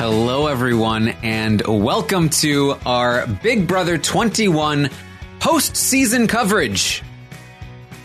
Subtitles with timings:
[0.00, 4.88] Hello, everyone, and welcome to our Big Brother 21
[5.40, 7.02] post-season coverage.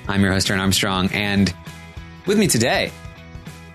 [0.09, 1.55] I'm your host, Taryn Armstrong, and
[2.25, 2.91] with me today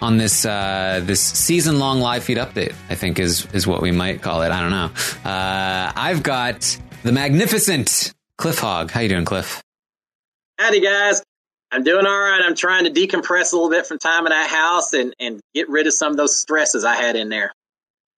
[0.02, 4.20] on this uh, this season-long live feed update, I think is is what we might
[4.20, 4.52] call it.
[4.52, 4.90] I don't know.
[5.24, 8.90] Uh, I've got the magnificent Cliff Hogg.
[8.90, 9.62] How you doing, Cliff?
[10.58, 11.22] Howdy, guys.
[11.72, 12.42] I'm doing all right.
[12.44, 15.70] I'm trying to decompress a little bit from time in that house and, and get
[15.70, 17.54] rid of some of those stresses I had in there.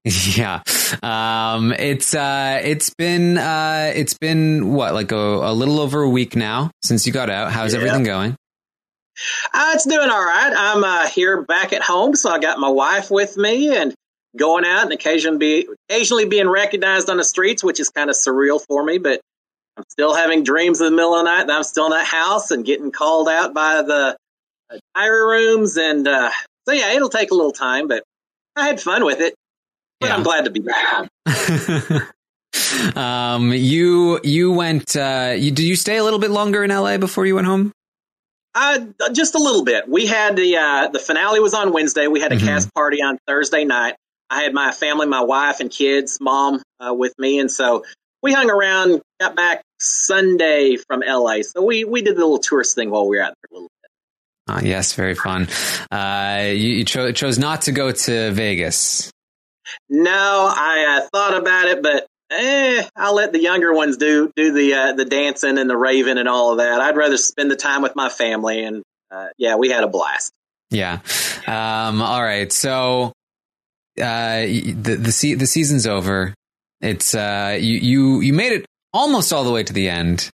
[0.36, 0.62] Yeah,
[1.02, 6.08] um, it's uh, it's been uh, it's been what like a, a little over a
[6.10, 7.52] week now since you got out.
[7.52, 7.78] How's Yeah.
[7.78, 8.34] everything going?
[9.54, 10.52] Uh, it's doing all right.
[10.56, 13.94] I'm uh, here back at home, so I got my wife with me and
[14.36, 18.16] going out and occasionally be occasionally being recognized on the streets, which is kind of
[18.16, 18.98] surreal for me.
[18.98, 19.20] But
[19.76, 22.06] I'm still having dreams in the middle of the night that I'm still in that
[22.06, 24.16] house and getting called out by the
[24.70, 25.76] uh, diary rooms.
[25.76, 26.30] And uh,
[26.66, 28.02] so yeah, it'll take a little time, but
[28.56, 29.34] I had fun with it.
[30.02, 31.08] But I'm glad to be back
[32.96, 34.94] um, you you went.
[34.96, 37.72] Uh, you, did you stay a little bit longer in LA before you went home?
[38.54, 38.80] Uh,
[39.12, 39.88] just a little bit.
[39.88, 42.06] We had the uh, the finale was on Wednesday.
[42.06, 42.44] We had a Mhm.
[42.44, 43.94] cast party on Thursday night.
[44.28, 47.84] I had my family, my wife and kids, mom uh, with me, and so
[48.22, 49.00] we hung around.
[49.20, 53.16] Got back Sunday from LA, so we we did the little tourist thing while we
[53.16, 53.68] were out there a little.
[53.82, 53.90] Bit.
[54.48, 55.48] Ah, yes, very fun.
[55.90, 59.10] Uh, you, you cho- chose not to go to Vegas.
[59.88, 64.52] No, I uh, thought about it, but eh, I'll let the younger ones do do
[64.52, 66.80] the uh, the dancing and the raving and all of that.
[66.80, 70.32] I'd rather spend the time with my family, and uh, yeah, we had a blast.
[70.70, 71.00] Yeah.
[71.46, 72.50] Um, all right.
[72.52, 73.12] So
[74.00, 76.34] uh, the the se- the season's over.
[76.80, 80.30] It's uh, you you you made it almost all the way to the end.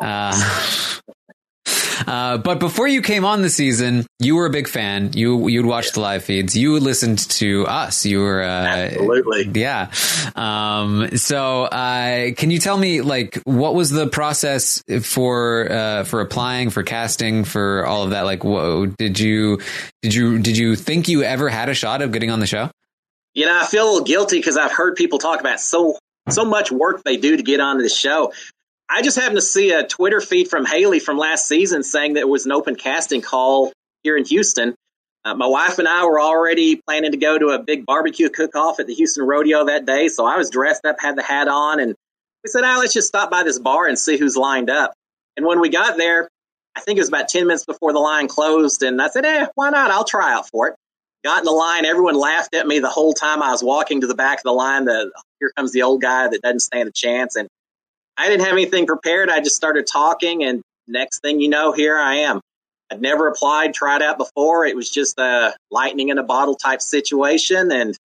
[0.00, 0.32] Uh,
[2.06, 5.12] uh, but before you came on the season, you were a big fan.
[5.14, 6.56] You you'd watch the live feeds.
[6.56, 8.04] You listened to us.
[8.04, 9.60] You were uh, Absolutely.
[9.60, 9.90] yeah.
[10.34, 16.20] Um, so uh, can you tell me like what was the process for uh, for
[16.20, 18.22] applying for casting for all of that?
[18.22, 19.60] Like, whoa, did you
[20.02, 22.70] did you did you think you ever had a shot of getting on the show?
[23.34, 25.96] You know, I feel a little guilty because I've heard people talk about so
[26.28, 28.32] so much work they do to get onto the show.
[28.94, 32.20] I just happened to see a Twitter feed from Haleigh from last season saying that
[32.20, 33.72] it was an open casting call
[34.02, 34.74] here in Houston.
[35.24, 38.54] Uh, my wife and I were already planning to go to a big barbecue cook
[38.54, 41.48] off at the Houston Rodeo that day, so I was dressed up, had the hat
[41.48, 41.94] on, and
[42.44, 44.92] we said, "Ah, let's just stop by this bar and see who's lined up."
[45.36, 46.28] And when we got there,
[46.76, 49.46] I think it was about ten minutes before the line closed, and I said, "Eh,
[49.54, 49.90] why not?
[49.90, 50.74] I'll try out for it."
[51.24, 51.84] got in the line.
[51.84, 54.52] Everyone laughed at me the whole time I was walking to the back of the
[54.52, 54.86] line.
[54.86, 57.36] The here comes the old guy that doesn't stand a chance.
[57.36, 57.48] And
[58.16, 59.30] I didn't have anything prepared.
[59.30, 62.40] I just started talking, and next thing you know, here I am.
[62.90, 64.66] I'd never applied, tried out before.
[64.66, 67.72] It was just a lightning in a bottle type situation.
[67.72, 67.96] And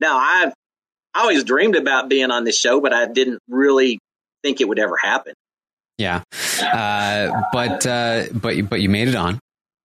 [0.00, 0.52] now I've
[1.14, 3.98] I always dreamed about being on this show, but I didn't really
[4.42, 5.34] think it would ever happen.
[5.98, 6.22] Yeah,
[6.62, 9.38] uh, but uh, but but you made it on.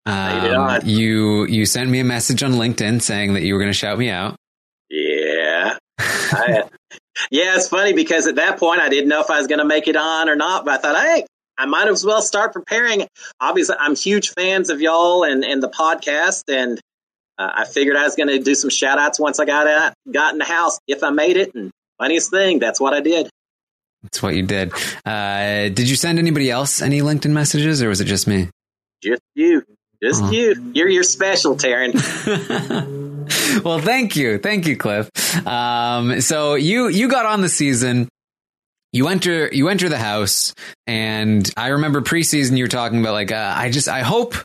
[0.05, 0.87] Um, Made it on.
[0.87, 3.99] You you sent me a message on LinkedIn saying that you were going to shout
[3.99, 4.37] me out.
[4.89, 5.77] Yeah.
[5.99, 6.63] I,
[7.31, 9.65] yeah, it's funny because at that point I didn't know if I was going to
[9.65, 11.25] make it on or not, but I thought, hey,
[11.57, 13.07] I might as well start preparing.
[13.39, 16.79] Obviously, I'm huge fans of y'all and, and the podcast, and
[17.37, 19.93] uh, I figured I was going to do some shout outs once I got out,
[20.11, 21.55] got in the house if I made it.
[21.55, 23.29] And funniest thing, that's what I did.
[24.03, 24.71] That's what you did.
[25.05, 28.49] Uh, did you send anybody else any LinkedIn messages, or was it just me?
[29.03, 29.63] Just you.
[30.01, 30.71] Just you.
[30.75, 32.93] You're you're special, Taryn.
[33.63, 35.09] well, thank you, thank you, Cliff.
[35.47, 38.09] Um, so you you got on the season.
[38.93, 40.53] You enter you enter the house,
[40.85, 44.35] and I remember preseason you were talking about like uh, I just I hope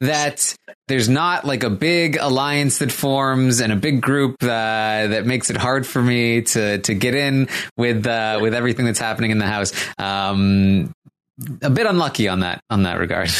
[0.00, 0.54] that
[0.86, 5.50] there's not like a big alliance that forms and a big group uh, that makes
[5.50, 9.38] it hard for me to to get in with uh, with everything that's happening in
[9.38, 9.72] the house.
[9.98, 10.92] Um,
[11.62, 13.30] a bit unlucky on that on that regard.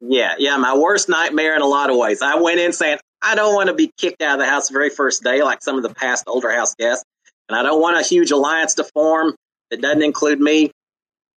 [0.00, 2.22] Yeah, yeah, my worst nightmare in a lot of ways.
[2.22, 4.72] I went in saying I don't want to be kicked out of the house the
[4.72, 7.04] very first day, like some of the past older house guests,
[7.48, 9.34] and I don't want a huge alliance to form
[9.70, 10.70] that doesn't include me.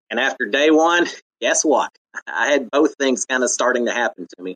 [0.09, 1.07] And after day one,
[1.41, 1.89] guess what?
[2.27, 4.55] I had both things kind of starting to happen to me.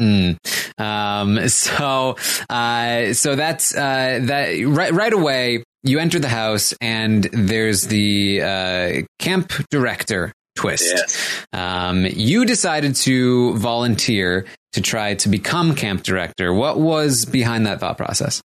[0.00, 0.38] Mm.
[0.80, 2.16] Um, so,
[2.48, 8.42] uh, so that's, uh, that right, right away, you enter the house and there's the,
[8.42, 10.84] uh, camp director twist.
[10.84, 11.46] Yes.
[11.52, 16.52] Um, you decided to volunteer to try to become camp director.
[16.52, 18.40] What was behind that thought process?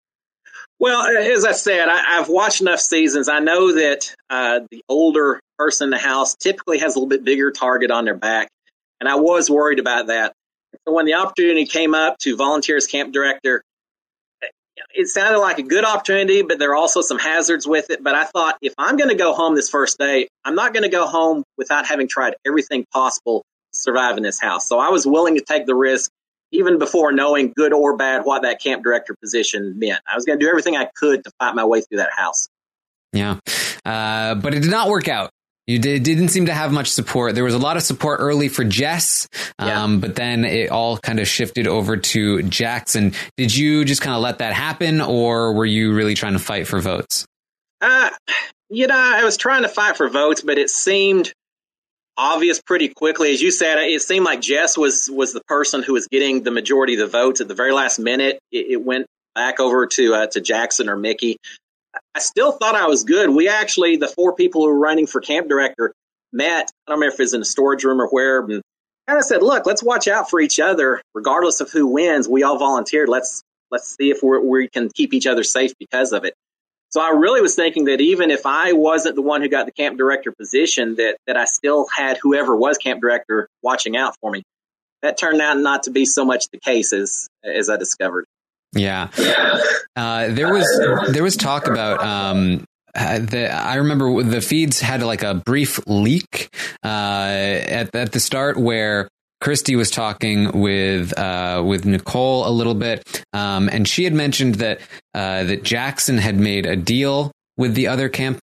[0.79, 3.29] Well, as I said, I, have watched enough seasons.
[3.29, 7.25] I know that uh, the older person in the house typically has a little bit
[7.25, 8.49] bigger target on their back,
[9.01, 10.33] and I was worried about that.
[10.87, 13.63] So when the opportunity came up to volunteer as camp director,
[14.95, 18.03] it sounded like a good opportunity, but there are also some hazards with it.
[18.03, 20.83] But I thought if I'm going to go home this first day, I'm not going
[20.83, 23.43] to go home without having tried everything possible
[23.75, 24.69] survive in this house.
[24.69, 26.11] So I was willing to take the risk
[26.53, 30.01] even before knowing good or bad what that camp director position meant.
[30.11, 32.49] I was going to do everything I could to fight my way through that house.
[33.13, 33.39] Yeah.
[33.85, 35.31] Uh, but it did not work out.
[35.67, 37.35] You did, didn't seem to have much support.
[37.35, 39.29] There was a lot of support early for Jess,
[39.59, 39.99] um, yeah.
[39.99, 43.15] but then it all kind of shifted over to Jackson.
[43.39, 46.67] Did you just kind of let that happen, or were you really trying to fight
[46.67, 47.27] for votes?
[47.81, 48.11] Uh,
[48.69, 51.33] you know, I was trying to fight for votes, but it seemed
[52.17, 53.33] obvious pretty quickly.
[53.33, 56.51] As you said, it seemed like Jess was was the person who was getting the
[56.51, 58.39] majority of the votes at the very last minute.
[58.51, 61.37] It, it went back over to uh, to Jackson or Michie.
[62.15, 63.31] I still thought I was good.
[63.31, 65.93] We actually, the four people who were running for camp director,
[66.33, 66.71] met.
[66.87, 68.63] I don't remember if it was in a storage room or where, and
[69.07, 72.29] kind of said, "Look, let's watch out for each other, regardless of who wins.
[72.29, 73.09] We all volunteered.
[73.09, 76.35] Let's let's see if we we can keep each other safe because of it."
[76.95, 79.73] So I really was thinking that even if I wasn't the one who got the
[79.73, 84.31] camp director position, that that I still had whoever was camp director watching out for
[84.31, 84.45] me.
[85.03, 88.27] That turned out not to be so much the case as as I discovered.
[88.77, 89.09] Yeah.
[89.97, 92.65] Uh, there was there was talk about um,
[92.95, 96.49] the, I remember the feeds had like a brief leak
[96.85, 99.09] uh, at at the start where
[99.45, 104.55] Christie was talking with uh, with Nicole a little bit, um, and she had mentioned
[104.55, 104.81] that
[105.13, 108.41] uh, that Jackson had made a deal with the other camp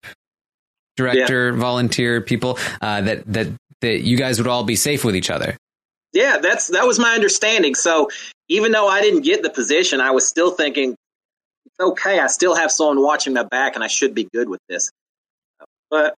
[0.98, 1.58] director, yeah.
[1.58, 3.48] volunteer people uh, that that
[3.80, 5.56] that you guys would all be safe with each other.
[6.12, 7.74] Yeah, that's that was my understanding.
[7.74, 8.10] So
[8.48, 10.96] even though I didn't get the position, I was still thinking,
[11.80, 14.90] okay, I still have someone watching my back, and I should be good with this.
[15.88, 16.14] But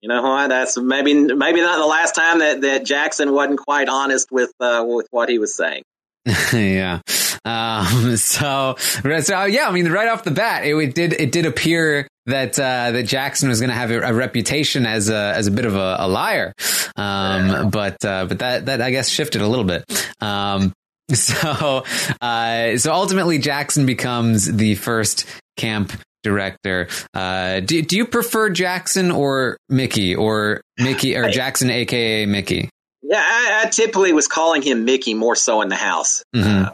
[0.00, 0.48] you know what?
[0.48, 4.84] That's maybe maybe not the last time that, that Jackson wasn't quite honest with uh,
[4.86, 5.82] with what he was saying.
[6.52, 7.00] yeah.
[7.44, 11.46] Um, so, so yeah, I mean, right off the bat, it, it did it did
[11.46, 15.46] appear that uh, that Jackson was going to have a, a, reputation as a as
[15.46, 16.52] a bit of a, a liar,
[16.96, 19.84] um, but uh, but that that I guess shifted a little bit.
[20.20, 20.72] Um,
[21.12, 21.84] so
[22.20, 25.24] uh, so ultimately, Jackson becomes the first
[25.56, 25.92] camp
[26.22, 26.88] director.
[27.14, 32.70] Uh, do do you prefer Jackson or Michie or Michie or Jackson, aka Michie?
[33.02, 36.22] Yeah, I, I typically was calling him Michie more so in the house.
[36.34, 36.64] Mm-hmm.
[36.64, 36.70] Uh,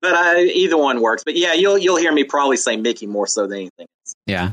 [0.00, 1.24] but I, either one works.
[1.24, 3.86] But yeah, you'll you'll hear me probably say Michie more so than anything.
[3.88, 4.14] Else.
[4.26, 4.52] Yeah.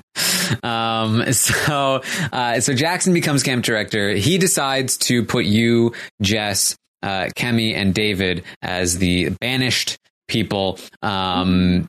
[0.63, 4.11] Um, so uh, so Jackson becomes camp director.
[4.11, 9.97] He decides to put you, Jess, uh, Kemi, and David as the banished
[10.27, 10.79] people.
[11.01, 11.87] Um,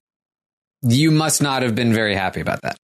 [0.86, 2.76] you must not have been very happy about that.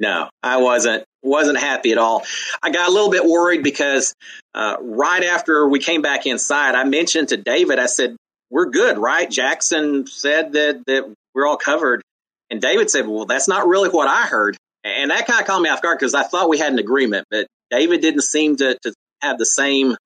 [0.00, 2.24] No, I wasn't wasn't happy at all.
[2.62, 4.14] I got a little bit worried because
[4.54, 8.16] uh, right after we came back inside, I mentioned to David, I said,
[8.50, 9.28] we're good, right?
[9.28, 12.02] Jackson said that, that we're all covered.
[12.50, 14.56] And David said, well, that's not really what I heard.
[14.84, 17.26] And that kind of caught me off guard because I thought we had an agreement,
[17.30, 19.96] but David didn't seem to, to have the same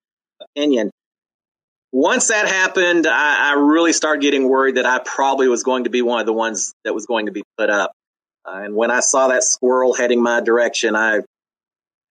[0.40, 0.90] opinion.
[1.92, 5.90] Once that happened, I, I, really started getting worried that I probably was going to
[5.90, 7.92] be one of the ones that was going to be put up.
[8.46, 11.18] Uh, and when I saw that squirrel heading my direction, I,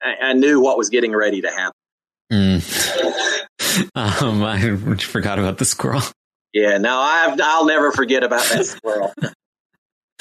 [0.02, 1.74] I, I knew what was getting ready to happen.
[2.32, 3.92] Mm.
[4.22, 6.04] um, I forgot about the squirrel.
[6.54, 9.14] Yeah, no, I've, I'll never forget about that squirrel.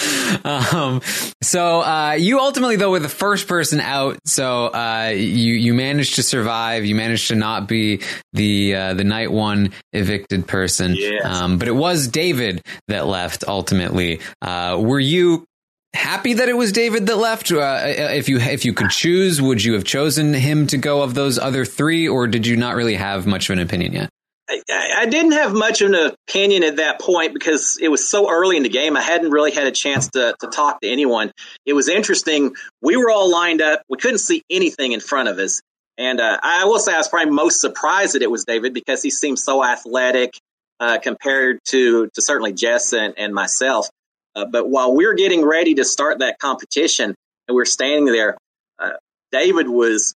[0.44, 1.00] um,
[1.42, 4.18] so uh, you ultimately though were the first person out.
[4.24, 6.84] So uh, you you managed to survive.
[6.84, 8.02] You managed to not be
[8.32, 10.94] the uh, the night one evicted person.
[10.96, 11.24] Yes.
[11.24, 14.20] Um, but it was David that left ultimately.
[14.40, 15.44] Uh, were you
[15.92, 17.50] happy that it was David that left?
[17.50, 21.14] Uh, if you if you could choose, would you have chosen him to go of
[21.14, 24.10] those other three, or did you not really have much of an opinion yet?
[24.50, 28.30] I, I didn't have much of an opinion at that point because it was so
[28.30, 28.96] early in the game.
[28.96, 31.30] I hadn't really had a chance to, to talk to anyone.
[31.64, 32.54] It was interesting.
[32.82, 33.82] We were all lined up.
[33.88, 35.60] We couldn't see anything in front of us.
[35.96, 39.02] And uh, I will say I was probably most surprised that it was David because
[39.02, 40.34] he seemed so athletic
[40.80, 43.88] uh, compared to, to certainly Jess and, and myself.
[44.34, 47.14] Uh, but while we were getting ready to start that competition
[47.46, 48.38] and we are standing there,
[48.78, 48.92] uh,
[49.30, 50.14] David was,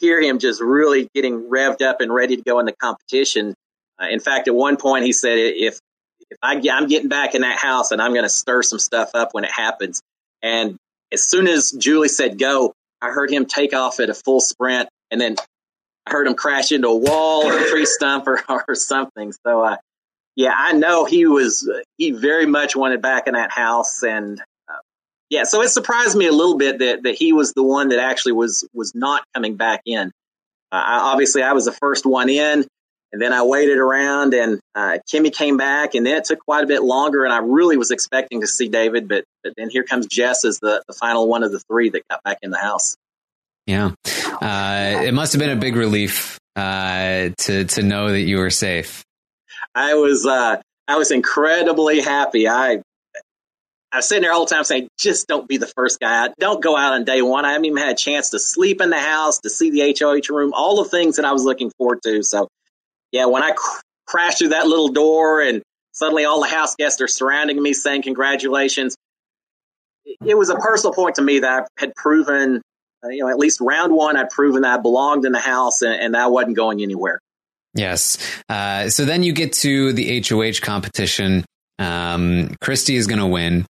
[0.00, 3.54] hear him just really getting revved up and ready to go in the competition.
[4.00, 5.78] Uh, in fact, at one point he said, "If
[6.30, 9.10] if I, I'm getting back in that house and I'm going to stir some stuff
[9.14, 10.00] up when it happens."
[10.42, 10.76] And
[11.12, 14.88] as soon as Julie said go, I heard him take off at a full sprint,
[15.10, 15.36] and then
[16.06, 19.32] I heard him crash into a wall or a tree stump or, or something.
[19.46, 19.76] So, uh,
[20.36, 24.74] yeah, I know he was he very much wanted back in that house, and uh,
[25.30, 27.98] yeah, so it surprised me a little bit that that he was the one that
[27.98, 30.12] actually was was not coming back in.
[30.70, 32.66] Uh, I, obviously, I was the first one in.
[33.12, 36.64] And then I waited around and uh, Kemi came back and then it took quite
[36.64, 39.82] a bit longer and I really was expecting to see David, but, but then here
[39.82, 42.58] comes Jess as the, the final one of the three that got back in the
[42.58, 42.96] house.
[43.66, 43.92] Yeah.
[44.42, 48.50] Uh, it must have been a big relief uh, to, to know that you were
[48.50, 49.04] safe.
[49.74, 52.46] I was, uh, I was incredibly happy.
[52.46, 52.82] I,
[53.90, 56.28] I was sitting there all the time saying, just don't be the first guy.
[56.38, 57.46] Don't go out on day one.
[57.46, 60.34] I haven't even had a chance to sleep in the house, to see the HOH
[60.34, 62.22] room, all the things that I was looking forward to.
[62.22, 62.48] So
[63.12, 65.62] yeah, when I cr- crashed through that little door and
[65.92, 68.96] suddenly all the house guests are surrounding me saying congratulations,
[70.24, 72.62] it was a personal point to me that I had proven,
[73.04, 75.82] uh, you know, at least round one, I'd proven that I belonged in the house
[75.82, 77.20] and, and I wasn't going anywhere.
[77.74, 78.18] Yes.
[78.48, 81.44] Uh, so then you get to the HOH competition.
[81.78, 83.66] Um, Christie is going to win.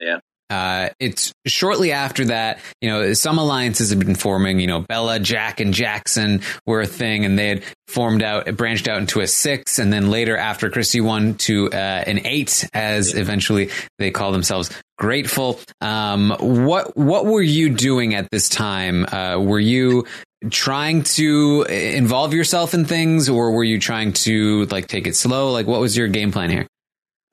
[0.00, 0.18] Yeah.
[0.50, 5.18] Uh, it's shortly after that, you know, some alliances have been forming, you know, Bella,
[5.18, 9.26] Jack, and Jackson were a thing and they had formed out, branched out into a
[9.26, 9.78] six.
[9.78, 14.70] And then later after Christie won to uh, an eight, as eventually they call themselves
[14.96, 15.58] Grateful.
[15.80, 19.04] Um, what, what were you doing at this time?
[19.06, 20.04] Uh, were you
[20.50, 25.50] trying to involve yourself in things or were you trying to like take it slow?
[25.52, 26.66] Like what was your game plan here?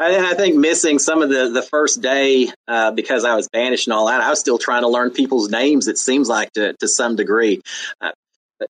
[0.01, 3.87] I, I think missing some of the, the first day uh, because I was banished
[3.87, 4.19] and all that.
[4.19, 5.87] I was still trying to learn people's names.
[5.87, 7.61] It seems like to to some degree.
[8.01, 8.11] Uh,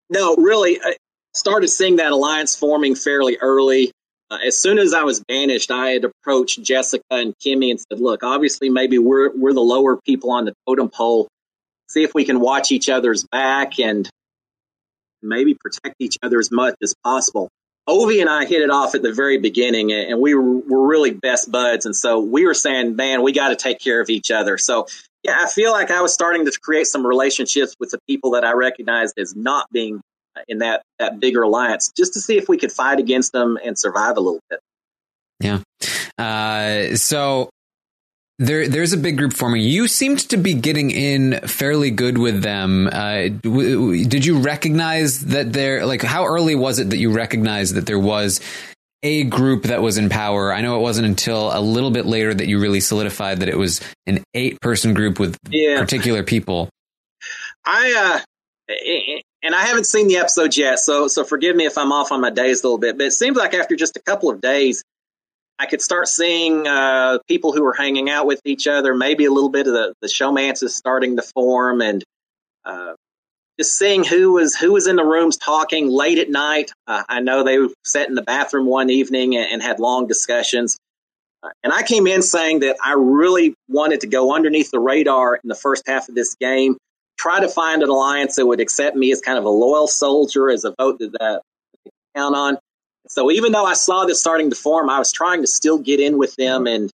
[0.09, 0.95] no, really, I
[1.33, 3.91] started seeing that alliance forming fairly early.
[4.31, 7.99] Uh, as soon as I was banished, I had approached Jessica and Kemi and said,
[7.99, 11.27] "Look, obviously, maybe we're we're the lower people on the totem pole.
[11.89, 14.09] See if we can watch each other's back and
[15.21, 17.49] maybe protect each other as much as possible."
[17.89, 21.51] Ovi and I hit it off at the very beginning, and we were, really best
[21.51, 21.85] buds.
[21.85, 24.57] And so we were saying, man, we got to take care of each other.
[24.57, 24.87] So,
[25.23, 28.43] yeah, I feel like I was starting to create some relationships with the people that
[28.43, 30.01] I recognized as not being
[30.47, 33.77] in that, that bigger alliance, just to see if we could fight against them and
[33.77, 34.59] survive a little bit.
[35.39, 35.59] Yeah.
[36.17, 37.49] Uh, so
[38.39, 39.61] there, there's a big group forming.
[39.61, 42.87] You seemed to be getting in fairly good with them.
[42.87, 47.75] Uh, w- did you recognize that there, like, how early was it that you recognized
[47.75, 48.39] that there was
[49.03, 50.51] a group that was in power?
[50.53, 53.57] I know it wasn't until a little bit later that you really solidified that it
[53.57, 55.79] was an eight person group with Yeah.
[55.79, 56.69] particular people.
[57.65, 61.91] I uh, and I haven't seen the episodes yet, so so forgive me if I'm
[61.91, 62.97] off on my days a little bit.
[62.97, 64.83] But it seems like after just a couple of days,
[65.61, 68.95] I could start seeing uh, people who were hanging out with each other.
[68.95, 72.01] Maybe a little bit of the the showmance is starting to form, and
[72.63, 72.93] uh,
[73.59, 76.71] just seeing who was who was in the rooms talking late at night.
[76.87, 80.77] Uh, I know they sat in the bathroom one evening and, and had long discussions.
[81.43, 85.35] Uh, And I came in saying that I really wanted to go underneath the radar
[85.35, 86.77] in the first half of this game,
[87.17, 90.49] try to find an alliance that would accept me as kind of a loyal soldier,
[90.49, 91.41] as a vote that
[91.83, 92.57] could count on.
[93.09, 95.99] So even though I saw this starting to form, I was trying to still get
[95.99, 96.91] in with them and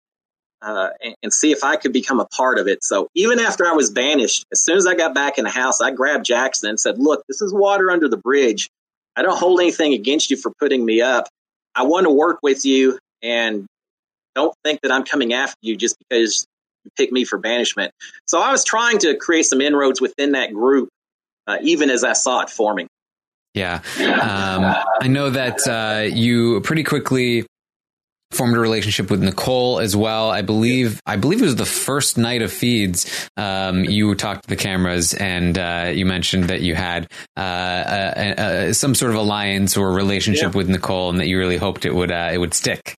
[0.61, 2.83] uh, and, and see if I could become a part of it.
[2.83, 5.79] So even after I was banished, as soon as I got back in the house,
[5.81, 8.69] I grabbed Jackson and said, "Look, this is water under the bridge.
[9.15, 11.27] I don't hold anything against you for putting me up.
[11.75, 13.67] I want to work with you, and
[14.33, 16.47] don't think that I'm coming after you just because
[16.83, 17.91] you picked me for banishment."
[18.25, 20.89] So I was trying to create some inroads within that group,
[21.45, 22.87] uh, even as I saw it forming.
[23.55, 23.79] Yeah.
[23.99, 27.45] Um, I know that uh, you pretty quickly
[28.31, 30.29] formed a relationship with Nicole as well.
[30.29, 33.29] I believe I believe it was the first night of feeds.
[33.37, 38.33] Um, you talked to the cameras and uh, you mentioned that you had uh, a,
[38.69, 40.57] a, some sort of alliance or relationship Yeah.
[40.57, 42.93] with Nicole, and that you really hoped it would uh, it would stick.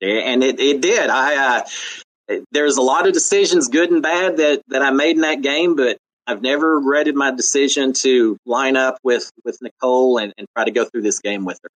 [0.00, 1.10] and it, it did.
[1.10, 5.22] I uh, there's a lot of decisions, good and bad, that that I made in
[5.22, 10.32] that game, but I've never regretted my decision to line up with with Nicole and,
[10.38, 11.70] and try to go through this game with her.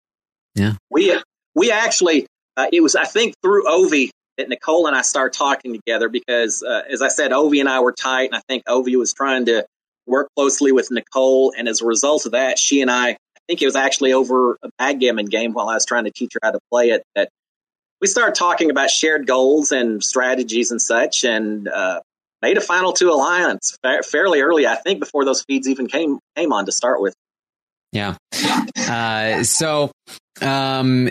[0.55, 0.75] Yeah.
[0.91, 1.19] we
[1.55, 5.73] we actually uh, it was I think through Ovi that Nicole and I started talking
[5.73, 8.97] together because uh, as I said, Ovi and I were tight, and I think Ovi
[8.97, 9.65] was trying to
[10.07, 13.17] work closely with Nicole, and as a result of that, she and I.
[13.37, 16.33] I think it was actually over a backgammon game while I was trying to teach
[16.33, 17.03] her how to play it.
[17.15, 17.29] That
[18.01, 22.01] we started talking about shared goals and strategies and such, and uh,
[22.45, 24.67] made a final two alliance fa- fairly early.
[24.67, 27.15] I think before those feeds even came came on to start with.
[27.93, 28.17] Yeah.
[28.77, 29.91] Uh, so,
[30.43, 31.11] um,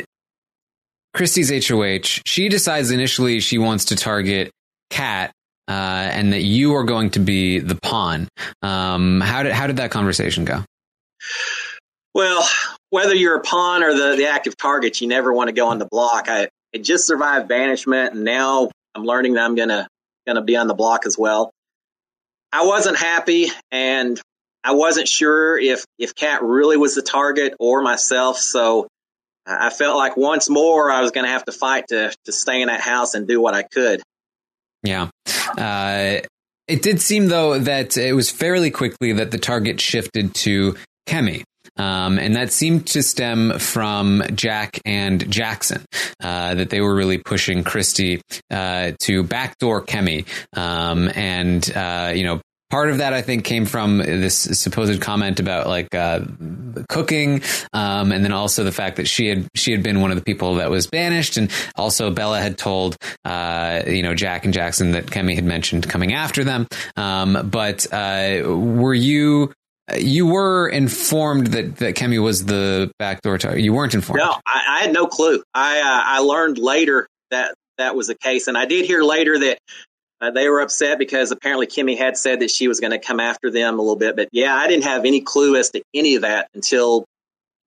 [1.14, 4.52] Christie's HOH, she decides initially she wants to target
[4.92, 5.32] Kat,
[5.68, 8.28] uh, and that you are going to be the pawn.
[8.62, 10.64] Um, how did how did that conversation go?
[12.14, 12.48] Well,
[12.92, 15.80] whether you're a pawn or the, the active target, you never want to go on
[15.80, 16.26] the block.
[16.28, 16.50] I,
[16.80, 19.56] just survived banishment, and now I'm learning that I'm
[20.28, 21.52] gonna gonna be on the block as well.
[22.52, 24.20] I wasn't happy, and
[24.64, 28.38] I wasn't sure if if Kat really was the target or myself.
[28.38, 28.88] So
[29.46, 32.62] I felt like once more I was going to have to fight to to stay
[32.62, 34.02] in that house and do what I could.
[34.84, 35.10] Yeah.
[35.58, 36.22] Uh,
[36.68, 40.76] it did seem though that it was fairly quickly that the target shifted to
[41.08, 41.44] Kemi.
[41.78, 45.86] Um, and that seemed to stem from Jack and Jackson,
[46.22, 50.26] uh, that they were really pushing Christie uh, to backdoor Kemi.
[50.56, 52.42] Um, and, uh, you know,
[52.74, 56.22] part of that I think came from this supposed comment about like uh,
[56.90, 60.18] cooking, um, and then also the fact that she had she had been one of
[60.18, 64.56] the people that was banished, and also Bella had told uh, you know Jack and
[64.56, 66.68] Jackson that Kemi had mentioned coming after them.
[66.96, 69.54] Um, but uh, were you?
[69.98, 73.62] You were informed that, that Kemi was the backdoor target.
[73.62, 74.20] You weren't informed.
[74.20, 75.44] No, I, I had no clue.
[75.54, 79.38] I uh, I learned later that that was the case, and I did hear later
[79.40, 79.58] that
[80.22, 83.20] uh, they were upset because apparently Kemi had said that she was going to come
[83.20, 84.16] after them a little bit.
[84.16, 87.04] But yeah, I didn't have any clue as to any of that until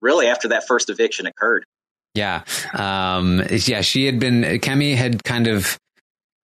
[0.01, 1.65] really after that first eviction occurred.
[2.15, 2.43] Yeah.
[2.73, 5.77] Um, yeah, she had been, Kemi had kind of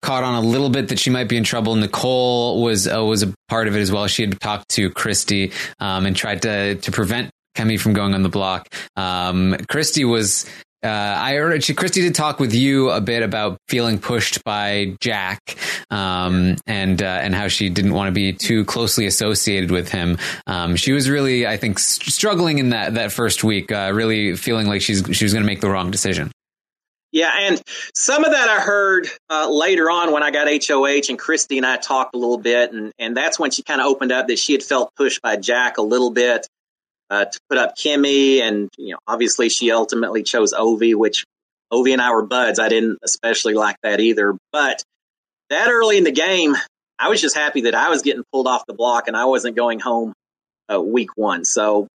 [0.04, 1.74] caught on a little bit that she might be in trouble.
[1.74, 4.06] Nicole was, uh, was a part of it as well.
[4.06, 8.22] She had talked to Christie, um, and tried to, to prevent Kemi from going on
[8.22, 8.68] the block.
[8.96, 10.44] Um, Christie was,
[10.84, 14.94] uh, I heard she, Christie did talk with you a bit about feeling pushed by
[15.00, 15.40] Jack,
[15.90, 20.18] um, and, uh, and how she didn't want to be too closely associated with him.
[20.46, 24.36] Um, she was really, I think, st- struggling in that, that first week, uh, really
[24.36, 26.30] feeling like she's, she was going to make the wrong decision.
[27.14, 27.62] Yeah, and
[27.94, 31.64] some of that I heard uh, later on when I got HOH and Christie and
[31.64, 34.38] I talked a little bit, and, and that's when she kind of opened up that
[34.40, 36.48] she had felt pushed by Jack a little bit
[37.10, 41.24] uh, to put up Kemi, and you know obviously she ultimately chose Ovi, which
[41.72, 42.58] Ovi and I were buds.
[42.58, 44.82] I didn't especially like that either, but
[45.50, 46.56] that early in the game,
[46.98, 49.54] I was just happy that I was getting pulled off the block and I wasn't
[49.54, 50.14] going home
[50.68, 51.86] uh, week one, so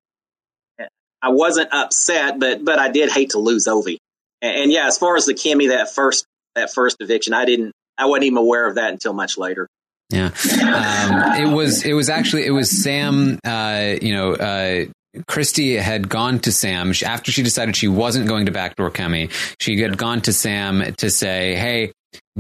[1.22, 3.98] I wasn't upset, but but I did hate to lose Ovi.
[4.42, 6.26] And, and yeah, as far as the Kemi that first
[6.56, 9.68] that first eviction, I didn't I wasn't even aware of that until much later.
[10.10, 13.38] Yeah, um, it was it was actually it was Sam.
[13.44, 14.86] Uh, you know, uh,
[15.28, 19.32] Christie had gone to Sam she, after she decided she wasn't going to backdoor Kemi.
[19.60, 21.92] She had gone to Sam to say, "Hey,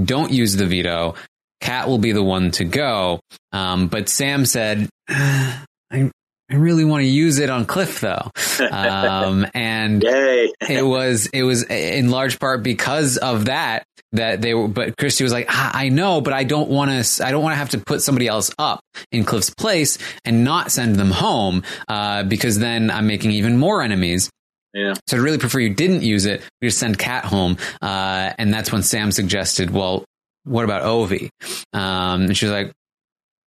[0.03, 1.13] don't use the veto.
[1.61, 3.19] Kat will be the one to go."
[3.51, 6.09] Um, but Sam said, "I
[6.49, 8.31] I really want to use it on Cliff though,"
[8.71, 13.83] um, and it was it was in large part because of that
[14.13, 14.67] that they were.
[14.67, 17.25] But Christie was like, ah, "I know, but I don't want to.
[17.25, 18.81] I don't want to have to put somebody else up
[19.11, 23.81] in Cliff's place and not send them home uh, because then I'm making even more
[23.81, 24.29] enemies."
[24.73, 24.93] Yeah.
[25.07, 26.41] So I'd really prefer you didn't use it.
[26.61, 30.05] We just send Kat home, uh, and that's when Sam suggested, "Well,
[30.45, 31.29] what about Ovi?"
[31.73, 32.71] Um, and she was like,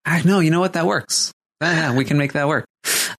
[0.04, 0.40] "I know.
[0.40, 0.74] You know what?
[0.74, 1.32] That works.
[1.62, 2.66] Ah, we can make that work."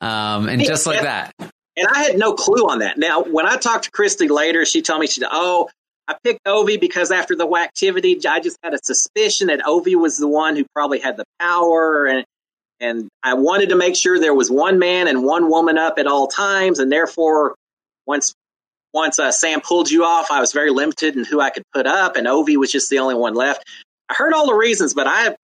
[0.02, 2.98] Um, and just like that, And I had no clue on that.
[2.98, 5.70] Now, when I talked to Christie later, she told me she said, "Oh,
[6.08, 10.18] I picked Ovi because after the activity, I just had a suspicion that Ovi was
[10.18, 12.26] the one who probably had the power, and
[12.80, 16.08] and I wanted to make sure there was one man and one woman up at
[16.08, 17.56] all times, and therefore,
[18.06, 18.34] once
[18.94, 21.88] once uh, Sam pulled you off, I was very limited in who I could put
[21.88, 23.64] up, and Ovi was just the only one left.
[24.10, 25.36] I heard all the reasons, but I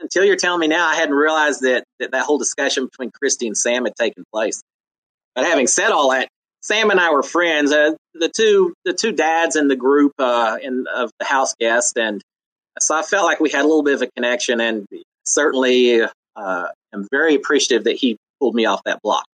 [0.00, 3.46] until you're telling me now, I hadn't realized that that, that whole discussion between Christie
[3.46, 4.62] and Sam had taken place.
[5.34, 6.28] But having said all that,
[6.62, 7.72] Sam and I were friends.
[7.72, 11.96] Uh, the two the two dads in the group uh, in of the house guest,
[11.96, 12.22] and
[12.80, 14.86] so I felt like we had a little bit of a connection, and
[15.24, 16.02] certainly
[16.36, 19.24] uh, am very appreciative that he pulled me off that block.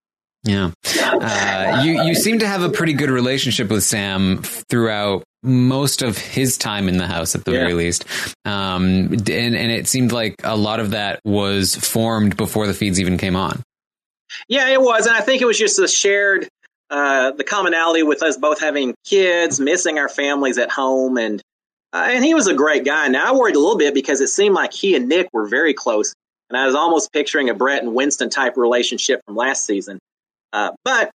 [0.45, 0.73] Yeah,
[1.03, 6.19] uh, you you seem to have a pretty good relationship with Sam throughout most of
[6.19, 7.61] his time in the house, at the Yeah.
[7.61, 8.05] very least.
[8.45, 12.99] Um, and and it seemed like a lot of that was formed before the feeds
[13.01, 13.63] even came on.
[14.49, 16.49] Yeah, it was, and I think it was just a shared
[16.91, 21.41] uh, the commonality with us both having kids, missing our families at home, and
[21.93, 23.09] uh, and he was a great guy.
[23.09, 25.73] Now I worried a little bit because it seemed like he and Nick were very
[25.75, 26.13] close,
[26.51, 29.99] and I was almost picturing a Brett and Winston type relationship from last season.
[30.53, 31.11] Uh, but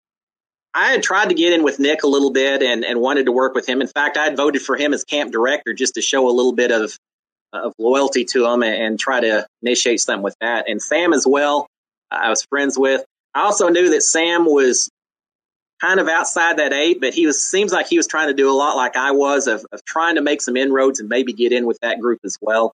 [0.74, 3.32] I had tried to get in with Nick a little bit and, and wanted to
[3.32, 3.82] work with him.
[3.82, 6.54] In fact, I had voted for him as camp director just to show a little
[6.54, 6.98] bit of
[7.52, 10.70] of loyalty to him and, and try to initiate something with that.
[10.70, 11.68] And Sam as well,
[12.12, 13.04] I was friends with.
[13.34, 14.90] I also knew that Sam was
[15.82, 18.52] kind of outside that eight, but he was seems like he was trying to do
[18.52, 21.52] a lot like I was of, of trying to make some inroads and maybe get
[21.52, 22.74] in with that group as well.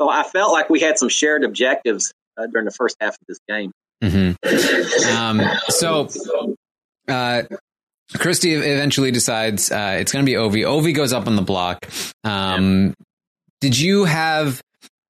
[0.00, 3.26] So I felt like we had some shared objectives uh, during the first half of
[3.28, 3.72] this game.
[4.02, 4.32] hmm
[5.16, 6.08] Um, so,
[7.08, 7.42] uh,
[8.16, 10.64] Christie eventually decides uh, it's going to be Ovi.
[10.64, 11.86] Ovi goes up on the block.
[12.24, 12.94] Um,
[13.60, 14.62] did you have?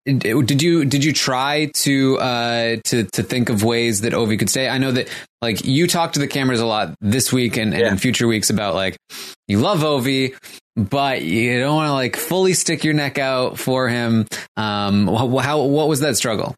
[0.05, 4.51] Did you did you try to uh, to to think of ways that Ovi could
[4.51, 4.69] stay?
[4.69, 5.10] I know that
[5.41, 8.51] like you talk to the cameras a lot this week and, and in future weeks
[8.51, 8.97] about like
[9.47, 10.36] you love Ovi,
[10.75, 14.27] but you don't want to like fully stick your neck out for him.
[14.55, 16.53] Um, how, how what was that struggle?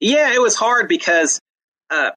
[0.00, 1.38] Yeah, it was hard because
[1.90, 2.12] uh,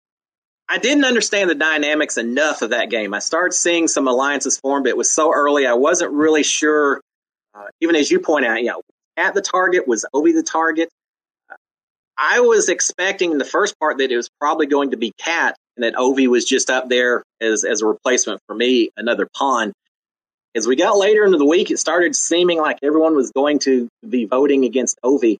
[0.69, 3.13] I didn't understand the dynamics enough of that game.
[3.13, 5.67] I started seeing some alliances form, but it was so early.
[5.67, 7.02] I wasn't really sure.
[7.54, 8.82] Uh, even as you point out, you know,
[9.17, 10.89] at the target was Ovi the target.
[12.17, 15.56] I was expecting in the first part that it was probably going to be Kat,
[15.76, 19.73] and that Ovi was just up there as as a replacement for me, another pawn.
[20.56, 23.89] As we got later into the week, it started seeming like everyone was going to
[24.08, 25.38] be voting against Ovi.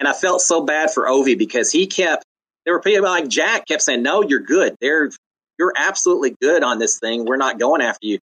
[0.00, 2.24] And I felt so bad for Ovi because he kept,
[2.66, 4.76] there were people like Jack kept saying, no, you're good.
[4.80, 5.10] They're,
[5.58, 7.24] you're absolutely good on this thing.
[7.24, 8.18] We're not going after you.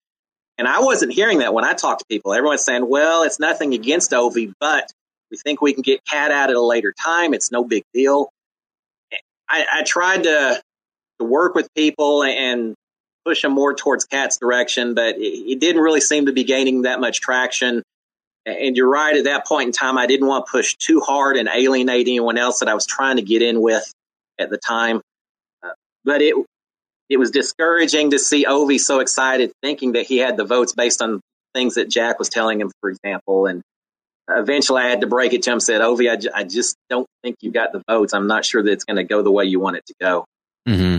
[0.58, 2.34] And I wasn't hearing that when I talked to people.
[2.34, 4.90] Everyone's saying, well, it's nothing against Ovi, but
[5.30, 7.32] we think we can get Kat out at a later time.
[7.32, 8.30] It's no big deal.
[9.48, 10.60] I, I tried to,
[11.20, 12.74] to work with people and
[13.24, 16.82] push them more towards Kat's direction, but it, it didn't really seem to be gaining
[16.82, 17.82] that much traction.
[18.44, 19.16] And you're right.
[19.16, 22.36] At that point in time, I didn't want to push too hard and alienate anyone
[22.36, 23.90] else that I was trying to get in with
[24.38, 25.00] at the time.
[25.62, 25.70] Uh,
[26.04, 26.34] but it
[27.08, 31.02] it was discouraging to see Ovi so excited, thinking that he had the votes based
[31.02, 31.20] on
[31.54, 33.46] things that Jack was telling him, for example.
[33.46, 33.62] And
[34.30, 35.60] eventually, I had to break it to him.
[35.60, 38.14] Said, Ovi, I, j- I just don't think you got the votes.
[38.14, 40.24] I'm not sure that it's going to go the way you want it to go.
[40.66, 40.98] hmm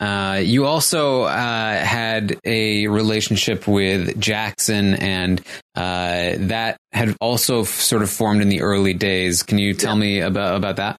[0.00, 5.40] Uh, you also uh, had a relationship with Jackson, and
[5.76, 9.44] uh, that had also f- sort of formed in the early days.
[9.44, 10.96] Can you tell me about about that?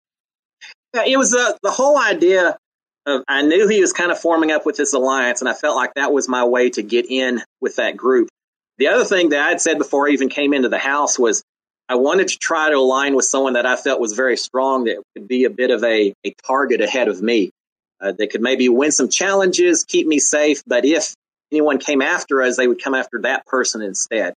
[1.06, 2.58] It was uh, the whole idea
[3.06, 5.76] of I knew he was kind of forming up with this alliance, and I felt
[5.76, 8.30] like that was my way to get in with that group.
[8.78, 11.44] The other thing that I had said before I even came into the house was
[11.88, 15.02] I wanted to try to align with someone that I felt was very strong that
[15.16, 17.52] could be a bit of a, a target ahead of me.
[18.02, 21.14] Uh, they could maybe win some challenges, keep me safe, but if
[21.52, 24.34] anyone came after us, they would come after that person instead.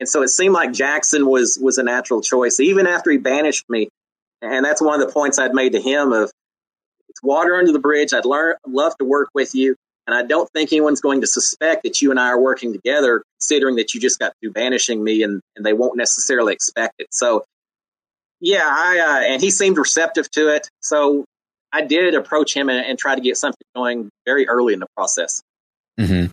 [0.00, 3.68] And so it seemed like Jackson was was a natural choice, even after he banished
[3.68, 3.88] me.
[4.44, 6.30] And that's one of the points I'd made to him of
[7.08, 8.12] it's water under the bridge.
[8.12, 9.76] I'd learn, love to work with you.
[10.06, 13.22] And I don't think anyone's going to suspect that you and I are working together,
[13.40, 17.06] considering that you just got through banishing me and, and they won't necessarily expect it.
[17.10, 17.44] So,
[18.40, 20.68] yeah, I, uh, and he seemed receptive to it.
[20.80, 21.24] So
[21.72, 24.88] I did approach him and, and try to get something going very early in the
[24.94, 25.40] process.
[25.98, 26.26] Hmm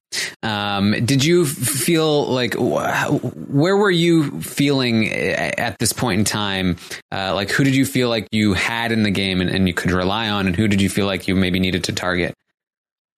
[0.43, 6.78] Um, did you feel like wh- where were you feeling at this point in time?
[7.12, 9.74] Uh, like who did you feel like you had in the game and, and you
[9.74, 12.34] could rely on, and who did you feel like you maybe needed to target?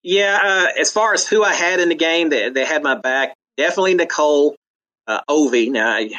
[0.04, 2.96] Yeah, uh, as far as who I had in the game, they, they had my
[2.96, 3.34] back.
[3.56, 4.56] Definitely Nicole,
[5.08, 5.72] uh, Ovi.
[5.72, 6.10] Now, I,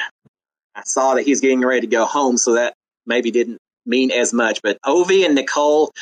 [0.74, 2.72] I saw that he's getting ready to go home, so that
[3.04, 4.62] maybe didn't mean as much.
[4.62, 5.92] But Ovi and Nicole,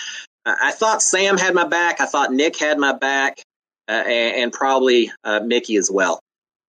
[0.47, 2.01] I thought Sam had my back.
[2.01, 3.43] I thought Nick had my back,
[3.89, 6.21] and, and probably uh, Michie as well.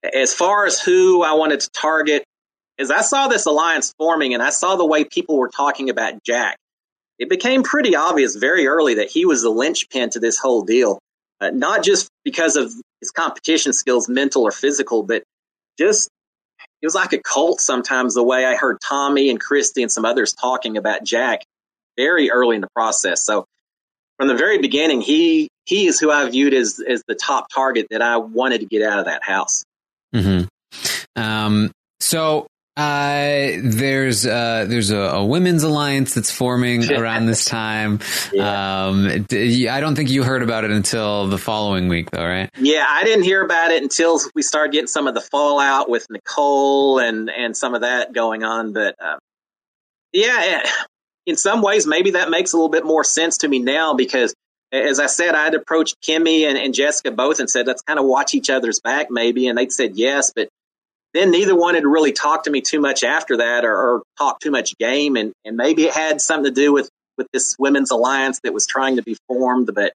[0.04, 2.24] As far as who I wanted to target,
[2.78, 6.24] as I saw this alliance forming and I saw the way people were talking about
[6.24, 6.58] Jack,
[7.20, 11.00] it became pretty obvious very early that he was the linchpin to this whole deal.
[11.40, 15.24] Uh, not just because of his competition skills, mental or physical, but
[15.78, 16.10] just
[16.82, 20.06] it was like a cult sometimes the way I heard Tommy and Christie and some
[20.06, 21.44] others talking about Jack
[21.98, 23.22] very early in the process.
[23.22, 23.46] So
[24.18, 27.88] from the very beginning, he he is who I viewed as as the top target
[27.92, 29.64] that I wanted to get out of that house.
[30.14, 30.46] Mm-hmm.
[31.16, 38.00] Um, so uh, there's uh, there's a, a, women's alliance that's forming around this time.
[38.32, 38.88] Yeah.
[38.88, 42.50] Um, I don't think you heard about it until the following week, though, right?
[42.58, 46.08] Yeah, I didn't hear about it until we started getting some of the fallout with
[46.10, 48.74] Nicole and and some of that going on.
[48.74, 49.18] But uh,
[50.12, 50.68] yeah,
[51.28, 54.34] in some ways, maybe that makes a little bit more sense to me now because.
[54.74, 58.00] As I said, I had approached Kemi and, and Jessica both and said, let's kind
[58.00, 59.48] of watch each other's back, maybe.
[59.48, 60.50] And they'd said yes, but
[61.14, 64.42] then neither one had really talked to me too much after that or, or talked
[64.42, 65.16] too much game.
[65.16, 68.66] And, and maybe it had something to do with, with this women's alliance that was
[68.66, 69.70] trying to be formed.
[69.76, 69.94] But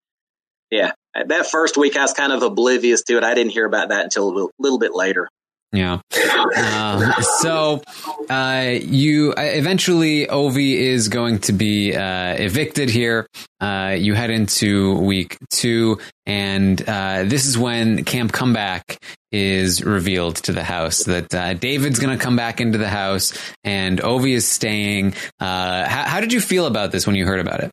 [0.72, 3.22] yeah, that first week I was kind of oblivious to it.
[3.22, 5.28] I didn't hear about that until a little, little bit later.
[5.74, 5.98] Yeah.
[6.56, 7.82] Um, so
[8.30, 13.26] uh, you uh, eventually Ovi is going to be uh, evicted here.
[13.60, 18.98] Uh, you head into week two, and uh, this is when Camp Comeback
[19.32, 21.02] is revealed to the house.
[21.04, 25.14] That uh, David's going to come back into the house, and Ovi is staying.
[25.40, 27.72] How, how, did you feel about this when you heard about it?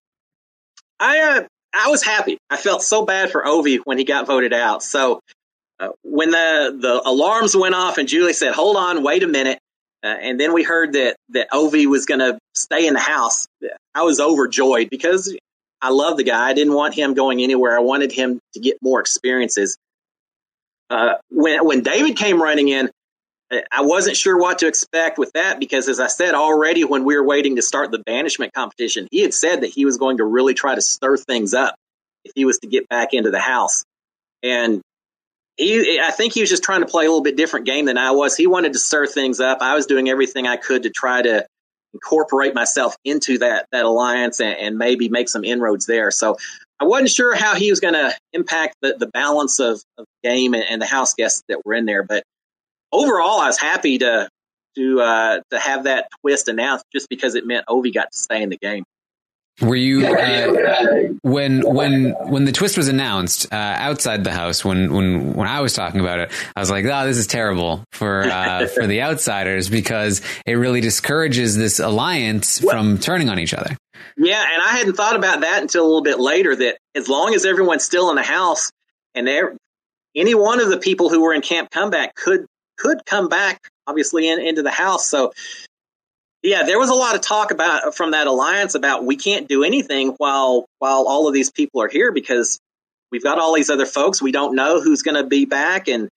[1.00, 2.40] I I was happy.
[2.50, 4.82] I felt so bad for Ovi when he got voted out.
[4.82, 5.22] So
[5.82, 9.58] uh, when the, the alarms went off and Julie said, hold on, wait a minute.
[10.04, 13.48] Uh, and then we heard that, that Ovi was going to stay in the house.
[13.94, 15.36] I was overjoyed because
[15.82, 16.50] I love the guy.
[16.50, 17.76] I didn't want him going anywhere.
[17.76, 19.78] I wanted him to get more experiences.
[20.90, 22.92] Uh, when, when David came running in,
[23.72, 27.18] I wasn't sure what to expect with that because, as I said already, when we
[27.18, 30.24] were waiting to start the banishment competition, he had said that he was going to
[30.24, 31.76] really try to stir things up
[32.24, 33.84] if he was to get back into the house.
[34.42, 34.82] And
[35.58, 37.98] he, I think he was just trying to play a little bit different game than
[37.98, 38.36] I was.
[38.36, 39.60] He wanted to stir things up.
[39.62, 41.46] I was doing everything I could to try to
[41.94, 46.10] incorporate myself into that that alliance and, and maybe make some inroads there.
[46.12, 46.38] So
[46.80, 50.54] I wasn't sure how he was going to impact the, the balance of, of game
[50.54, 52.02] and, and, the house guests that were in there.
[52.02, 52.24] But
[52.92, 54.30] overall, I was happy to
[54.78, 58.42] to uh, to have that twist announced just because it meant Ovi got to stay
[58.42, 58.84] in the game.
[59.62, 64.66] Were you uh, when when when the twist was announced uh, outside the house?
[64.66, 67.84] When when when I was talking about it, I was like, "Oh, this is terrible
[67.92, 73.54] for uh, for the outsiders because it really discourages this alliance from turning on each
[73.54, 73.78] other."
[74.18, 76.56] Yeah, and I hadn't thought about that until a little bit later.
[76.56, 78.72] That as long as everyone's still in the house,
[79.14, 79.56] and there,
[80.16, 82.48] any one of the people who were in Camp Comeback could
[82.78, 85.08] could come back, obviously, in, into the house.
[85.08, 85.34] So
[86.44, 89.48] yeah, there was a lot of talk about uh, from that alliance about we can't
[89.48, 92.60] do anything while while all of these people are here because
[93.12, 94.22] we've got all these other folks.
[94.22, 96.10] We don't know who's going to be back, and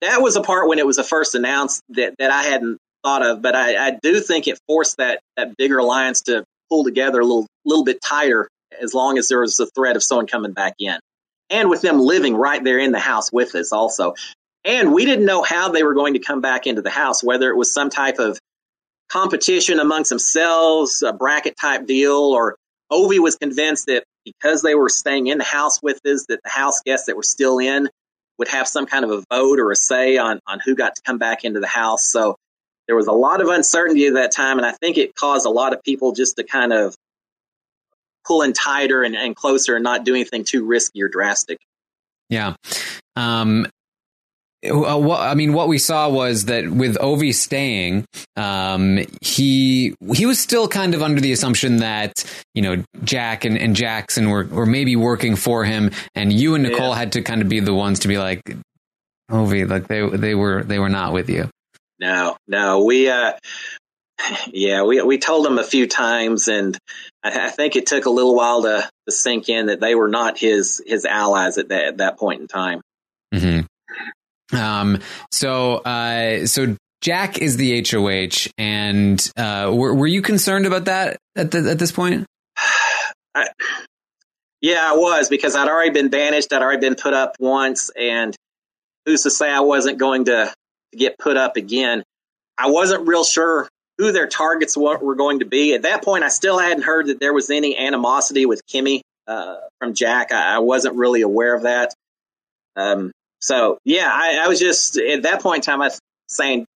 [0.00, 3.26] that was a part when it was the first announced that that I hadn't thought
[3.26, 3.42] of.
[3.42, 7.24] But I, I do think it forced that that bigger alliance to pull together a
[7.24, 8.48] little little bit tighter
[8.80, 10.98] as long as there was a threat of someone coming back in,
[11.50, 14.14] and with them living right there in the house with us also.
[14.64, 17.50] And we didn't know how they were going to come back into the house, whether
[17.50, 18.36] it was some type of
[19.08, 22.56] competition amongst themselves, a bracket type deal, or
[22.90, 26.50] Ovi was convinced that because they were staying in the house with us, that the
[26.50, 27.88] house guests that were still in
[28.38, 31.02] would have some kind of a vote or a say on, on who got to
[31.02, 32.04] come back into the house.
[32.04, 32.36] So
[32.86, 35.50] there was a lot of uncertainty at that time, and I think it caused a
[35.50, 36.94] lot of people just to kind of
[38.26, 41.58] pull in tighter and, and closer and not do anything too risky or drastic.
[42.28, 42.54] Yeah.
[43.14, 43.66] Um,
[44.64, 50.26] uh, what, I mean, what we saw was that with Ovi staying, um, he he
[50.26, 54.44] was still kind of under the assumption that you know Jack and, and Jackson were
[54.44, 56.96] were maybe working for him, and you and Nicole yeah.
[56.96, 58.42] had to kind of be the ones to be like
[59.30, 61.48] Ovi, like they they were they were not with you.
[62.00, 63.32] No, no, we uh,
[64.52, 66.76] yeah, we we told him a few times, and
[67.22, 70.08] I, I think it took a little while to, to sink in that they were
[70.08, 72.80] not his his allies at that at that point in time.
[73.34, 73.66] Mm-hmm.
[74.52, 75.00] Um,
[75.32, 81.18] so, uh, so Jack is the HOH, and uh, were, were you concerned about that
[81.34, 82.26] at the, at this point?
[83.34, 83.48] I,
[84.60, 86.52] yeah, I was because I'd already been banished.
[86.52, 88.34] I'd already been put up once, and
[89.04, 90.52] who's to say I wasn't going to
[90.96, 92.02] get put up again?
[92.58, 95.74] I wasn't real sure who their targets were going to be.
[95.74, 99.56] At that point, I still hadn't heard that there was any animosity with Kemi uh,
[99.78, 100.32] from Jack.
[100.32, 101.94] I, I, wasn't really aware of that.
[102.76, 103.12] Um,
[103.46, 106.66] so yeah, I, I was just at that point in time, I was saying,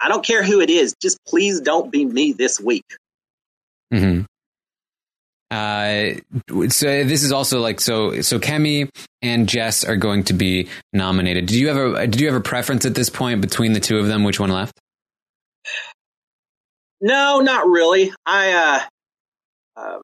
[0.00, 2.84] I don't care who it is, just please don't be me this week.
[3.92, 4.20] Hmm.
[5.50, 6.14] Uh,
[6.68, 8.20] so this is also like so.
[8.20, 8.88] So Kemi
[9.20, 11.46] and Jess are going to be nominated.
[11.46, 13.98] Did you have a Did you have a preference at this point between the two
[13.98, 14.22] of them?
[14.22, 14.78] Which one left?
[17.00, 18.12] No, not really.
[18.24, 18.52] I
[19.76, 19.98] uh, uh,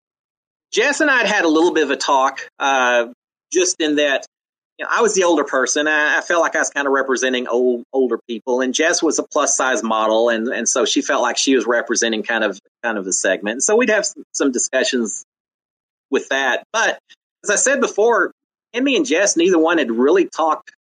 [0.72, 2.40] Jess and I had had a little bit of a talk.
[2.58, 3.06] Uh,
[3.52, 4.26] just in that
[4.82, 5.86] you know, I was the older person.
[5.86, 9.20] I, I felt like I was kind of representing old older people, and Jess was
[9.20, 12.58] a plus size model, and and so she felt like she was representing kind of
[12.82, 13.54] kind of the segment.
[13.54, 15.24] And so we'd have some, some discussions
[16.10, 16.64] with that.
[16.72, 16.98] But
[17.44, 18.32] as I said before,
[18.74, 20.72] Emmy and Jess, neither one had really talked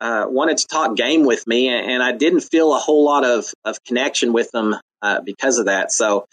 [0.00, 3.52] uh, wanted to talk game with me, and I didn't feel a whole lot of
[3.64, 5.90] of connection with them uh, because of that.
[5.90, 6.26] So,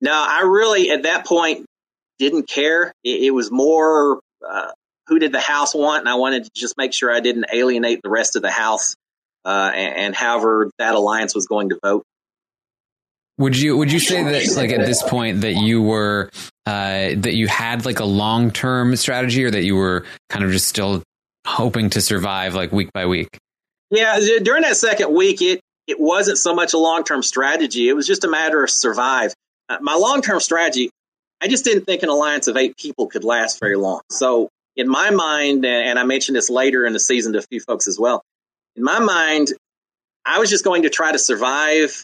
[0.00, 1.66] no, I really at that point
[2.18, 2.94] didn't care.
[3.04, 4.70] It, it was more uh,
[5.12, 8.00] who did the house want, and I wanted to just make sure I didn't alienate
[8.02, 8.96] the rest of the house,
[9.44, 12.02] uh, and, and however that alliance was going to vote.
[13.36, 16.30] Would you would you say that like at this point that you were
[16.64, 20.50] uh, that you had like a long term strategy, or that you were kind of
[20.50, 21.02] just still
[21.46, 23.28] hoping to survive like week by week?
[23.90, 27.88] Yeah, during that second week, it it wasn't so much a long term strategy.
[27.88, 29.34] It was just a matter of survive.
[29.68, 30.90] Uh, my long term strategy,
[31.42, 34.00] I just didn't think an alliance of eight people could last very long.
[34.10, 37.60] So in my mind, and I mentioned this later in the season to a few
[37.60, 38.22] folks as well.
[38.76, 39.48] In my mind,
[40.24, 42.02] I was just going to try to survive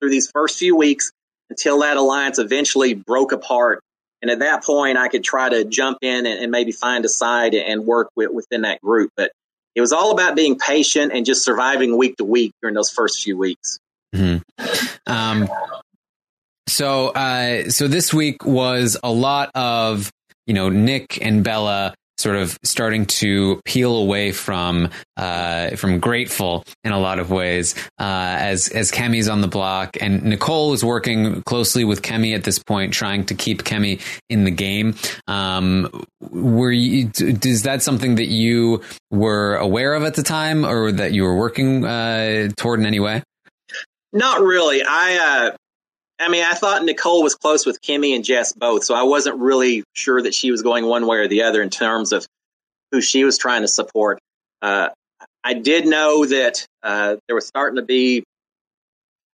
[0.00, 1.10] through these first few weeks
[1.50, 3.80] until that alliance eventually broke apart
[4.24, 7.10] and at that point, I could try to jump in and, and maybe find a
[7.10, 9.10] side and work with, within that group.
[9.18, 9.32] But
[9.74, 13.22] it was all about being patient and just surviving week to week during those first
[13.22, 13.78] few weeks.
[14.14, 14.38] Mm-hmm.
[15.06, 15.46] Um,
[16.66, 20.10] so, uh, so this week was a lot of,
[20.46, 26.64] you know, Nick and Bella sort of starting to peel away from uh, from grateful
[26.82, 29.98] in a lot of ways uh, as as Kemi's on the block.
[30.00, 34.44] And Nicole is working closely with Kemi at this point trying to keep Kemi in
[34.44, 34.96] the game.
[35.28, 40.92] Um, were you is that something that you were aware of at the time or
[40.92, 43.22] that you were working uh, toward in any way?
[44.14, 44.82] Not really.
[44.82, 45.56] I uh,
[46.18, 49.38] I mean, I thought Nicole was close with Kemi and Jess both, so I wasn't
[49.38, 52.26] really sure that she was going one way or the other in terms of
[52.92, 54.20] who she was trying to support.
[54.62, 54.90] Uh,
[55.42, 58.24] I did know that uh, there was starting to be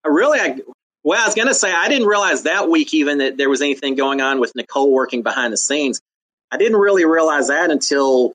[0.05, 0.59] a really, I,
[1.03, 3.61] well, I was going to say I didn't realize that week even that there was
[3.61, 5.99] anything going on with Nicole working behind the scenes.
[6.51, 8.33] I didn't really realize that until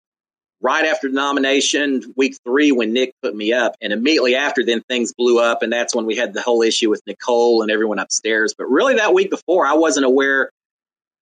[0.62, 3.74] right after the nomination, week three, when Nick put me up.
[3.82, 5.62] And immediately after, then things blew up.
[5.62, 8.54] And that's when we had the whole issue with Nicole and everyone upstairs.
[8.56, 10.50] But really, that week before, I wasn't aware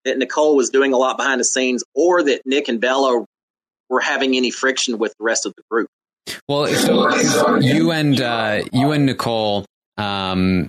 [0.04, 3.24] that Nicole was doing a lot behind the scenes or that Nick and Bella
[3.88, 5.88] were having any friction with the rest of the group.
[6.48, 10.68] Well, so you and uh, you and Nicole um,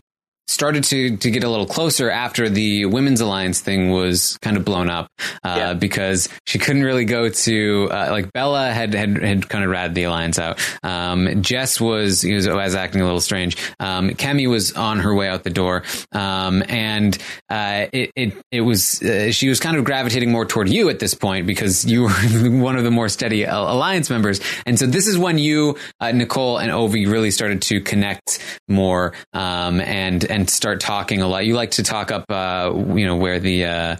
[0.51, 4.65] started to to get a little closer after the women's alliance thing was kind of
[4.65, 5.09] blown up
[5.43, 5.73] uh, yeah.
[5.73, 9.95] because she couldn't really go to uh, like Bella had had had kind of ratted
[9.95, 10.59] the alliance out.
[10.83, 13.55] Um, Jess was was, was acting a little strange.
[13.79, 17.17] Um, Kemi was on her way out the door, um, and
[17.49, 20.99] uh, it, it it was uh, she was kind of gravitating more toward you at
[20.99, 22.09] this point because you were
[22.61, 26.57] one of the more steady alliance members, and so this is when you uh, Nicole
[26.57, 31.45] and Ovi really started to connect more um, and and and start talking a lot.
[31.45, 33.95] You like to talk up, uh, you know, where the, uh,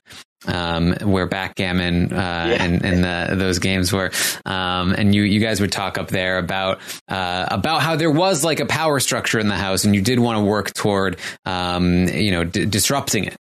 [0.47, 2.63] um, where backgammon uh, yeah.
[2.63, 4.12] and, and the, those games were,
[4.43, 8.43] um, and you you guys would talk up there about uh, about how there was
[8.43, 12.08] like a power structure in the house, and you did want to work toward um,
[12.08, 13.36] you know d- disrupting it.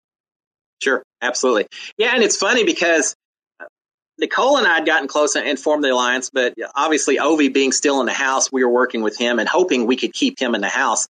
[0.82, 3.16] Sure, absolutely, yeah, and it's funny because
[4.18, 8.00] Nicole and I had gotten close and formed the alliance, but obviously Ovi being still
[8.00, 10.60] in the house, we were working with him and hoping we could keep him in
[10.60, 11.08] the house.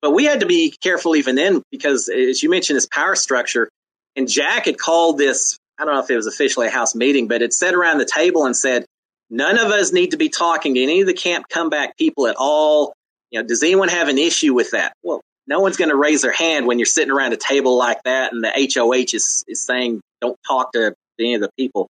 [0.00, 3.68] But we had to be careful even then because, as you mentioned, this power structure.
[4.14, 7.28] And Jack had called this, I don't know if it was officially a house meeting,
[7.28, 8.84] but it sat around the table and said,
[9.30, 12.36] none of us need to be talking to any of the camp comeback people at
[12.38, 12.94] all.
[13.30, 14.92] You know, does anyone have an issue with that?
[15.02, 18.02] Well, no one's going to raise their hand when you're sitting around a table like
[18.04, 21.88] that and the HOH is, is saying, don't talk to any of the people.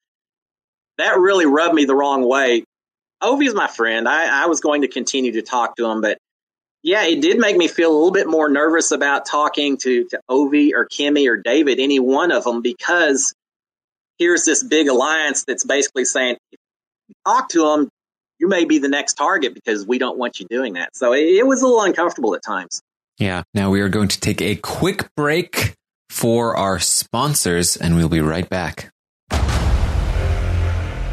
[0.98, 2.64] That really rubbed me the wrong way.
[3.22, 4.08] Ovi is my friend.
[4.08, 6.18] I, I was going to continue to talk to him, but
[6.86, 10.20] yeah, it did make me feel a little bit more nervous about talking to, to
[10.30, 13.34] Ovi or Kemi or David, any one of them, because
[14.20, 16.36] here's this big alliance that's basically saying,
[17.26, 17.88] talk to them,
[18.38, 20.90] you may be the next target because we don't want you doing that.
[20.94, 22.80] So it, it was a little uncomfortable at times.
[23.18, 23.42] Yeah.
[23.52, 25.74] Now we are going to take a quick break
[26.08, 28.92] for our sponsors, and we'll be right back.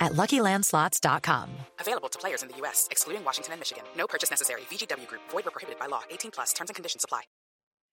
[0.00, 1.50] at LuckyLandSlots.com.
[1.80, 3.84] Available to players in the U.S., excluding Washington and Michigan.
[3.96, 4.62] No purchase necessary.
[4.70, 5.22] VGW Group.
[5.30, 6.02] Void where prohibited by law.
[6.10, 6.52] 18 plus.
[6.52, 7.22] Terms and conditions apply.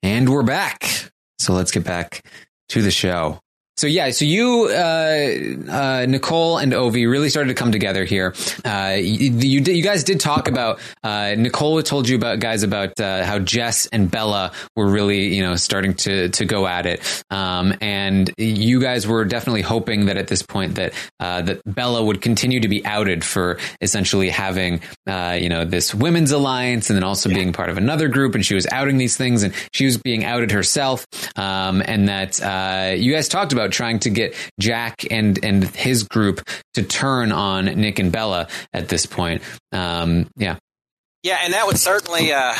[0.03, 1.11] And we're back.
[1.39, 2.25] So let's get back
[2.69, 3.39] to the show.
[3.75, 8.35] So yeah, so you, uh, uh, Nicole and Ovi really started to come together here.
[8.63, 12.99] Uh, you, you, you guys did talk about, uh, Nicole told you about guys about,
[12.99, 17.23] uh, how Jess and Bella were really, you know, starting to, to go at it.
[17.31, 22.03] Um, and you guys were definitely hoping that at this point that, uh, that Bella
[22.03, 27.03] would continue to be outed for essentially having, you know, this women's alliance and then
[27.03, 27.37] also yeah.
[27.37, 28.35] being part of another group.
[28.35, 31.07] And she was outing these things and she was being outed herself.
[31.35, 36.03] Um, and that, you guys talked about about trying to get Jack and and his
[36.03, 36.41] group
[36.73, 39.41] to turn on Nick and Bella at this point.
[39.71, 40.57] Um, yeah.
[41.23, 42.33] Yeah, and that would certainly.
[42.33, 42.53] Uh,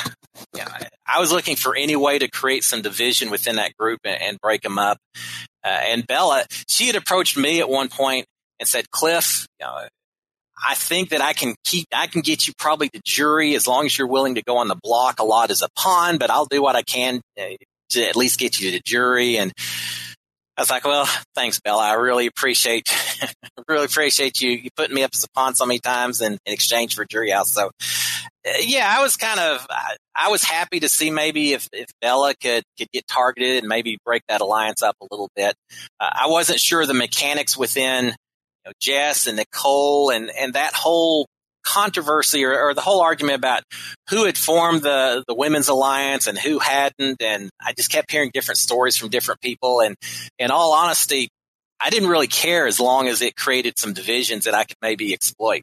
[0.55, 0.67] yeah,
[1.05, 4.37] I was looking for any way to create some division within that group and, and
[4.41, 4.97] break them up.
[5.63, 8.25] Uh, and Bella, she had approached me at one point
[8.59, 9.87] and said, "Cliff, you know,
[10.65, 13.85] I think that I can keep, I can get you probably the jury as long
[13.85, 16.45] as you're willing to go on the block a lot as a pawn, but I'll
[16.45, 17.43] do what I can uh,
[17.89, 19.37] to at least get you to jury.
[19.37, 19.51] And
[20.55, 21.83] I was like, well, thanks, Bella.
[21.83, 22.87] I really appreciate,
[23.67, 26.53] really appreciate you, you putting me up as a pawn so many times in, in
[26.53, 27.51] exchange for jury house.
[27.51, 27.71] So,
[28.47, 31.87] uh, yeah, I was kind of, I, I, was happy to see maybe if, if
[32.01, 35.55] Bella could, could get targeted and maybe break that alliance up a little bit.
[35.99, 38.11] Uh, I wasn't sure the mechanics within you
[38.65, 41.25] know, Jess and Nicole and, and that whole
[41.63, 43.63] controversy or, or, the whole argument about
[44.09, 47.21] who had formed the, the women's alliance and who hadn't.
[47.21, 49.81] And I just kept hearing different stories from different people.
[49.81, 49.95] And
[50.39, 51.29] in all honesty,
[51.79, 55.13] I didn't really care as long as it created some divisions that I could maybe
[55.13, 55.61] exploit.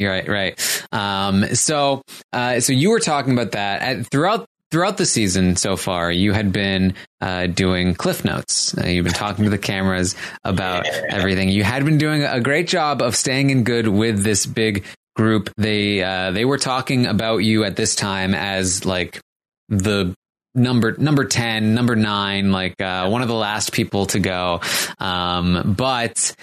[0.00, 0.86] Right, right.
[0.90, 5.76] Um, so, uh, so you were talking about that At, throughout throughout the season so
[5.76, 6.10] far.
[6.10, 8.76] You had been uh, doing cliff notes.
[8.76, 11.02] Uh, you've been talking to the cameras about yeah.
[11.10, 11.50] everything.
[11.50, 14.84] You had been doing a great job of staying in good with this big
[15.14, 19.20] group, they uh, they were talking about you at this time as like
[19.68, 20.14] the
[20.54, 24.60] number number 10 number 9 like uh, one of the last people to go.
[24.98, 26.34] Um, but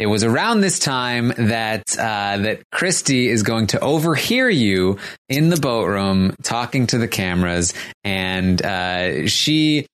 [0.00, 4.98] it was around this time that uh, that Christie is going to overhear you
[5.28, 9.86] in the boat room talking to the cameras, and uh, she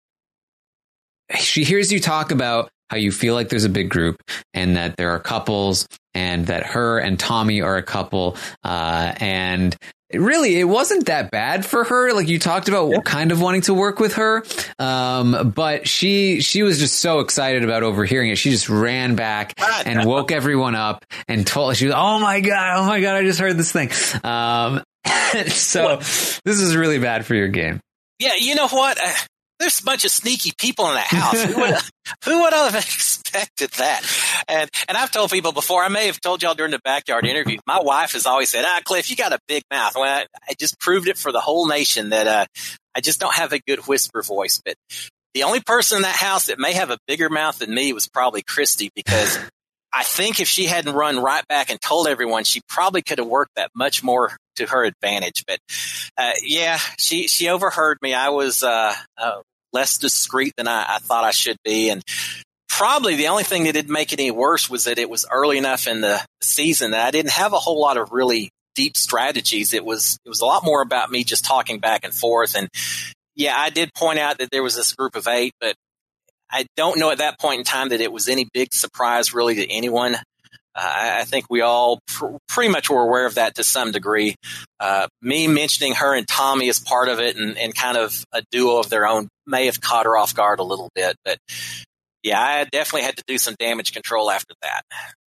[1.37, 4.23] she hears you talk about how you feel like there's a big group
[4.55, 8.37] and that there are couples and that her and Tommy are a couple.
[8.65, 9.77] Uh, and
[10.13, 12.13] really, it wasn't that bad for her.
[12.13, 13.01] Like you talked about yeah.
[13.01, 14.45] kind of wanting to work with her.
[14.79, 18.37] Um, but she, she was just so excited about overhearing it.
[18.37, 19.55] She just ran back
[19.87, 22.79] and woke everyone up and told, she was, Oh my God.
[22.79, 23.17] Oh my God.
[23.17, 23.91] I just heard this thing.
[24.25, 24.83] Um,
[25.49, 27.81] so this is really bad for your game.
[28.19, 28.99] Yeah, you know what?
[29.59, 31.43] There's a bunch of sneaky people in that house.
[31.43, 31.75] who, would,
[32.25, 34.03] who would have expected that?
[34.49, 35.83] And and I've told people before.
[35.83, 37.59] I may have told y'all during the backyard interview.
[37.67, 40.55] My wife has always said, "Ah, Cliff, you got a big mouth." Well, I, I
[40.59, 42.47] just proved it for the whole nation that uh,
[42.95, 44.61] I just don't have a good whisper voice.
[44.65, 44.75] But
[45.35, 48.09] the only person in that house that may have a bigger mouth than me was
[48.09, 49.39] probably Christie because.
[49.93, 53.27] I think if she hadn't run right back and told everyone, she probably could have
[53.27, 55.45] worked that much more to her advantage.
[55.47, 55.59] But
[56.17, 58.15] uh, yeah, she she overheard me.
[58.15, 59.41] I was uh, uh,
[59.73, 62.03] less discreet than I, I, thought I should be, and
[62.69, 65.59] probably the only thing that didn't make it any worse was that it was early
[65.59, 69.73] enough in the season that I didn't have a whole lot of really deep strategies.
[69.73, 72.55] It was it was a lot more about me just talking back and forth.
[72.55, 72.69] And
[73.35, 75.75] yeah, I did point out that there was this group of eight, but
[76.51, 79.57] I don't know at that point in time that it was any big surprise really
[79.57, 80.17] to anyone.
[80.79, 84.35] I think we all pr- pretty much were aware of that to some degree.
[84.79, 88.43] Uh, me mentioning her and Tommy as part of it and, and kind of a
[88.51, 91.17] duo of their own may have caught her off guard a little bit.
[91.25, 91.39] But
[92.23, 94.83] yeah, I definitely had to do some damage control after that.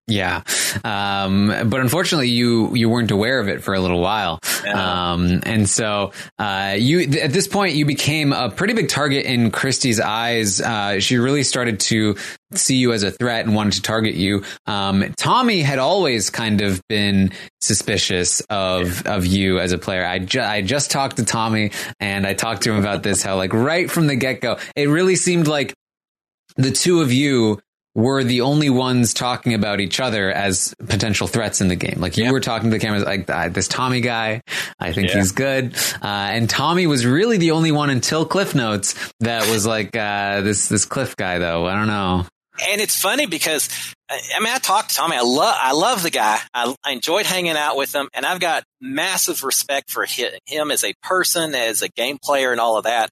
[0.10, 0.42] Yeah.
[0.84, 4.40] Um, but unfortunately you, you weren't aware of it for a little while.
[4.66, 5.12] Yeah.
[5.12, 9.26] Um, and so, uh, you, th- at this point, you became a pretty big target
[9.26, 10.60] in Christie's eyes.
[10.60, 12.16] Uh, she really started to
[12.56, 14.44] see you as a threat and wanted to target you.
[14.66, 17.32] Um, Tommy had always kind of been
[17.62, 20.04] suspicious of, of you as a player.
[20.04, 23.36] I, ju- I just talked to Tommy and I talked to him about this, how
[23.36, 25.76] like right from the get go, it really seemed like
[26.58, 27.60] the two of you
[28.00, 31.98] were the only ones talking about each other as potential threats in the game.
[32.00, 34.42] Like you were talking to the cameras, like this Tommy guy,
[34.80, 35.18] I think Yeah.
[35.18, 35.76] he's good.
[36.02, 40.42] Uh, and Tommy was really the only one until Cliff Notes that was like uh,
[40.42, 41.66] this this Cliff guy though.
[41.68, 42.26] I don't know.
[42.70, 43.70] and it's funny because
[44.10, 45.16] I I mean I talked to Tommy.
[45.18, 46.40] I love I love the guy.
[46.54, 50.84] I, I enjoyed hanging out with him, and I've got massive respect for him as
[50.84, 53.10] a person, as a game player, and all of that.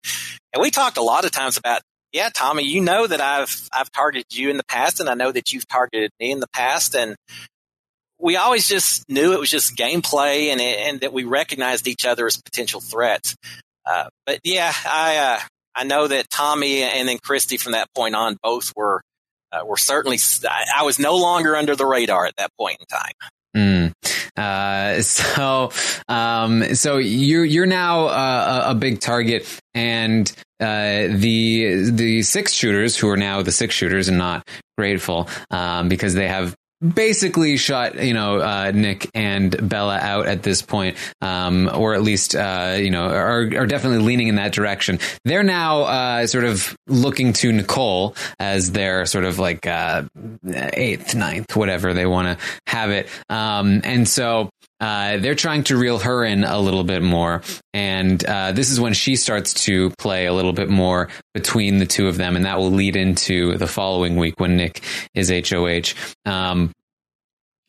[0.53, 1.81] And we talked a lot of times about.
[2.13, 5.31] Yeah, Tommy, you know that I've I've targeted you in the past, and I know
[5.31, 7.15] that you've targeted me in the past, and
[8.19, 12.25] we always just knew it was just gameplay, and and that we recognized each other
[12.25, 13.35] as potential threats.
[13.85, 15.39] Uh, but yeah, I uh,
[15.75, 19.01] I know that Tommy and then Christie from that point on both were
[19.51, 20.17] uh, were certainly.
[20.47, 23.13] I, I was no longer under the radar at that point in time.
[23.55, 23.93] Mm.
[24.35, 25.71] Uh, so,
[26.07, 32.53] um, so you're you're now uh, a, a big target, and uh, the the six
[32.53, 34.47] shooters who are now the six shooters and not
[34.77, 40.43] grateful, um, because they have basically shot you know uh, Nick and Bella out at
[40.43, 44.51] this point, um, or at least uh, you know are are definitely leaning in that
[44.51, 44.99] direction.
[45.25, 50.03] They're now uh, sort of looking to Nicole as their sort of like uh,
[50.45, 54.49] eighth, ninth, whatever they want to have it, um, and so.
[54.79, 57.41] Uh, they're trying to reel her in a little bit more,
[57.73, 61.85] and uh, this is when she starts to play a little bit more between the
[61.85, 64.83] two of them, and that will lead into the following week when Nick
[65.15, 65.93] is HOH.
[66.25, 66.71] Um,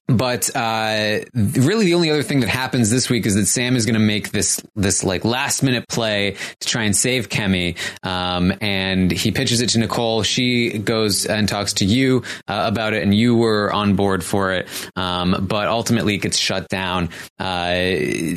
[0.08, 3.84] but uh, really, the only other thing that happens this week is that Sam is
[3.84, 8.54] going to make this this like last minute play to try and save Kemi, um,
[8.62, 10.22] and he pitches it to Nicole.
[10.22, 14.52] She goes and talks to you uh, about it, and you were on board for
[14.52, 17.10] it, um, but ultimately it gets shut down.
[17.38, 17.90] Uh,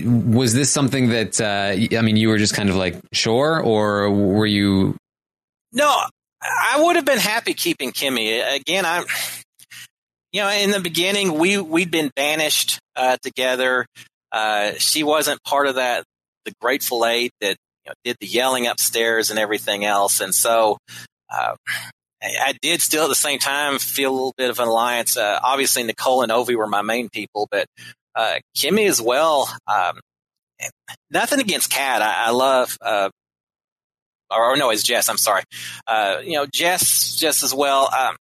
[0.06, 4.12] was this something that uh, I mean, you were just kind of like sure, or
[4.12, 4.98] were you?
[5.72, 6.04] No,
[6.42, 8.56] I would have been happy keeping Kemi.
[8.56, 9.06] Again, I'm,
[10.32, 13.86] you know, in the beginning, we, we'd been banished, uh, together.
[14.32, 16.04] Uh, she wasn't part of that,
[16.46, 20.22] the Grateful Eight that, you know, did the yelling upstairs and everything else.
[20.22, 20.78] And so,
[21.30, 21.56] uh,
[22.24, 25.18] I did still at the same time feel a little bit of an alliance.
[25.18, 27.66] Uh, obviously Nicole and Ovi were my main people, but,
[28.16, 29.50] uh, Kemi as well.
[29.68, 30.00] Um,
[31.10, 32.02] nothing against Kat.
[32.02, 33.10] I, I love, uh,
[34.30, 35.10] or, or no, it's Jess.
[35.10, 35.44] I'm sorry.
[35.88, 37.90] Uh, you know, Jess, Jess as well.
[37.94, 38.16] Um,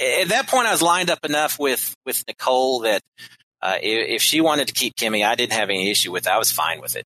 [0.00, 3.02] at that point, I was lined up enough with with Nicole that
[3.62, 6.26] uh, if, she wanted to keep Kemi, I didn't have any issue with.
[6.26, 6.32] it.
[6.32, 7.04] I was fine with it.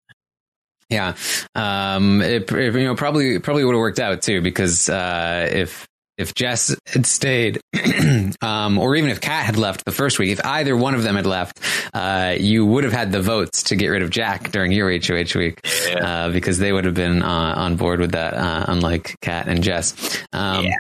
[0.90, 1.14] Yeah,
[1.54, 5.88] um, it, it, you know, probably probably would have worked out too because uh, if
[6.16, 7.60] if Jess had stayed,
[8.42, 11.16] um, or even if Kat had left the first week, if either one of them
[11.16, 11.58] had left,
[11.92, 15.36] uh, you would have had the votes to get rid of Jack during your HOH
[15.36, 15.60] week
[16.00, 19.62] uh, because they would have been uh, on board with that, uh, unlike Kat and
[19.64, 20.22] Jess.
[20.32, 20.76] Um, Yeah.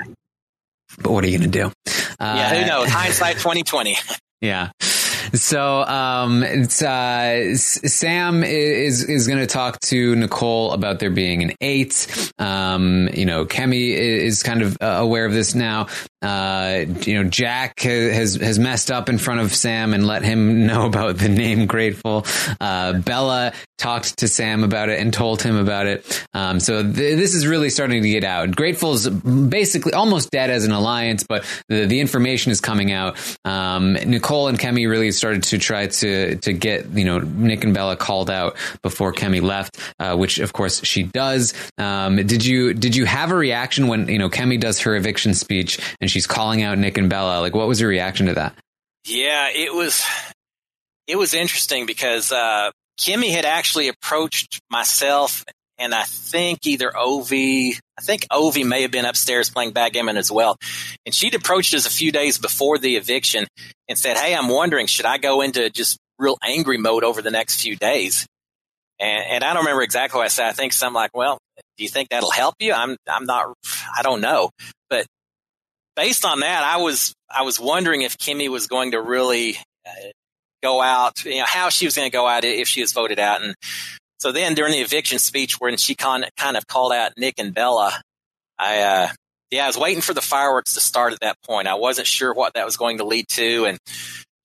[1.02, 1.72] But what are you going to do?
[2.20, 2.88] Uh, yeah, who knows?
[2.90, 3.96] Hindsight 2020.
[4.40, 4.70] yeah.
[5.32, 11.42] So um, it's uh, Sam is is going to talk to Nicole about there being
[11.42, 12.06] an eight.
[12.38, 15.88] Um, you know, Kemi is kind of uh, aware of this now.
[16.24, 20.22] Uh, you know, Jack ha- has has messed up in front of Sam and let
[20.22, 22.24] him know about the name Grateful.
[22.60, 26.26] Uh, Bella talked to Sam about it and told him about it.
[26.32, 28.56] Um, so th- this is really starting to get out.
[28.56, 33.18] Grateful's basically almost dead as an alliance, but the, the information is coming out.
[33.44, 37.74] Um, Nicole and Kemi really started to try to to get you know Nick and
[37.74, 41.52] Bella called out before Kemi left, uh, which of course she does.
[41.76, 45.34] Um, did you did you have a reaction when you know Kemi does her eviction
[45.34, 47.40] speech and she's calling out Nick and Bella?
[47.40, 48.54] Like, what was your reaction to that?
[49.04, 50.06] Yeah, it was
[51.08, 55.44] it was interesting because uh, Kemi had actually approached myself
[55.76, 60.30] and I think either Ovi, I think Ovi may have been upstairs playing backgammon as
[60.30, 60.56] well.
[61.04, 63.46] And she'd approached us a few days before the eviction
[63.88, 67.32] and said, Hey, I'm wondering, should I go into just real angry mode over the
[67.32, 68.24] next few days?
[69.00, 70.46] And, and I don't remember exactly what I said.
[70.46, 71.38] I think something like, well,
[71.76, 72.72] do you think that'll help you?
[72.72, 73.52] I'm, I'm not,
[73.98, 74.50] I don't know.
[75.96, 79.90] Based on that, I was, I was wondering if Kemi was going to really uh,
[80.62, 83.18] go out, you know, how she was going to go out if she was voted
[83.18, 83.42] out.
[83.42, 83.54] And
[84.18, 87.54] so then during the eviction speech, when she con- kind of called out Nick and
[87.54, 88.00] Bella,
[88.58, 89.08] I, uh,
[89.50, 91.68] yeah, I was waiting for the fireworks to start at that point.
[91.68, 93.66] I wasn't sure what that was going to lead to.
[93.66, 93.78] And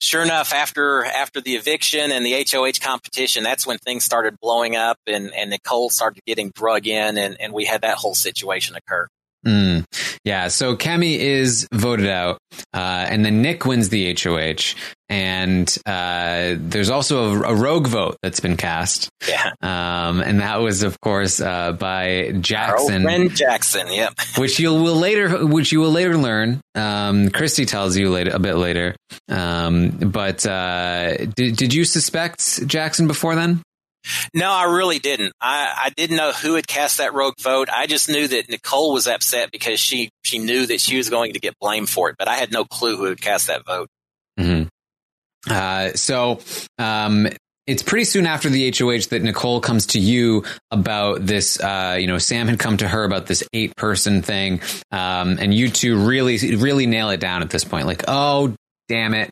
[0.02, 4.76] sure enough, after, after the eviction and the HOH competition, that's when things started blowing
[4.76, 8.76] up and, and Nicole started getting drug in and, and we had that whole situation
[8.76, 9.08] occur.
[9.46, 9.86] Mm,
[10.26, 12.40] yeah, so Kemi is voted out,
[12.74, 14.76] uh, and then Nick wins the HOH,
[15.08, 19.10] and uh, there's also a, a, rogue vote that's been cast.
[19.28, 23.04] Yeah, um, and that was, of course, uh, by Jackson.
[23.04, 24.14] friend Jackson, yep.
[24.38, 26.60] which you will later, which you will later learn.
[26.76, 28.96] Um, Christie tells you later a bit later.
[29.30, 33.62] Um, but uh, did did you suspect Jackson before then?
[34.34, 35.34] No, I really didn't.
[35.42, 37.70] I, I didn't know who had cast that rogue vote.
[37.70, 41.34] I just knew that Nicole was upset because she she knew that she was going
[41.34, 43.90] to get blamed for it, but I had no clue who had cast that vote.
[44.40, 44.68] Mm-hmm.
[45.50, 46.40] Uh, so
[46.78, 47.28] um,
[47.68, 51.60] it's pretty soon after the HOH that Nicole comes to you about this.
[51.60, 55.54] Uh, you know, Sam had come to her about this eight person thing, um, and
[55.54, 57.86] you two really, really nail it down at this point.
[57.86, 58.56] Like, oh,
[58.90, 59.32] damn it.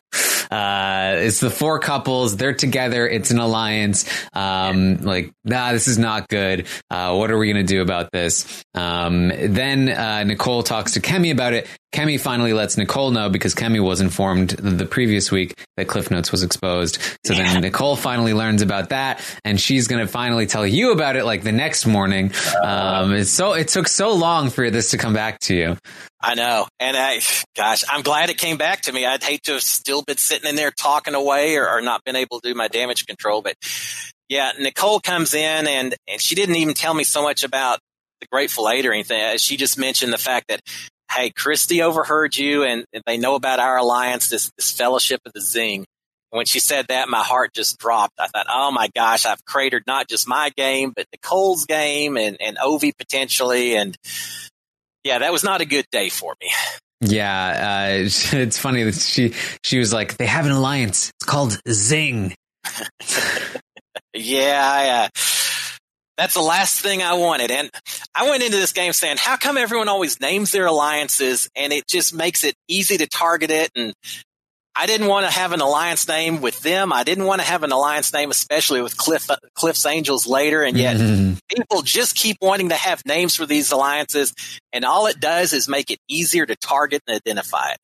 [0.50, 2.36] Uh, it's the four couples.
[2.36, 3.06] They're together.
[3.06, 4.08] It's an alliance.
[4.32, 6.66] Um, like, nah, this is not good.
[6.90, 8.64] Uh, what are we going to do about this?
[8.74, 11.66] Um, then, uh, Nicole talks to Kemi about it.
[11.92, 16.30] Kemi finally lets Nicole know because Kemi was informed the previous week that Cliff Notes
[16.30, 16.98] was exposed.
[17.24, 17.54] So yeah.
[17.54, 21.24] then Nicole finally learns about that and she's going to finally tell you about it
[21.24, 22.30] like the next morning.
[22.30, 23.04] Uh-huh.
[23.04, 25.76] Um, it's so, it took so long for this to come back to you.
[26.20, 26.66] I know.
[26.78, 27.20] And I,
[27.56, 29.06] gosh, I'm glad it came back to me.
[29.06, 32.16] I'd hate to have still been sitting in there talking away or, or not been
[32.16, 33.40] able to do my damage control.
[33.40, 33.54] But
[34.28, 37.78] yeah, Nicole comes in and, and she didn't even tell me so much about
[38.20, 39.22] the Grateful Eight or anything.
[39.22, 40.60] Uh, she just mentioned the fact that,
[41.10, 45.40] hey, Christie overheard you and they know about our alliance, this, this fellowship of the
[45.40, 45.84] Zing.
[46.30, 48.14] When she said that, my heart just dropped.
[48.18, 52.36] I thought, oh my gosh, I've cratered not just my game, but Nicole's game and,
[52.40, 53.76] and Ovi potentially.
[53.76, 53.96] And
[55.04, 56.50] yeah, that was not a good day for me.
[57.00, 58.04] Yeah, uh,
[58.36, 59.32] it's funny that she
[59.64, 61.10] she was like, they have an alliance.
[61.20, 62.34] It's called Zing.
[64.14, 65.08] yeah, I, uh,
[66.18, 67.50] that's the last thing I wanted.
[67.50, 67.70] And
[68.14, 71.86] I went into this game saying, how come everyone always names their alliances and it
[71.86, 73.94] just makes it easy to target it and
[74.80, 76.92] I didn't want to have an alliance name with them.
[76.92, 80.62] I didn't want to have an alliance name, especially with Cliff, Cliff's Angels later.
[80.62, 81.34] And yet mm-hmm.
[81.52, 84.32] people just keep wanting to have names for these alliances.
[84.72, 87.78] And all it does is make it easier to target and identify it.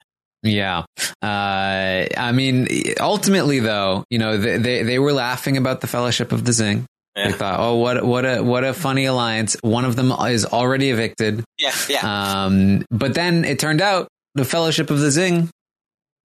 [0.45, 0.85] Yeah.
[1.20, 2.68] Uh, I mean,
[3.01, 6.87] ultimately though, you know, they, they, they, were laughing about the fellowship of the Zing.
[7.16, 7.28] Yeah.
[7.28, 9.56] They thought, oh, what, what a, what a funny alliance.
[9.62, 11.44] One of them is already evicted.
[11.58, 11.72] Yeah.
[11.88, 12.44] Yeah.
[12.44, 15.48] Um, but then it turned out the fellowship of the Zing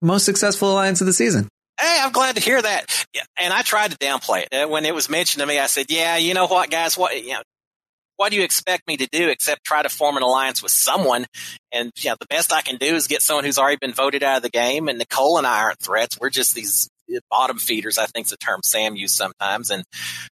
[0.02, 1.48] most successful alliance of the season.
[1.80, 3.06] Hey, I'm glad to hear that.
[3.14, 5.60] Yeah, and I tried to downplay it uh, when it was mentioned to me.
[5.60, 6.98] I said, "Yeah, you know what, guys?
[6.98, 7.42] What you know,
[8.18, 11.26] what do you expect me to do except try to form an alliance with someone?
[11.72, 14.24] And you know, the best I can do is get someone who's already been voted
[14.24, 14.90] out of the game.
[14.90, 16.20] And Nicole and I aren't threats.
[16.20, 16.90] We're just these
[17.30, 17.98] bottom feeders.
[17.98, 19.72] I think is the term Sam used sometimes.
[19.72, 19.84] And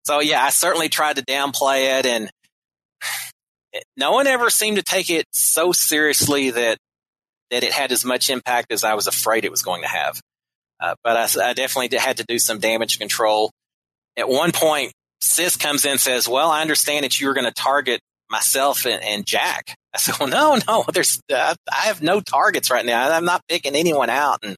[0.05, 2.30] so, yeah, I certainly tried to downplay it, and
[3.97, 6.78] no one ever seemed to take it so seriously that
[7.51, 10.19] that it had as much impact as I was afraid it was going to have.
[10.80, 13.51] Uh, but I, I, definitely had to do some damage control.
[14.17, 17.45] At one point, Sis comes in and says, "Well, I understand that you were going
[17.45, 20.86] to target myself and, and, Jack." I said, "Well, no, no.
[20.93, 23.09] There's uh, I have no targets right now.
[23.09, 24.55] I'm not picking anyone out." And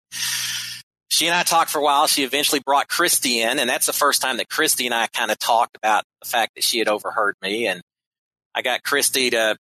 [1.09, 2.07] she and I talked for a while.
[2.07, 5.31] She eventually brought Christie in, and that's the first time that Christie and I kind
[5.31, 7.67] of talked about the fact that she had overheard me.
[7.67, 7.81] And
[8.53, 9.55] I got Christie to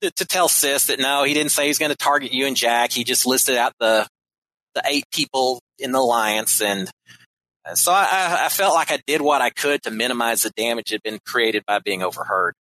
[0.00, 2.92] to, tell Sis that no, he didn't say he's going to target you and Jack.
[2.92, 4.06] He just listed out the
[4.74, 6.90] the eight people in the alliance, and
[7.64, 10.90] uh, so I, I felt like I did what I could to minimize the damage
[10.90, 12.54] that had been created by being overheard.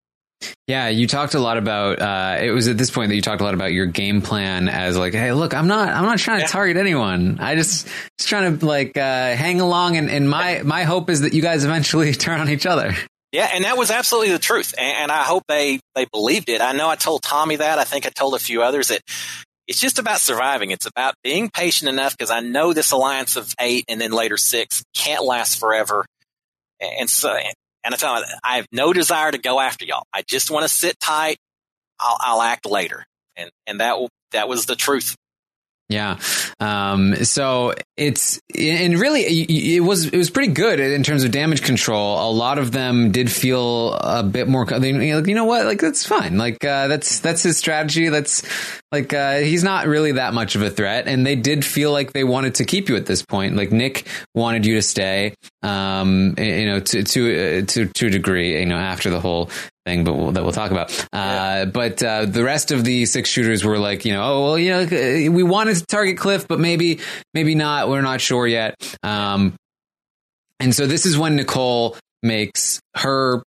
[0.66, 2.00] Yeah, you talked a lot about.
[2.00, 4.68] Uh, it was at this point that you talked a lot about your game plan
[4.68, 7.38] as like, hey, look, I'm not, I'm not trying to target anyone.
[7.40, 7.86] I just,
[8.18, 11.42] just trying to like uh, hang along, and, and my my hope is that you
[11.42, 12.94] guys eventually turn on each other.
[13.34, 14.76] Yeah, and that was absolutely the truth.
[14.78, 16.60] And, I hope they, they believed it.
[16.60, 17.80] I know I told Tommy that.
[17.80, 19.00] I think I told a few others that
[19.66, 20.70] it's just about surviving.
[20.70, 24.36] It's about being patient enough because I know this alliance of eight and then later
[24.36, 26.06] six can't last forever.
[26.80, 27.36] And so,
[27.84, 30.06] and I tell them, I have no desire to go after y'all.
[30.12, 31.36] I just want to sit tight.
[32.00, 33.04] I'll, I'll act later.
[33.36, 33.96] And, and that,
[34.32, 35.14] that was the truth.
[35.90, 36.18] Yeah.
[36.60, 41.62] Um, so it's, and really it was, it was pretty good in terms of damage
[41.62, 42.30] control.
[42.30, 45.66] A lot of them did feel a bit more, like you know what?
[45.66, 46.38] Like, that's fine.
[46.38, 48.08] Like, uh, that's, that's his strategy.
[48.08, 48.42] That's
[48.92, 51.06] like, uh, he's not really that much of a threat.
[51.06, 53.54] And they did feel like they wanted to keep you at this point.
[53.54, 58.10] Like Nick wanted you to stay, um, you know, to, to, uh, to, to a
[58.10, 59.50] degree, you know, after the whole
[59.84, 61.06] thing, but we'll, that we'll talk about.
[61.12, 64.58] Uh, but uh, the rest of the six shooters were like, you know, oh well,
[64.58, 67.00] you know, we wanted to target Cliff, but maybe,
[67.32, 67.88] maybe not.
[67.88, 68.74] We're not sure yet.
[69.02, 69.54] Um,
[70.60, 73.42] and so this is when Nicole makes her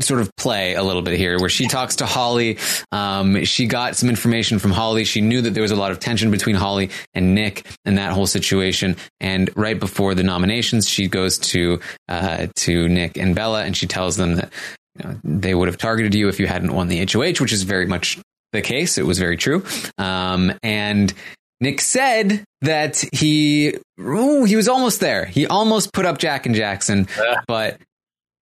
[0.00, 2.58] sort of play a little bit here where she talks to Holly.
[2.90, 5.04] Um, she got some information from Holly.
[5.04, 8.12] She knew that there was a lot of tension between Holly and Nick and that
[8.12, 8.96] whole situation.
[9.20, 13.86] And right before the nominations, she goes to, uh, to Nick and Bella and she
[13.86, 14.52] tells them that,
[14.98, 17.62] you know, they would have targeted you if you hadn't won the HOH, which is
[17.62, 18.18] very much
[18.52, 18.98] the case.
[18.98, 19.64] It was very true.
[19.98, 21.12] Um, and
[21.60, 25.24] Nick said that he ooh, he was almost there.
[25.24, 27.06] He almost put up Jack and Jackson,
[27.46, 27.80] but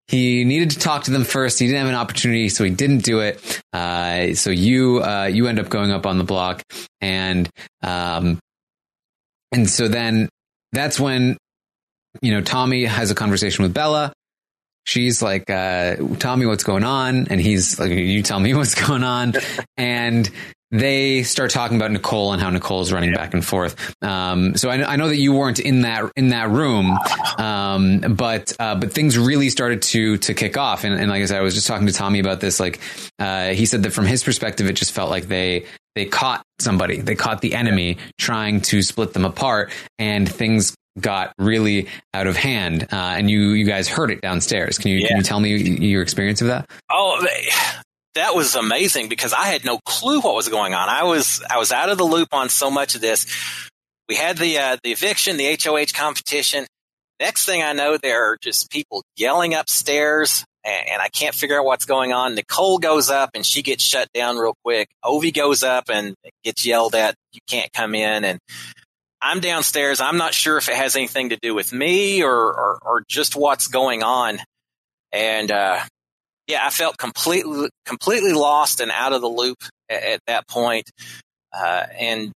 [0.09, 1.61] he needed to talk to them first.
[1.61, 3.63] He didn't have an opportunity, so he didn't do it.
[3.73, 6.63] Uh, so you uh, you end up going up on the block,
[7.01, 7.49] and
[7.83, 8.41] um,
[9.53, 10.29] and so then
[10.73, 11.37] that's when
[12.23, 14.13] you know Tommy has a conversation with Bella.
[14.91, 15.95] She's like, uh,
[16.37, 19.35] me what's going on?" And he's like, "You tell me what's going on."
[19.77, 20.29] and
[20.73, 23.95] they start talking about Nicole and how Nicole's running back and forth.
[24.03, 26.99] Um, so I, I, know that you weren't in that in that room,
[27.39, 30.83] um, but uh, but things really started to to kick off.
[30.83, 32.59] And, and, like I said, I was just talking to Tommy about this.
[32.59, 32.81] Like
[33.21, 37.01] uh, he said that from his perspective, it just felt like they they caught somebody,
[37.01, 39.71] they caught the enemy trying to split them apart,
[40.01, 42.85] and things got really out of hand.
[42.93, 44.79] Uh, and you you guys heard it downstairs.
[44.79, 45.09] Can you yeah.
[45.09, 46.71] can you tell me your experience of that?
[46.91, 47.25] Oh,
[48.15, 50.89] that was amazing because I had no clue what was going on.
[50.89, 53.27] I was I was out of the loop on so much of this.
[54.09, 56.67] We had the uh, the eviction, the HOH competition.
[57.21, 61.59] Next thing I know, there are just people yelling upstairs, and, and I can't figure
[61.59, 62.35] out what's going on.
[62.35, 64.89] Nicole goes up and she gets shut down real quick.
[65.05, 67.15] Ovi goes up and gets yelled at.
[67.33, 68.41] You can't come in, and
[69.23, 70.01] I'm downstairs.
[70.01, 73.37] I'm not sure if it has anything to do with me or or, or just
[73.37, 74.39] what's going on.
[75.13, 75.81] And uh,
[76.47, 79.59] yeah, I felt completely completely lost and out of the loop
[79.89, 80.91] at, at that point,
[81.53, 82.33] uh, and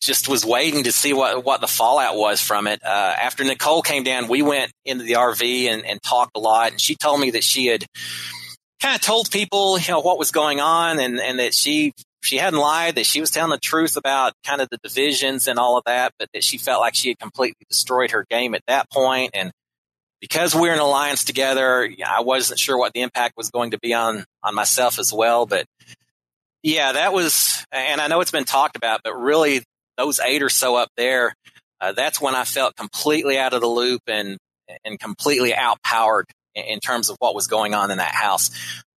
[0.00, 2.80] just was waiting to see what what the fallout was from it.
[2.84, 6.72] Uh, after Nicole came down, we went into the RV and, and talked a lot,
[6.72, 7.84] and she told me that she had
[8.80, 11.92] kind of told people you know what was going on, and and that she
[12.22, 15.58] she hadn't lied, that she was telling the truth about kind of the divisions and
[15.58, 18.62] all of that, but that she felt like she had completely destroyed her game at
[18.66, 19.30] that point.
[19.34, 19.52] and
[20.20, 23.92] because we're in alliance together, I wasn't sure what the impact was going to be
[23.92, 25.46] on on myself as well.
[25.46, 25.66] But
[26.62, 29.64] yeah, that was, and I know it's been talked about, but really
[29.98, 31.34] those eight or so up there,
[31.80, 34.38] uh, that's when I felt completely out of the loop and
[34.84, 38.50] and completely outpowered in terms of what was going on in that house.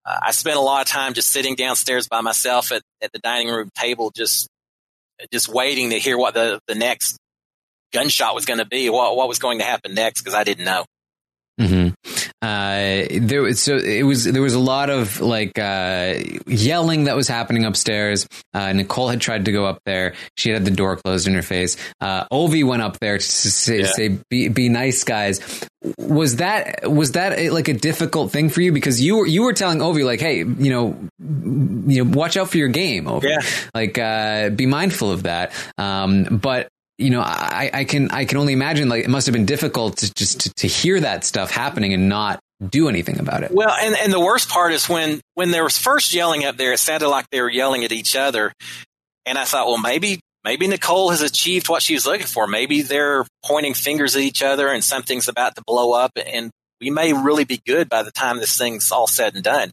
[0.06, 3.18] Uh, I spent a lot of time just sitting downstairs by myself at, at the
[3.18, 4.48] dining room table, just
[5.32, 7.18] just waiting to hear what the the next
[7.92, 10.64] gunshot was going to be, what what was going to happen next, because I didn't
[10.64, 10.84] know.
[11.60, 12.25] Mm-hmm.
[12.42, 16.14] Uh, there was so it was there was a lot of like uh,
[16.46, 18.28] yelling that was happening upstairs.
[18.52, 20.14] Uh, Nicole had tried to go up there.
[20.36, 21.78] She had the door closed in her face.
[22.00, 23.86] Uh, Ovi went up there to say, yeah.
[23.86, 25.40] say be, be nice, guys.
[25.98, 29.42] Was that was that a, like a difficult thing for you because you were you
[29.42, 33.24] were telling Ovi like, hey, you know, you know, watch out for your game, Ovi.
[33.24, 33.38] Yeah.
[33.74, 35.52] Like, uh, be mindful of that.
[35.78, 36.68] Um, but
[36.98, 39.98] you know, I, I can I can only imagine like it must have been difficult
[39.98, 43.52] to just to, to hear that stuff happening and not do anything about it.
[43.52, 46.72] Well, and, and the worst part is when when there was first yelling up there,
[46.72, 48.52] it sounded like they were yelling at each other,
[49.26, 52.46] and I thought, well, maybe maybe Nicole has achieved what she was looking for.
[52.46, 56.90] Maybe they're pointing fingers at each other, and something's about to blow up, and we
[56.90, 59.70] may really be good by the time this thing's all said and done.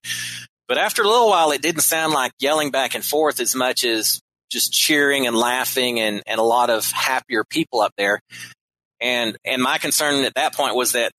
[0.67, 3.83] But after a little while, it didn't sound like yelling back and forth as much
[3.83, 4.21] as
[4.53, 8.21] just cheering and laughing and, and a lot of happier people up there.
[9.01, 11.11] And, and my concern at that point was that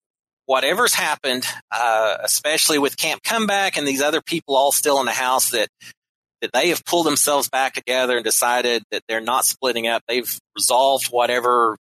[0.47, 5.13] whatever's happened, uh, especially with Camp Comeback and these other people all still in the
[5.13, 5.69] house that,
[6.41, 10.03] that they have pulled themselves back together and decided that they're not splitting up.
[10.07, 11.77] They've resolved whatever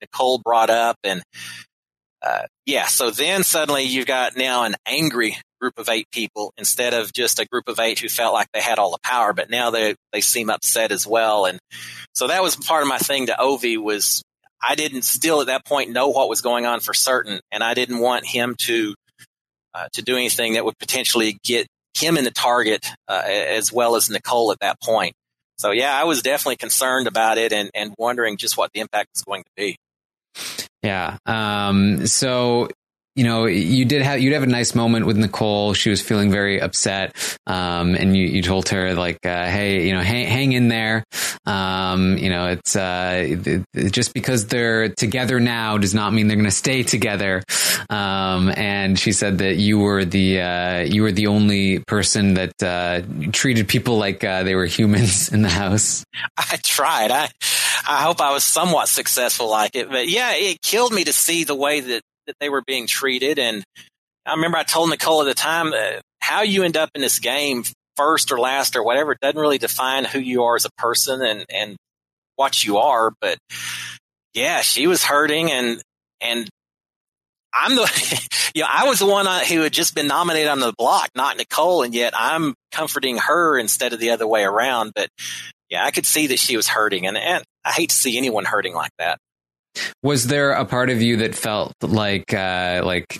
[0.00, 0.96] Nicole brought up.
[1.04, 1.22] And,
[2.22, 6.94] uh, yeah, so then suddenly you've got now an angry group of eight people instead
[6.94, 9.50] of just a group of eight who felt like they had all the power, but
[9.50, 11.44] now they they seem upset as well.
[11.44, 11.58] And
[12.14, 14.22] so that was part of my thing to Ovi was
[14.62, 17.74] I didn't still at that point know what was going on for certain, and I
[17.74, 18.94] didn't want him to
[19.74, 23.96] uh, to do anything that would potentially get him in the target uh, as well
[23.96, 25.14] as Nicole at that point.
[25.58, 29.10] So yeah, I was definitely concerned about it and, and wondering just what the impact
[29.14, 29.76] was going to be.
[30.82, 31.18] Yeah.
[31.26, 32.68] Um, so
[33.20, 35.74] you know, you did have you'd have a nice moment with Nicole.
[35.74, 37.14] She was feeling very upset,
[37.46, 41.04] um, and you, you told her like, uh, "Hey, you know, hang, hang in there.
[41.44, 43.36] Um, you know, it's uh,
[43.90, 47.42] just because they're together now does not mean they're going to stay together."
[47.90, 52.62] Um, and she said that you were the uh, you were the only person that
[52.62, 53.02] uh,
[53.32, 56.06] treated people like uh, they were humans in the house.
[56.38, 57.10] I tried.
[57.10, 57.28] I
[57.86, 61.44] I hope I was somewhat successful like it, but yeah, it killed me to see
[61.44, 63.38] the way that that they were being treated.
[63.38, 63.64] And
[64.24, 67.18] I remember I told Nicole at the time that how you end up in this
[67.18, 67.64] game
[67.96, 71.44] first or last or whatever doesn't really define who you are as a person and,
[71.50, 71.76] and
[72.36, 73.12] what you are.
[73.20, 73.38] But
[74.32, 75.82] yeah, she was hurting and,
[76.20, 76.48] and
[77.52, 80.60] I'm the, you know, I was the one uh, who had just been nominated on
[80.60, 81.82] the block, not Nicole.
[81.82, 84.92] And yet I'm comforting her instead of the other way around.
[84.94, 85.08] But
[85.68, 88.44] yeah, I could see that she was hurting and, and I hate to see anyone
[88.44, 89.18] hurting like that.
[90.02, 93.16] Was there a part of you that felt like, uh, like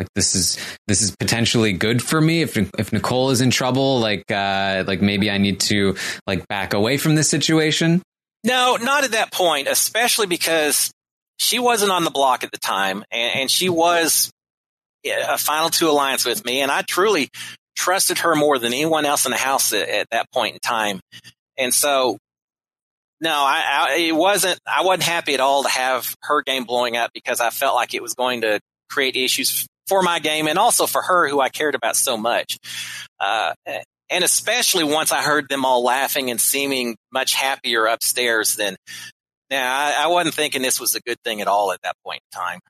[0.00, 0.56] like this is
[0.88, 5.02] this is potentially good for me if if Nicole is in trouble like uh like
[5.02, 5.94] maybe I need to
[6.26, 8.02] like back away from this situation?
[8.42, 10.90] No not at that point especially because
[11.36, 14.30] she wasn't on the block at the time and, and she was
[15.04, 17.28] a final two alliance with me and I truly
[17.76, 21.00] trusted her more than anyone else in the house at, at that point in time.
[21.58, 22.16] And so
[23.20, 24.58] no, I, I, it wasn't.
[24.66, 27.94] I wasn't happy at all to have her game blowing up because I felt like
[27.94, 31.48] it was going to create issues for my game and also for her, who I
[31.48, 32.58] cared about so much.
[33.18, 33.52] Uh,
[34.08, 38.76] and especially once I heard them all laughing and seeming much happier upstairs than
[39.50, 42.20] now, I, I wasn't thinking this was a good thing at all at that point
[42.32, 42.60] in time.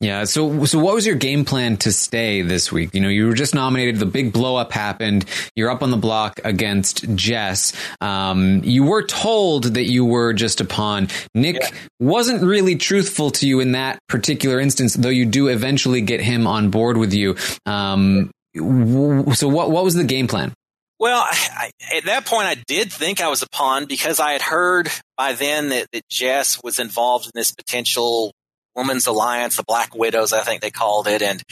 [0.00, 0.24] Yeah.
[0.24, 2.94] So, so what was your game plan to stay this week?
[2.94, 3.96] You know, you were just nominated.
[3.96, 5.26] The big blow up happened.
[5.54, 7.74] You're up on the block against Jess.
[8.00, 11.08] Um, you were told that you were just a pawn.
[11.34, 11.68] Nick yeah.
[11.98, 16.46] wasn't really truthful to you in that particular instance, though you do eventually get him
[16.46, 17.36] on board with you.
[17.66, 20.54] Um, so what, what was the game plan?
[20.98, 24.42] Well, I, at that point, I did think I was a pawn because I had
[24.42, 28.32] heard by then that, that Jess was involved in this potential
[28.76, 31.42] Women's Alliance, the Black Widows, I think they called it, and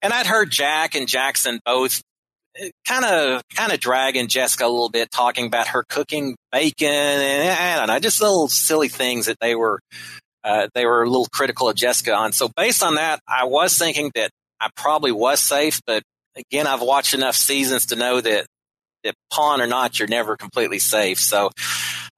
[0.00, 2.02] and I'd heard Jack and Jackson both
[2.86, 7.50] kind of kind of dragging Jessica a little bit, talking about her cooking bacon and
[7.50, 9.80] I don't know, just little silly things that they were
[10.44, 12.32] uh, they were a little critical of Jessica on.
[12.32, 16.02] So based on that, I was thinking that I probably was safe, but
[16.36, 18.46] again, I've watched enough seasons to know that
[19.04, 21.18] that pawn or not, you're never completely safe.
[21.18, 21.50] So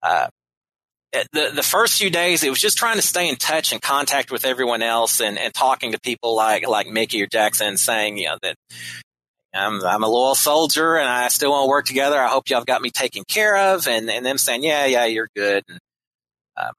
[0.02, 0.28] uh,
[1.32, 4.30] the the first few days, it was just trying to stay in touch and contact
[4.30, 8.26] with everyone else, and, and talking to people like like Michie or Jackson, saying you
[8.26, 8.56] know that
[9.54, 12.18] I'm I'm a loyal soldier and I still want to work together.
[12.18, 15.28] I hope y'all got me taken care of, and and them saying yeah yeah you're
[15.36, 15.78] good, and
[16.56, 16.72] um,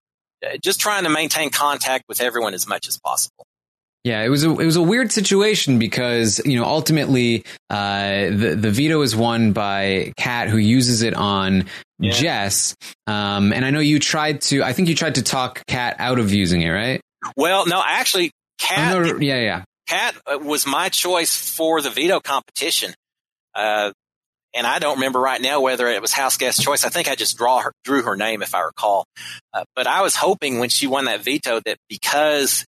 [0.61, 3.45] just trying to maintain contact with everyone as much as possible.
[4.05, 8.55] Yeah, it was a it was a weird situation because you know ultimately uh, the
[8.55, 11.65] the veto is won by Kat, who uses it on
[11.97, 12.11] yeah.
[12.11, 12.75] Jess.
[13.07, 14.61] Um, and I know you tried to.
[14.61, 17.01] I think you tried to talk Kat out of using it, right?
[17.35, 18.29] Well, no, actually,
[18.59, 18.95] Kat.
[18.95, 19.63] Oh, no, yeah, yeah.
[19.87, 22.93] Kat uh, was my choice for the veto competition.
[23.55, 23.91] Uh,
[24.53, 26.85] and I don't remember right now whether it was house guest choice.
[26.85, 29.05] I think I just draw her, drew her name if I recall.
[29.51, 32.65] Uh, but I was hoping when she won that veto that because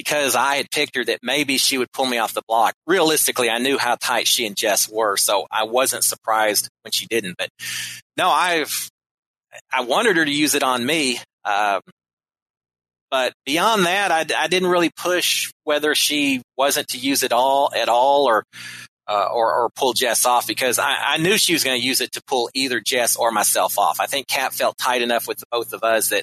[0.00, 2.72] because I had picked her that maybe she would pull me off the block.
[2.86, 7.04] Realistically, I knew how tight she and Jess were, so I wasn't surprised when she
[7.04, 7.36] didn't.
[7.36, 7.50] But
[8.16, 8.88] no, I've
[9.70, 11.18] I wanted her to use it on me.
[11.44, 11.82] Um,
[13.10, 17.70] but beyond that, I, I, didn't really push whether she wasn't to use it all
[17.74, 18.44] at all or
[19.08, 22.00] uh, or, or, pull Jess off because I, I knew she was going to use
[22.00, 23.98] it to pull either Jess or myself off.
[23.98, 26.22] I think Kat felt tight enough with both of us that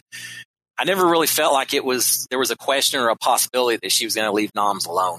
[0.78, 3.92] I never really felt like it was there was a question or a possibility that
[3.92, 5.18] she was going to leave Noms alone.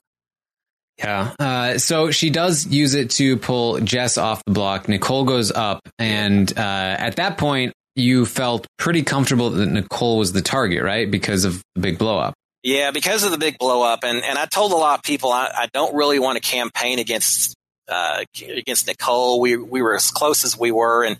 [0.98, 1.32] Yeah.
[1.38, 4.88] Uh, so she does use it to pull Jess off the block.
[4.88, 10.32] Nicole goes up, and uh, at that point, you felt pretty comfortable that Nicole was
[10.32, 11.08] the target, right?
[11.10, 12.34] Because of the big blow up.
[12.62, 15.30] Yeah, because of the big blow up, and and I told a lot of people
[15.32, 17.54] I, I don't really want to campaign against
[17.88, 19.40] uh, against Nicole.
[19.40, 21.16] We we were as close as we were, and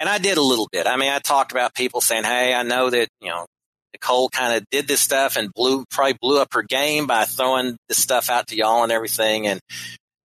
[0.00, 0.86] and I did a little bit.
[0.86, 3.46] I mean, I talked about people saying, "Hey, I know that you know
[3.94, 7.76] Nicole kind of did this stuff and blew probably blew up her game by throwing
[7.88, 9.46] this stuff out to y'all and everything.
[9.46, 9.60] And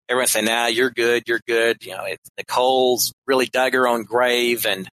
[0.08, 3.88] everyone saying, "Now nah, you're good, you're good." You know, it, Nicole's really dug her
[3.88, 4.88] own grave, and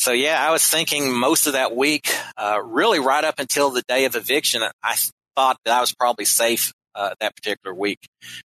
[0.00, 3.82] so yeah, I was thinking most of that week, uh, really right up until the
[3.86, 4.96] day of eviction, I
[5.36, 7.98] thought that I was probably safe uh, that particular week.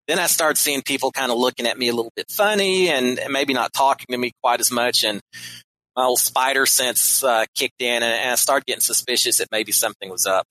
[0.09, 3.21] Then I started seeing people kind of looking at me a little bit funny and
[3.31, 5.05] maybe not talking to me quite as much.
[5.05, 5.21] And
[5.97, 9.73] my old spider sense uh, kicked in, and, and I started getting suspicious that maybe
[9.73, 10.47] something was up.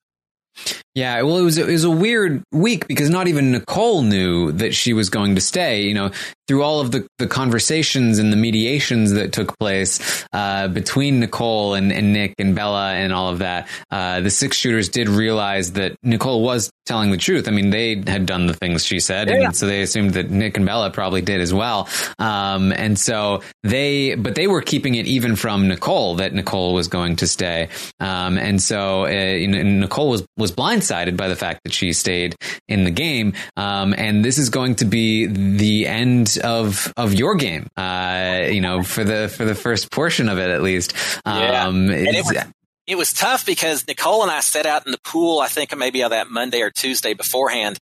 [0.93, 4.75] Yeah, well, it was it was a weird week because not even Nicole knew that
[4.75, 5.83] she was going to stay.
[5.83, 6.11] You know,
[6.47, 11.73] through all of the, the conversations and the mediations that took place uh, between Nicole
[11.75, 15.73] and, and Nick and Bella and all of that, uh, the six shooters did realize
[15.73, 17.47] that Nicole was telling the truth.
[17.47, 19.45] I mean, they had done the things she said, Yeah.
[19.45, 21.87] and so they assumed that Nick and Bella probably did as well.
[22.19, 26.87] Um, and so they, but they were keeping it even from Nicole that Nicole was
[26.87, 27.69] going to stay.
[27.99, 32.35] Um, and so uh, know, Nicole was was blindsided by the fact that she stayed
[32.67, 33.33] in the game.
[33.57, 37.67] Um, and this is going to be the end of of your game.
[37.77, 40.93] Uh, you know, for the for the first portion of it at least.
[41.25, 41.65] Yeah.
[41.65, 42.45] Um, it was,
[42.87, 46.03] it was tough because Nicole and I sat out in the pool, I think maybe
[46.03, 47.79] on that Monday or Tuesday beforehand,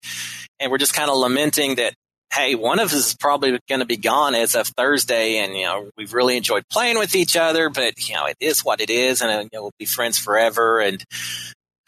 [0.58, 1.94] and we're just kind of lamenting that,
[2.32, 5.64] hey, one of us is probably going to be gone as of Thursday, and, you
[5.64, 8.90] know, we've really enjoyed playing with each other, but, you know, it is what it
[8.90, 11.02] is, and, you know, we'll be friends forever, and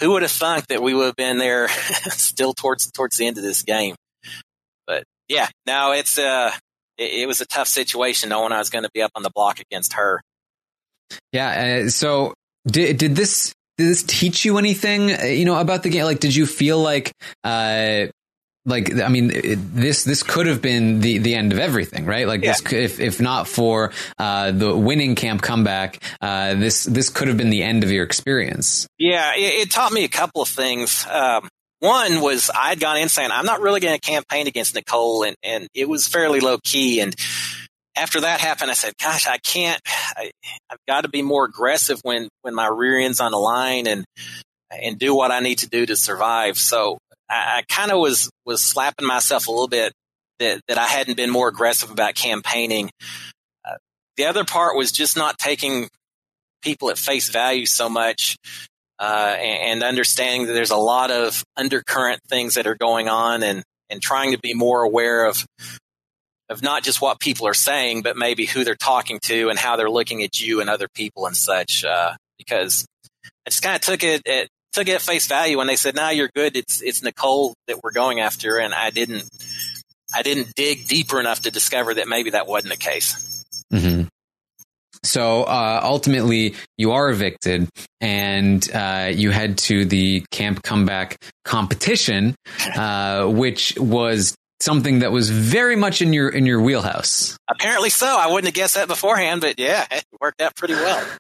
[0.01, 1.69] who would have thunk that we would have been there
[2.09, 3.95] still towards towards the end of this game?
[4.85, 6.53] But yeah, no, it's uh,
[6.99, 9.31] it, it was a tough situation knowing I was going to be up on the
[9.35, 10.21] block against her.
[11.33, 11.83] Yeah.
[11.85, 12.35] Uh, so
[12.67, 15.13] did did this did this teach you anything?
[15.13, 16.05] uh, You know about the game?
[16.05, 17.13] Like, did you feel like?
[17.45, 18.07] Uh,
[18.65, 22.29] like I mean, it, this this could have been the, the end of everything, right?
[22.29, 27.09] Like this, could, if if not for uh, the winning camp comeback, uh, this this
[27.11, 28.87] could have been the end of your experience.
[28.99, 31.05] Yeah, it, it taught me a couple of things.
[31.11, 31.49] Um,
[31.83, 35.35] one was I'd gone in saying I'm not really going to campaign against Nicole, and
[35.43, 37.01] and it was fairly low key.
[37.01, 37.15] And
[37.97, 39.81] after that happened, I said, "Gosh, I can't.
[40.17, 40.31] I,
[40.71, 44.05] I've got to be more aggressive when when my rear end's on the line, and
[44.71, 48.31] and do what I need to do to survive." So I, I kind of was
[48.47, 49.93] was slapping myself a little bit
[50.39, 52.91] that that I hadn't been more aggressive about campaigning.
[53.69, 53.75] Uh,
[54.17, 55.89] the other part was just not taking
[56.63, 58.37] people at face value so much
[59.03, 63.43] uh, and, and understanding that there's a lot of undercurrent things that are going on
[63.43, 65.45] and, and trying to be more aware of
[66.49, 69.75] of not just what people are saying, but maybe who they're talking to and how
[69.75, 71.83] they're looking at you and other people and such.
[71.83, 72.85] Uh, because
[73.45, 75.97] I just kind of took it at took it at face value when they said,
[75.97, 76.57] "No, you're good.
[76.57, 79.25] It's it's Nicole that we're going after," and I didn't
[80.15, 83.45] I didn't dig deeper enough to discover that maybe that wasn't the case.
[83.73, 84.05] hmm
[85.05, 87.69] So uh, ultimately, you are evicted,
[88.01, 92.37] and uh, you head to the camp comeback competition,
[92.77, 97.37] uh, which was something that was very much in your in your wheelhouse.
[97.49, 98.07] Apparently so.
[98.07, 101.07] I wouldn't have guessed that beforehand, but yeah, it worked out pretty well.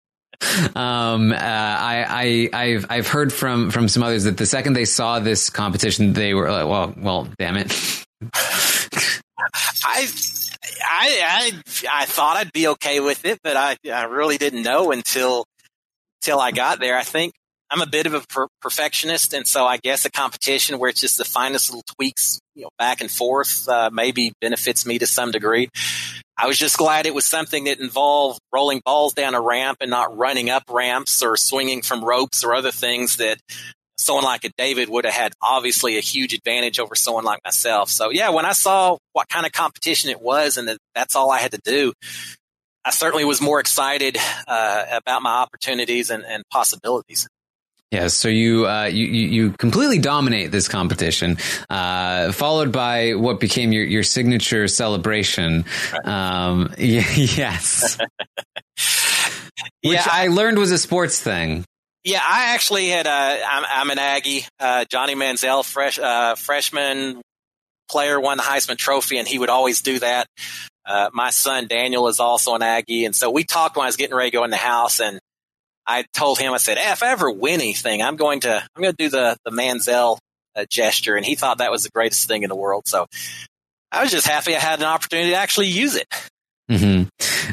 [0.74, 4.84] Um, uh, I, I, I've, I've heard from, from some others that the second they
[4.86, 7.70] saw this competition, they were like, well, well, damn it.
[9.84, 10.08] I,
[10.84, 14.92] I, I, I thought I'd be okay with it, but I, I really didn't know
[14.92, 15.44] until,
[16.22, 16.96] until I got there.
[16.96, 17.32] I think
[17.70, 21.00] I'm a bit of a per- perfectionist, and so I guess a competition where it's
[21.00, 25.06] just the finest little tweaks, you know, back and forth, uh, maybe benefits me to
[25.06, 25.70] some degree.
[26.36, 29.90] I was just glad it was something that involved rolling balls down a ramp and
[29.90, 33.38] not running up ramps or swinging from ropes or other things that
[34.02, 37.88] someone like a David would have had obviously a huge advantage over someone like myself.
[37.88, 41.30] So yeah, when I saw what kind of competition it was and that that's all
[41.30, 41.92] I had to do,
[42.84, 47.28] I certainly was more excited uh, about my opportunities and, and possibilities.
[47.92, 51.36] Yeah, so you, uh, you you completely dominate this competition,
[51.68, 55.66] uh, followed by what became your, your signature celebration.
[56.02, 57.98] Um, y- yes,
[59.82, 61.66] which Yeah, I learned was a sports thing.
[62.04, 63.06] Yeah, I actually had.
[63.06, 64.44] Uh, I'm, I'm an Aggie.
[64.58, 67.20] Uh, Johnny Manziel, fresh uh, freshman
[67.88, 70.26] player, won the Heisman Trophy, and he would always do that.
[70.84, 73.96] Uh, my son Daniel is also an Aggie, and so we talked when I was
[73.96, 75.20] getting ready to go in the house, and
[75.86, 78.82] I told him, I said, hey, if I ever win anything, I'm going to I'm
[78.82, 80.18] going to do the the Manziel
[80.56, 82.88] uh, gesture, and he thought that was the greatest thing in the world.
[82.88, 83.06] So
[83.92, 86.08] I was just happy I had an opportunity to actually use it.
[86.68, 87.04] hmm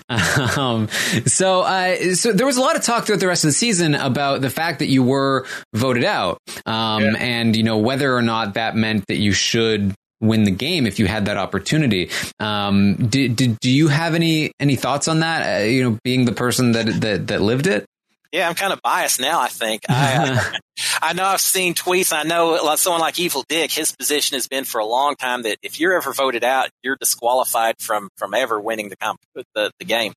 [0.57, 0.87] Um,
[1.25, 3.93] so, uh, so there was a lot of talk throughout the rest of the season
[3.95, 8.55] about the fact that you were voted out, um, and you know whether or not
[8.55, 12.09] that meant that you should win the game if you had that opportunity.
[12.39, 15.61] Um, did, did do you have any any thoughts on that?
[15.61, 17.85] Uh, you know, being the person that that that lived it.
[18.31, 19.39] Yeah, I'm kind of biased now.
[19.39, 20.59] I think I,
[21.01, 22.13] I know I've seen tweets.
[22.13, 23.71] I know someone like Evil Dick.
[23.71, 26.97] His position has been for a long time that if you're ever voted out, you're
[26.99, 29.19] disqualified from from ever winning the comp-
[29.55, 30.13] the, the game.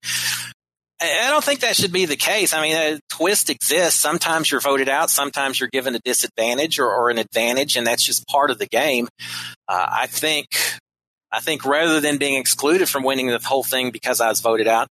[1.01, 2.53] I I don't think that should be the case.
[2.53, 3.99] I mean, a twist exists.
[3.99, 5.09] Sometimes you're voted out.
[5.09, 8.67] Sometimes you're given a disadvantage or, or an advantage, and that's just part of the
[8.67, 9.09] game.
[9.69, 10.47] Uh, I think,
[11.33, 14.69] I think rather than being excluded from winning the whole thing because I was voted
[14.69, 14.89] out,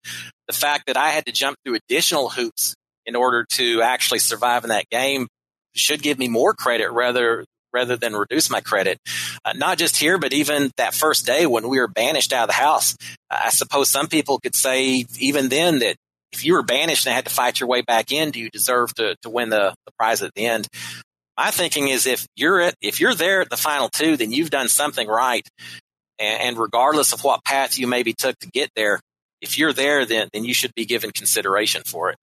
[0.48, 2.74] the fact that I had to jump through additional hoops
[3.10, 5.26] in order to actually survive in that game
[5.74, 8.98] should give me more credit rather rather than reduce my credit.
[9.44, 12.48] Uh, not just here, but even that first day when we were banished out of
[12.48, 12.96] the house.
[13.28, 15.96] I suppose some people could say even then that
[16.32, 18.94] if you were banished and had to fight your way back in, do you deserve
[18.94, 20.68] to, to win the, the prize at the end?
[21.36, 24.50] My thinking is if you're at, if you're there at the final two, then you've
[24.50, 25.46] done something right.
[26.18, 29.00] And, and regardless of what path you maybe took to get there,
[29.40, 32.16] if you're there, then, then you should be given consideration for it.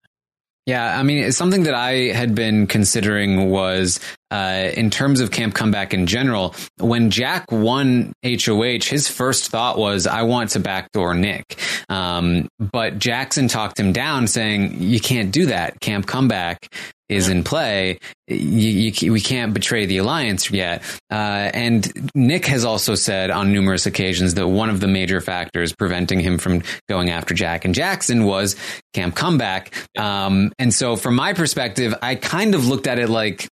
[0.67, 5.53] Yeah, I mean, something that I had been considering was uh, in terms of Camp
[5.55, 6.53] Comeback in general.
[6.77, 11.57] When Jack won HOH, his first thought was, "I want to backdoor Nick,"
[11.87, 15.79] um, but Jackson talked him down, saying, "You can't do that.
[15.79, 16.67] Camp Comeback
[17.09, 17.99] is in play.
[18.27, 20.83] You, you, we can't betray the alliance yet.
[21.11, 25.73] Uh, and Nick has also said on numerous occasions that one of the major factors
[25.73, 28.55] preventing him from going after Jack and Jackson was
[28.93, 29.73] Camp Comeback.
[29.97, 33.47] Um, and so, from my perspective, I kind of looked at it like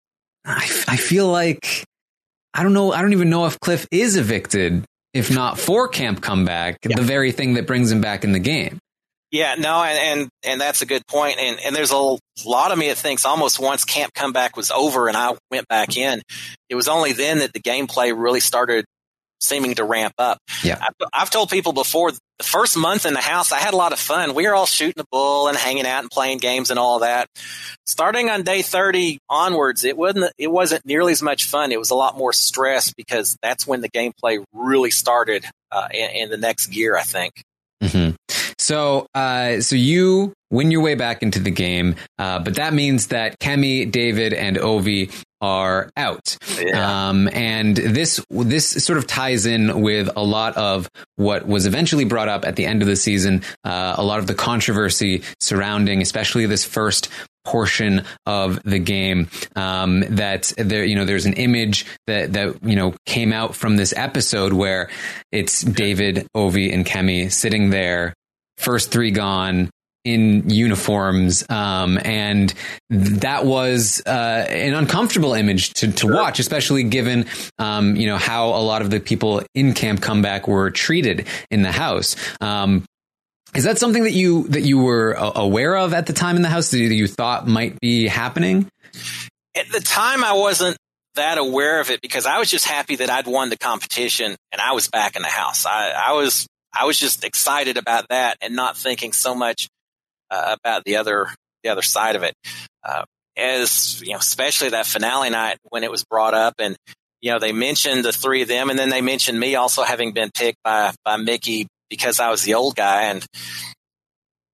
[0.45, 1.85] I, I feel like
[2.53, 2.91] I don't know.
[2.91, 6.95] I don't even know if Cliff is evicted, if not for Camp Comeback, yeah.
[6.95, 8.79] the very thing that brings him back in the game.
[9.33, 11.39] Yeah, no, and, and, and that's a good point.
[11.39, 11.97] And, and there's a
[12.45, 15.97] lot of me that thinks almost once camp comeback was over and I went back
[15.97, 16.21] in,
[16.69, 18.85] it was only then that the gameplay really started
[19.41, 20.37] seeming to ramp up.
[20.63, 20.77] Yeah.
[20.79, 23.91] I've, I've told people before the first month in the house, I had a lot
[23.91, 24.35] of fun.
[24.35, 27.25] We were all shooting the bull and hanging out and playing games and all that.
[27.87, 31.71] Starting on day 30 onwards, it wasn't, it wasn't nearly as much fun.
[31.71, 36.09] It was a lot more stress because that's when the gameplay really started uh, in,
[36.11, 37.41] in the next gear, I think.
[37.81, 38.15] Mm-hmm.
[38.57, 43.07] So, uh, so you win your way back into the game, uh, but that means
[43.07, 46.37] that Kemi, David, and Ovi are out.
[46.57, 47.09] Yeah.
[47.09, 52.05] Um, and this this sort of ties in with a lot of what was eventually
[52.05, 53.43] brought up at the end of the season.
[53.65, 57.09] Uh, a lot of the controversy surrounding, especially this first
[57.43, 59.27] portion of the game
[59.57, 63.75] um, that there you know there's an image that that you know came out from
[63.75, 64.89] this episode where
[65.31, 68.13] it's David Ovi and Kemi sitting there
[68.57, 69.69] first three gone
[70.03, 71.45] in uniforms.
[71.49, 72.53] Um, and
[72.89, 76.15] that was uh, an uncomfortable image to, to sure.
[76.15, 77.25] watch, especially given,
[77.57, 81.61] um, you know, how a lot of the people in Camp Comeback were treated in
[81.61, 82.15] the house.
[82.41, 82.83] Um,
[83.55, 86.49] is that something that you that you were aware of at the time in the
[86.49, 88.67] house that you thought might be happening?
[89.55, 90.75] At the time, I wasn't
[91.15, 94.59] that aware of it because I was just happy that I'd won the competition and
[94.59, 95.67] I was back in the house.
[95.67, 99.67] I, I was I was just excited about that and not thinking so much
[100.31, 101.27] uh, about the other
[101.63, 102.33] the other side of it.
[102.83, 103.03] Uh,
[103.37, 106.75] as you know, especially that finale night when it was brought up, and
[107.21, 110.13] you know they mentioned the three of them, and then they mentioned me also having
[110.13, 113.25] been picked by by Michie because I was the old guy, and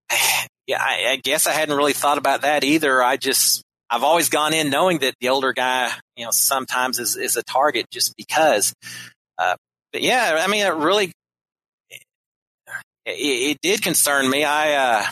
[0.67, 3.01] yeah, I, I guess I hadn't really thought about that either.
[3.01, 7.15] I just I've always gone in knowing that the older guy, you know, sometimes is
[7.17, 8.73] is a target just because.
[9.37, 9.55] Uh,
[9.91, 11.11] but yeah, I mean, it really
[13.09, 14.43] it, it did concern me.
[14.43, 15.05] I uh,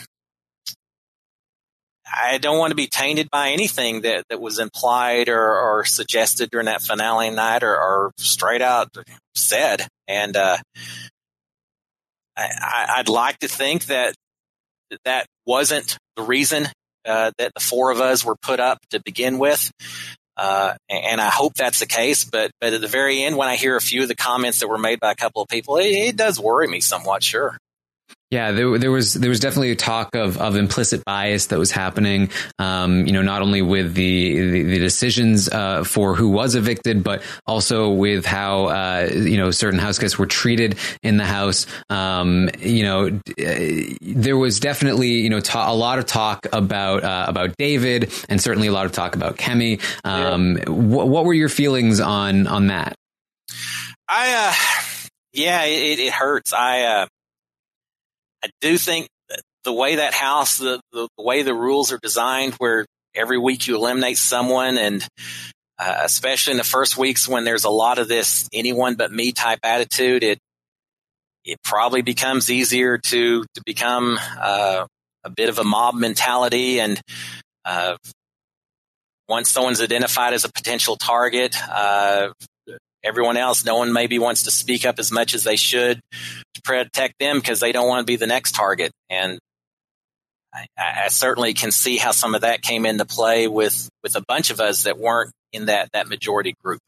[2.13, 6.49] I don't want to be tainted by anything that, that was implied or, or suggested
[6.49, 8.95] during that finale night or, or straight out
[9.35, 9.87] said.
[10.07, 10.57] And uh,
[12.37, 14.15] I, I'd like to think that
[15.03, 16.67] that wasn't the reason
[17.05, 19.69] uh, that the four of us were put up to begin with.
[20.37, 22.23] Uh, and I hope that's the case.
[22.23, 24.67] But but at the very end, when I hear a few of the comments that
[24.67, 27.23] were made by a couple of people, it, it does worry me somewhat.
[27.23, 27.57] Sure.
[28.29, 31.71] Yeah, there, there, was there was definitely a talk of, of implicit bias that was
[31.71, 32.29] happening.
[32.59, 37.03] Um, you know, not only with the the, the decisions uh, for who was evicted,
[37.03, 41.67] but also with how uh, you know certain house guests were treated in the house.
[41.89, 43.17] Um, you know,
[44.01, 48.41] there was definitely you know ta- a lot of talk about uh, about David, and
[48.41, 49.81] certainly a lot of talk about Kemi.
[50.03, 50.65] Um, yeah.
[50.65, 52.93] wh- what were your feelings on on that?
[54.09, 54.97] I uh,
[55.31, 56.51] yeah, it, it hurts.
[56.51, 57.07] I uh,
[58.43, 59.07] I do think
[59.63, 63.67] the way that house, the, the, the, way the rules are designed, where every week
[63.67, 65.05] you eliminate someone, and
[65.79, 69.31] uh, especially in the first weeks when there's a lot of this anyone but me
[69.31, 70.39] type attitude, it
[71.43, 74.85] it probably becomes easier to to become uh,
[75.23, 77.01] a bit of a mob mentality, and
[77.65, 77.97] uh,
[79.27, 82.29] once someone's identified as a potential target, uh,
[83.07, 85.99] everyone else, no one maybe wants to speak up as much as they should
[86.53, 88.91] to protect them because they don't want to be the next target.
[89.09, 89.39] And
[90.53, 94.23] I, I, certainly can see how some of that came into play with, with a
[94.27, 96.79] bunch of us that weren't in that, that majority group.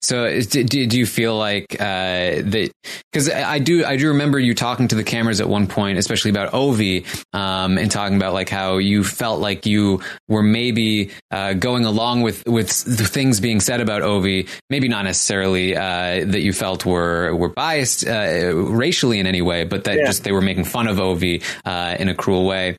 [0.00, 2.70] So, do, do you feel like uh, that?
[3.12, 6.30] Because I do, I do remember you talking to the cameras at one point, especially
[6.30, 11.52] about Ovi, um, and talking about like how you felt like you were maybe uh,
[11.54, 16.40] going along with with the things being said about Ovi, maybe not necessarily uh, that
[16.40, 20.06] you felt were were biased uh, racially in any way, but that Yeah.
[20.06, 22.76] just they were making fun of Ovi uh, in a cruel way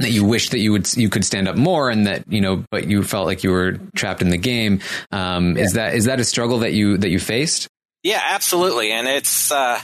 [0.00, 2.64] that you wish that you would you could stand up more and that you know
[2.70, 4.80] but you felt like you were trapped in the game
[5.12, 7.68] um is that is that a struggle that you that you faced
[8.02, 8.92] Yeah, absolutely.
[8.92, 9.80] And it's uh,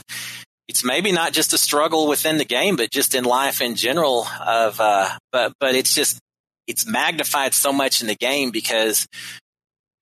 [0.67, 4.25] it's maybe not just a struggle within the game, but just in life in general.
[4.45, 6.19] Of uh, but but it's just
[6.65, 9.07] it's magnified so much in the game because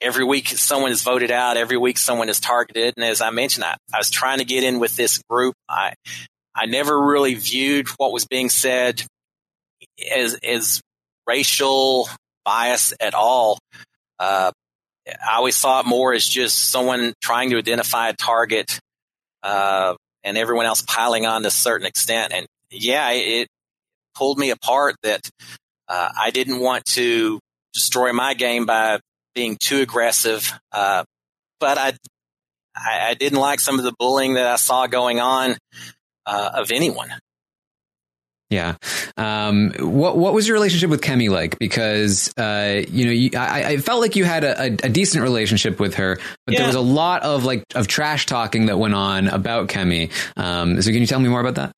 [0.02, 3.66] every week someone is voted out, every week someone is targeted, and as I mentioned,
[3.66, 5.56] I, I was trying to get in with this group.
[5.70, 5.94] I
[6.56, 9.04] I never really viewed what was being said
[10.16, 10.82] as as
[11.28, 12.08] racial
[12.44, 13.58] bias at all.
[14.20, 14.52] Uh,
[15.08, 18.80] I always saw it more as just someone trying to identify a target,
[19.44, 22.34] uh, and everyone else piling on to a certain extent.
[22.34, 23.48] And yeah, it
[24.16, 25.22] pulled me apart that
[25.88, 27.40] uh, I didn't want to
[27.74, 29.00] destroy my game by
[29.36, 30.52] being too aggressive.
[30.72, 31.04] Uh,
[31.60, 31.94] but I,
[32.76, 35.56] I, I didn't like some of the bullying that I saw going on
[36.26, 37.10] uh, of anyone.
[38.50, 38.76] Yeah.
[39.18, 41.58] Um what what was your relationship with Kemi like?
[41.58, 45.24] Because uh you know you, I, I felt like you had a, a, a decent
[45.24, 48.94] relationship with her but there was a lot of like of trash talking that went
[48.94, 50.12] on about Kemi.
[50.38, 51.72] Um so can you tell me more about that?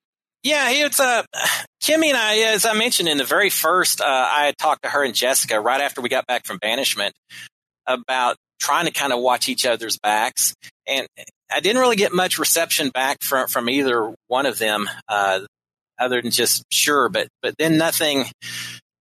[0.44, 1.23] Yeah, it's uh,
[1.84, 4.89] Kemi and I, as I mentioned in the very first, uh, I had talked to
[4.89, 7.14] her and Jessica right after we got back from banishment
[7.85, 10.53] about trying to kind of watch each other's backs,
[10.88, 11.07] and
[11.52, 15.41] I didn't really get much reception back from from either one of them, uh,
[15.99, 18.26] other than just sure, but but then nothing.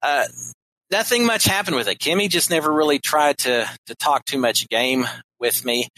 [0.02, 0.24] Uh,
[0.88, 1.98] Nothing much happened with it.
[1.98, 5.04] Kemi just never really tried to to talk too much game
[5.40, 5.88] with me.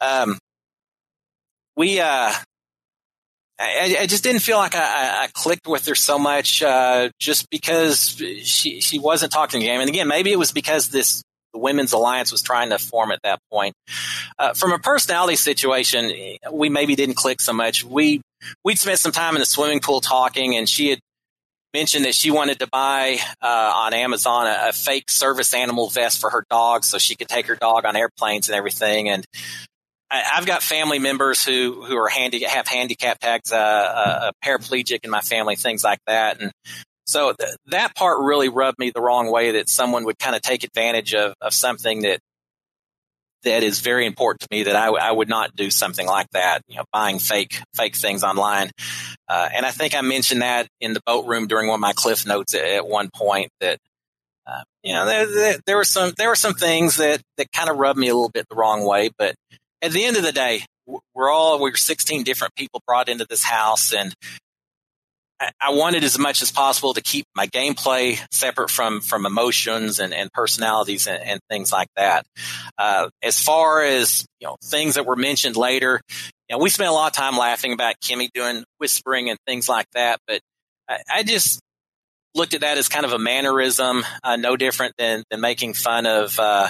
[0.00, 0.36] Um,
[1.76, 2.32] we uh,
[3.60, 7.48] I, I just didn't feel like I, I- clicked with her so much uh, just
[7.50, 9.80] because she she wasn't talking game.
[9.80, 11.22] And again, maybe it was because this
[11.52, 13.74] the women's alliance was trying to form at that point.
[14.40, 16.12] Uh, from a personality situation,
[16.50, 17.84] we maybe didn't click so much.
[17.84, 18.22] We
[18.64, 21.00] we'd spent some time in the swimming pool talking, and she had
[21.74, 26.20] mentioned that she wanted to buy uh, on Amazon a, a fake service animal vest
[26.20, 29.08] for her dog so she could take her dog on airplanes and everything.
[29.08, 29.24] And
[30.10, 34.46] I, I've got family members who who are handy have handicap tags, uh, uh, a
[34.46, 36.52] paraplegic in my family, things like that, and
[37.06, 39.52] so th- that part really rubbed me the wrong way.
[39.52, 42.20] That someone would kind of take advantage of of something that
[43.44, 44.64] that is very important to me.
[44.64, 46.62] That I, w- I would not do something like that.
[46.68, 48.70] You know, buying fake fake things online.
[49.28, 51.92] Uh, and I think I mentioned that in the boat room during one of my
[51.92, 53.50] cliff notes at, at one point.
[53.60, 53.78] That
[54.46, 57.68] uh, you know there, there, there were some there were some things that that kind
[57.68, 59.34] of rubbed me a little bit the wrong way, but
[59.80, 60.64] at the end of the day,
[61.14, 64.14] we're all we're 16 different people brought into this house, and
[65.60, 70.14] I, wanted as much as possible to keep my gameplay separate from from emotions and,
[70.14, 72.24] and personalities and, and things like that.
[72.78, 76.00] Uh, as far as you know, things that were mentioned later,
[76.48, 79.68] you know, we spent a lot of time laughing about Kemi doing whispering and things
[79.68, 80.40] like that, but
[80.88, 81.60] I, I just
[82.34, 86.06] looked at that as kind of a mannerism, uh, no different than than making fun
[86.06, 86.68] of uh,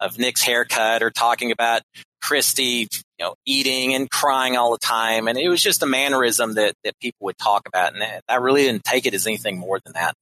[0.00, 1.82] of Nick's haircut or talking about
[2.22, 2.88] Christie,
[3.24, 6.98] know, eating and crying all the time, and it was just a mannerism that that
[7.00, 10.14] people would talk about, and I really didn't take it as anything more than that.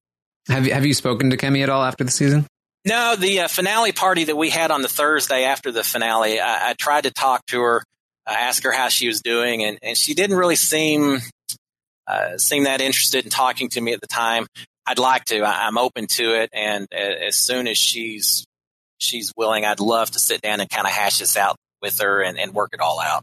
[0.48, 2.46] have you have you spoken to Kemi at all after the season
[2.84, 6.70] No, the uh, finale party that we had on the Thursday after the finale, I,
[6.70, 7.84] I tried to talk to her,
[8.26, 11.20] uh, ask her how she was doing, and, and she didn't really seem
[12.06, 14.46] uh, seem that interested in talking to me at the time.
[14.86, 15.42] I'd like to.
[15.42, 18.44] I, I'm open to it, and a- as soon as she's
[18.98, 22.22] she's willing, I'd love to sit down and kind of hash this out with her
[22.22, 23.22] and, and work it all out.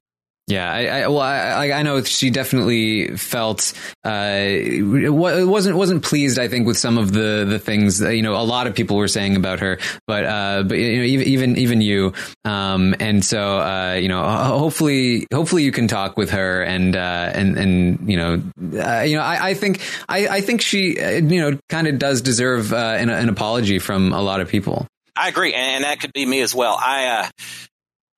[0.49, 3.71] Yeah, I, I well, I, I know she definitely felt
[4.03, 6.39] uh, it wa- it wasn't wasn't pleased.
[6.39, 8.97] I think with some of the the things that, you know a lot of people
[8.97, 9.77] were saying about her,
[10.07, 12.13] but uh, but you know even even even you,
[12.45, 17.31] um, and so uh, you know hopefully hopefully you can talk with her and uh,
[17.31, 18.41] and and you know
[18.83, 21.99] uh, you know I, I think I, I think she uh, you know kind of
[21.99, 24.87] does deserve uh, an, an apology from a lot of people.
[25.15, 26.75] I agree, and that could be me as well.
[26.81, 27.29] I uh,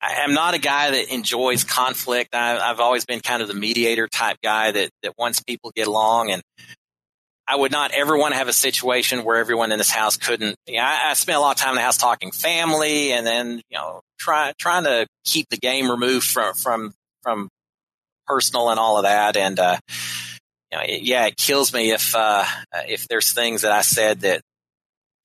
[0.02, 2.34] I am not a guy that enjoys conflict.
[2.34, 5.88] I, I've always been kind of the mediator type guy that that wants people get
[5.88, 6.42] along, and
[7.48, 10.56] I would not ever want to have a situation where everyone in this house couldn't.
[10.68, 13.26] You know, I, I spent a lot of time in the house talking family, and
[13.28, 17.50] then you know try, trying to keep the game removed from from from
[18.28, 19.60] personal and all of that, and.
[19.60, 19.78] uh
[20.72, 22.46] you know, it, yeah, it kills me if uh,
[22.88, 24.42] if there's things that I said that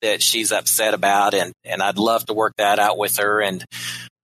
[0.02, 3.40] that she's upset about, and and I'd love to work that out with her.
[3.40, 3.64] And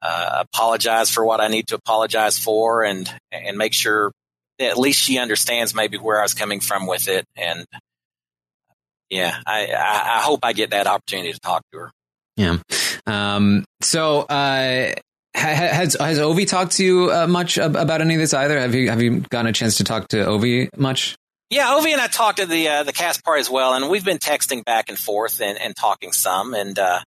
[0.02, 4.12] uh, apologize for what I need to apologize for, and and make sure
[4.58, 7.24] that at least she understands maybe where I was coming from with it.
[7.36, 7.64] And
[9.10, 11.90] yeah, I I, I hope I get that opportunity to talk to her.
[12.36, 12.58] Yeah.
[13.06, 14.92] Um, so, uh,
[15.34, 18.58] has has Ovi talked to you uh, much about any of this either?
[18.58, 21.16] Have you have you gotten a chance to talk to Ovi much?
[21.50, 24.04] Yeah, Ovi and I talked at the uh, the cast party as well, and we've
[24.04, 27.00] been texting back and forth and, and talking some, and uh,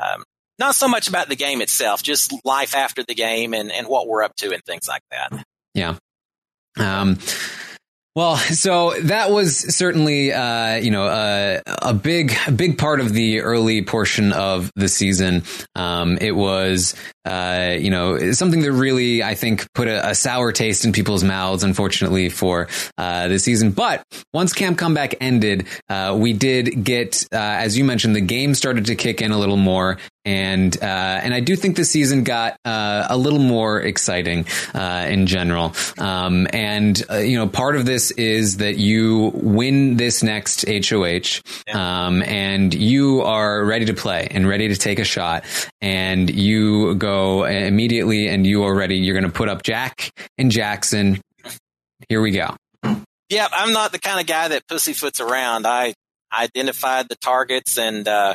[0.00, 0.24] um,
[0.58, 4.06] not so much about the game itself, just life after the game and, and what
[4.06, 5.44] we're up to and things like that.
[5.74, 5.96] Yeah.
[6.78, 7.18] Um,
[8.16, 13.12] well, so that was certainly, uh, you know, uh, a big, a big part of
[13.12, 15.42] the early portion of the season.
[15.74, 16.94] Um, it was,
[17.24, 21.24] uh, you know, something that really, I think, put a, a sour taste in people's
[21.24, 23.72] mouths, unfortunately, for uh, the season.
[23.72, 28.54] But once Camp Comeback ended, uh, we did get, uh, as you mentioned, the game
[28.54, 32.24] started to kick in a little more, and uh, and I do think the season
[32.24, 35.74] got uh, a little more exciting uh, in general.
[35.98, 41.42] Um, and uh, you know, part of this is that you win this next HOH,
[41.72, 45.44] um, and you are ready to play and ready to take a shot,
[45.80, 48.96] and you go immediately, and you are ready.
[48.96, 51.20] You're going to put up Jack and Jackson.
[52.08, 52.54] Here we go.
[53.30, 55.66] Yeah, I'm not the kind of guy that pussyfoots around.
[55.66, 55.94] I
[56.32, 58.34] identified the targets and uh,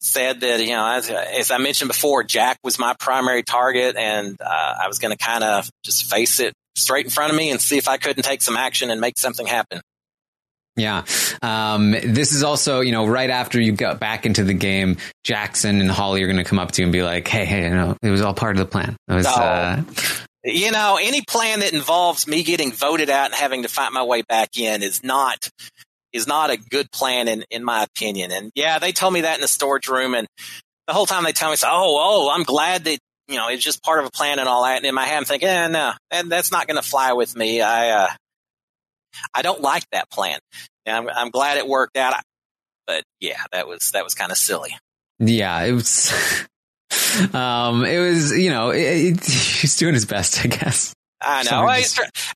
[0.00, 4.36] said that, you know, as, as, I mentioned before, Jack was my primary target, and
[4.40, 7.50] uh, I was going to kind of just face it straight in front of me
[7.50, 9.80] and see if I couldn't take some action and make something happen.
[10.76, 11.04] Yeah.
[11.42, 15.80] Um, this is also, you know, right after you got back into the game, Jackson
[15.80, 17.70] and Holly are going to come up to you and be like, hey, hey, you
[17.70, 18.96] know, it was all part of the plan.
[19.08, 19.30] It was, oh.
[19.30, 19.82] uh,
[20.44, 24.04] you know, any plan that involves me getting voted out and having to fight my
[24.04, 25.50] way back in is not
[26.12, 28.32] is not a good plan in, in my opinion.
[28.32, 30.26] And yeah, they told me that in the storage room and
[30.86, 33.82] the whole time they tell me, oh, oh, I'm glad that, you know, it's just
[33.82, 34.78] part of a plan and all that.
[34.78, 35.92] And in my head, I'm thinking, eh, no,
[36.26, 37.60] that's not going to fly with me.
[37.60, 38.08] I, uh,
[39.34, 40.38] I don't like that plan.
[40.86, 42.14] And I'm, I'm glad it worked out.
[42.86, 44.70] But yeah, that was, that was kind of silly.
[45.20, 46.12] Yeah, it was,
[47.34, 50.92] um, it was, you know, it, it, he's doing his best, I guess.
[51.20, 51.66] I know.
[51.66, 51.84] I,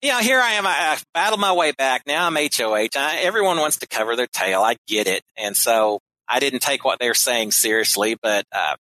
[0.01, 0.67] you know, here I am.
[0.67, 2.03] I, I battled my way back.
[2.05, 2.89] Now I'm HOH.
[2.95, 4.61] I, everyone wants to cover their tail.
[4.61, 5.23] I get it.
[5.37, 8.75] And so I didn't take what they're saying seriously, but uh,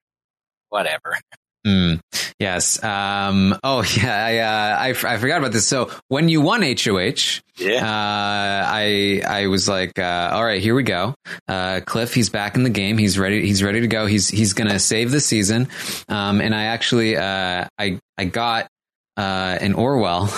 [0.70, 1.18] whatever.
[1.66, 2.02] Mm,
[2.40, 2.84] yes.
[2.84, 4.26] Um, oh, yeah.
[4.26, 5.66] I, uh, I, I, forgot about this.
[5.66, 7.86] So when you won HOH, yeah.
[7.86, 11.14] Uh, I I was like, uh, all right, here we go.
[11.48, 12.98] Uh, Cliff, he's back in the game.
[12.98, 13.46] He's ready.
[13.46, 14.08] He's ready to go.
[14.08, 15.70] He's he's gonna save the season.
[16.10, 18.68] Um, and I actually uh, I I got
[19.18, 20.30] uh, an Orwell,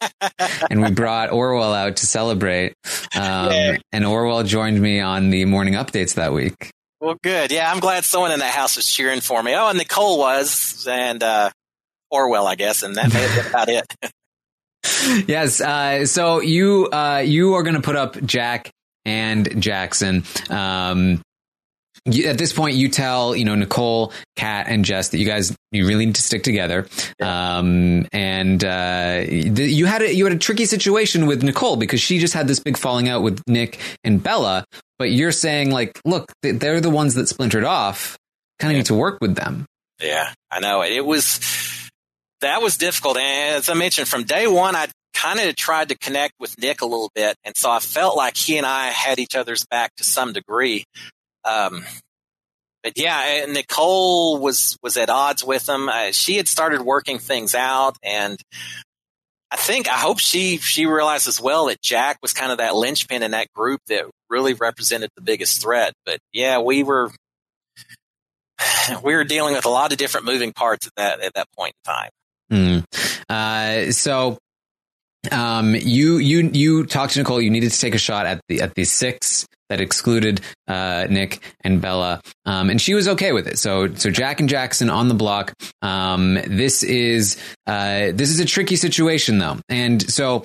[0.70, 2.74] and we brought Orwell out to celebrate.
[3.14, 3.76] Um, yeah.
[3.92, 6.70] And Orwell joined me on the morning updates that week.
[7.00, 7.52] Well, good.
[7.52, 9.54] Yeah, I'm glad someone in that house was cheering for me.
[9.54, 11.50] Oh, and Nicole was, and uh,
[12.10, 15.28] Orwell, I guess, and that may have been about it.
[15.28, 15.60] yes.
[15.60, 18.70] Uh, so you uh, you are going to put up Jack
[19.04, 20.24] and Jackson.
[20.48, 21.20] Um,
[22.06, 25.86] at this point, you tell you know Nicole, Kat, and Jess that you guys you
[25.86, 26.86] really need to stick together.
[27.18, 27.58] Yeah.
[27.58, 32.00] Um, and uh, the, you had a, you had a tricky situation with Nicole because
[32.00, 34.64] she just had this big falling out with Nick and Bella.
[34.98, 38.18] But you're saying like, look, they're the ones that splintered off.
[38.58, 38.78] Kind of yeah.
[38.80, 39.66] need to work with them.
[40.00, 41.40] Yeah, I know it was
[42.40, 43.16] that was difficult.
[43.16, 46.82] And as I mentioned, from day one, I kind of tried to connect with Nick
[46.82, 49.94] a little bit, and so I felt like he and I had each other's back
[49.96, 50.84] to some degree.
[51.44, 51.84] Um,
[52.82, 55.88] but yeah, Nicole was was at odds with him.
[55.88, 58.38] Uh, she had started working things out, and
[59.50, 62.74] I think I hope she she realized as well that Jack was kind of that
[62.74, 65.94] linchpin in that group that really represented the biggest threat.
[66.04, 67.10] But yeah, we were
[69.02, 71.72] we were dealing with a lot of different moving parts at that at that point
[71.86, 72.10] in time.
[72.52, 72.84] Mm.
[73.30, 74.36] Uh, so
[75.32, 77.40] um, you you you talked to Nicole.
[77.40, 81.42] You needed to take a shot at the at the six that excluded uh, Nick
[81.62, 83.58] and Bella, um, and she was okay with it.
[83.58, 85.52] So, so Jack and Jackson on the block.
[85.82, 87.36] Um, this is
[87.66, 90.44] uh, this is a tricky situation though, and so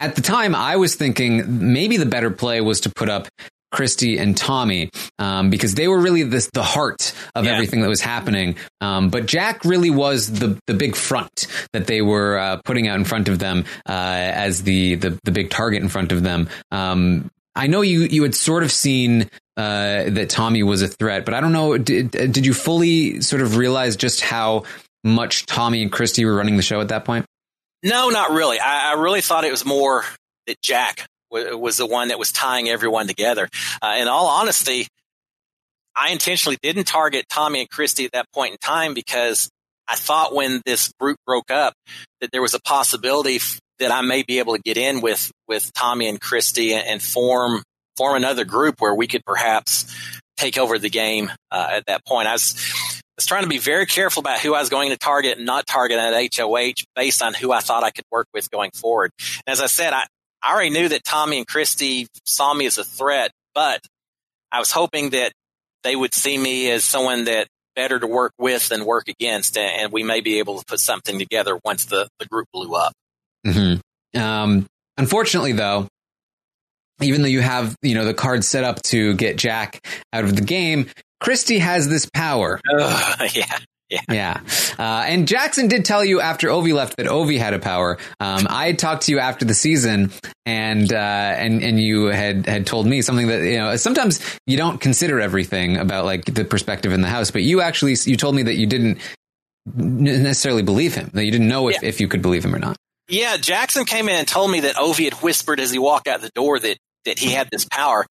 [0.00, 3.28] at the time I was thinking maybe the better play was to put up
[3.70, 7.52] Christie and Tommy um, because they were really the, the heart of yeah.
[7.52, 8.56] everything that was happening.
[8.80, 12.98] Um, but Jack really was the the big front that they were uh, putting out
[12.98, 16.48] in front of them uh, as the, the the big target in front of them.
[16.70, 21.24] Um, I know you you had sort of seen uh, that Tommy was a threat,
[21.24, 21.76] but I don't know.
[21.76, 24.62] Did did you fully sort of realize just how
[25.02, 27.26] much Tommy and Christie were running the show at that point?
[27.82, 28.60] No, not really.
[28.60, 30.04] I, I really thought it was more
[30.46, 33.48] that Jack w- was the one that was tying everyone together.
[33.82, 34.86] Uh, in all honesty,
[35.96, 39.50] I intentionally didn't target Tommy and Christie at that point in time because
[39.88, 41.74] I thought when this group broke up
[42.20, 45.30] that there was a possibility f- that I may be able to get in with
[45.46, 47.62] with Tommy and Christie and, form
[47.96, 49.92] form another group where we could perhaps
[50.36, 52.28] take over the game uh, at that point.
[52.28, 52.54] I was
[53.16, 55.66] was trying to be very careful about who I was going to target and not
[55.66, 59.10] target at HOH based on who I thought I could work with going forward.
[59.44, 60.06] And as I said, I,
[60.40, 63.80] I already knew that Tommy and Christie saw me as a threat, but
[64.52, 65.32] I was hoping that
[65.82, 69.92] they would see me as someone that better to work with than work against, and
[69.92, 72.92] we may be able to put something together once the, the group blew up.
[73.46, 74.20] Mm-hmm.
[74.20, 74.66] Um,
[74.96, 75.86] unfortunately, though,
[77.00, 80.34] even though you have you know the card set up to get Jack out of
[80.34, 80.86] the game,
[81.20, 82.60] Christie has this power.
[82.78, 83.58] Ugh, yeah.
[83.90, 84.00] Yeah.
[84.10, 84.40] Yeah.
[84.78, 87.96] Uh, and Jackson did tell you after Ovi left that Ovi had a power.
[88.20, 90.10] Um, I had talked to you after the season
[90.44, 94.58] and, uh, and, and you had, had told me something that, you know, sometimes you
[94.58, 98.34] don't consider everything about like the perspective in the house, but you actually, you told
[98.34, 98.98] me that you didn't
[99.64, 101.88] necessarily believe him, that you didn't know if, Yeah.
[101.88, 102.76] if you could believe him or not.
[103.08, 106.20] Yeah, Jackson came in and told me that Ovi had whispered as he walked out
[106.20, 106.76] the door that,
[107.06, 108.06] that he had this power.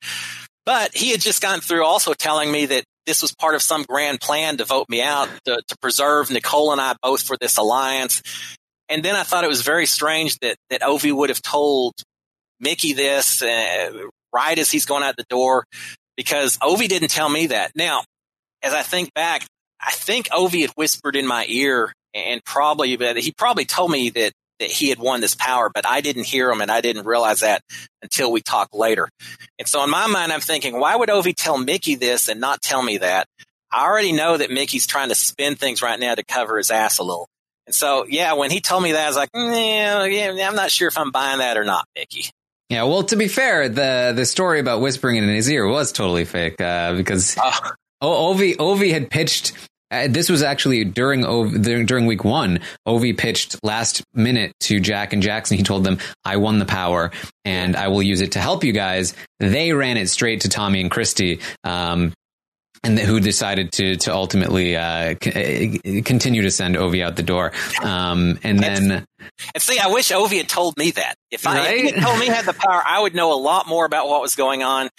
[0.66, 3.84] But he had just gone through also telling me that this was part of some
[3.84, 7.58] grand plan to vote me out, to, to preserve Nicole and I both for this
[7.58, 8.22] alliance.
[8.90, 11.94] And then I thought it was very strange that, that Ovi would have told
[12.60, 13.92] Michie this uh,
[14.34, 15.64] right as he's going out the door
[16.18, 17.72] because Ovi didn't tell me that.
[17.76, 18.04] Now,
[18.64, 19.46] as I think back,
[19.80, 22.90] I think Ovi had whispered in my ear and probably,
[23.22, 26.50] he probably told me that, that he had won this power, but I didn't hear
[26.52, 27.62] him and I didn't realize that
[28.02, 29.10] until we talked later.
[29.60, 32.62] And so in my mind, I'm thinking, why would Ovi tell Michie this and not
[32.62, 33.28] tell me that?
[33.72, 37.00] I already know that Michie's trying to spin things right now to cover his ass
[37.00, 37.28] a little.
[37.66, 40.72] And so, yeah, when he told me that, I was like, "Mm, yeah, I'm not
[40.72, 42.32] sure if I'm buying that or not, Michie.
[42.70, 46.24] Yeah, well, to be fair, the the story about whispering in his ear was totally
[46.26, 47.38] fake uh, because
[48.02, 48.34] Oh.
[48.34, 49.54] Ovi Ovi had pitched.
[49.90, 52.60] Uh, this was actually during Ov- during week one.
[52.88, 55.58] Ovi pitched last minute to Jack and Jackson.
[55.58, 57.12] He told them, "I won the power,
[57.46, 60.82] and I will use it to help you guys." They ran it straight to Tommy
[60.82, 61.40] and Christie.
[61.64, 62.14] Um,
[62.88, 67.24] and who decided to to ultimately uh, c- uh, continue to send Ovi out the
[67.24, 67.52] door,
[67.84, 69.06] um, and then
[69.54, 71.16] And see, I wish Ovi had told me that.
[71.32, 73.68] If, I, if he had told me had the power, I would know a lot
[73.68, 74.90] more about what was going on.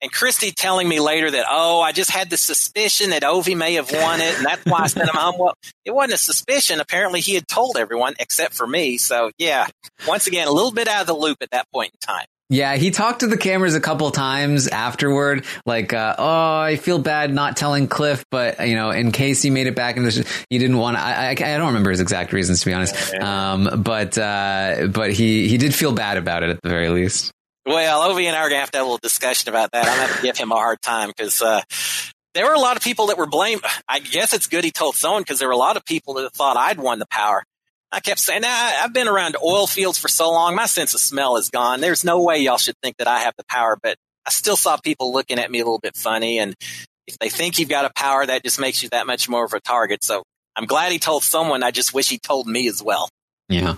[0.00, 3.74] And Christie telling me later that, oh, I just had the suspicion that Ovi may
[3.74, 5.34] have won it, and that's why I sent him home.
[5.38, 5.54] Well,
[5.84, 6.80] it wasn't a suspicion.
[6.80, 8.96] Apparently, he had told everyone except for me.
[8.96, 9.66] So, yeah,
[10.08, 12.26] once again, a little bit out of the loop at that point in time.
[12.50, 16.98] Yeah, he talked to the cameras a couple times afterward, like, uh, "Oh, I feel
[16.98, 20.10] bad not telling Cliff, but you know, in case he made it back in the,
[20.10, 20.96] sh- he didn't want.
[20.96, 23.14] to I, I, I don't remember his exact reasons to be honest.
[23.14, 27.32] Um, but uh, but he he did feel bad about it at the very least.
[27.66, 29.86] Well, Ovi and I are going to have to have a little discussion about that.
[29.86, 31.62] I'm going to have to give him a hard time because uh,
[32.34, 33.62] there were a lot of people that were blamed.
[33.88, 36.34] I guess it's good he told someone because there were a lot of people that
[36.34, 37.42] thought I'd won the power.
[37.94, 41.00] I kept saying, nah, I've been around oil fields for so long, my sense of
[41.00, 41.80] smell is gone.
[41.80, 43.96] There's no way y'all should think that I have the power, but
[44.26, 46.40] I still saw people looking at me a little bit funny.
[46.40, 46.54] And
[47.06, 49.52] if they think you've got a power, that just makes you that much more of
[49.52, 50.02] a target.
[50.02, 50.24] So
[50.56, 51.62] I'm glad he told someone.
[51.62, 53.08] I just wish he told me as well.
[53.48, 53.76] Yeah.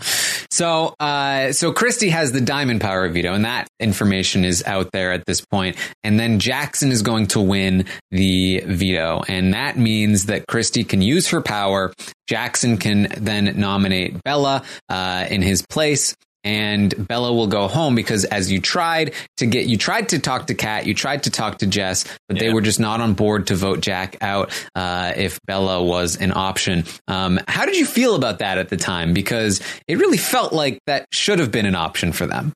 [0.51, 5.13] So, uh, so Christie has the diamond power veto, and that information is out there
[5.13, 5.77] at this point.
[6.05, 11.03] And then Jackson is going to win the veto, and that means that Christie can
[11.03, 11.93] use her power.
[12.29, 16.15] Jackson can then nominate Bella uh, in his place.
[16.47, 20.47] And Bella will go home because as you tried to get, you tried to talk
[20.47, 23.49] to Kat, you tried to talk to Jess, but they were just not on board
[23.49, 26.85] to vote Jack out uh, if Bella was an option.
[27.09, 29.13] Um, how did you feel about that at the time?
[29.13, 32.53] Because it really felt like that should have been an option for them.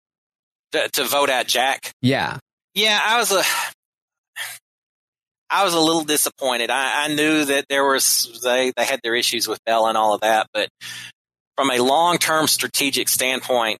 [0.70, 1.90] To, to vote out Jack.
[2.00, 2.38] Yeah.
[2.76, 3.42] Yeah, I was a,
[5.50, 6.70] I was a little disappointed.
[6.70, 10.14] I, I knew that there was they they had their issues with Bell and all
[10.14, 10.68] of that, but
[11.56, 13.79] from a long term strategic standpoint,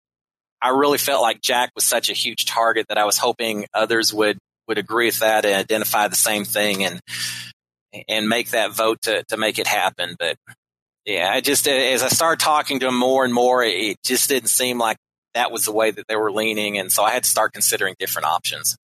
[0.62, 4.12] I really felt like Jack was such a huge target that I was hoping others
[4.12, 4.38] would
[4.68, 7.00] would agree with that and identify the same thing and
[8.08, 10.16] and make that vote to to make it happen.
[10.18, 10.36] But
[11.06, 14.48] yeah, I just as I started talking to him more and more, it just didn't
[14.48, 14.96] seem like
[15.34, 17.94] that was the way that they were leaning, and so I had to start considering
[17.98, 18.76] different options.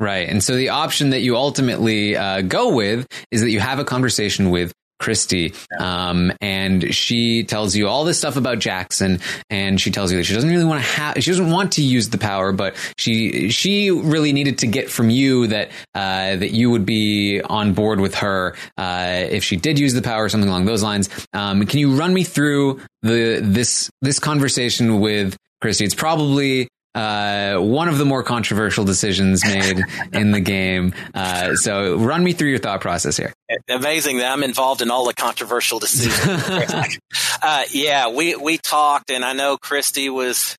[0.00, 0.28] Right.
[0.28, 3.84] And so the option that you ultimately uh, go with is that you have a
[3.84, 9.90] conversation with Christie, um, and she tells you all this stuff about Jackson, and she
[9.90, 12.18] tells you that she doesn't really want to have, she doesn't want to use the
[12.18, 16.86] power, but she she really needed to get from you that uh, that you would
[16.86, 20.82] be on board with her uh, if she did use the power, something along those
[20.82, 21.08] lines.
[21.32, 25.84] Um, can you run me through the this this conversation with Christie?
[25.84, 30.94] It's probably uh, one of the more controversial decisions made in the game.
[31.12, 33.32] Uh, so run me through your thought process here.
[33.68, 36.98] Amazing that I'm involved in all the controversial decisions.
[37.42, 40.56] uh, yeah, we, we talked and I know Christie was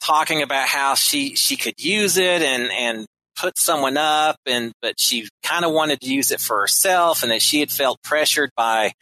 [0.00, 3.06] talking about how she, she could use it and, and
[3.36, 7.32] put someone up and, but she kind of wanted to use it for herself and
[7.32, 8.92] that she had felt pressured by,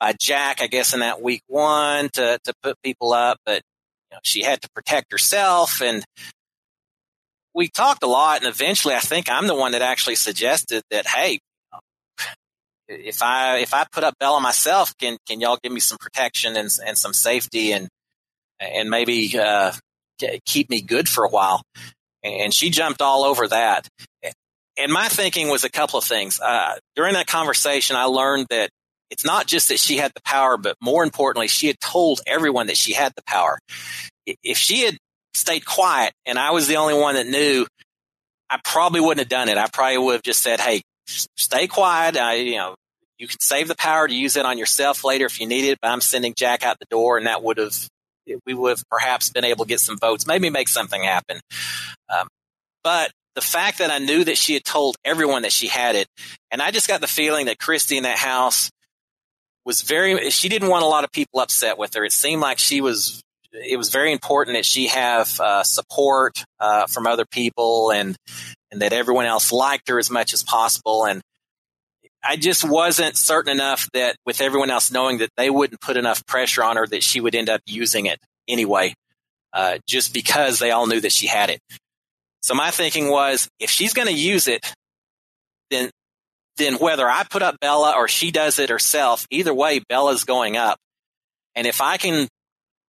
[0.00, 3.62] by Jack, I guess in that week one to, to put people up, but
[4.12, 6.04] know, she had to protect herself and
[7.54, 11.06] we talked a lot and eventually I think I'm the one that actually suggested that,
[11.06, 11.38] Hey,
[12.88, 16.56] if I, if I put up Bella myself, can, can y'all give me some protection
[16.56, 17.88] and, and some safety and,
[18.58, 19.72] and maybe, uh,
[20.44, 21.62] keep me good for a while?
[22.22, 23.88] And she jumped all over that.
[24.76, 26.40] And my thinking was a couple of things.
[26.40, 28.70] Uh, during that conversation, I learned that
[29.10, 32.68] it's not just that she had the power, but more importantly, she had told everyone
[32.68, 33.58] that she had the power.
[34.26, 34.96] If she had
[35.34, 37.66] stayed quiet and I was the only one that knew,
[38.48, 39.58] I probably wouldn't have done it.
[39.58, 42.16] I probably would have just said, Hey, stay quiet.
[42.16, 42.74] I, you know,
[43.18, 45.78] you can save the power to use it on yourself later if you need it,
[45.82, 47.74] but I'm sending Jack out the door and that would have,
[48.46, 51.40] we would have perhaps been able to get some votes, maybe make something happen.
[52.08, 52.28] Um,
[52.84, 56.06] but the fact that I knew that she had told everyone that she had it,
[56.50, 58.70] and I just got the feeling that Christie in that house
[59.64, 62.04] was very, she didn't want a lot of people upset with her.
[62.04, 63.22] It seemed like she was,
[63.52, 68.16] it was very important that she have uh, support uh, from other people and,
[68.70, 71.04] and that everyone else liked her as much as possible.
[71.04, 71.20] And
[72.22, 76.24] I just wasn't certain enough that with everyone else knowing that they wouldn't put enough
[76.26, 78.94] pressure on her that she would end up using it anyway,
[79.52, 81.60] uh, just because they all knew that she had it.
[82.42, 84.74] So my thinking was if she's going to use it,
[85.70, 85.90] then
[86.60, 90.56] then whether I put up Bella or she does it herself, either way, Bella's going
[90.56, 90.78] up.
[91.54, 92.28] And if I can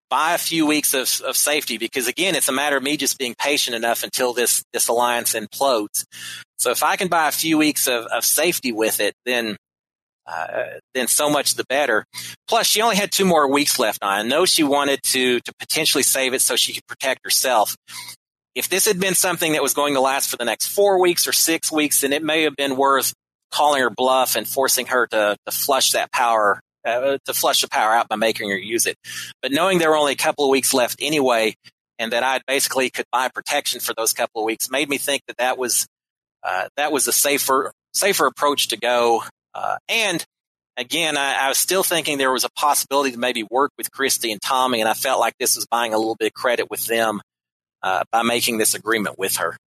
[0.09, 3.17] buy a few weeks of, of safety, because again, it's a matter of me just
[3.17, 6.03] being patient enough until this, this alliance implodes.
[6.59, 9.55] So if I can buy a few weeks of, of safety with it, then,
[10.27, 12.05] uh, then so much the better.
[12.47, 14.25] Plus, she only had two more weeks left on.
[14.25, 17.75] I know she wanted to, to potentially save it so she could protect herself.
[18.53, 21.25] If this had been something that was going to last for the next four weeks
[21.25, 23.13] or six weeks, then it may have been worth
[23.51, 27.69] calling her bluff and forcing her to, to flush that power, uh, to flush the
[27.69, 28.97] power out by making her use it.
[29.41, 31.55] But knowing there were only a couple of weeks left anyway,
[31.99, 35.21] and that I basically could buy protection for those couple of weeks made me think
[35.27, 35.85] that that was,
[36.43, 39.23] uh, that was a safer, safer approach to go.
[39.53, 40.25] Uh, and
[40.77, 44.31] again, I, I, was still thinking there was a possibility to maybe work with Christie
[44.31, 46.85] and Tommy, and I felt like this was buying a little bit of credit with
[46.87, 47.21] them
[47.83, 49.57] uh, by making this agreement with her.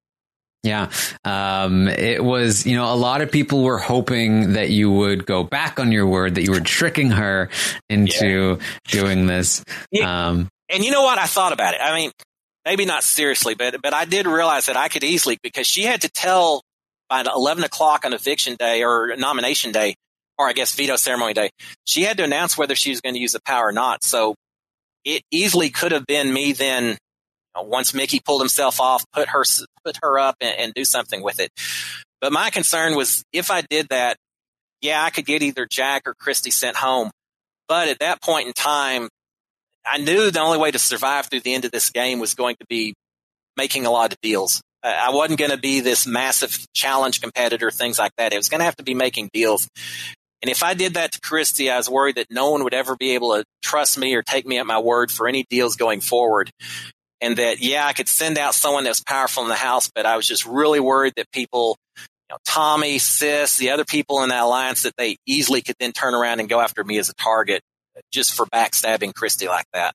[0.65, 0.91] Yeah.
[1.25, 5.45] Um, it was, you know, a lot of people were hoping that you would go
[5.45, 7.51] back on your word, that you were tricking her
[7.91, 8.67] into yeah.
[8.89, 9.63] doing this.
[9.93, 10.29] Yeah.
[10.29, 11.19] Um, and you know what?
[11.19, 11.81] I thought about it.
[11.83, 12.11] I mean,
[12.65, 16.01] maybe not seriously, but, but I did realize that I could easily, because she had
[16.01, 16.63] to tell
[17.11, 19.95] by 11 o'clock on eviction day or nomination day,
[20.39, 21.51] or I guess veto ceremony day,
[21.85, 24.03] she had to announce whether she was going to use the power or not.
[24.03, 24.35] So
[25.05, 26.97] it easily could have been me then
[27.55, 29.45] Uh, once Michie pulled himself off, put her
[29.85, 31.51] put her up and, and, do something with it.
[32.21, 34.17] But my concern was if I did that,
[34.81, 37.11] yeah, I could get either Jack or Christie sent home.
[37.69, 39.09] But at that point in time,
[39.87, 42.57] I knew the only way to survive through the end of this game was going
[42.61, 42.95] to be
[43.57, 44.63] making a lot of deals.
[44.83, 48.35] I wasn't going to be this massive challenge competitor, things like that.
[48.35, 49.67] It was going to have to be making deals.
[50.43, 52.97] And if I did that to Christie, I was worried that no one would ever
[52.97, 56.03] be able to trust me or take me at my word for any deals going
[56.03, 56.51] forward
[57.25, 60.17] and that yeah, I could send out someone that's powerful in the house, but I
[60.17, 64.43] was just really worried that people, you know, Tommy, Sis, the other people in that
[64.43, 67.63] alliance, that they easily could then turn around and go after me as a target
[68.13, 69.95] just for backstabbing Christie like that.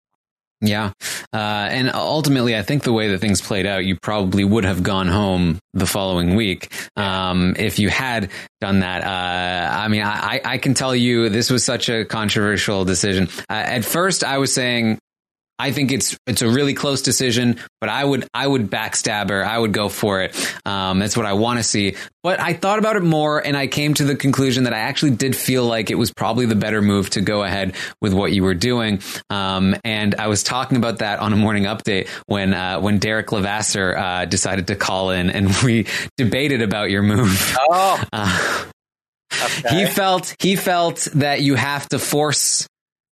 [0.62, 0.92] Yeah.
[1.32, 4.84] Uh, and ultimately, I think the way that things played out, you probably would have
[4.84, 8.30] gone home the following week um, if you had
[8.60, 9.04] done that.
[9.06, 13.30] Uh, I mean, I, I can tell you this was such a controversial decision.
[13.50, 15.00] Uh, at first, I was saying,
[15.60, 19.46] I think it's it's a really close decision, but I would I would backstab her.
[19.46, 20.56] I would go for it.
[20.66, 21.96] Um, that's what I want to see.
[22.24, 25.12] But I thought about it more, and I came to the conclusion that I actually
[25.12, 28.44] did feel like it was probably the better move to go ahead with what you
[28.44, 29.02] were doing.
[29.30, 33.32] Um, and I was talking about that on a morning update when uh, when Derrick
[33.32, 35.88] Levasseur uh, decided to call in, and we
[36.18, 37.58] debated about your move.
[37.60, 38.02] Oh.
[38.14, 38.66] Uh,
[39.34, 39.80] okay.
[39.80, 42.66] He felt he felt that you have to force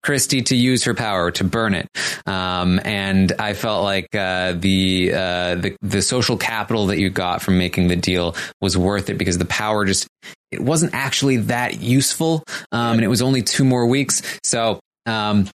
[0.04, 1.88] Christie to use her power to burn it.
[2.26, 7.42] Um, and I felt like uh, the, uh, the the social capital that you got
[7.42, 10.08] from making the deal was worth it because the power just
[10.52, 14.22] it wasn't actually that useful, um, and it was only two more weeks.
[14.44, 15.50] So um,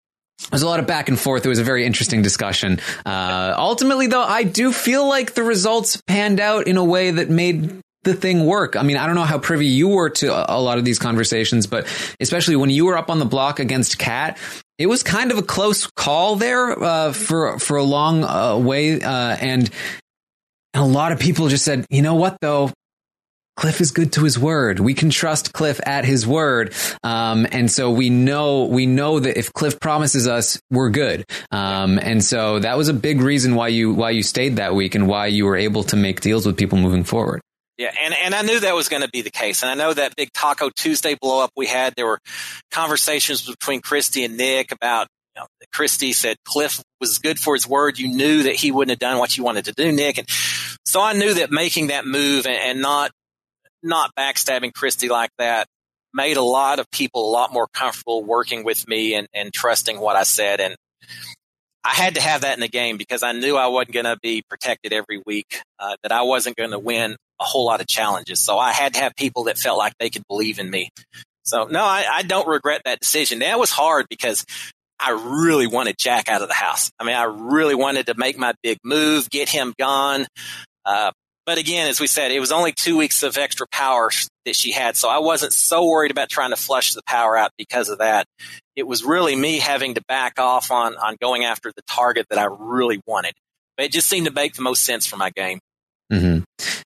[0.49, 1.45] There's a lot of back and forth.
[1.45, 2.79] It was a very interesting discussion.
[3.05, 7.29] Uh, ultimately, though, I do feel like the results panned out in a way that
[7.29, 8.75] made the thing work.
[8.75, 11.67] I mean, I don't know how privy you were to a lot of these conversations,
[11.67, 11.87] but
[12.19, 14.37] especially when you were up on the block against Kat,
[14.77, 19.01] it was kind of a close call there uh, for for a long uh, way,
[19.01, 19.69] uh, and
[20.73, 22.71] a lot of people just said, you know what, though.
[23.57, 24.79] Cliff is good to his word.
[24.79, 26.73] We can trust Cliff at his word,
[27.03, 31.25] um, and so we know we know that if Cliff promises us, we're good.
[31.51, 34.95] Um, and so that was a big reason why you why you stayed that week
[34.95, 37.41] and why you were able to make deals with people moving forward.
[37.79, 39.63] Yeah, and, and I knew that was going to be the case.
[39.63, 42.19] And I know that big Taco Tuesday blow up we had, there were
[42.71, 47.65] conversations between Christie and Nick about, you know, Christie said Cliff was good for his
[47.65, 47.97] word.
[47.97, 50.17] You knew that he wouldn't have done what you wanted to do, Nick.
[50.17, 50.27] And
[50.85, 53.11] so I knew that making that move and, and not,
[53.81, 55.65] not backstabbing Christie like that
[56.13, 60.01] made a lot of people a lot more comfortable working with me and, and trusting
[60.01, 60.59] what I said.
[60.59, 60.75] And
[61.85, 64.17] I had to have that in the game because I knew I wasn't going to
[64.21, 67.87] be protected every week, uh, that I wasn't going to win a whole lot of
[67.87, 68.39] challenges.
[68.39, 70.89] So I had to have people that felt like they could believe in me.
[71.43, 73.39] So no, I, I don't regret that decision.
[73.39, 74.45] That was hard because
[74.99, 76.91] I really wanted Jack out of the house.
[76.99, 80.27] I mean, I really wanted to make my big move, get him gone.
[80.85, 81.11] Uh,
[81.45, 84.11] but again, as we said, it was only two weeks of extra power
[84.45, 84.95] that she had.
[84.95, 88.27] So I wasn't so worried about trying to flush the power out because of that.
[88.75, 92.37] It was really me having to back off on, on going after the target that
[92.37, 93.33] I really wanted.
[93.77, 95.59] But it just seemed to make the most sense for my game.
[96.11, 96.39] Mm-hmm.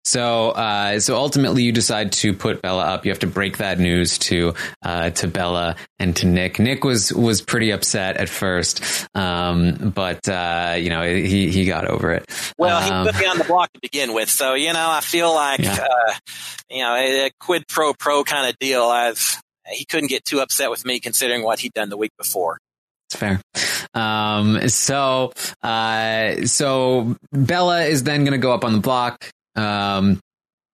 [0.05, 3.05] So, uh, so ultimately, you decide to put Bella up.
[3.05, 6.59] You have to break that news to uh, to Bella and to Nick.
[6.59, 11.87] Nick was was pretty upset at first, um, but uh, you know he he got
[11.87, 12.25] over it.
[12.59, 15.01] Well, um, he put me on the block to begin with, so you know I
[15.01, 15.87] feel like Yeah.
[15.89, 16.15] uh,
[16.69, 18.83] you know a, a quid pro pro kind of deal.
[18.83, 19.41] I've
[19.71, 22.59] he couldn't get too upset with me considering what he'd done the week before.
[23.13, 23.41] It's fair.
[23.95, 25.33] Um, so,
[25.63, 29.29] uh, so Bella is then going to go up on the block.
[29.55, 30.19] Um,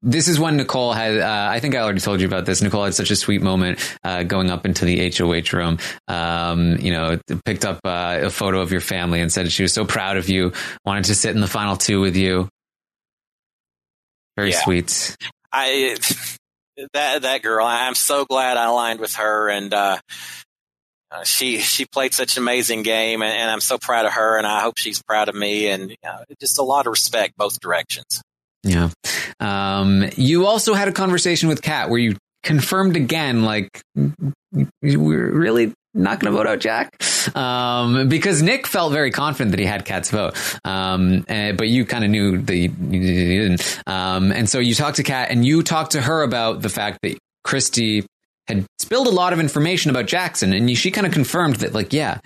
[0.03, 2.63] this is when Nicole had, uh, I think I already told you about this.
[2.63, 5.79] Nicole had such a sweet moment, uh, going up into the HOH room.
[6.07, 9.73] Um, you know, picked up uh, a photo of your family and said she was
[9.73, 10.53] so proud of you,
[10.85, 12.49] wanted to sit in the final two with you.
[14.37, 14.61] Very Yeah.
[14.63, 15.17] sweet.
[15.53, 15.97] I
[16.93, 17.67] that that girl.
[17.67, 19.75] I'm so glad I aligned with her, and
[21.11, 24.37] uh, she she played such an amazing game, and, and I'm so proud of her,
[24.37, 27.37] and I hope she's proud of me, and you know, just a lot of respect
[27.37, 28.23] both directions.
[28.63, 28.91] Yeah.
[29.41, 33.81] Um, you also had a conversation with Kat where you confirmed again, like,
[34.83, 37.03] we're really not going to vote out Jack.
[37.37, 40.37] Um, because Nick felt very confident that he had Kat's vote.
[40.65, 43.83] Um, eh, but you kind of knew that you, you didn't.
[43.87, 46.99] Um, and so you talked to Kat and you talked to her about the fact
[47.03, 48.07] that Christie
[48.49, 50.53] had spilled a lot of information about Jackson.
[50.53, 52.19] And she kind of confirmed that, like, yeah,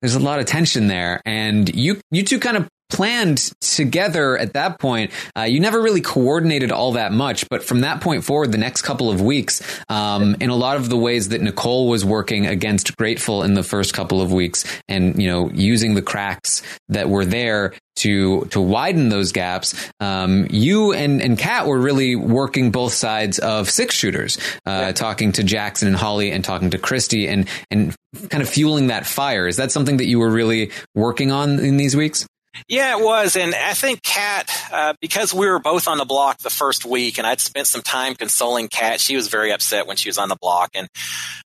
[0.00, 1.20] there's a lot of tension there.
[1.24, 5.10] And you, you two kind of planned together at that point.
[5.36, 8.82] Uh, you never really coordinated all that much, but from that point forward, the next
[8.82, 12.96] couple of weeks, um, in a lot of the ways that Nicole was working against
[12.96, 17.24] Grateful in the first couple of weeks, and you know, using the cracks that were
[17.24, 19.90] there to to widen those gaps.
[20.00, 25.32] Um, you and and Kat were really working both sides of six shooters, uh, talking
[25.32, 27.94] to Jackson and Holly, and talking to Christie, and and
[28.28, 29.46] kind of fueling that fire.
[29.46, 32.26] Is that something that you were really working on in these weeks?
[32.68, 36.38] Yeah, it was, and I think Kat, uh, because we were both on the block
[36.38, 39.00] the first week, and I'd spent some time consoling Kat.
[39.00, 40.88] She was very upset when she was on the block, and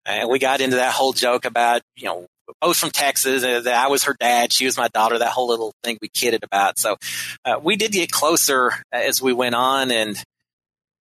[0.06, 2.26] and we got into that whole joke about you know
[2.60, 3.44] both from Texas.
[3.44, 5.18] Uh, that I was her dad, she was my daughter.
[5.18, 6.78] That whole little thing we kidded about.
[6.78, 6.97] So
[7.44, 10.22] uh, we did get closer as we went on, and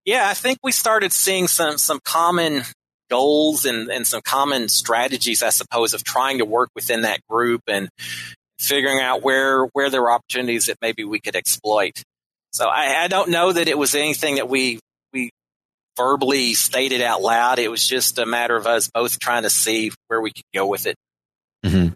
[0.04, 2.62] yeah, I think we started seeing some some common
[3.08, 7.60] goals and, and some common strategies, I suppose, of trying to work within that group
[7.68, 7.88] and
[8.62, 12.02] figuring out where where there were opportunities that maybe we could exploit.
[12.52, 14.78] So I, I don't know that it was anything that we
[15.12, 15.30] we
[15.96, 17.58] verbally stated out loud.
[17.58, 20.66] It was just a matter of us both trying to see where we could go
[20.66, 20.96] with it.
[21.64, 21.94] Mm-hmm.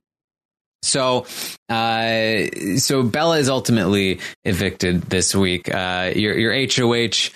[0.82, 1.26] So,
[1.68, 5.72] uh, so Bella is ultimately evicted this week.
[5.72, 7.30] Uh, your your HOH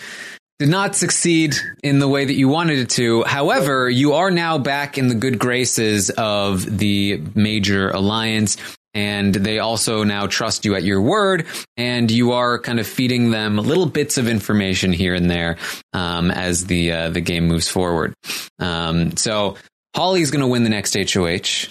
[0.60, 3.24] did not succeed in the way that you wanted it to.
[3.24, 8.56] However, you are now back in the good graces of the major alliance.
[8.92, 11.46] And they also now trust you at your word,
[11.76, 15.58] and you are kind of feeding them little bits of information here and there
[15.92, 18.14] um, as the uh, the game moves forward.
[18.58, 19.56] Um, so
[19.94, 21.70] Holly's going to win the next HOH,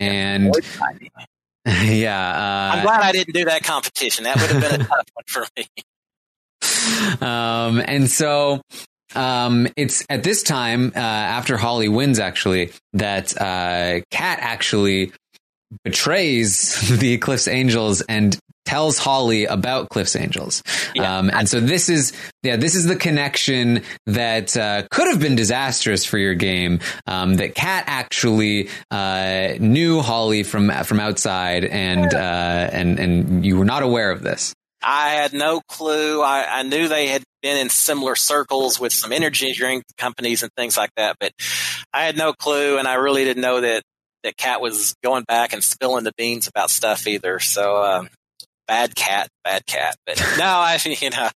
[0.00, 0.54] and
[1.66, 4.24] yeah, uh, I'm glad I didn't do that competition.
[4.24, 5.66] That would have been a tough one for me.
[7.26, 8.62] um, and so
[9.14, 15.12] um, it's at this time uh, after Holly wins, actually, that uh, Kat actually
[15.84, 18.38] betrays the Cliffs Angels and
[18.68, 20.62] tells Holly about Cliffs Angels.
[20.98, 22.12] Um, and so this is,
[22.42, 26.80] yeah, this is the connection that uh, could have been disastrous for your game.
[27.06, 33.56] Um, that Kat actually uh, knew Holly from from outside, and uh, and and you
[33.56, 34.54] were not aware of this.
[34.82, 36.22] I had no clue.
[36.22, 40.52] I, I knew they had been in similar circles with some energy drink companies and
[40.56, 41.32] things like that, but
[41.92, 43.82] I had no clue, and I really didn't know that
[44.28, 47.38] that Kat was going back and spilling the beans about stuff either.
[47.40, 48.08] So um,
[48.66, 49.96] bad cat, bad cat.
[50.06, 51.30] But no, I you know,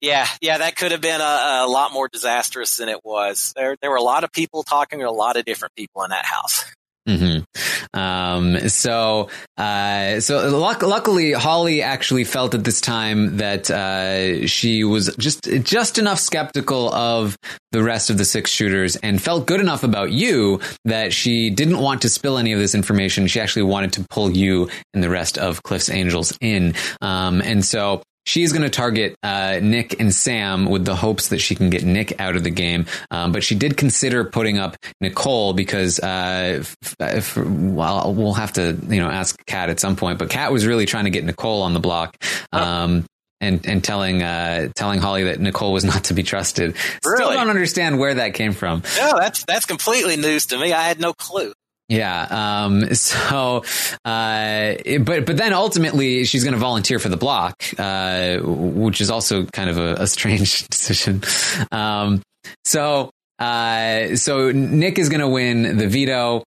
[0.00, 3.52] yeah, yeah, that could have been a, a, lot more disastrous than it was.
[3.56, 6.10] There, there were a lot of people talking to a lot of different people in
[6.10, 6.64] that house.
[7.06, 7.98] Mm-hmm.
[7.98, 14.82] Um, so, uh, so luck- luckily, Holly actually felt at this time that uh, she
[14.82, 17.36] was just just enough skeptical of
[17.70, 21.78] the rest of the six shooters, and felt good enough about you that she didn't
[21.78, 23.28] want to spill any of this information.
[23.28, 27.64] She actually wanted to pull you and the rest of Cliff's Angels in, um, and
[27.64, 31.70] so she's going to target uh, Nick and Sam with the hopes that she can
[31.70, 32.86] get Nick out of the game.
[33.10, 36.62] Um, but she did consider putting up Nicole because, uh,
[37.00, 40.18] if, well, we'll have to, you know, ask Kat at some point.
[40.18, 42.16] But Kat was really trying to get Nicole on the block.
[42.52, 43.06] Um,
[43.38, 46.74] and and telling uh, telling Holly that Nicole was not to be trusted.
[47.04, 47.16] Really?
[47.16, 48.82] Still don't understand where that came from.
[48.96, 50.72] No, that's that's completely news to me.
[50.72, 51.52] I had no clue.
[51.88, 52.64] Yeah.
[52.64, 53.64] Um, so,
[54.04, 59.10] uh, but, but then ultimately she's going to volunteer for the block, uh, which is
[59.10, 61.22] also kind of a, a strange decision.
[61.70, 62.22] Um,
[62.64, 66.42] so, uh, so Nick is going to win the veto,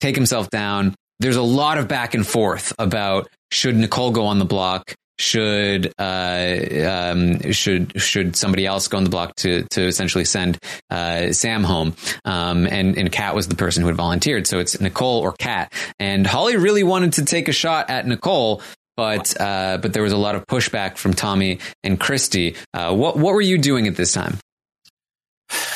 [0.00, 0.94] take himself down.
[1.20, 4.94] There's a lot of back and forth about should Nicole go on the block?
[5.22, 10.58] Should uh, um, should should somebody else go on the block to to essentially send
[10.90, 11.94] uh, Sam home?
[12.24, 15.72] Um, and and Kat was the person who had volunteered, so it's Nicole or Kat.
[16.00, 18.62] And Holly really wanted to take a shot at Nicole.
[18.96, 22.56] But uh, but there was a lot of pushback from Tommy and Christie.
[22.74, 24.38] Uh, what what were you doing at this time?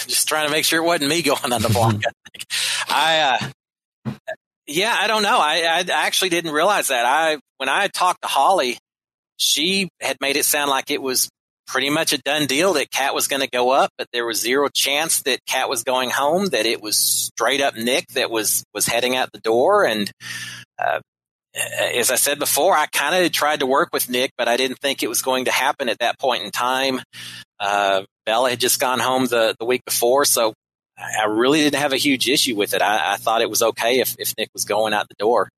[0.09, 1.95] Just trying to make sure it wasn't me going on the block.
[2.89, 3.39] I
[4.05, 4.13] uh,
[4.67, 5.39] yeah, I don't know.
[5.39, 7.07] I, I actually didn't realize that.
[7.07, 8.77] I when I talked to Holly,
[9.37, 11.29] she had made it sound like it was
[11.67, 14.41] pretty much a done deal that Kat was going to go up, but there was
[14.41, 16.47] zero chance that Kat was going home.
[16.47, 19.85] That it was straight up Nick that was was heading out the door.
[19.85, 20.11] And
[20.79, 21.01] uh,
[21.95, 24.79] as I said before, I kind of tried to work with Nick, but I didn't
[24.79, 27.01] think it was going to happen at that point in time.
[27.59, 30.55] Uh, Bella had just gone home the the week before, so
[30.99, 32.83] I really didn't have a huge issue with it.
[32.83, 35.49] I, I thought it was okay if if Nick was going out the door.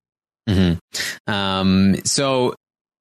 [0.49, 1.33] Mm-hmm.
[1.33, 2.55] Um, so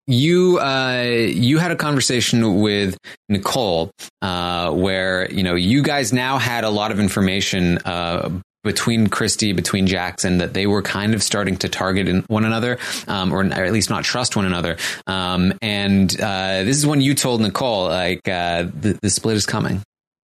[0.07, 2.97] you uh, you had a conversation with
[3.29, 8.29] Nicole uh, where you know you guys now had a lot of information uh,
[8.63, 12.77] between Christie, between Jackson, that they were kind of starting to target one another,
[13.07, 14.77] um, or, at least not trust one another.
[15.07, 19.45] Um, and uh, this is when you told Nicole, like, uh, the, the split is
[19.45, 19.81] coming.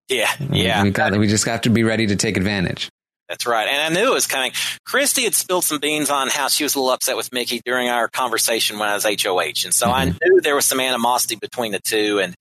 [0.09, 0.83] Yeah, yeah.
[0.83, 1.17] We got.
[1.17, 2.89] We just have to be ready to take advantage.
[3.29, 3.67] That's right.
[3.67, 4.51] And I knew it was coming.
[4.85, 7.89] Christie had spilled some beans on how she was a little upset with Michie during
[7.89, 9.63] our conversation when I was HOH.
[9.63, 9.95] And so mm-hmm.
[9.95, 12.19] I knew there was some animosity between the two.
[12.19, 12.35] And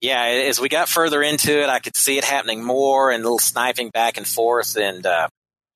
[0.00, 3.24] yeah, as we got further into it, I could see it happening more and a
[3.24, 4.76] little sniping back and forth.
[4.76, 5.28] And uh,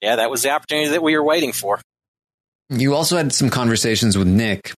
[0.03, 1.81] yeah, that was the opportunity that we were waiting for.
[2.69, 4.73] You also had some conversations with Nick.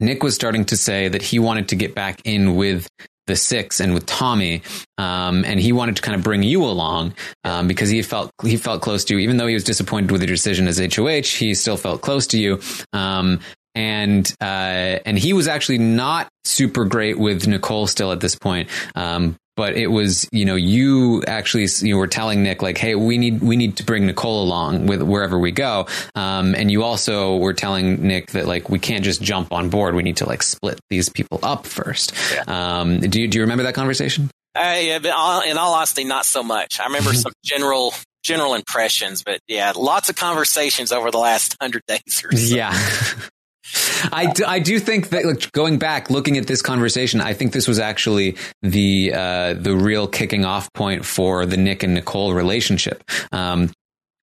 [0.00, 2.88] Nick was starting to say that he wanted to get back in with
[3.32, 4.60] the six and with Tommy,
[4.98, 7.14] um, and he wanted to kind of bring you along
[7.44, 10.20] um, because he felt he felt close to you, even though he was disappointed with
[10.20, 11.38] the decision as HOH.
[11.38, 12.60] He still felt close to you,
[12.92, 13.40] um,
[13.74, 18.68] and uh, and he was actually not super great with Nicole still at this point.
[18.94, 23.18] Um, but it was you know you actually you were telling Nick like hey we
[23.18, 25.86] need we need to bring Nicole along with wherever we go.
[26.14, 29.94] Um, and you also were telling Nick that like we can't just jump on board.
[29.94, 32.12] We need to like split these people up first.
[32.34, 32.44] Yeah.
[32.80, 34.30] um, do you do you remember that conversation?
[34.54, 36.78] I, yeah, in all honesty not so much.
[36.78, 41.82] I remember some general general impressions but yeah lots of conversations over the last hundred
[41.88, 42.54] days or so.
[42.54, 42.72] yeah
[44.12, 47.52] I do, I do think that like, going back, looking at this conversation, I think
[47.52, 52.34] this was actually the uh, the real kicking off point for the Nick and Nicole
[52.34, 53.02] relationship.
[53.30, 53.70] Um,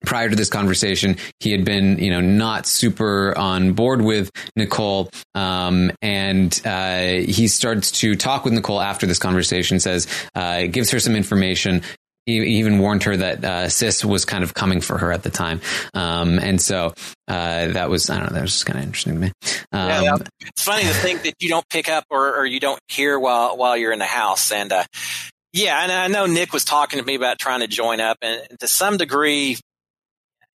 [0.04, 5.10] prior to this conversation, he had been, you know, not super on board with Nicole.
[5.34, 10.90] Um, and, uh, he starts to talk with Nicole after this conversation, says, uh, gives
[10.90, 11.82] her some information,
[12.26, 15.30] he even warned her that uh, Sis was kind of coming for her at the
[15.30, 15.60] time,
[15.94, 16.92] um, and so
[17.28, 19.32] uh, that was I don't know that was just kind of interesting to me.
[19.72, 22.80] Um, yeah, it's funny to think that you don't pick up or, or you don't
[22.88, 24.84] hear while while you're in the house, and uh,
[25.52, 28.42] yeah, and I know Nick was talking to me about trying to join up, and
[28.58, 29.56] to some degree,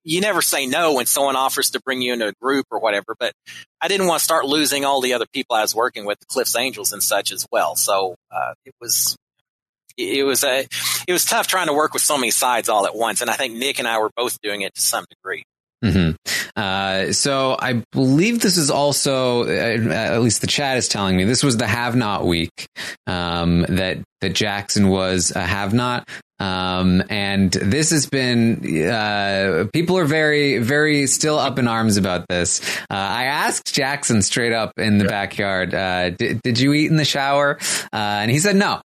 [0.03, 3.15] you never say no when someone offers to bring you into a group or whatever.
[3.17, 3.33] But
[3.79, 6.25] I didn't want to start losing all the other people I was working with, the
[6.25, 7.75] Cliffs Angels and such as well.
[7.75, 9.15] So uh, it was
[9.99, 10.65] it was a
[11.07, 13.21] it was tough trying to work with so many sides all at once.
[13.21, 15.43] And I think Nick and I were both doing it to some degree.
[15.83, 16.15] Mm-hmm.
[16.57, 21.23] Uh, so I believe this is also, uh, at least the chat is telling me,
[21.23, 22.67] this was the have not week
[23.07, 26.07] um, that that Jackson was a have not.
[26.41, 32.25] Um, and this has been, uh, people are very, very still up in arms about
[32.29, 32.61] this.
[32.89, 36.95] Uh, I asked Jackson straight up in the backyard, uh, did, did you eat in
[36.95, 37.57] the shower?
[37.91, 38.81] Uh, and he said no.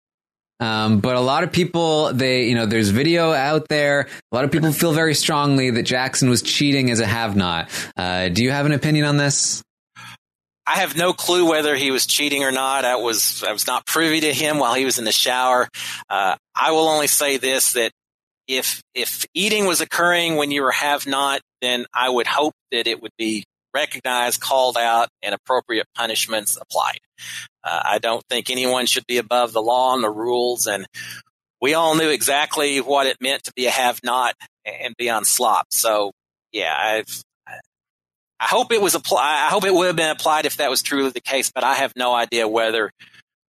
[0.59, 4.07] Um, but a lot of people, they, you know, there's video out there.
[4.31, 7.69] A lot of people feel very strongly that Jackson was cheating as a have not.
[7.97, 9.63] Uh, do you have an opinion on this?
[10.67, 12.85] I have no clue whether he was cheating or not.
[12.85, 15.67] I was I was not privy to him while he was in the shower.
[16.09, 17.91] Uh, I will only say this: that
[18.47, 22.87] if if eating was occurring when you were have not, then I would hope that
[22.87, 23.43] it would be
[23.75, 26.99] recognized, called out, and appropriate punishments applied.
[27.65, 30.85] Uh, I don't think anyone should be above the law and the rules, and
[31.61, 34.35] we all knew exactly what it meant to be a have not
[34.65, 35.67] and be on slop.
[35.71, 36.11] So,
[36.51, 37.23] yeah, I've
[38.39, 39.45] I hope it was applied.
[39.45, 41.75] I hope it would have been applied if that was truly the case, but I
[41.75, 42.91] have no idea whether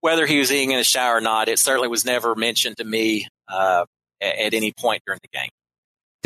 [0.01, 1.49] whether he was eating in a shower or not.
[1.49, 3.85] It certainly was never mentioned to me uh,
[4.21, 5.51] at, at any point during the game.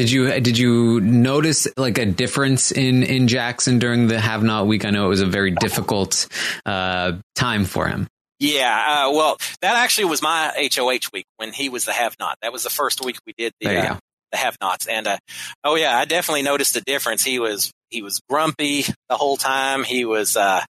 [0.00, 4.66] Did you did you notice like a difference in in Jackson during the have not
[4.66, 4.86] week?
[4.86, 6.26] I know it was a very difficult
[6.64, 8.08] uh, time for him.
[8.38, 12.38] Yeah, uh, well, that actually was my HOH week when he was the have not.
[12.40, 13.98] That was the first week we did the uh,
[14.32, 15.18] the have nots, and uh,
[15.64, 17.22] oh yeah, I definitely noticed a difference.
[17.22, 19.84] He was he was grumpy the whole time.
[19.84, 20.64] He was uh,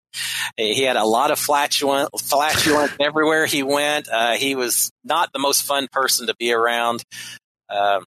[0.56, 4.08] he had a lot of flatulence, flatulence everywhere he went.
[4.08, 7.02] Uh, he was not the most fun person to be around.
[7.68, 8.04] Um,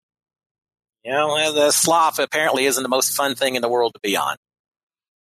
[1.03, 4.17] you know, the slop apparently isn't the most fun thing in the world to be
[4.17, 4.35] on.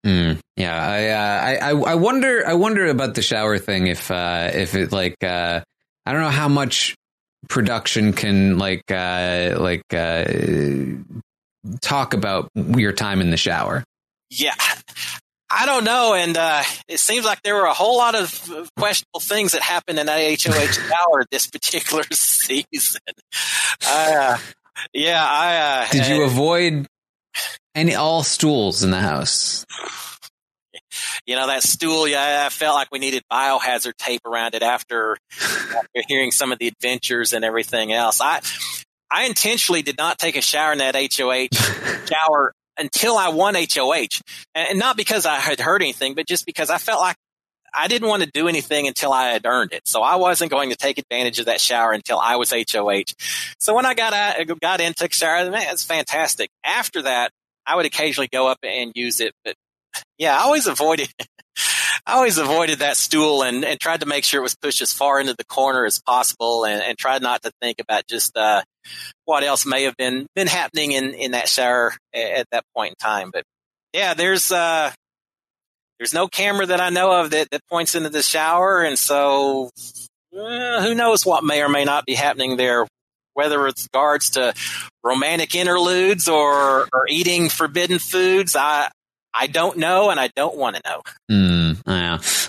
[0.06, 3.88] Mm, yeah, I, uh, I, I wonder, I wonder about the shower thing.
[3.88, 5.60] If, uh, if it like, uh,
[6.06, 6.94] I don't know how much
[7.48, 10.24] production can like, uh, like, uh,
[11.80, 13.84] talk about your time in the shower.
[14.30, 14.54] Yeah,
[15.50, 19.20] I don't know, and uh, it seems like there were a whole lot of questionable
[19.20, 23.00] things that happened in that HOH shower this particular season.
[24.92, 26.06] Yeah, I uh, did.
[26.08, 26.86] You avoid
[27.74, 29.64] any all stools in the house.
[31.26, 32.08] You know that stool.
[32.08, 36.58] Yeah, I felt like we needed biohazard tape around it after, after hearing some of
[36.58, 38.20] the adventures and everything else.
[38.20, 38.40] I
[39.10, 41.48] I intentionally did not take a shower in that HOH
[42.08, 44.20] shower until I won HOH,
[44.54, 47.16] and not because I had heard anything, but just because I felt like
[47.74, 49.86] I didn't want to do anything until I had earned it.
[49.86, 53.14] So I wasn't going to take advantage of that shower until I was HOH.
[53.58, 56.50] So when I got out, got in, took a shower, man, it's fantastic.
[56.64, 57.30] After that,
[57.66, 59.54] I would occasionally go up and use it, but
[60.16, 61.08] yeah, I always avoided,
[62.06, 64.92] I always avoided that stool and, and tried to make sure it was pushed as
[64.92, 68.62] far into the corner as possible and, and tried not to think about just, uh,
[69.26, 72.94] what else may have been, been happening in, in that shower at, at that point
[72.98, 73.30] in time.
[73.32, 73.44] But
[73.92, 74.92] yeah, there's, uh,
[75.98, 78.82] there's no camera that I know of that, that points into the shower.
[78.82, 79.70] And so
[80.36, 82.86] uh, who knows what may or may not be happening there,
[83.34, 84.54] whether it's regards to
[85.02, 88.56] romantic interludes or, or eating forbidden foods.
[88.56, 88.90] I,
[89.34, 91.02] I don't know, and I don't want to know.
[91.30, 91.58] Mm.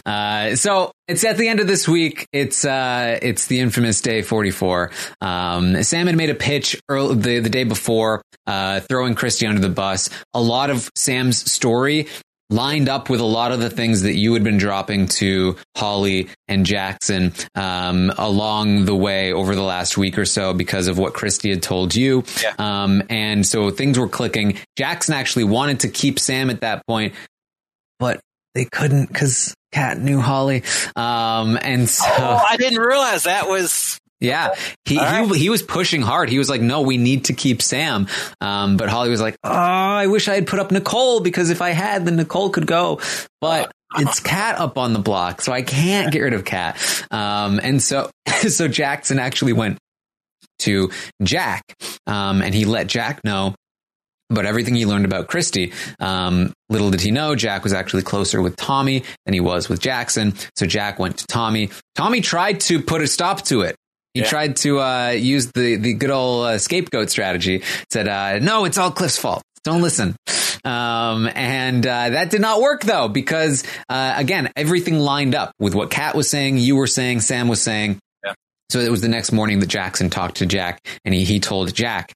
[0.05, 2.27] Uh, so it's at the end of this week.
[2.33, 4.91] It's uh, it's the infamous day forty four.
[5.21, 9.61] Um, Sam had made a pitch early, the the day before, uh, throwing Christie under
[9.61, 10.09] the bus.
[10.33, 12.07] A lot of Sam's story
[12.49, 16.29] lined up with a lot of the things that you had been dropping to Holly
[16.47, 21.13] and Jackson um, along the way over the last week or so because of what
[21.13, 22.23] Christie had told you.
[22.41, 22.53] Yeah.
[22.57, 24.57] Um, and so things were clicking.
[24.75, 27.13] Jackson actually wanted to keep Sam at that point,
[27.99, 28.19] but
[28.55, 30.63] they couldn't because Kat knew Holly.
[30.95, 34.53] Um, and so oh, I didn't realize that was yeah,
[34.85, 35.25] he, right.
[35.31, 36.29] he he was pushing hard.
[36.29, 38.07] He was like, "No, we need to keep Sam."
[38.41, 41.61] Um, but Holly was like, "Oh, I wish I had put up Nicole because if
[41.61, 42.99] I had, then Nicole could go."
[43.39, 46.77] But it's Kat up on the block, so I can't get rid of Kat.
[47.11, 48.09] Um, and so
[48.49, 49.77] so Jackson actually went
[50.59, 50.91] to
[51.23, 51.63] Jack,
[52.05, 53.55] um, and he let Jack know
[54.29, 55.73] but everything he learned about Christie.
[55.99, 59.79] um, little did he know, Jack was actually closer with Tommy than he was with
[59.79, 60.35] Jackson.
[60.55, 61.71] So Jack went to Tommy.
[61.95, 63.75] Tommy tried to put a stop to it.
[64.13, 64.27] He yeah.
[64.27, 67.63] tried to uh, use the the good old uh, scapegoat strategy.
[67.91, 69.43] Said, uh, "No, it's all Cliff's fault.
[69.63, 70.15] Don't listen."
[70.65, 75.75] Um, and uh, that did not work though, because uh, again, everything lined up with
[75.75, 77.99] what Kat was saying, you were saying, Sam was saying.
[78.25, 78.33] Yeah.
[78.69, 81.73] So it was the next morning that Jackson talked to Jack, and he he told
[81.73, 82.13] Jack,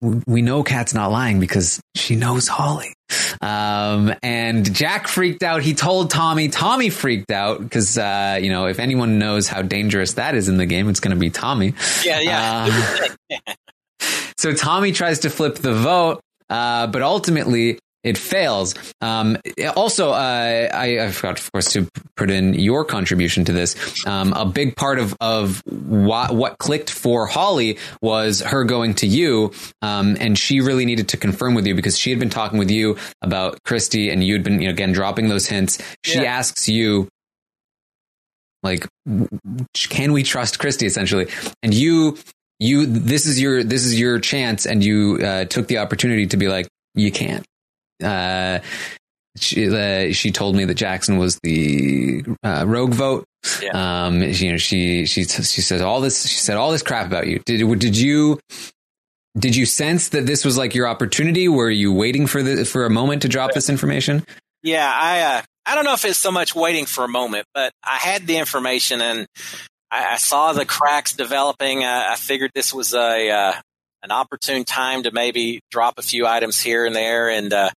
[0.00, 2.92] "We know Kat's not lying because she knows Holly.
[3.40, 5.62] Um, and Jack freaked out.
[5.62, 6.48] He told Tommy.
[6.48, 10.56] Tommy freaked out because, uh, you know, if anyone knows how dangerous that is in
[10.56, 11.74] the game, it's going to be Tommy.
[12.04, 13.08] Yeah, yeah.
[13.30, 13.36] Uh,
[14.38, 16.20] so Tommy tries to flip the vote,
[16.50, 18.74] uh, but ultimately it fails.
[19.00, 19.36] Um,
[19.74, 24.06] also, uh, I, I, forgot, of course, to put in your contribution to this.
[24.06, 29.08] Um, a big part of of what, what, clicked for Holly was her going to
[29.08, 29.52] you,
[29.82, 32.70] um, and she really needed to confirm with you because she had been talking with
[32.70, 35.82] you about Christie, and you'd been you know, again dropping those hints.
[36.04, 36.32] She yeah.
[36.38, 37.08] asks you.
[38.62, 38.88] Like,
[39.74, 40.86] can we trust Christie?
[40.86, 41.28] Essentially,
[41.62, 42.16] and you
[42.58, 46.36] you this is your this is your chance and you uh, took the opportunity to
[46.36, 47.44] be like you can't
[48.02, 48.60] uh,
[49.38, 53.24] she, uh, she told me that Jackson was the uh, rogue vote.
[53.62, 54.06] Yeah.
[54.06, 56.26] Um, you know, she she she said all this.
[56.26, 57.40] She said all this crap about you.
[57.44, 58.40] Did did you
[59.38, 61.48] did you sense that this was like your opportunity?
[61.48, 64.24] Were you waiting for the for a moment to drop this information?
[64.62, 67.72] Yeah, I uh, I don't know if it's so much waiting for a moment, but
[67.84, 69.26] I had the information and
[69.90, 71.84] I, I saw the cracks developing.
[71.84, 73.52] I, I figured this was a uh,
[74.06, 77.70] an opportune time to maybe drop a few items here and there and uh,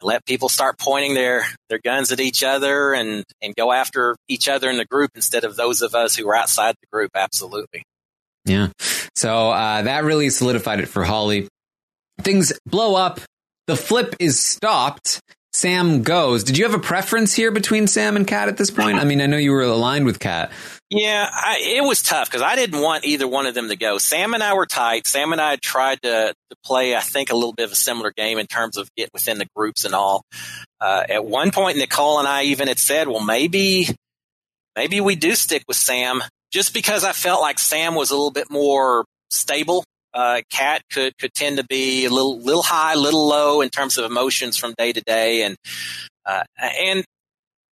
[0.00, 4.48] let people start pointing their, their guns at each other and, and go after each
[4.48, 7.10] other in the group instead of those of us who are outside the group.
[7.14, 7.82] Absolutely.
[8.46, 8.68] Yeah.
[9.14, 11.48] So uh, that really solidified it for Holly.
[12.22, 13.20] Things blow up.
[13.66, 15.20] The flip is stopped.
[15.52, 16.44] Sam goes.
[16.44, 18.98] Did you have a preference here between Sam and Kat at this point?
[18.98, 20.50] I mean, I know you were aligned with Kat.
[20.90, 23.98] Yeah, I, it was tough because I didn't want either one of them to go.
[23.98, 25.06] Sam and I were tight.
[25.06, 28.10] Sam and I tried to, to play, I think, a little bit of a similar
[28.10, 30.22] game in terms of get within the groups and all.
[30.80, 33.88] Uh, at one point, Nicole and I even had said, well, maybe,
[34.76, 38.30] maybe we do stick with Sam just because I felt like Sam was a little
[38.30, 39.84] bit more stable
[40.14, 43.98] uh, Kat could could tend to be a little little high, little low in terms
[43.98, 45.56] of emotions from day to day, and
[46.26, 47.04] uh, and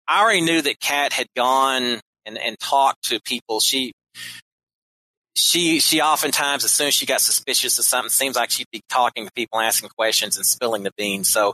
[0.06, 3.60] I already knew that Kat had gone and and talked to people.
[3.60, 3.92] She
[5.34, 8.80] she she oftentimes as soon as she got suspicious of something seems like she'd be
[8.88, 11.52] talking to people asking questions and spilling the beans so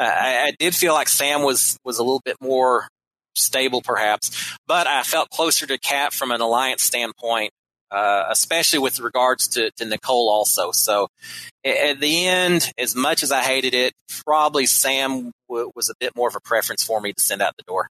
[0.00, 2.88] uh, I, I, did feel like sam was was a little bit more
[3.36, 7.52] stable perhaps but i felt closer to kat from an alliance standpoint
[7.90, 10.70] uh, especially with regards to, to Nicole also.
[10.70, 11.08] So
[11.64, 13.92] at the end, as much as I hated it,
[14.24, 17.54] probably Sam w- was a bit more of a preference for me to send out
[17.56, 17.88] the door.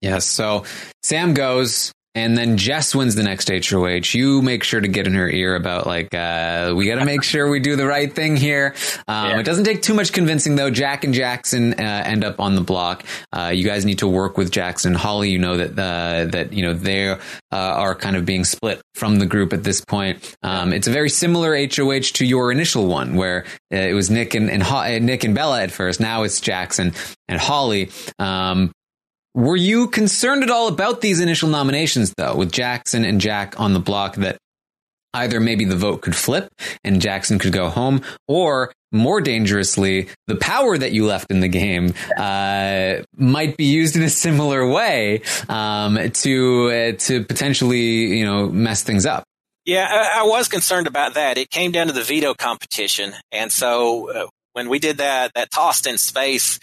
[0.00, 0.26] Yes.
[0.26, 0.64] So
[1.02, 1.92] Sam goes.
[2.12, 4.18] And then Jess wins the next HOH.
[4.18, 7.22] You make sure to get in her ear about like, uh, we got to make
[7.22, 8.74] sure we do the right thing here.
[9.06, 9.38] Um, yeah.
[9.38, 10.70] It doesn't take too much convincing though.
[10.70, 13.04] Jack and Jackson uh, end up on the block.
[13.32, 14.92] Uh, you guys need to work with Jackson.
[14.92, 17.16] Holly, you know that uh, that you know they uh,
[17.52, 20.36] are kind of being split from the group at this point.
[20.42, 24.34] Um, it's a very similar HOH to your initial one, where uh, it was Nick
[24.34, 26.00] and, and Nick and Bella at first.
[26.00, 26.92] Now it's Jackson
[27.28, 27.90] and Holly.
[28.18, 28.72] Um,
[29.34, 33.74] were you concerned at all about these initial nominations, though, with Jackson and Jack on
[33.74, 34.38] the block that
[35.14, 36.48] either maybe the vote could flip
[36.84, 41.48] and Jackson could go home, or more dangerously, the power that you left in the
[41.48, 48.24] game uh, might be used in a similar way um, to uh, to potentially you
[48.24, 49.24] know mess things up.
[49.64, 51.38] Yeah, I, I, was concerned about that.
[51.38, 55.50] It came down to the veto competition, and so uh, when we did that that
[55.50, 56.58] tossed in space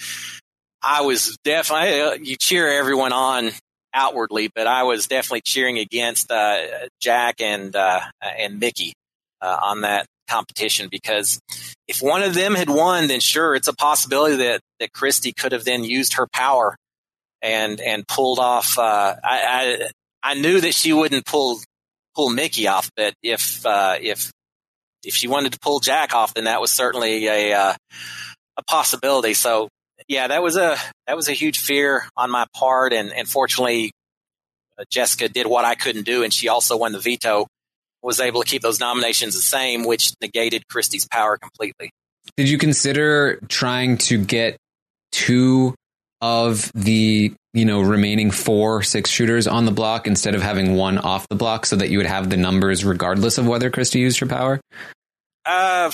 [0.88, 3.52] I was definitely, uh, you cheer everyone on
[3.94, 6.60] outwardly, but I was definitely cheering against uh,
[7.02, 8.94] Jack and uh, and Michie
[9.42, 11.42] uh, on that competition because
[11.90, 15.52] if one of them had won, then sure, it's a possibility that that Christie could
[15.52, 16.78] have then used her power
[17.42, 18.80] and and pulled off.
[18.80, 19.90] Uh, I, I,
[20.24, 21.60] I knew that she wouldn't pull
[22.16, 24.32] pull Michie off, but if uh, if
[25.04, 27.76] if she wanted to pull Jack off, then that was certainly a
[28.58, 29.34] a possibility.
[29.34, 29.68] So
[30.08, 33.92] yeah, that was a that was a huge fear on my part, and, and fortunately,
[34.78, 37.48] uh, Jessica did what I couldn't do, and she also won the veto.
[38.04, 41.90] Was able to keep those nominations the same, which negated Christie's power completely.
[42.38, 44.58] Did you consider trying to get
[45.12, 45.74] two
[46.22, 51.00] of the you know remaining four six shooters on the block instead of having one
[51.00, 54.20] off the block, so that you would have the numbers regardless of whether Christie used
[54.20, 54.62] her power?
[55.44, 55.92] Uh,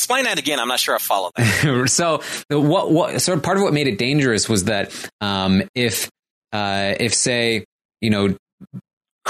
[0.00, 0.58] Explain that again.
[0.58, 1.84] I'm not sure I follow that.
[1.90, 6.08] so what what sort of part of what made it dangerous was that um, if
[6.54, 7.66] uh, if say
[8.00, 8.34] you know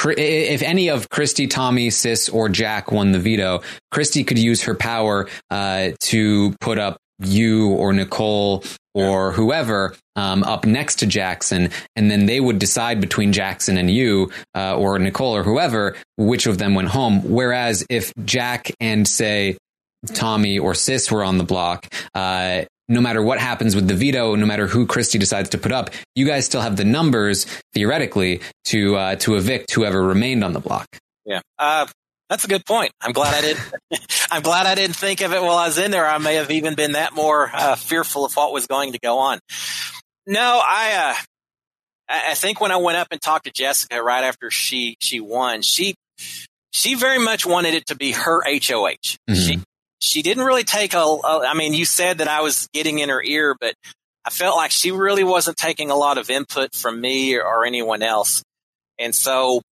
[0.06, 4.76] if any of Christie, Tommy, Sis, or Jack won the veto, Christie could use her
[4.76, 8.62] power uh, to put up you or Nicole
[8.94, 13.90] or whoever um, up next to Jackson, and then they would decide between Jackson and
[13.90, 17.28] you uh, or Nicole or whoever which of them went home.
[17.28, 19.56] Whereas if Jack and say
[20.06, 24.35] Tommy or Sis were on the block, uh, no matter what happens with the veto,
[24.35, 28.40] no matter who Christie decides to put up, you guys still have the numbers theoretically
[28.66, 30.86] to uh, to evict whoever remained on the block.
[31.24, 31.86] Yeah, uh,
[32.28, 32.93] that's a good point.
[33.01, 33.72] I'm glad I didn't.
[34.31, 36.06] I'm glad I didn't think of it while I was in there.
[36.06, 39.18] I may have even been that more uh, fearful of what was going to go
[39.18, 39.39] on.
[40.27, 41.10] No, I.
[41.10, 41.22] Uh,
[42.12, 45.62] I think when I went up and talked to Jessica right after she she won,
[45.62, 45.94] she
[46.72, 49.16] she very much wanted it to be her HOH.
[49.28, 49.35] Mm-hmm.
[49.35, 49.60] She
[50.01, 51.47] she didn't really take a, a.
[51.47, 53.74] I mean, you said that I was getting in her ear, but
[54.24, 57.64] I felt like she really wasn't taking a lot of input from me or, or
[57.64, 58.43] anyone else.
[58.98, 59.62] And so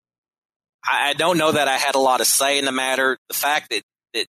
[0.85, 3.19] I, I don't know that I had a lot of say in the matter.
[3.29, 3.83] The fact that,
[4.15, 4.27] that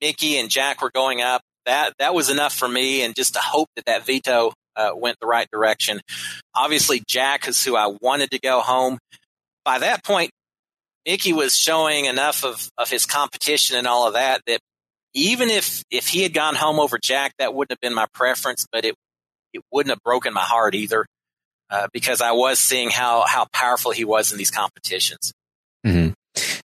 [0.00, 3.02] Michie and Jack were going up, that, that was enough for me.
[3.02, 6.00] And just to hope that that veto uh, went the right direction.
[6.54, 8.98] Obviously, Jack is who I wanted to go home.
[9.64, 10.30] By that point,
[11.06, 14.60] Michie was showing enough of, of his competition and all of that that
[15.14, 18.66] even if if he had gone home over Jack, that wouldn't have been my preference,
[18.70, 18.94] but it
[19.52, 21.06] it wouldn't have broken my heart either,
[21.70, 25.32] uh, because I was seeing how how powerful he was in these competitions.
[25.86, 26.12] Mm-hmm.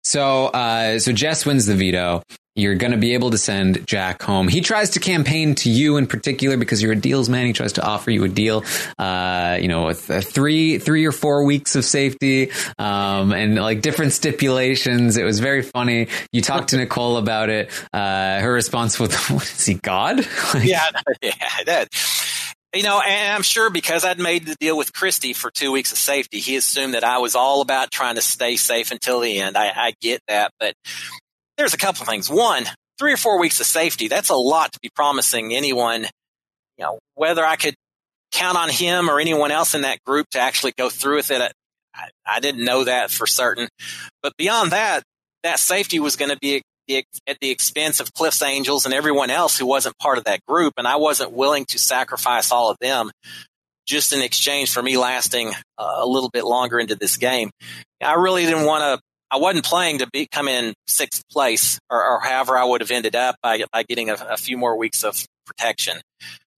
[0.02, 2.22] So, uh, so Jess wins the veto.
[2.56, 4.48] You're going to be able to send Jack home.
[4.48, 7.46] He tries to campaign to you in particular because you're a deals man.
[7.46, 8.64] He tries to offer you a deal,
[8.98, 13.82] uh, you know, with uh, three, three or four weeks of safety, um, and like
[13.82, 15.16] different stipulations.
[15.16, 16.08] It was very funny.
[16.32, 17.70] You talked to Nicole about it.
[17.92, 20.18] Uh, her response was, "What is he, God?"
[20.60, 20.90] yeah,
[21.22, 21.32] yeah,
[21.66, 21.88] that.
[22.74, 25.90] You know, and I'm sure because I'd made the deal with Christie for two weeks
[25.90, 29.40] of safety, he assumed that I was all about trying to stay safe until the
[29.40, 29.56] end.
[29.56, 30.74] I, I get that, but
[31.60, 32.30] there's a couple things.
[32.30, 32.64] One,
[32.98, 36.06] three or four weeks of safety, that's a lot to be promising anyone,
[36.78, 37.74] you know, whether I could
[38.32, 41.52] count on him or anyone else in that group to actually go through with it.
[41.94, 43.68] I, I didn't know that for certain.
[44.22, 45.02] But beyond that,
[45.42, 46.62] that safety was going to be
[47.28, 50.74] at the expense of Cliff's Angels and everyone else who wasn't part of that group.
[50.78, 53.10] And I wasn't willing to sacrifice all of them
[53.86, 57.50] just in exchange for me lasting uh, a little bit longer into this game.
[58.02, 62.04] I really didn't want to I wasn't playing to be come in sixth place or,
[62.04, 65.04] or however I would have ended up by, by getting a, a few more weeks
[65.04, 65.98] of protection.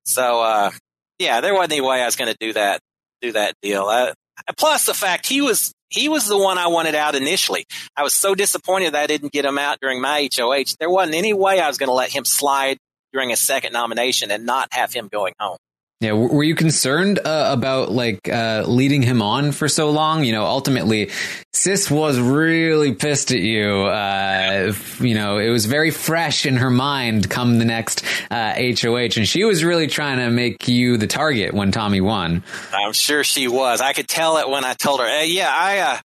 [0.04, 0.70] So, uh,
[1.18, 2.80] yeah, there wasn't any way I was going to do that,
[3.20, 3.84] do that deal.
[3.84, 4.12] Uh,
[4.56, 7.66] plus the fact he was, he was the one I wanted out initially.
[7.96, 10.76] I was so disappointed that I didn't get him out during my HOH.
[10.80, 12.78] There wasn't any way I was going to let him slide
[13.12, 15.58] during a second nomination and not have him going home.
[16.02, 20.24] Yeah, were you concerned uh, about like uh, leading him on for so long?
[20.24, 21.10] You know, ultimately,
[21.52, 23.84] Sis was really pissed at you.
[23.84, 29.08] Uh, you know, it was very fresh in her mind come the next HOH, uh,
[29.16, 32.42] and she was really trying to make you the target when Tommy won.
[32.72, 33.80] I'm sure she was.
[33.80, 35.06] I could tell it when I told her.
[35.06, 35.98] Uh, yeah, I, uh,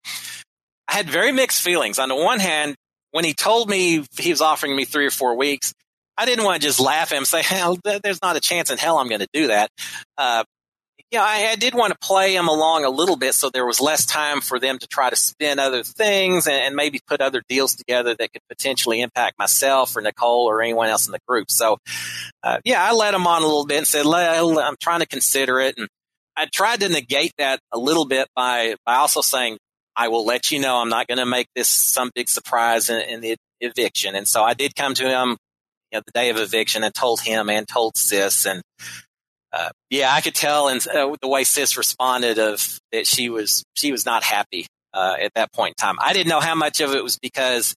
[0.88, 1.98] I had very mixed feelings.
[1.98, 2.74] On the one hand,
[3.12, 5.72] when he told me he was offering me three or four weeks,
[6.18, 8.78] I didn't want to just laugh at him say, hell, there's not a chance in
[8.78, 9.70] hell I'm going to do that.
[10.16, 10.44] Uh,
[11.10, 13.64] you know, I, I, did want to play him along a little bit so there
[13.64, 17.20] was less time for them to try to spin other things and, and maybe put
[17.20, 21.20] other deals together that could potentially impact myself or Nicole or anyone else in the
[21.28, 21.50] group.
[21.50, 21.78] So,
[22.42, 25.60] uh, yeah, I let him on a little bit and said, I'm trying to consider
[25.60, 25.78] it.
[25.78, 25.88] And
[26.36, 29.58] I tried to negate that a little bit by, by also saying,
[29.94, 33.00] I will let you know I'm not going to make this some big surprise in,
[33.02, 34.14] in the eviction.
[34.16, 35.36] And so I did come to him
[35.90, 38.46] you know, the day of eviction and told him and told Sis.
[38.46, 38.62] And
[39.52, 43.64] uh, yeah, I could tell and uh, the way Sis responded of that she was
[43.74, 45.96] she was not happy uh, at that point in time.
[46.00, 47.74] I didn't know how much of it was because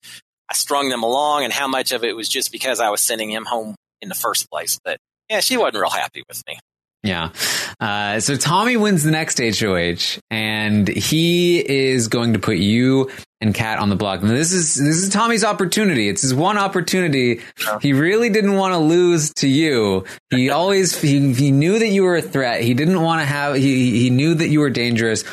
[0.48, 3.30] I strung them along and how much of it was just because I was sending
[3.30, 4.78] him home in the first place.
[4.82, 4.98] But
[5.28, 6.58] yeah, she wasn't real happy with me.
[7.02, 7.30] Yeah.
[7.78, 13.10] Uh, so Tommy wins the next HOH, and he is going to put you
[13.40, 14.20] and Kat on the block.
[14.20, 16.08] And this is this is Tommy's opportunity.
[16.08, 17.40] It's his one opportunity.
[17.80, 20.04] He really didn't want to lose to you.
[20.30, 22.62] He always he, he knew that you were a threat.
[22.62, 25.24] He didn't want to have he he knew that you were dangerous.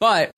[0.00, 0.30] But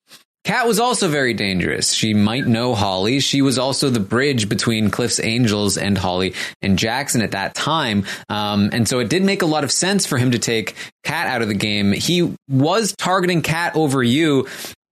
[0.47, 1.93] Kat was also very dangerous.
[1.93, 3.19] She might know Holly.
[3.19, 8.05] She was also the bridge between Cliff's Angels and Holly and Jackson at that time.
[8.29, 11.27] Um, and so it did make a lot of sense for him to take Kat
[11.27, 11.91] out of the game.
[11.91, 14.47] He was targeting Kat over you,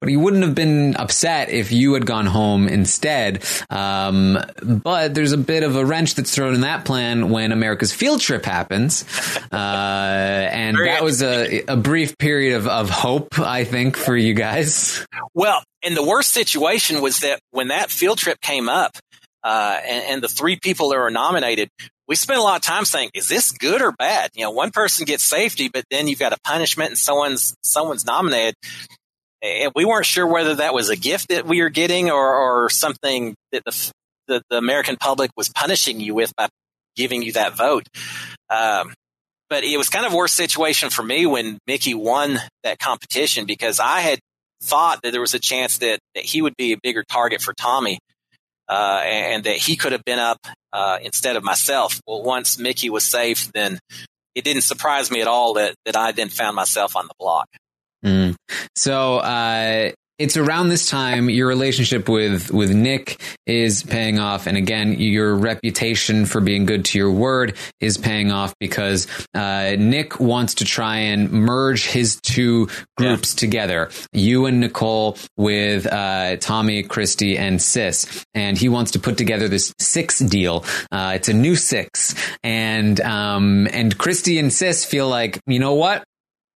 [0.09, 3.45] he wouldn't have been upset if you had gone home instead.
[3.71, 7.93] Um, but there's a bit of a wrench that's thrown in that plan when America's
[7.93, 9.05] field trip happens.
[9.53, 14.35] Uh, and that was a, a brief period of, of hope, I think, for you
[14.35, 15.07] guys.
[15.35, 18.97] Well, and the worst situation was that when that field trip came up,
[19.43, 21.69] uh, and, and, the three people that were nominated,
[22.09, 24.31] we spent a lot of time saying, is this good or bad?
[24.33, 28.07] You know, one person gets safety, but then you've got a punishment and someone's, someone's
[28.07, 28.55] nominated
[29.45, 32.71] and we weren't sure whether that was a gift that we were getting or, or
[32.71, 33.93] something that the,
[34.27, 36.49] the, the American public was punishing you with by
[36.97, 37.87] giving you that vote.
[38.49, 38.95] Um,
[39.51, 43.45] but it was kind of a worse situation for me when Michie won that competition
[43.45, 44.19] because I had
[44.63, 47.53] thought that there was a chance that, that he would be a bigger target for
[47.53, 47.99] Tommy.
[48.67, 50.39] Uh, and that he could have been up
[50.73, 52.01] uh, instead of myself.
[52.07, 53.79] Well, once Michie was safe, then
[54.35, 57.47] it didn't surprise me at all that that I then found myself on the block.
[58.05, 58.35] Mm.
[58.77, 64.57] So uh, it's around this time your relationship with with Nick is paying off, and
[64.57, 70.21] again, your reputation for being good to your word is paying off because uh, Nick
[70.21, 73.41] wants to try and merge his two groups yeah.
[73.41, 73.91] together.
[74.13, 79.49] You and Nicole with uh, Tommy, Christie, and Sis, and he wants to put together
[79.49, 80.65] this six deal.
[80.93, 82.15] Uh, it's a new six,
[82.45, 86.05] and um, and Christie and Sis feel like you know what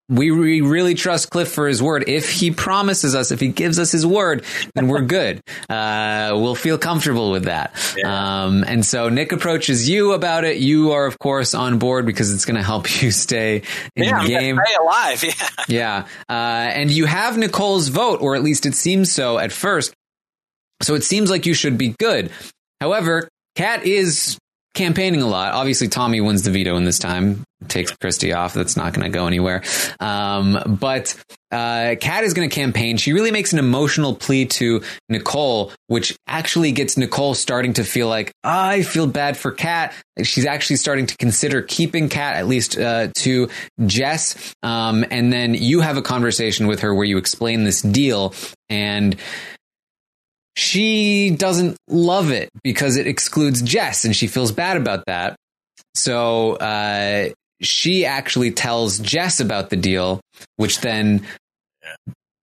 [0.09, 0.31] we
[0.61, 2.05] really trust Cliff for his word.
[2.07, 5.41] If he promises us, if he gives us his word, then we're good.
[5.69, 7.75] Uh, we'll feel comfortable with that.
[7.95, 8.43] Yeah.
[8.43, 10.57] Um, and so Nick approaches you about it.
[10.57, 13.61] You are, of course, on board because it's going to help you stay
[13.95, 14.59] in yeah, the game.
[14.65, 15.25] Stay alive.
[15.67, 15.79] Yeah.
[15.79, 16.07] Yeah.
[16.27, 19.93] Uh, and you have Nicole's vote, or at least it seems so at first.
[20.81, 22.31] So it seems like you should be good.
[22.81, 24.37] However, Kat is
[24.79, 25.53] campaigning a lot.
[25.53, 28.53] Obviously, Tommy wins the veto in this time, takes Christie off.
[28.53, 29.61] That's not going to go anywhere.
[29.99, 32.95] Um, but uh, Kat is going to campaign.
[32.95, 38.07] She really makes an emotional plea to Nicole, which actually gets Nicole starting to feel
[38.07, 39.93] like, oh, I feel bad for Kat.
[40.23, 43.49] She's actually starting to consider keeping Kat, at least uh, to
[43.85, 44.55] Jess.
[44.63, 48.33] Um, and then you have a conversation with her where you explain this deal
[48.69, 49.17] and
[50.59, 55.37] she doesn't love it because it excludes Jess and she feels bad about that.
[55.95, 57.29] So uh,
[57.61, 60.19] she actually tells Jess about the deal,
[60.57, 61.25] which then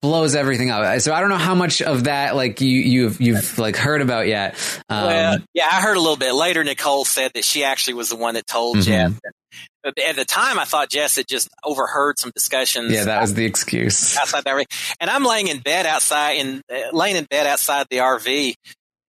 [0.00, 1.00] blows everything up.
[1.00, 4.26] So I don't know how much of that like you you've you've like heard about
[4.26, 4.54] yet.
[4.88, 6.64] Um, well, yeah, I heard a little bit later.
[6.64, 9.12] Nicole said that she actually was the one that told mm-hmm.
[9.12, 9.20] Jess.
[9.86, 12.90] But at the time, I thought Jess had just overheard some discussions.
[12.90, 14.16] Yeah, that was the excuse.
[14.16, 14.66] Outside that,
[14.98, 18.54] and I'm laying in bed outside, in uh, laying in bed outside the RV,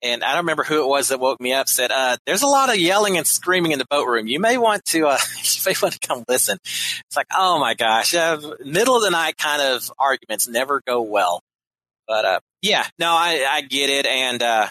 [0.03, 1.67] and I don't remember who it was that woke me up.
[1.67, 4.27] Said, uh, "There's a lot of yelling and screaming in the boat room.
[4.27, 7.73] You may want to, uh, you may want to come listen." It's like, oh my
[7.73, 11.41] gosh, middle of the night kind of arguments never go well.
[12.07, 14.67] But uh, yeah, no, I, I get it, and uh,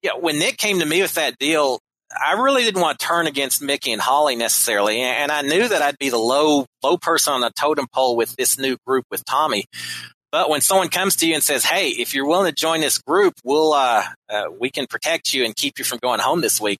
[0.00, 3.26] yeah, when Nick came to me with that deal, I really didn't want to turn
[3.26, 7.32] against Michie and Holly necessarily, and I knew that I'd be the low low person
[7.32, 9.64] on the totem pole with this new group with Tommy.
[10.30, 12.98] But when someone comes to you and says, "Hey, if you're willing to join this
[12.98, 16.60] group, we'll uh, uh, we can protect you and keep you from going home this
[16.60, 16.78] week,"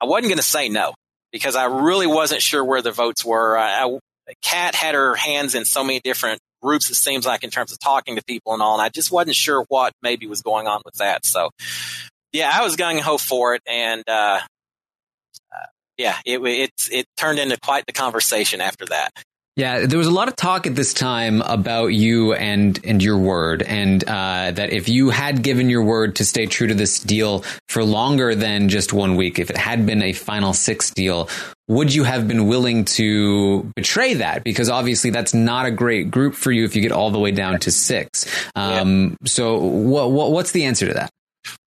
[0.00, 0.94] I wasn't going to say no
[1.32, 3.56] because I really wasn't sure where the votes were.
[3.56, 3.98] I, I,
[4.42, 6.90] Kat had her hands in so many different groups.
[6.90, 9.36] It seems like in terms of talking to people and all, and I just wasn't
[9.36, 11.26] sure what maybe was going on with that.
[11.26, 11.50] So,
[12.32, 14.40] yeah, I was gung ho for it, and uh,
[15.98, 19.12] yeah, it, it, it turned into quite the conversation after that.
[19.54, 23.18] Yeah, there was a lot of talk at this time about you and and your
[23.18, 26.98] word, and uh, that if you had given your word to stay true to this
[26.98, 31.28] deal for longer than just one week, if it had been a final six deal,
[31.68, 34.42] would you have been willing to betray that?
[34.42, 37.30] Because obviously, that's not a great group for you if you get all the way
[37.30, 38.24] down to six.
[38.54, 39.16] Um, yeah.
[39.26, 41.10] So, what, what what's the answer to that?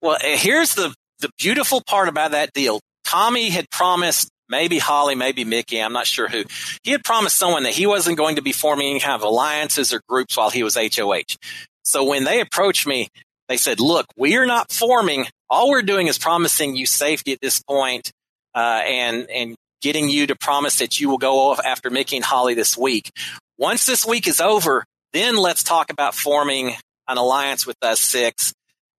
[0.02, 2.80] Well, here's the the beautiful part about that deal.
[3.06, 6.44] Tommy had promised maybe Holly, maybe Michie, I'm not sure who.
[6.84, 9.94] He had promised someone that he wasn't going to be forming any kind of alliances
[9.94, 11.38] or groups while he was HOH.
[11.84, 13.08] So when they approached me,
[13.48, 15.28] they said, look, we are not forming.
[15.50, 18.12] All we're doing is promising you safety at this point,
[18.56, 22.26] uh, and, and getting you to promise that you will go off after Michie and
[22.26, 23.12] Holly this week.
[23.58, 24.84] Once this week is over,
[25.14, 26.74] then let's talk about forming
[27.08, 28.54] an alliance with us six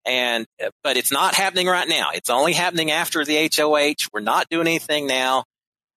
[0.06, 0.46] and,
[0.82, 2.10] but it's not happening right now.
[2.14, 4.08] It's only happening after the HOH.
[4.12, 5.44] We're not doing anything now.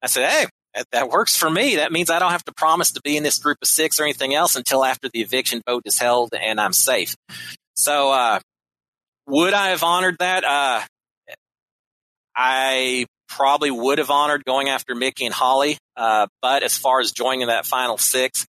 [0.02, 0.46] I said, Hey,
[0.76, 1.78] that, that works for me.
[1.78, 4.04] That means I don't have to promise to be in this group of six or
[4.04, 7.16] anything else until after the eviction vote is held and I'm safe.
[7.76, 8.40] So, uh,
[9.28, 10.44] would I have honored that?
[10.44, 10.82] Uh,
[12.36, 15.78] I probably would have honored going after Michie and Holly.
[15.96, 18.48] Uh, but as far as joining that final six,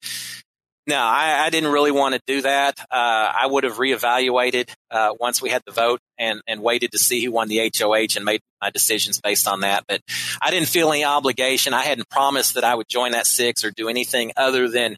[0.87, 2.81] no, I, I, didn't really want to do that.
[2.91, 6.99] Uh, I would have reevaluated uh, once we had the vote and, and waited to
[6.99, 9.85] see who won the HOH and made my decisions based on that.
[9.87, 10.01] But
[10.41, 11.75] I didn't feel any obligation.
[11.75, 14.97] I hadn't promised that I would join that six or do anything other than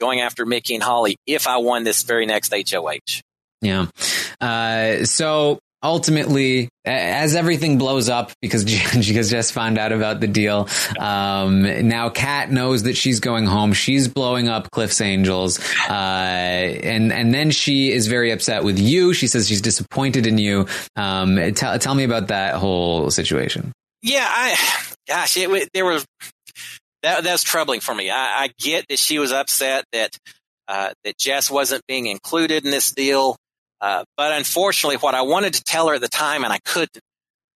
[0.00, 3.22] going after Michie and Holly if I won this very next HOH.
[3.62, 3.86] Yeah.
[4.40, 10.68] Uh, so ultimately, as everything blows up because because Jess found out about the deal,
[10.98, 13.72] um, now Kat knows that she's going home.
[13.72, 19.12] She's blowing up Cliff's Angels, uh, and and then she is very upset with you.
[19.14, 20.66] She says she's disappointed in you.
[20.96, 23.72] Um, tell tell me about that whole situation.
[24.02, 24.56] Yeah, I
[25.06, 26.04] gosh, it, there was
[27.02, 28.10] that that's troubling for me.
[28.10, 30.16] I, I get that she was upset that
[30.68, 33.36] uh, that Jess wasn't being included in this deal,
[33.82, 37.00] uh, but unfortunately, what I wanted to tell her at the time, and I couldn't,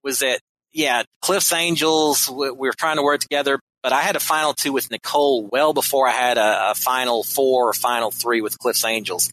[0.02, 0.40] was that
[0.72, 4.52] yeah, Cliff's Angels, we, we were trying to work together, but I had a final
[4.52, 8.58] two with Nicole well before I had a, a final four or final three with
[8.58, 9.30] Cliff's Angels,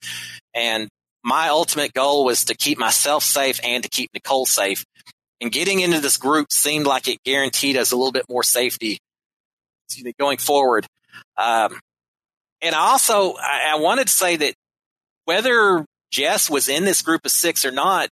[0.53, 0.87] and
[1.23, 4.85] my ultimate goal was to keep myself safe and to keep Nicole safe.
[5.41, 8.99] And getting into this group seemed like it guaranteed us a little bit more safety
[10.19, 10.85] going forward.
[11.37, 11.79] Um,
[12.61, 14.53] and also, I, I wanted to say that
[15.25, 18.09] whether Jess was in this group of six or not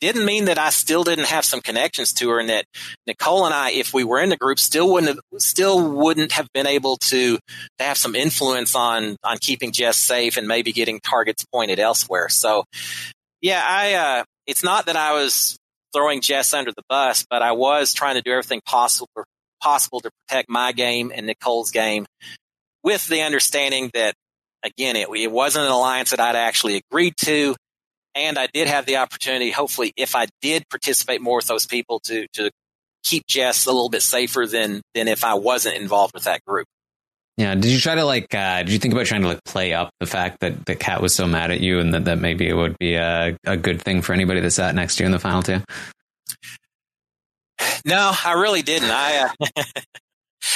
[0.00, 2.66] didn't mean that I still didn't have some connections to her, and that
[3.06, 6.48] Nicole and I, if we were in the group, still wouldn't have, still wouldn't have
[6.52, 11.00] been able to, to have some influence on on keeping Jess safe and maybe getting
[11.00, 12.28] targets pointed elsewhere.
[12.28, 12.64] So,
[13.40, 15.56] yeah, I uh, it's not that I was
[15.94, 19.08] throwing Jess under the bus, but I was trying to do everything possible
[19.62, 22.04] possible to protect my game and Nicole's game
[22.82, 24.14] with the understanding that,
[24.64, 27.54] again, it, it wasn't an alliance that I'd actually agreed to.
[28.14, 32.00] And I did have the opportunity, hopefully, if I did participate more with those people
[32.04, 32.50] to, to
[33.02, 36.66] keep Jess a little bit safer than, than if I wasn't involved with that group.
[37.36, 37.56] Yeah.
[37.56, 39.90] Did you try to like, uh, did you think about trying to like play up
[39.98, 42.54] the fact that the Kat was so mad at you and that, that maybe it
[42.54, 45.18] would be a, a good thing for anybody that sat next to you in the
[45.18, 45.60] final two?
[47.84, 48.90] No, I really didn't.
[48.90, 49.62] I, uh,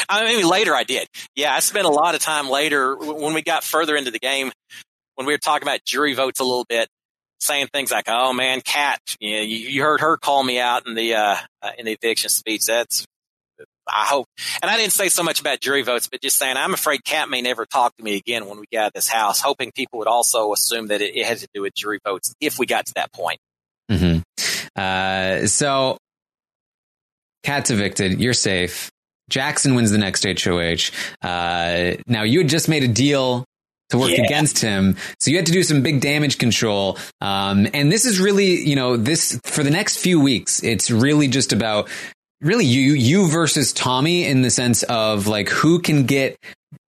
[0.08, 1.08] I mean, later I did.
[1.34, 4.52] Yeah, I spent a lot of time later when we got further into the game,
[5.14, 6.88] when we were talking about jury votes a little bit,
[7.40, 10.94] saying things like, "Oh man, Kat, you, know, you, heard her call me out in
[10.94, 13.04] the uh, uh, in the eviction speech." That's
[13.88, 14.26] I hope,
[14.62, 17.28] and I didn't say so much about jury votes, but just saying I'm afraid Kat
[17.28, 19.40] may never talk to me again when we get out of this house.
[19.40, 22.58] Hoping people would also assume that it, it had to do with jury votes if
[22.58, 23.40] we got to that point.
[23.90, 24.20] Mm-hmm.
[24.76, 25.98] Uh, so
[27.42, 28.20] Kat's evicted.
[28.20, 28.90] You're safe.
[29.28, 30.90] Jackson wins the next HOH.
[31.26, 33.44] Uh, now you had just made a deal
[33.90, 34.24] to work yeah.
[34.24, 34.96] against him.
[35.18, 36.98] So you had to do some big damage control.
[37.20, 41.28] Um, and this is really, you know, this for the next few weeks, it's really
[41.28, 41.88] just about
[42.40, 46.36] really you, you versus Tommy in the sense of like who can get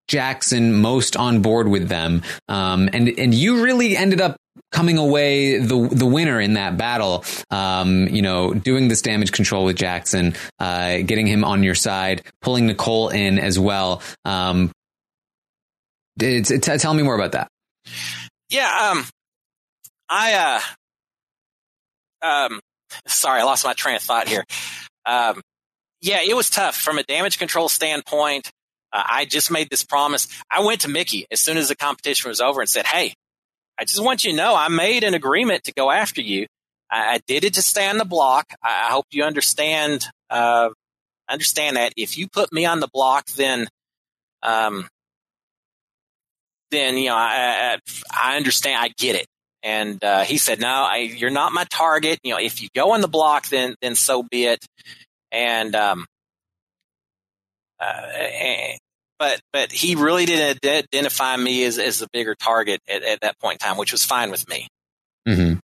[0.08, 2.22] Jackson most on board with them.
[2.48, 4.36] Um, and, and you really ended up
[4.72, 7.24] coming away the the winner in that battle.
[7.50, 12.22] Um, you know, doing this damage control with Jackson, uh, getting him on your side,
[12.40, 14.02] pulling Nicole in as well.
[14.24, 14.70] Um,
[16.18, 17.48] it's, it's, tell me more about that.
[18.50, 19.06] Yeah, um,
[20.08, 20.60] I
[22.22, 22.60] uh, um,
[23.06, 24.44] sorry, I lost my train of thought here.
[25.06, 25.40] Um,
[26.02, 28.50] yeah, it was tough from a damage control standpoint.
[28.92, 30.28] Uh, I just made this promise.
[30.50, 33.14] I went to Michie as soon as the competition was over and said, "Hey,
[33.80, 36.46] I just want you to know I made an agreement to go after you.
[36.90, 38.44] I, I did it to stay on the block.
[38.62, 40.68] I, I hope you understand uh,
[41.30, 41.94] understand that.
[41.96, 43.68] If you put me on the block, then
[44.42, 44.86] um,
[46.70, 47.78] then you know I,
[48.14, 48.76] I, I understand.
[48.82, 49.26] I get it.
[49.62, 52.18] And uh, he said, "No, I, you're not my target.
[52.22, 54.64] You know, if you go on the block, then then so be it."
[55.32, 56.04] And um,
[57.80, 58.78] uh, and,
[59.20, 63.38] but but he really didn't identify me as, as a bigger target at, at that
[63.38, 64.66] point in time, which was fine with me.
[65.28, 65.58] Mm-hmm.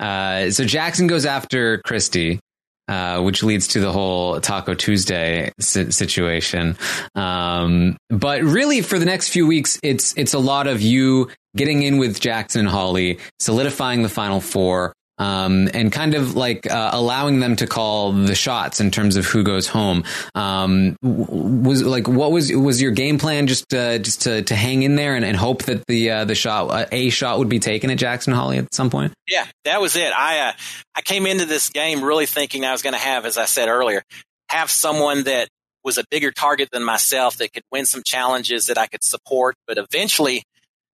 [0.00, 2.40] Uh, so Jackson goes after Christie,
[2.88, 6.76] uh, which leads to the whole Taco Tuesday situation.
[7.14, 11.82] Um, but really, for the next few weeks, it's it's a lot of you getting
[11.82, 16.90] in with Jackson and Holly, solidifying the final four, um, and kind of like uh,
[16.92, 20.04] allowing them to call the shots in terms of who goes home.
[20.34, 23.46] Um, was like what was was your game plan?
[23.46, 26.34] Just uh, just to, to hang in there and, and hope that the uh, the
[26.34, 29.12] shot uh, a shot would be taken at Jackson Holly at some point.
[29.28, 30.12] Yeah, that was it.
[30.12, 30.52] I uh,
[30.94, 33.68] I came into this game really thinking I was going to have, as I said
[33.68, 34.02] earlier,
[34.48, 35.48] have someone that
[35.84, 39.54] was a bigger target than myself that could win some challenges that I could support,
[39.68, 40.42] but eventually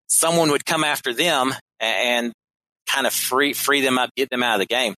[0.08, 2.34] someone would come after them and
[2.94, 4.94] kind of free free them up, get them out of the game.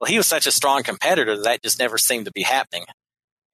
[0.00, 2.84] Well, he was such a strong competitor that, just never seemed to be happening.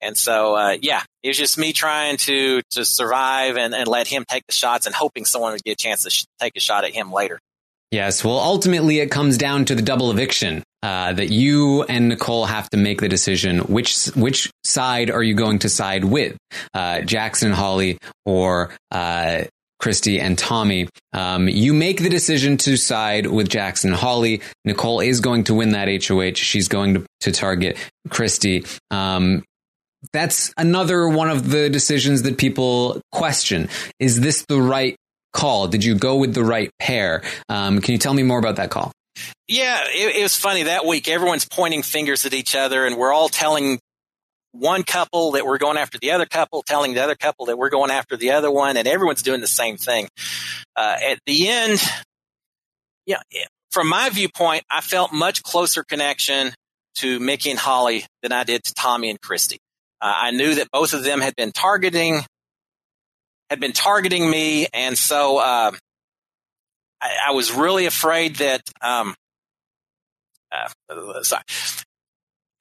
[0.01, 4.07] And so, uh, yeah, it was just me trying to to survive and, and let
[4.07, 6.61] him take the shots and hoping someone would get a chance to sh- take a
[6.61, 7.39] shot at him later.
[7.91, 12.45] Yes, well, ultimately, it comes down to the double eviction uh, that you and Nicole
[12.45, 16.37] have to make the decision which which side are you going to side with,
[16.75, 19.45] uh, Jackson Holly or uh,
[19.79, 20.89] Christie and Tommy.
[21.13, 24.41] Um, you make the decision to side with Jackson Holly.
[24.65, 26.35] Nicole is going to win that HOH.
[26.35, 27.77] She's going to, to target
[28.09, 28.65] Christie.
[28.91, 29.43] Um,
[30.13, 33.69] that's another one of the decisions that people question.
[33.99, 34.97] Is this the right
[35.33, 35.69] call?
[35.69, 37.23] Did you go with the right pair?
[37.49, 38.93] Um, can you tell me more about that call?
[39.47, 41.09] Yeah, it, it was funny that week.
[41.09, 43.79] Everyone's pointing fingers at each other, and we're all telling
[44.55, 47.71] one couple that we're going after the other couple, telling the other couple that we're
[47.71, 50.09] going after the other one, and everyone's doing the same thing.
[50.77, 51.83] Uh, at the end,
[53.05, 53.21] yeah,
[53.71, 56.53] from my viewpoint, I felt much closer connection
[56.97, 59.59] to Michie and Holly than I did to Tommy and Christie.
[60.01, 62.23] Uh, I knew that both of them had been targeting
[63.51, 65.71] had been targeting me, and so uh,
[67.01, 68.63] I, I, was really afraid that.
[68.81, 69.15] Um,
[70.51, 71.43] uh, sorry.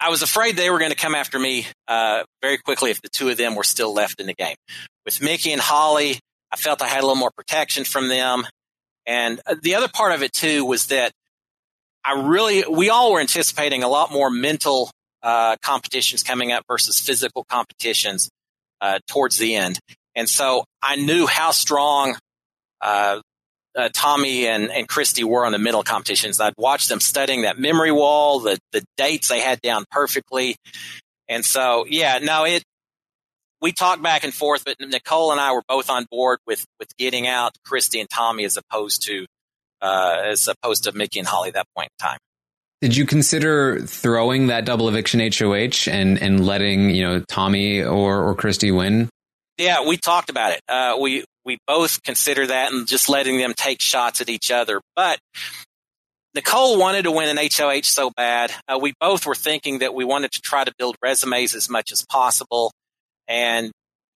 [0.03, 3.07] I was afraid they were going to come after me uh, very quickly if the
[3.07, 4.57] two of them were still left in the game.
[5.05, 6.19] With Michie and Holly,
[6.51, 8.45] I felt I had a little more protection from them.
[9.05, 11.13] And uh, the other part of it too was that
[12.03, 16.99] I really, we all were anticipating a lot more mental uh, competitions coming up versus
[16.99, 18.29] physical competitions
[18.81, 19.79] uh, towards the end.
[20.15, 22.17] And so I knew how strong
[22.81, 23.21] uh,
[23.75, 26.39] uh, Tommy and, and Christie were on the mental competitions.
[26.39, 30.55] I'd watched them studying that memory wall, the, the dates they had down perfectly.
[31.27, 32.63] And so, yeah, no, it,
[33.61, 36.89] we talked back and forth, but Nicole and I were both on board with, with
[36.97, 39.25] getting out Christie and Tommy as opposed to,
[39.81, 42.17] uh, as opposed to Michie and Holly at that point in time.
[42.81, 48.21] Did you consider throwing that double eviction HOH and, and letting, you know, Tommy or,
[48.21, 49.07] or Christie win?
[49.57, 50.61] Yeah, we talked about it.
[50.67, 54.81] Uh, we, we both consider that and just letting them take shots at each other.
[54.95, 55.19] But
[56.35, 58.51] Nicole wanted to win an HOH so bad.
[58.67, 61.91] Uh, we both were thinking that we wanted to try to build resumes as much
[61.91, 62.71] as possible.
[63.27, 63.71] And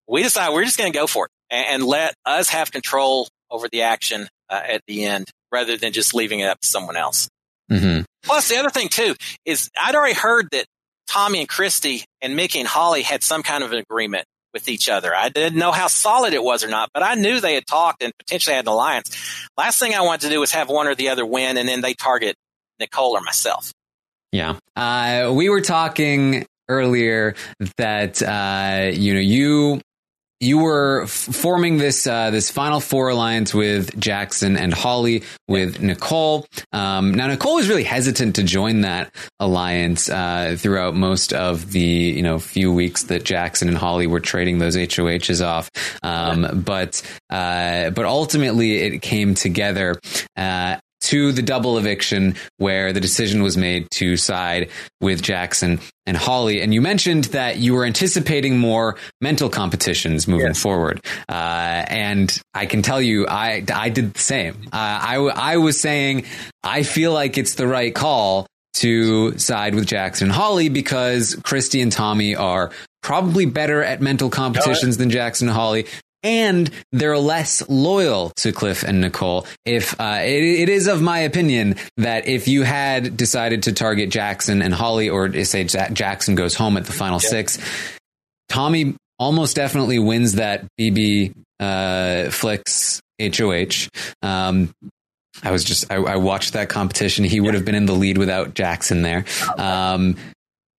[0.08, 3.28] we decided we're just going to go for it and, and, let us have control
[3.50, 6.96] over the action uh, at the end rather than just leaving it up to someone
[6.96, 7.28] else.
[7.70, 8.02] Mm-hmm.
[8.24, 10.66] Plus, the other thing too is I'd already heard that
[11.06, 14.88] Tommy and Christie and Mickey and Holly had some kind of an agreement with each
[14.88, 15.14] other.
[15.14, 18.02] I didn't know how solid it was or not, but I knew they had talked
[18.02, 19.14] and potentially had an alliance.
[19.56, 21.80] Last thing I wanted to do was have one or the other win, and then
[21.80, 22.36] they target
[22.80, 23.72] Nicole or myself.
[24.32, 24.56] Yeah.
[24.76, 27.34] Uh, we were talking earlier
[27.76, 29.80] that, uh, you know, you
[30.40, 35.80] you were f- forming this uh, this final four alliance with Jackson and Holly with
[35.80, 36.46] Nicole.
[36.72, 41.80] Um, now Nicole was really hesitant to join that alliance uh, throughout most of the
[41.80, 45.70] you know few weeks that Jackson and Holly were trading those HOHs off.
[46.02, 49.96] Um, but uh, but ultimately it came together
[50.36, 54.68] uh, to the double eviction where the decision was made to side
[55.00, 56.60] with Jackson and Holly.
[56.60, 60.60] And you mentioned that you were anticipating more mental competitions moving yes.
[60.60, 61.00] forward.
[61.28, 64.62] Uh, and I can tell you, I, I did the same.
[64.66, 66.24] Uh, I, I was saying,
[66.62, 71.80] I feel like it's the right call to side with Jackson and Holly because Christie
[71.80, 72.70] and Tommy are
[73.02, 75.86] probably better at mental competitions than Jackson and Holly
[76.22, 79.46] and they're less loyal to Cliff and Nicole.
[79.64, 84.10] If uh, it, it is of my opinion that if you had decided to target
[84.10, 87.28] Jackson and Holly, or say Jackson goes home at the final yeah.
[87.28, 87.58] six,
[88.48, 93.88] Tommy almost definitely wins that BB uh, Flicks HOH.
[94.22, 94.70] Um,
[95.42, 97.24] I was just I, I, watched that competition.
[97.24, 99.24] He would have been in the lead without Jackson there.
[99.56, 100.16] Um,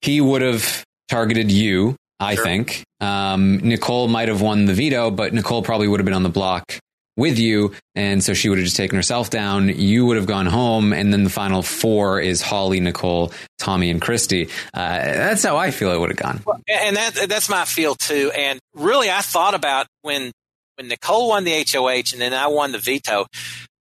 [0.01, 2.43] he would have targeted you I sure.
[2.43, 2.83] think.
[3.01, 6.29] Um, Nicole might have won the veto, but Nicole probably would have been on the
[6.29, 6.79] block
[7.19, 7.73] with you.
[7.95, 9.67] And so she would have just taken herself down.
[9.67, 10.93] You would have gone home.
[10.93, 14.49] And then the final four is Holly, Nicole, Tommy, and Christie.
[14.73, 16.41] Uh, that's how I feel it would have gone.
[16.67, 18.31] And that, that's my feel too.
[18.35, 20.31] And really, I thought about when,
[20.77, 23.25] when Nicole won the HOH and then I won the veto,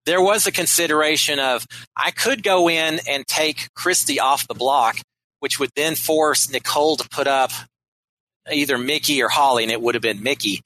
[0.04, 1.64] there was a consideration of
[1.96, 4.98] I could go in and take Christie off the block,
[5.38, 7.52] which would then force Nicole to put up
[8.52, 10.60] either Michie or Holly, and it would have been Michie.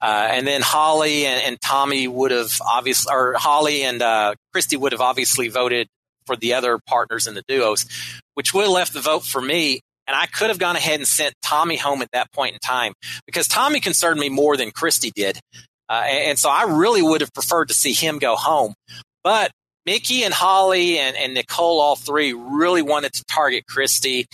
[0.00, 4.76] Uh, and then Holly and, and, Tommy would have obviously, or Holly and uh, Christie
[4.76, 5.88] would have obviously voted
[6.26, 7.86] for the other partners in the duos,
[8.34, 9.80] which would have left the vote for me.
[10.06, 12.92] And I could have gone ahead and sent Tommy home at that point in time
[13.24, 15.40] because Tommy concerned me more than Christie did.
[15.88, 18.74] Uh, and, and, so I really would have preferred to see him go home.
[19.22, 19.50] But
[19.86, 24.26] Michie and Holly and, and Nicole, all three, really wanted to target Christie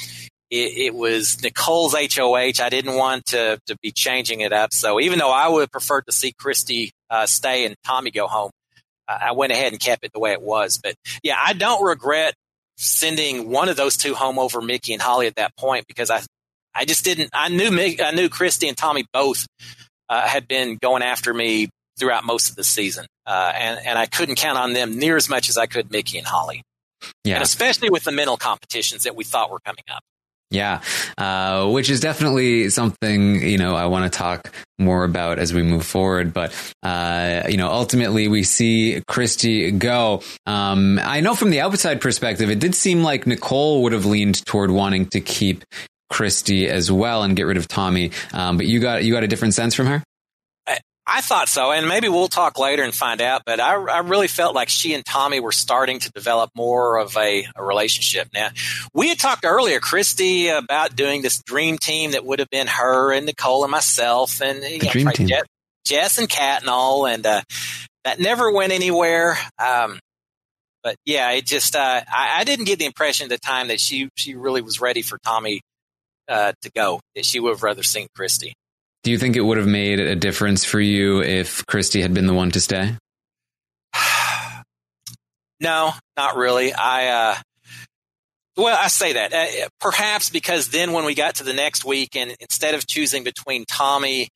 [0.51, 2.63] it, it, was Nicole's HOH.
[2.63, 4.73] I didn't want to, to be changing it up.
[4.73, 8.27] So even though I would have preferred to see Christie uh, stay and Tommy go
[8.27, 8.51] home,
[9.09, 10.79] I went ahead and kept it the way it was.
[10.83, 12.35] But yeah, I don't regret
[12.77, 16.23] sending one of those two home over Michie and Holly at that point because I,
[16.75, 17.31] I just didn't.
[17.33, 19.47] I knew Mick, I knew Christie and Tommy both
[20.09, 21.69] uh, had been going after me
[21.99, 25.29] throughout most of the season, uh, and and I couldn't count on them near as
[25.29, 26.63] much as I could Michie and Holly.
[27.25, 30.03] Yeah, and especially with the mental competitions that we thought were coming up.
[30.51, 30.83] Yeah,
[31.17, 35.63] uh, which is definitely something you know I want to talk more about as we
[35.63, 36.33] move forward.
[36.33, 36.53] But
[36.83, 40.23] uh, you know, ultimately we see Christie go.
[40.47, 44.45] Um, I know from the outside perspective, it did seem like Nicole would have leaned
[44.45, 45.65] toward wanting to keep
[46.11, 48.11] Christie as well and get rid of Tommy.
[48.33, 50.03] Um, but you got you got a different sense from her.
[51.07, 53.43] I thought so, and maybe we'll talk later and find out.
[53.45, 57.17] But I, I really felt like she and Tommy were starting to develop more of
[57.17, 58.29] a, a, relationship.
[58.33, 58.51] Now,
[58.95, 63.13] we had talked earlier, Christie, about doing this dream team that would have been her
[63.13, 65.29] and Nicole and myself, and you know, dream team.
[65.29, 65.45] Jess,
[65.85, 67.43] Jess, and Kat and all, and uh,
[68.05, 69.37] that never went anywhere.
[69.59, 69.99] Um,
[70.83, 73.81] but yeah, it just uh, I, I, didn't get the impression at the time that
[73.81, 75.61] she she really was ready for Tommy
[76.29, 77.01] uh, to go.
[77.15, 78.55] That she would have rather seen Christie.
[79.03, 82.27] Do you think it would have made a difference for you if Christie had been
[82.27, 82.97] the one to stay?
[85.61, 86.73] no, not really.
[86.73, 87.37] I, uh,
[88.57, 92.15] well, I say that uh, perhaps because then when we got to the next week
[92.15, 94.29] and instead of choosing between Tommy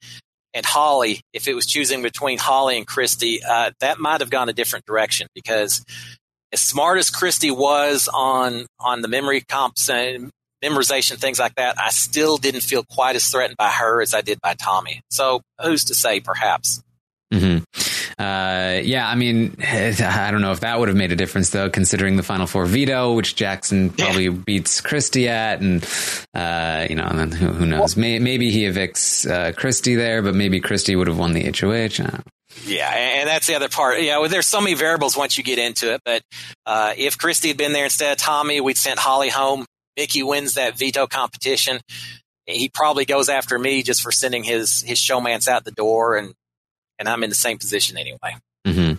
[0.54, 4.48] and Holly, if it was choosing between Holly and Christie, uh, that might have gone
[4.48, 5.84] a different direction because
[6.52, 10.30] as smart as Christie was on on the memory comps and
[10.64, 14.20] memorization, things like that, I still didn't feel quite as threatened by her as I
[14.20, 15.02] did by Tommy.
[15.10, 16.82] So who's to say, perhaps.
[17.32, 17.64] Mm-hmm.
[18.16, 21.68] Uh, yeah, I mean, I don't know if that would have made a difference though,
[21.68, 24.30] considering the Final Four veto, which Jackson probably yeah.
[24.30, 25.84] beats Christie at, and
[26.34, 27.96] uh, you know, and then who, who knows?
[27.96, 32.22] Well, maybe he evicts uh, Christie there, but maybe Christie would have won the HOH.
[32.66, 34.00] Yeah, and that's the other part.
[34.00, 36.00] Yeah, well, there's so many variables once you get into it.
[36.04, 36.22] But
[36.66, 39.66] uh, if Christie had been there instead of Tommy, we'd sent Holly home.
[39.96, 41.80] Michie wins that veto competition.
[42.46, 46.34] He probably goes after me just for sending his his showmance out the door, and
[46.98, 48.36] and I'm in the same position anyway.
[48.66, 48.94] Mm-hmm.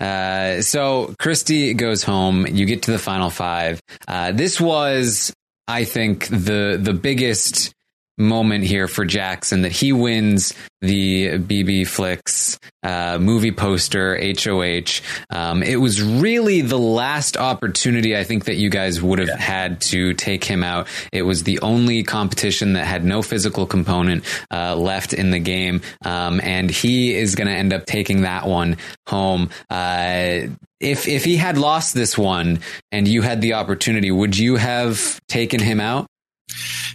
[0.00, 2.46] Uh, so Christy goes home.
[2.46, 3.80] You get to the final five.
[4.06, 5.32] Uh, this was,
[5.68, 7.73] I think, the the biggest
[8.16, 15.00] moment here for Jackson that he wins the BB Flicks uh, movie poster HOH.
[15.30, 19.36] Um, it was really the last opportunity I think that you guys would have yeah.
[19.38, 20.88] had to take him out.
[21.12, 25.80] It was the only competition that had no physical component uh, left in the game,
[26.04, 28.76] um, and he is going to end up taking that one
[29.08, 29.50] home.
[29.70, 30.48] Uh,
[30.80, 32.60] if if he had lost this one
[32.92, 36.06] and you had the opportunity, would you have taken him out?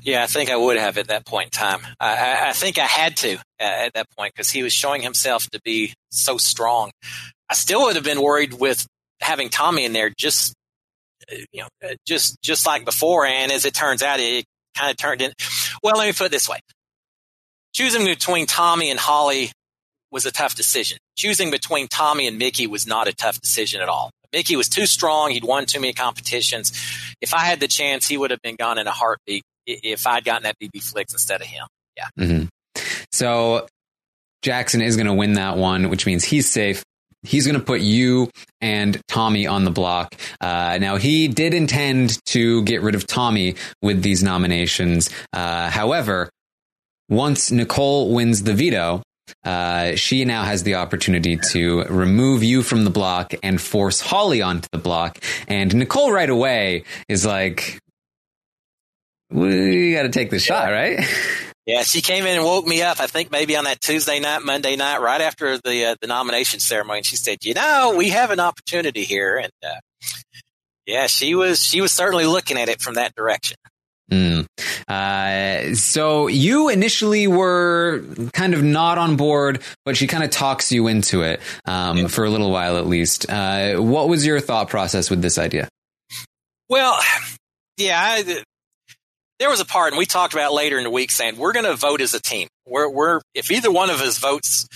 [0.03, 1.79] Yeah, I think I would have at that point in time.
[1.99, 5.49] I, I think I had to uh, at that point because he was showing himself
[5.51, 6.91] to be so strong.
[7.49, 8.85] I still would have been worried with
[9.21, 10.53] having Tommy in there, just
[11.31, 13.25] uh, you know, uh, just just like before.
[13.25, 14.45] And as it turns out, it
[14.75, 15.33] kind of turned in.
[15.83, 16.59] Well, let me put it this way:
[17.73, 19.51] choosing between Tommy and Holly
[20.11, 20.97] was a tough decision.
[21.17, 24.11] Choosing between Tommy and Michie was not a tough decision at all.
[24.33, 25.31] Michie was too strong.
[25.31, 26.71] He'd won too many competitions.
[27.21, 30.23] If I had the chance, he would have been gone in a heartbeat if I'd
[30.23, 31.65] gotten that BB Flicks instead of him.
[31.97, 32.25] Yeah.
[32.25, 32.45] Mm-hmm.
[33.11, 33.67] So
[34.41, 36.83] Jackson is going to win that one, which means he's safe.
[37.23, 38.29] He's going to put you
[38.61, 40.15] and Tommy on the block.
[40.39, 45.09] Uh, now, he did intend to get rid of Tommy with these nominations.
[45.33, 46.29] Uh, however,
[47.09, 49.01] once Nicole wins the veto,
[49.43, 54.41] uh, she now has the opportunity to remove you from the block and force Holly
[54.41, 55.19] onto the block.
[55.47, 57.79] And Nicole right away is like,
[59.29, 60.99] we got to take the shot, right?
[61.65, 62.99] Yeah, she came in and woke me up.
[62.99, 66.59] I think maybe on that Tuesday night, Monday night, right after the uh, the nomination
[66.59, 67.03] ceremony.
[67.03, 69.75] She said, "You know, we have an opportunity here," and uh,
[70.87, 73.57] yeah, she was she was certainly looking at it from that direction.
[74.09, 74.47] Mm.
[74.87, 78.03] Uh, so you initially were
[78.33, 82.07] kind of not on board, but she kind of talks you into it um, yeah.
[82.07, 83.29] for a little while at least.
[83.29, 85.67] Uh, what was your thought process with this idea?
[86.69, 86.99] Well,
[87.77, 88.43] yeah, I,
[89.39, 91.65] there was a part, and we talked about later in the week, saying we're going
[91.65, 92.47] to vote as a team.
[92.67, 94.67] We're, we're if either one of us votes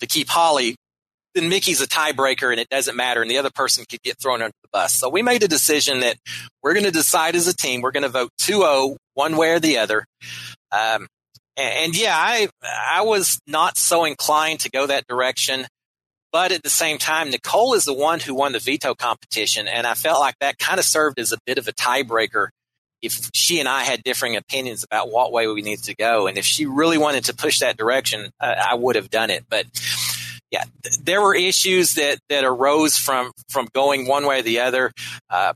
[0.00, 0.76] to keep Holly,
[1.36, 4.42] then Michie's a tiebreaker, and it doesn't matter, and the other person could get thrown
[4.42, 4.94] under the bus.
[4.94, 6.16] So we made a decision that
[6.62, 7.82] we're going to decide as a team.
[7.82, 10.04] We're going to vote 2-0 one way or the other.
[10.72, 11.06] Um,
[11.56, 15.66] and, and yeah, I I was not so inclined to go that direction.
[16.32, 19.86] But at the same time, Nicole is the one who won the veto competition, and
[19.86, 22.48] I felt like that kind of served as a bit of a tiebreaker
[23.00, 26.26] if she and I had differing opinions about what way we needed to go.
[26.26, 29.44] And if she really wanted to push that direction, uh, I would have done it.
[29.48, 29.66] But
[30.50, 34.60] yeah, th- there were issues that, that arose from, from going one way or the
[34.60, 34.92] other.
[35.28, 35.52] Uh,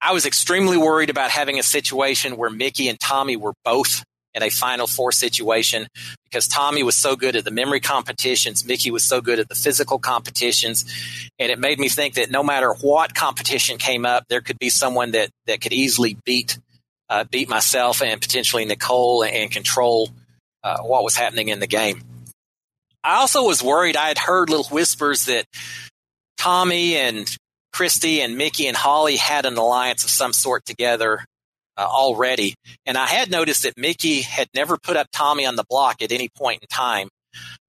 [0.00, 4.42] I was extremely worried about having a situation where Michie and Tommy were both in
[4.42, 5.88] a Final Four situation
[6.24, 9.54] because Tommy was so good at the memory competitions, Michie was so good at the
[9.54, 10.84] physical competitions,
[11.38, 14.70] and it made me think that no matter what competition came up, there could be
[14.70, 16.58] someone that that could easily beat
[17.08, 20.08] uh, beat myself and potentially Nicole and control
[20.62, 22.00] uh, what was happening in the game.
[23.02, 23.96] I also was worried.
[23.96, 25.46] I had heard little whispers that
[26.36, 27.34] Tommy and
[27.72, 31.24] Christie and Michie and Holly had an alliance of some sort together
[31.76, 32.54] uh, already.
[32.86, 36.12] And I had noticed that Michie had never put up Tommy on the block at
[36.12, 37.08] any point in time.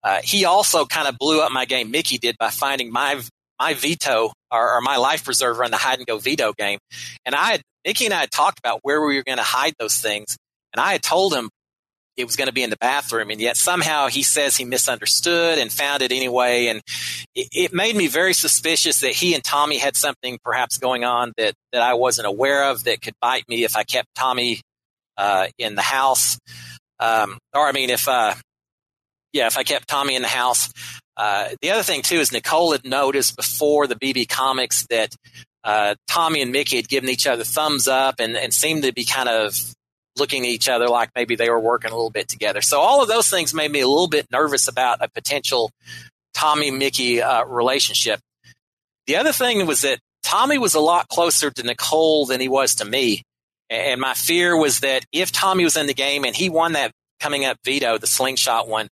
[0.03, 1.91] Uh, he also kind of blew up my game.
[1.91, 3.21] Michie did by finding my
[3.61, 6.79] my veto or, or, my life preserver on the hide and go veto game.
[7.27, 9.75] And I had Michie and I had talked about where we were going to hide
[9.79, 10.39] those things.
[10.73, 11.51] And I had told him
[12.17, 13.31] it was going to be in the bathroom.
[13.31, 16.67] And yet somehow he says he misunderstood and found it anyway.
[16.67, 16.81] And
[17.35, 21.33] it, it, made me very suspicious that he and Tommy had something perhaps going on
[21.37, 24.61] that, that I wasn't aware of that could bite me if I kept Tommy
[25.17, 26.39] uh, in the house.
[26.99, 28.35] Um, or I mean, if, uh,
[29.33, 30.71] yeah, if I kept Tommy in the house.
[31.17, 35.15] Uh, the other thing too is Nicole had noticed before the BB comics that
[35.65, 39.05] uh, Tommy and Michie had given each other thumbs up and, and seemed to be
[39.05, 39.55] kind of
[40.17, 42.61] looking at each other like maybe they were working a little bit together.
[42.61, 45.71] So all of those things made me a little bit nervous about a potential
[46.35, 48.21] Tommy Michie uh, relationship.
[49.07, 52.77] The other thing was that Tommy was a lot closer to Nicole than he was
[52.77, 53.23] to me.
[53.69, 56.93] And my fear was that if Tommy was in the game and he won that
[57.21, 58.89] coming up veto, the slingshot one,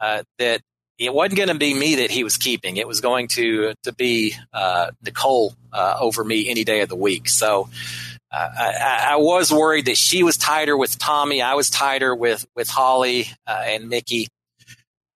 [0.00, 0.60] uh, that
[0.98, 2.76] it wasn't going to be me that he was keeping.
[2.76, 6.96] It was going to to be uh, Nicole uh, over me any day of the
[6.96, 7.28] week.
[7.28, 7.68] So
[8.36, 11.42] I, I, was worried that she was tighter with Tommy.
[11.42, 14.28] I was tighter with with Holly uh, and Michie.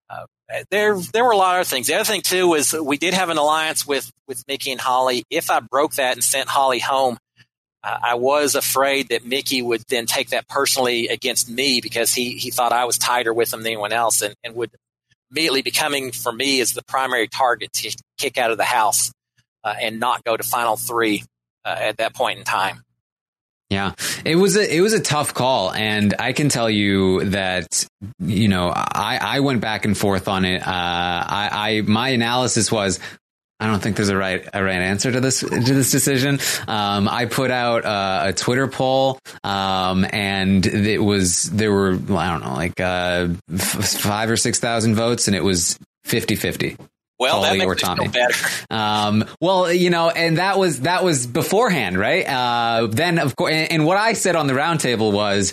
[0.09, 0.25] Uh,
[0.71, 1.87] there there were a lot of things.
[1.87, 5.25] The other thing too was we did have an alliance with with Michie and Holly.
[5.29, 7.19] If I broke that and sent Holly home.
[7.83, 12.51] I was afraid that Michie would then take that personally against me because he, he
[12.51, 14.71] thought I was tighter with him than anyone else and, and would
[15.31, 19.13] immediately becoming for me as the primary target to kick out of the house
[19.65, 21.25] uh, and not go to final three
[21.65, 22.83] uh, at that point in time.
[23.71, 23.93] Yeah,
[24.25, 27.87] it was a it was a tough call, and I can tell you that
[28.19, 30.61] you know I I went back and forth on it.
[30.61, 32.99] Uh, I, I my analysis was
[33.61, 36.41] I don't think there's a right a right answer to this to this decision.
[36.67, 42.31] Um, I put out uh, a Twitter poll, um, and it was there were I
[42.31, 46.77] don't know like uh, f- five or six thousand votes, and it was 50-50.
[47.21, 48.09] Well, makes or Tommy.
[48.09, 48.35] better.
[48.71, 52.27] Um, well, you know, and that was that was beforehand, right?
[52.27, 55.53] Uh, then, of course, and, and what I said on the roundtable was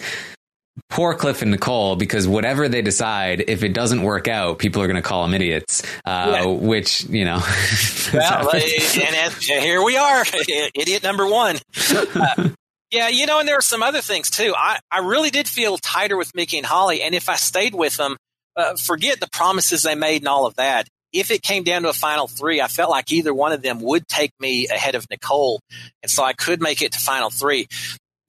[0.90, 4.88] poor Cliff and Nicole because whatever they decide, if it doesn't work out, people are
[4.88, 5.84] going to call them idiots.
[6.06, 6.46] Uh, yeah.
[6.46, 7.42] Which you know,
[8.14, 10.24] well, and, and, here we are,
[10.76, 11.58] idiot number one.
[11.92, 12.50] Uh,
[12.92, 14.54] yeah, you know, and there are some other things too.
[14.56, 17.98] I I really did feel tighter with Michie and Holly, and if I stayed with
[17.98, 18.16] them,
[18.56, 20.88] uh, forget the promises they made and all of that.
[21.14, 23.80] If it came down to a final three, I felt like either one of them
[23.82, 25.60] would take me ahead of Nicole,
[26.04, 27.68] and so I could make it to final three.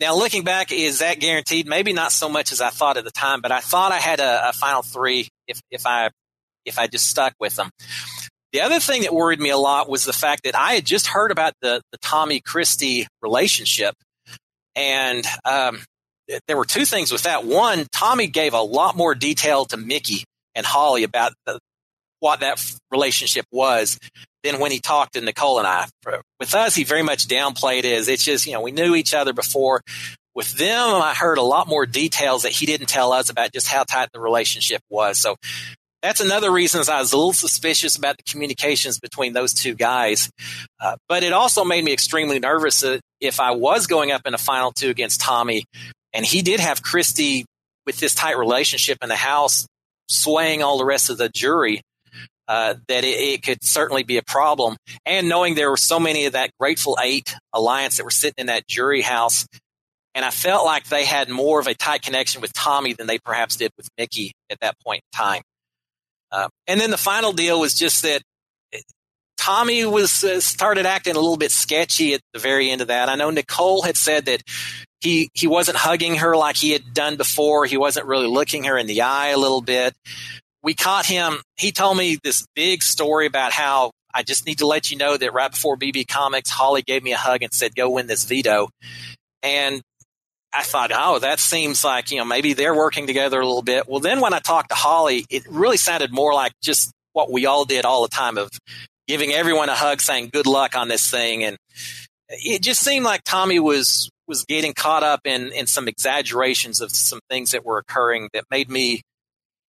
[0.01, 1.67] Now, looking back, is that guaranteed?
[1.67, 4.21] Maybe not so much as I thought at the time, but I thought I had
[4.21, 6.11] a, a final three if, if I
[6.65, 7.71] if I just stuck with them.
[8.53, 11.07] The other thing that worried me a lot was the fact that I had just
[11.07, 13.95] heard about the, the Tommy Christie relationship.
[14.75, 15.81] And um,
[16.47, 17.45] there were two things with that.
[17.45, 20.25] One, Tommy gave a lot more detail to Michie
[20.55, 21.59] and Holly about the,
[22.21, 23.99] what that relationship was
[24.43, 25.87] than when he talked to Nicole and I.
[26.41, 29.33] With us, he very much downplayed it it's just, you know, we knew each other
[29.33, 29.83] before.
[30.35, 33.67] With them, I heard a lot more details that he didn't tell us about just
[33.67, 35.19] how tight the relationship was.
[35.19, 35.37] So
[36.03, 40.31] that's another reason I was a little suspicious about the communications between those two guys.
[40.81, 44.35] Uh, but it also made me extremely nervous that if I was going up in
[44.35, 45.65] a final two against Tommy,
[46.13, 47.45] and he did have Christie
[47.85, 49.67] with this tight relationship in the house
[50.09, 51.83] swaying all the rest of the jury,
[52.49, 54.77] uh, that it, it, could certainly be a problem.
[55.05, 58.47] And knowing there were so many of that Grateful Eight alliance that were sitting in
[58.47, 59.47] that jury house,
[60.15, 63.19] and I felt like they had more of a tight connection with Tommy than they
[63.19, 65.43] perhaps did with Michie at that point in time.
[66.33, 68.23] Uh, and then the final deal was just that
[69.37, 73.09] Tommy was uh, started acting a little bit sketchy at the very end of that.
[73.09, 74.43] I know Nicole had said that
[75.01, 77.67] he he wasn't hugging her like he had done before.
[77.67, 79.95] He wasn't really looking her in the eye a little bit
[80.69, 81.39] we caught him.
[81.57, 85.17] He told me this big story about how I just need to let you know
[85.17, 88.25] that right before BB Comics, Holly gave me a hug and said, go win this
[88.25, 88.69] veto.
[89.43, 89.81] And
[90.53, 93.89] I thought, oh, that seems like, you know, maybe they're working together a little bit.
[93.89, 97.47] Well, then when I talked to Holly, it really sounded more like just what we
[97.47, 98.51] all did all the time of
[99.07, 101.45] giving everyone a hug, saying good luck on this thing.
[101.45, 101.57] And
[102.29, 106.91] it just seemed like Tommy was, was getting caught up in, in some exaggerations of
[106.91, 109.01] some things that were occurring that made me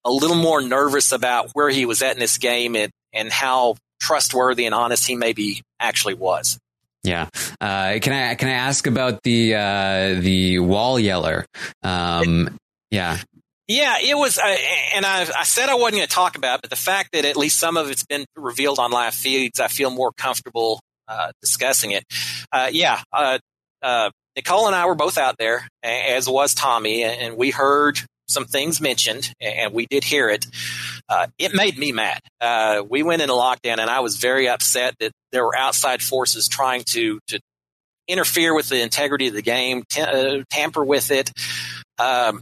[0.06, 3.76] a little more nervous about where he was at in this game and, and how
[4.00, 6.58] trustworthy and honest he maybe actually was.
[7.04, 7.30] Yeah.
[7.62, 11.46] Uh, can I can I ask about the uh, the wall yeller?
[11.84, 12.58] Um,
[12.92, 13.18] yeah.
[13.68, 14.58] Yeah, it was, uh,
[14.96, 17.24] and I, I, said I wasn't going to talk about, it, but the fact that
[17.24, 21.32] at least some of it's been revealed on live feeds, I feel more comfortable uh,
[21.40, 22.04] discussing it.
[22.52, 23.38] Uh, yeah, uh,
[24.36, 28.00] Nicole and I were both out there, as was Tommy, and we heard
[28.30, 30.46] some things mentioned, and we did hear it.
[31.08, 32.20] Uh, it made me mad.
[32.40, 36.48] Uh, we went into lockdown, and I was very upset that there were outside forces
[36.48, 37.40] trying to to
[38.08, 41.32] interfere with the integrity of the game, t- uh, tamper with it.
[41.98, 42.42] Um,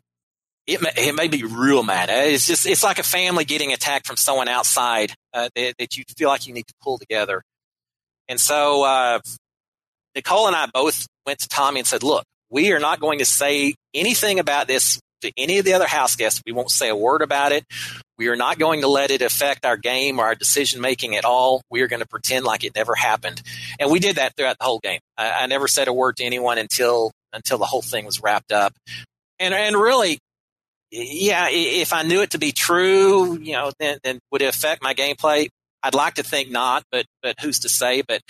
[0.66, 2.10] it, it made me real mad.
[2.10, 6.04] It's just it's like a family getting attacked from someone outside uh, that, that, you
[6.18, 7.42] feel like you need to pull together.
[8.28, 9.20] And so uh,
[10.16, 13.26] Nicole and I both went to Tommy and said, "Look, we are not going to
[13.26, 16.42] say anything about this to any of the other house guests.
[16.46, 17.66] We won't say a word about it.
[18.18, 21.26] We are not going to let it affect our game or our decision making at
[21.26, 21.62] all.
[21.70, 23.42] We are going to pretend like it never happened.
[23.80, 25.00] And we did that throughout the whole game.
[25.18, 28.52] I, I never said a word to anyone until until the whole thing was wrapped
[28.52, 28.74] up.
[29.40, 30.20] And and really,
[30.92, 34.82] yeah, if I knew it to be true, you know, then, then would it affect
[34.82, 35.50] my gameplay?
[35.84, 38.04] I'd like to think not, but but who's to say?
[38.08, 38.22] But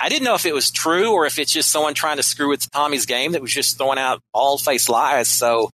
[0.00, 2.48] I didn't know if it was true or if it's just someone trying to screw
[2.48, 5.28] with Tommy's game that was just throwing out bald faced lies.
[5.28, 5.70] So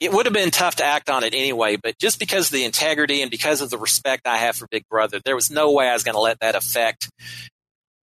[0.00, 2.64] it would have been tough to act on it anyway, but just because of the
[2.64, 5.88] integrity and because of the respect I have for Big Brother, there was no way
[5.88, 7.10] I was going to let that affect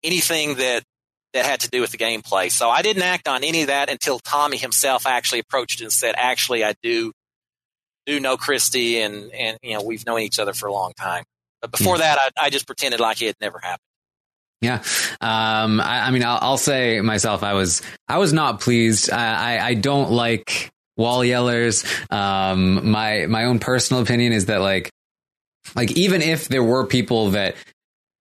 [0.04, 0.84] anything that
[1.34, 2.52] that had to do with the gameplay.
[2.52, 6.16] So I didn't act on any of that until Tommy himself actually approached and said,
[6.18, 7.12] "Actually, I do
[8.06, 11.24] do know Christie, and and you know we've known each other for a long time."
[11.62, 12.16] But before yeah.
[12.16, 13.82] that, I, I just pretended like it had never happened.
[14.62, 14.84] Yeah,
[15.22, 19.12] um, I, I, mean, I'll, I'll, say myself, I was I was not pleased.
[19.12, 21.86] I, I, I don't like wall yellers.
[22.12, 24.90] Um, my my own personal opinion is that like
[25.76, 27.56] like even if there were people that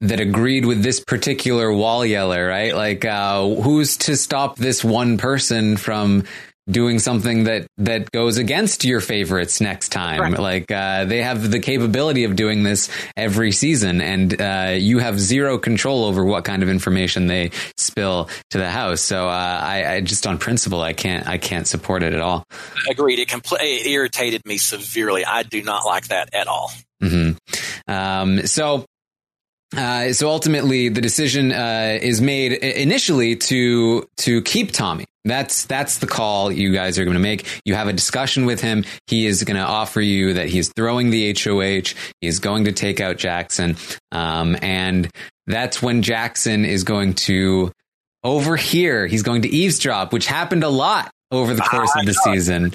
[0.02, 2.74] that agreed with this particular wall yeller, right?
[2.74, 6.24] Like, uh, who's to stop this one person from
[6.68, 10.20] doing something that that goes against your favorites next time.
[10.20, 10.38] Right.
[10.38, 15.20] Like uh, they have the capability of doing this every season, and uh, you have
[15.20, 19.00] zero control over what kind of information they spill to the house.
[19.00, 22.44] So uh, I, I, just on principle, I can't I can't support it at all.
[22.90, 23.18] Agreed.
[23.18, 25.24] It, compl- it irritated me severely.
[25.24, 26.72] I do not like that at all.
[27.02, 27.90] Mm-hmm.
[27.90, 28.86] Um, so
[29.74, 35.06] uh, so ultimately, the decision uh, is made initially to to keep Tommy.
[35.24, 37.60] That's that's the call you guys are going to make.
[37.64, 38.84] You have a discussion with him.
[39.08, 41.98] He is going to offer you that he's throwing the HOH.
[42.20, 43.76] He's going to take out Jackson,
[44.12, 45.10] um, and
[45.48, 47.72] that's when Jackson is going to
[48.22, 49.08] overhear.
[49.08, 52.66] He's going to eavesdrop, which happened a lot over the course of the season.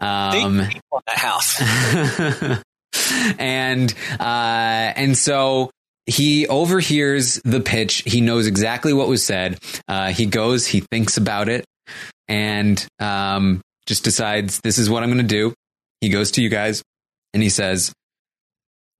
[0.00, 0.72] Um, the
[1.06, 1.60] house.
[3.38, 5.70] and uh, and so
[6.06, 8.02] he overhears the pitch.
[8.06, 9.58] He knows exactly what was said.
[9.88, 11.64] Uh, he goes, he thinks about it,
[12.28, 15.54] and um, just decides this is what I'm going to do.
[16.00, 16.82] He goes to you guys
[17.32, 17.92] and he says,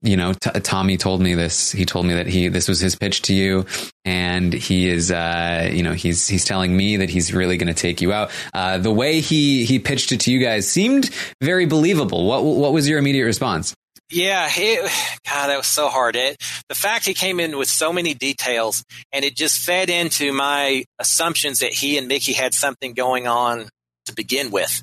[0.01, 1.71] you know, t- Tommy told me this.
[1.71, 3.65] He told me that he this was his pitch to you,
[4.03, 7.81] and he is, uh, you know, he's he's telling me that he's really going to
[7.81, 8.29] take you out.
[8.53, 11.09] Uh, the way he he pitched it to you guys seemed
[11.41, 12.25] very believable.
[12.25, 13.73] What what was your immediate response?
[14.11, 14.81] Yeah, it,
[15.25, 16.15] God, that was so hard.
[16.15, 16.37] It,
[16.69, 20.83] the fact he came in with so many details, and it just fed into my
[20.99, 23.69] assumptions that he and Michie had something going on
[24.05, 24.81] to begin with.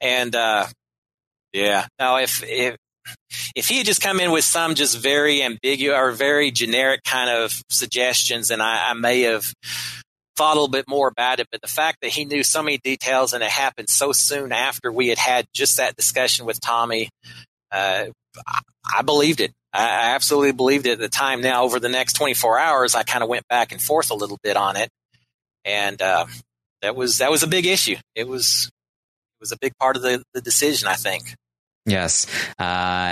[0.00, 0.66] And uh,
[1.52, 2.76] yeah, now if if
[3.54, 7.30] if he had just come in with some just very ambiguous or very generic kind
[7.30, 9.52] of suggestions, and I, I may have
[10.36, 11.48] thought a little bit more about it.
[11.50, 14.92] But the fact that he knew so many details and it happened so soon after
[14.92, 17.08] we had had just that discussion with Tommy,
[17.72, 18.06] uh,
[18.96, 19.52] I believed it.
[19.72, 21.40] I absolutely believed it at the time.
[21.40, 24.38] Now, over the next 24 hours, I kind of went back and forth a little
[24.42, 24.88] bit on it,
[25.64, 26.26] and uh,
[26.82, 27.96] that was that was a big issue.
[28.14, 31.34] It was it was a big part of the, the decision, I think.
[31.88, 32.26] Yes,
[32.58, 32.62] uh,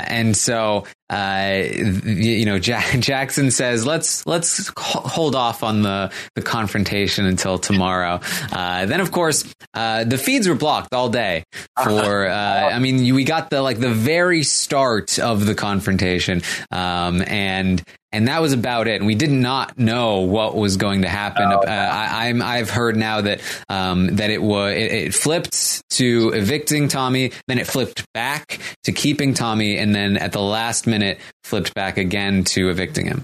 [0.06, 1.62] and so uh,
[2.04, 8.20] you know, Jack- Jackson says, "Let's let's hold off on the the confrontation until tomorrow."
[8.52, 11.44] Uh, then, of course, uh, the feeds were blocked all day.
[11.82, 17.22] For uh, I mean, we got the like the very start of the confrontation, um,
[17.26, 17.82] and
[18.16, 18.96] and that was about it.
[18.96, 21.44] And we did not know what was going to happen.
[21.52, 25.82] Oh, uh, I, am I've heard now that um, that it was it, it, flipped
[25.90, 30.86] to evicting Tommy, then it flipped back to keeping Tommy, and then at the last
[30.86, 33.22] minute flipped back again to evicting him.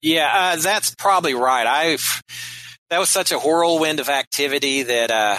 [0.00, 1.66] Yeah, uh, that's probably right.
[1.66, 2.22] I've
[2.88, 5.38] that was such a whirlwind of activity that uh,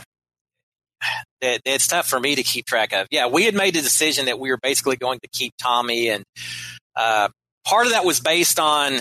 [1.40, 3.08] that it's tough for me to keep track of.
[3.10, 6.26] Yeah, we had made the decision that we were basically going to keep Tommy, and
[6.98, 7.30] uh,
[7.66, 9.00] part of that was based on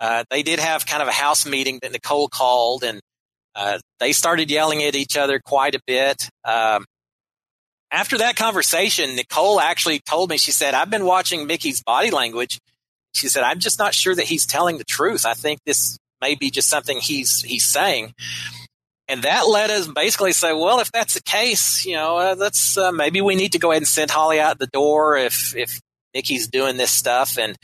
[0.00, 3.00] uh, they did have kind of a house meeting that Nicole called, and
[3.54, 6.28] uh, they started yelling at each other quite a bit.
[6.44, 6.84] Um,
[7.90, 12.58] after that conversation, Nicole actually told me, she said, I've been watching Michie's body language.
[13.14, 15.26] She said, I'm just not sure that he's telling the truth.
[15.26, 18.14] I think this may be just something he's, he's saying.
[19.08, 22.78] and that led us basically say, well, if that's the case, you know, uh, let's
[22.78, 25.80] uh, maybe we need to go ahead and send Holly out the door if if
[26.14, 27.56] Michie's doing this stuff, and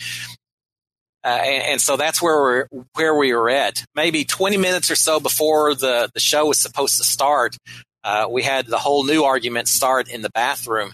[1.24, 3.84] uh, and, and, so that's where we're where we were at.
[3.94, 7.56] Maybe 20 minutes or so before the the show was supposed to start,
[8.04, 10.92] uh, we had the whole new argument start in the bathroom,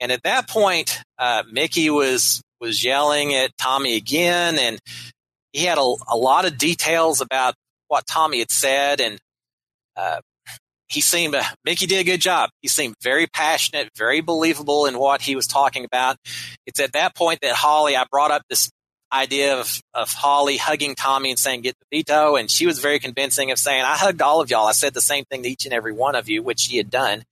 [0.00, 4.78] and at that point, uh, Michie was was yelling at Tommy again, and
[5.52, 7.54] he had a, a lot of details about
[7.88, 9.18] what Tommy had said, and
[9.96, 10.20] uh,
[10.88, 12.50] he seemed uh, Michie did a good job.
[12.62, 16.16] He seemed very passionate, very believable in what he was talking about.
[16.66, 18.70] It's at that point that Holly, I brought up this
[19.16, 22.36] idea of, of Holly hugging Tommy and saying, get the veto.
[22.36, 24.66] And she was very convincing of saying, I hugged all of y'all.
[24.66, 26.90] I said the same thing to each and every one of you, which she had
[26.90, 27.24] done.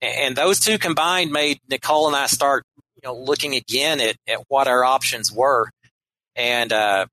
[0.00, 2.64] And those two combined made Nicole and I start,
[2.96, 5.68] you know, looking again at, at what our options were.
[6.36, 7.06] And, uh,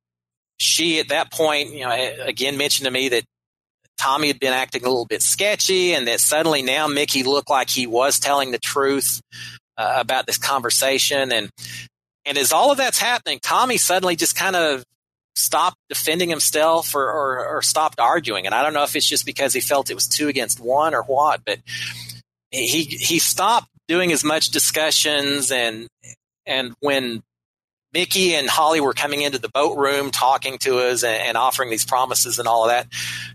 [0.58, 3.24] she at that point, you know, again mentioned to me that
[4.00, 7.70] Tommy had been acting a little bit sketchy and that suddenly now Michie looked like
[7.70, 9.22] he was telling the truth
[9.78, 11.32] uh, about this conversation.
[11.32, 11.50] And,
[12.28, 14.84] and as all of that's happening, Tommy suddenly just kind of
[15.36, 18.48] stopped defending himself or, or, or, stopped arguing.
[18.48, 20.96] And I don't know if it's just because he felt it was two against one
[20.96, 21.60] or what, but
[22.50, 25.88] he, he stopped doing as much discussions and,
[26.48, 27.22] and when
[27.94, 31.70] Michie and Holly were coming into the boat room talking to us and, and, offering
[31.70, 32.88] these promises and all of that.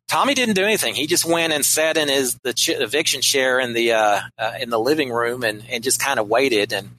[0.09, 0.95] Tommy didn't do anything.
[0.95, 4.53] He just went and sat in his the ch- eviction chair in the uh, uh,
[4.61, 6.73] in the living room and, and just kind of waited.
[6.73, 6.91] And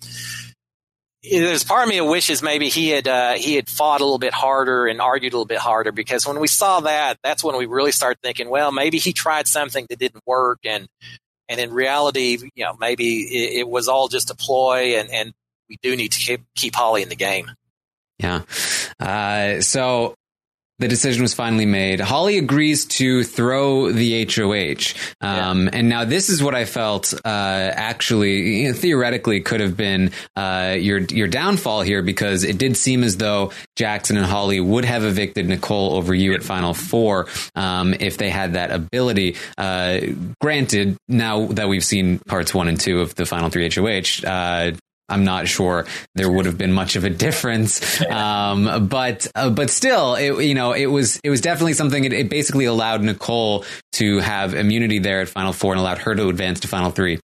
[1.23, 4.19] there's part of me that wishes maybe he had uh, he had fought a little
[4.19, 7.57] bit harder and argued a little bit harder because when we saw that, that's when
[7.57, 10.87] we really started thinking, well, maybe he tried something that didn't work and
[11.49, 15.33] and in reality, you know, maybe it, it was all just a ploy and, and
[15.69, 17.51] we do need to keep, keep Holly in the game.
[18.17, 18.43] Yeah.
[18.99, 20.15] Uh, so
[20.79, 21.99] the decision was finally made.
[21.99, 24.93] Holly agrees to throw the HOH.
[25.21, 25.69] Um, yeah.
[25.73, 30.11] And now this is what I felt uh, actually, you know, theoretically, could have been
[30.35, 34.85] uh, your your downfall here because it did seem as though Jackson and Holly would
[34.85, 39.35] have evicted Nicole over you at Final Four um, if they had that ability.
[39.57, 39.99] Uh,
[40.41, 44.71] granted, now that we've seen parts one and two of the Final Three HOH, uh,
[45.13, 45.85] I'm not sure
[46.15, 48.01] there would have been much of a difference.
[48.13, 52.03] Um, but uh, but still, it, you know, it was it was definitely something.
[52.03, 56.15] It, it, basically allowed Nicole to have immunity there at Final Four and allowed her
[56.15, 57.19] to advance to Final Three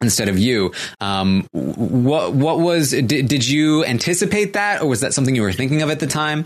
[0.00, 0.72] instead of you.
[1.00, 5.52] Um, what what was did, did you anticipate that, or was that something you were
[5.52, 6.44] thinking of at the time?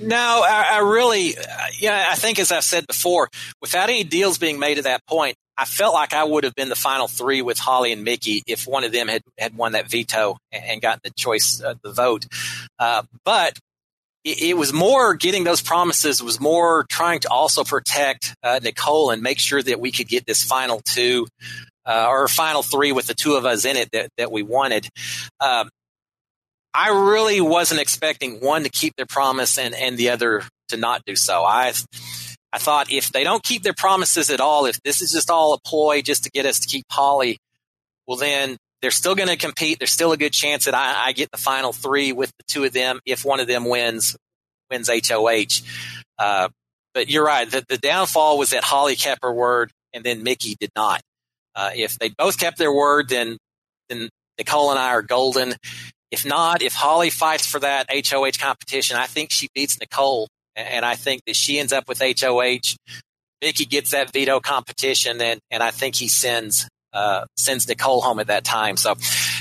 [0.00, 1.42] No, I, I really, uh,
[1.78, 3.28] yeah, I think as I've said before,
[3.60, 6.68] without any deals being made at that point, I felt like I would have been
[6.68, 9.90] the final three with Holly and Mickey if one of them had, had won that
[9.90, 12.26] veto and gotten the choice, uh, the vote.
[12.78, 13.58] Uh, but
[14.24, 19.10] it, it, was more getting those promises, was more trying to also protect uh, Nicole
[19.10, 21.26] and make sure that we could get this final two
[21.84, 24.88] uh, or final three with the two of us in it that, that we wanted.
[25.40, 25.68] Um,
[26.74, 31.02] I really wasn't expecting one to keep their promise and, and the other to not
[31.04, 31.44] do so.
[31.44, 31.72] I
[32.52, 35.54] I thought if they don't keep their promises at all, if this is just all
[35.54, 37.38] a ploy just to get us to keep Holly,
[38.06, 39.78] well, then they're still going to compete.
[39.78, 42.64] There's still a good chance that I, I, get the final three with the two
[42.64, 44.16] of them if one of them wins
[44.70, 45.62] wins HOH.
[46.18, 46.48] Uh,
[46.92, 47.50] but you're right.
[47.50, 51.00] The, the, downfall was that Holly kept her word and then Michie did not.
[51.54, 53.38] Uh, if they both kept their word, then
[53.88, 54.08] then
[54.38, 55.54] Nicole and I are golden.
[56.10, 60.84] If not, if Holly fights for that HOH competition, I think she beats Nicole and
[60.84, 62.76] I think that she ends up with HOH.
[63.42, 68.18] Michie gets that veto competition, and, and I think he sends uh, sends Nicole home
[68.18, 68.76] at that time.
[68.76, 68.94] So,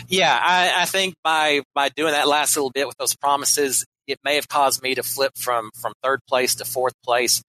[0.08, 4.20] yeah, I, I think by by doing that last little bit with those promises, it
[4.24, 7.42] may have caused me to flip from from third place to fourth place.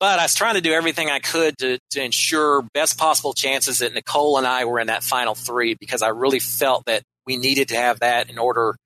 [0.00, 3.80] But I was trying to do everything I could to, to ensure best possible chances
[3.80, 7.36] that Nicole and I were in that final three because I really felt that we
[7.36, 8.76] needed to have that in order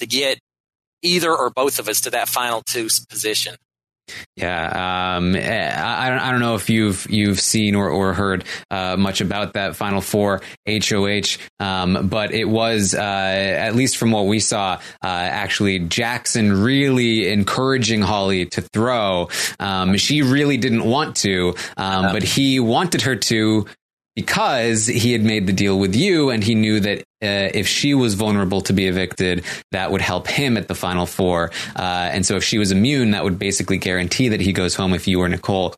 [0.00, 0.38] to get
[1.02, 3.56] either or both of us to that final two position.
[4.36, 8.96] Yeah, um, I, don't, I don't know if you've you've seen or, or heard uh,
[8.96, 14.26] much about that Final Four HOH, um, but it was uh, at least from what
[14.26, 19.28] we saw, uh, actually Jackson really encouraging Holly to throw.
[19.60, 23.66] Um, she really didn't want to, um, but he wanted her to
[24.14, 27.94] because he had made the deal with you and he knew that uh, if she
[27.94, 31.50] was vulnerable to be evicted, that would help him at the final four.
[31.76, 34.92] Uh, and so if she was immune, that would basically guarantee that he goes home
[34.92, 35.74] if you or Nicole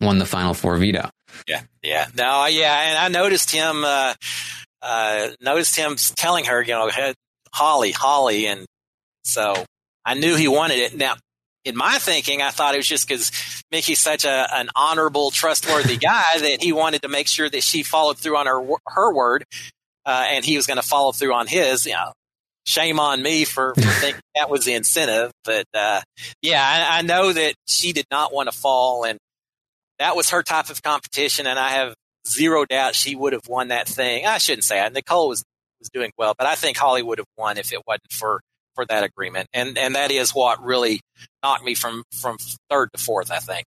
[0.00, 1.08] won the final four veto.
[1.46, 3.84] Yeah, yeah, no, yeah, and I noticed him.
[3.84, 4.14] Uh,
[4.82, 6.90] uh noticed him telling her, you know,
[7.52, 8.64] Holly, Holly, and
[9.24, 9.64] so
[10.04, 10.96] I knew he wanted it.
[10.96, 11.16] Now
[11.66, 13.30] in my thinking, I thought it was just because
[13.76, 17.82] Michie's such a, an honorable, trustworthy guy that he wanted to make sure that she
[17.82, 19.44] followed through on her her word,
[20.06, 21.84] uh, and he was going to follow through on his.
[21.84, 22.12] You know,
[22.64, 25.30] shame on me for, for thinking that was the incentive.
[25.44, 26.00] But uh,
[26.40, 29.18] yeah, I, I know that she did not want to fall, and
[29.98, 31.94] that was her type of competition, and I have
[32.26, 34.24] zero doubt she would have won that thing.
[34.24, 34.92] I shouldn't say it.
[34.94, 35.44] Nicole was
[35.80, 38.40] was doing well, but I think Holly would have won if it wasn't for
[38.76, 41.00] for that agreement, and and that is what really
[41.42, 42.36] knocked me from from
[42.70, 43.32] third to fourth.
[43.32, 43.66] I think.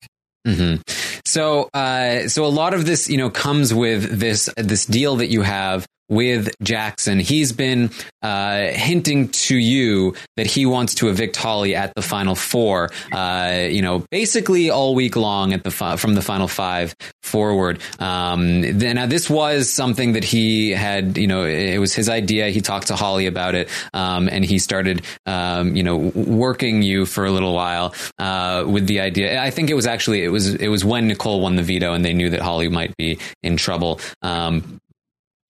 [0.47, 0.81] Mm-hmm.
[1.25, 5.27] So, uh, so a lot of this, you know, comes with this this deal that
[5.27, 7.19] you have with Jackson.
[7.19, 12.35] He's been uh, hinting to you that he wants to evict Holly at the final
[12.35, 12.89] four.
[13.11, 17.79] Uh, you know, basically all week long at the fi- from the final five forward.
[17.99, 21.17] Um, then, now this was something that he had.
[21.17, 22.49] You know, it was his idea.
[22.49, 27.05] He talked to Holly about it, um, and he started, um, you know, working you
[27.05, 29.41] for a little while uh, with the idea.
[29.41, 32.03] I think it was actually it was it was when Nicole won the veto, and
[32.03, 33.99] they knew that Holly might be in trouble.
[34.21, 34.79] Um,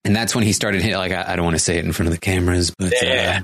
[0.08, 1.92] and that's when he started hit like I, I, don't want to say it in
[1.92, 3.42] front of the cameras, but yeah.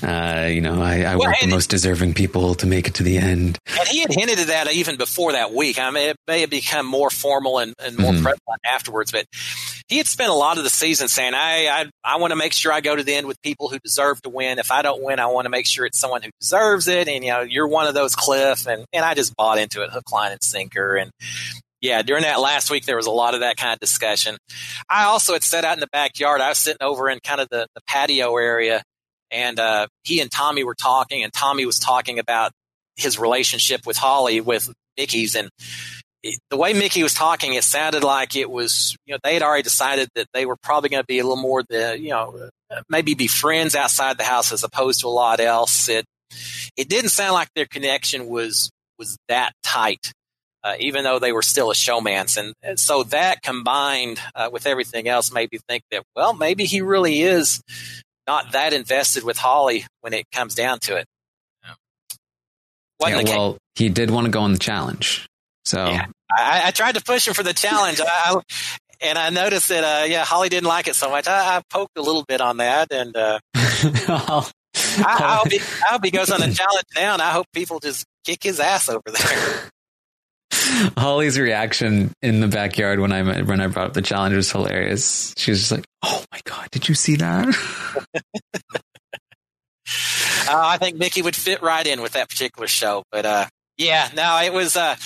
[0.00, 2.94] uh, uh, you know I, I well, work the most deserving people to make it
[2.94, 3.58] to the end.
[3.66, 5.76] And he had hinted at that even before that week.
[5.80, 8.22] I mean, it may have become more formal and, and more mm-hmm.
[8.22, 9.26] prevalent afterwards, but
[9.88, 12.52] he had spent a lot of the season saying, "I I, I want to make
[12.52, 14.60] sure I go to the end with people who deserve to win.
[14.60, 17.24] If I don't win, I want to make sure it's someone who deserves it." And
[17.24, 20.12] you know, you're one of those, Cliff, and and I just bought into it, hook,
[20.12, 21.10] line, and sinker, and
[21.84, 24.38] yeah, during that last week, there was a lot of that kind of discussion.
[24.88, 26.40] I also had sat out in the backyard.
[26.40, 28.82] I was sitting over in kind of the, the patio area,
[29.30, 32.52] and uh, he and Tommy were talking, and Tommy was talking about
[32.96, 35.50] his relationship with Holly, with Michie's, and
[36.48, 39.62] the way Michie was talking, it sounded like it was, you know, they had already
[39.62, 42.48] decided that they were probably going to be a little more the, you know,
[42.88, 45.86] maybe be friends outside the house as opposed to a lot else.
[45.90, 46.06] It,
[46.78, 50.14] it didn't sound like their connection was was that tight
[50.64, 52.38] uh, even though they were still a showmance.
[52.38, 56.64] And, and so that combined uh, with everything else made me think that, well, maybe
[56.64, 57.62] he really is
[58.26, 61.06] not that invested with Holly when it comes down to it.
[63.00, 65.26] Yeah, well, he did want to go on the challenge.
[65.66, 68.00] So yeah, I, I, tried to push him for the challenge.
[68.00, 68.40] I,
[69.02, 71.26] and I noticed that, uh, yeah, Holly didn't like it so much.
[71.26, 74.42] I, I poked a little bit on that, and uh, I,
[75.06, 77.80] I, hope he, I hope he goes on the challenge now, and I hope people
[77.80, 79.70] just kick his ass over there.
[80.98, 85.34] Holly's reaction in the backyard when I when I brought up the challenge was hilarious.
[85.36, 87.48] She was just like, "Oh my god, did you see that?"
[90.48, 94.10] uh, I think Michie would fit right in with that particular show, but uh, yeah,
[94.14, 94.76] no, it was.
[94.76, 94.96] Uh,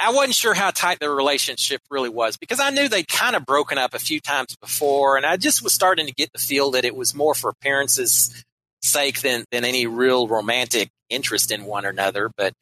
[0.00, 3.46] I wasn't sure how tight their relationship really was because I knew they'd kind of
[3.46, 6.72] broken up a few times before, and I just was starting to get the feel
[6.72, 8.44] that it was more for appearances'
[8.82, 12.30] sake than than any real romantic interest in one another.
[12.36, 12.52] But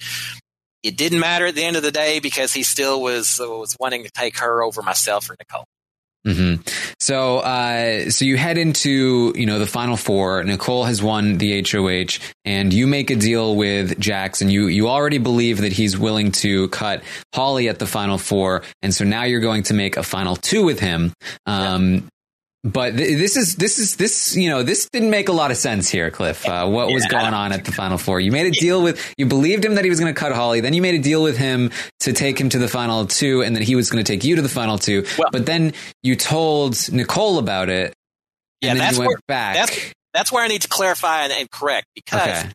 [0.82, 4.04] it didn't matter at the end of the day because he still was was wanting
[4.04, 5.64] to take her over myself or Nicole.
[6.26, 6.62] Mm-hmm.
[7.00, 10.42] So, uh, so you head into you know the final four.
[10.44, 14.88] Nicole has won the HOH, and you make a deal with Jax, and you you
[14.88, 17.02] already believe that he's willing to cut
[17.34, 20.64] Holly at the final four, and so now you're going to make a final two
[20.64, 21.12] with him.
[21.46, 22.08] Um,
[22.64, 25.56] but th- this is this is this you know this didn't make a lot of
[25.56, 26.46] sense here, Cliff.
[26.46, 26.94] Uh, what yeah.
[26.94, 28.20] was going on at the Final Four?
[28.20, 30.60] You made a deal with you believed him that he was going to cut Holly.
[30.60, 31.70] Then you made a deal with him
[32.00, 34.36] to take him to the final two, and then he was going to take you
[34.36, 35.06] to the final two.
[35.16, 35.72] Well, but then
[36.02, 37.94] you told Nicole about it,
[38.60, 39.54] yeah, and then that's you went where, back.
[39.54, 42.44] That's, that's where I need to clarify and, and correct because.
[42.44, 42.52] Okay.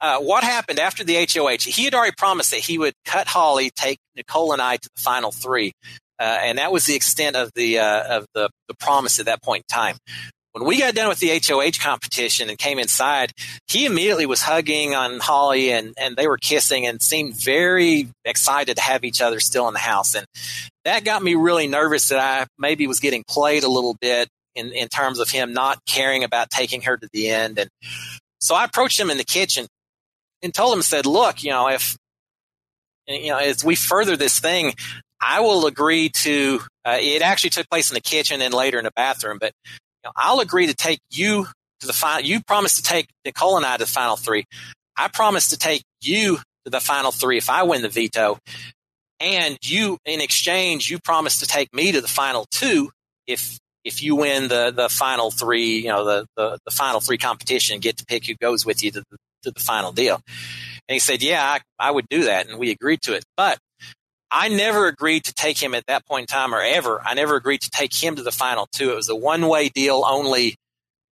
[0.00, 1.68] Uh, what happened after the HOH?
[1.68, 5.00] He had already promised that he would cut Holly, take Nicole and I to the
[5.02, 5.72] final three.
[6.22, 9.42] Uh, and that was the extent of the uh, of the, the promise at that
[9.42, 9.96] point in time.
[10.52, 13.32] When we got done with the HOH competition and came inside,
[13.66, 18.76] he immediately was hugging on Holly and, and they were kissing and seemed very excited
[18.76, 20.14] to have each other still in the house.
[20.14, 20.24] And
[20.84, 24.72] that got me really nervous that I maybe was getting played a little bit in,
[24.72, 27.58] in terms of him not caring about taking her to the end.
[27.58, 27.70] And
[28.40, 29.66] so I approached him in the kitchen
[30.40, 31.96] and told him, said, look, you know, if,
[33.08, 34.74] you know, as we further this thing,
[35.22, 36.60] I will agree to.
[36.84, 40.08] Uh, it actually took place in the kitchen and later in the bathroom, but you
[40.08, 41.46] know, I'll agree to take you
[41.80, 42.26] to the final.
[42.26, 44.44] You promised to take Nicole and I to the final three.
[44.96, 48.38] I promise to take you to the final three if I win the veto,
[49.20, 52.90] and you, in exchange, you promise to take me to the final two
[53.28, 55.78] if if you win the the final three.
[55.78, 58.82] You know the the, the final three competition, and get to pick who goes with
[58.82, 60.20] you to the, to the final deal.
[60.88, 63.58] And he said, "Yeah, I, I would do that," and we agreed to it, but
[64.32, 67.02] I never agreed to take him at that point in time or ever.
[67.04, 68.90] I never agreed to take him to the final two.
[68.90, 70.56] It was a one way deal only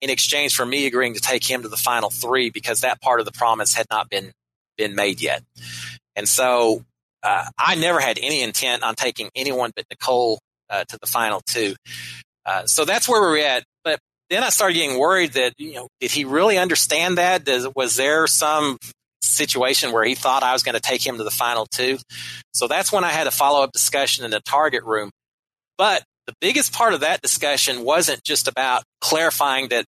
[0.00, 3.20] in exchange for me agreeing to take him to the final three because that part
[3.20, 4.32] of the promise had not been
[4.78, 5.42] been made yet.
[6.16, 6.84] And so
[7.22, 10.40] uh, I never had any intent on taking anyone but Nicole
[10.70, 11.74] uh, to the final two.
[12.46, 13.64] Uh, so that's where we're at.
[13.84, 14.00] But
[14.30, 17.44] then I started getting worried that, you know, did he really understand that?
[17.44, 18.78] Does, was there some
[19.30, 21.98] situation where he thought I was going to take him to the final two?
[22.52, 25.10] So that's when I had a follow up discussion in the target room.
[25.78, 29.84] But the biggest part of that discussion wasn't just about clarifying that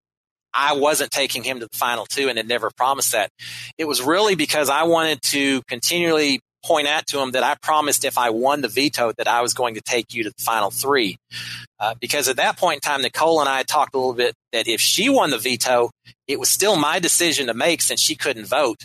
[0.54, 3.30] I wasn't taking him to the final two and had never promised that.
[3.78, 8.04] It was really because I wanted to continually point out to him that I promised
[8.04, 10.72] if I won the veto that I was going to take you to the final
[10.72, 11.18] three.
[11.80, 14.68] Uh, because at that point in time, Nicole and I talked a little bit that
[14.68, 15.92] if she won the veto,
[16.28, 18.84] it was still my decision to make since she couldn't vote.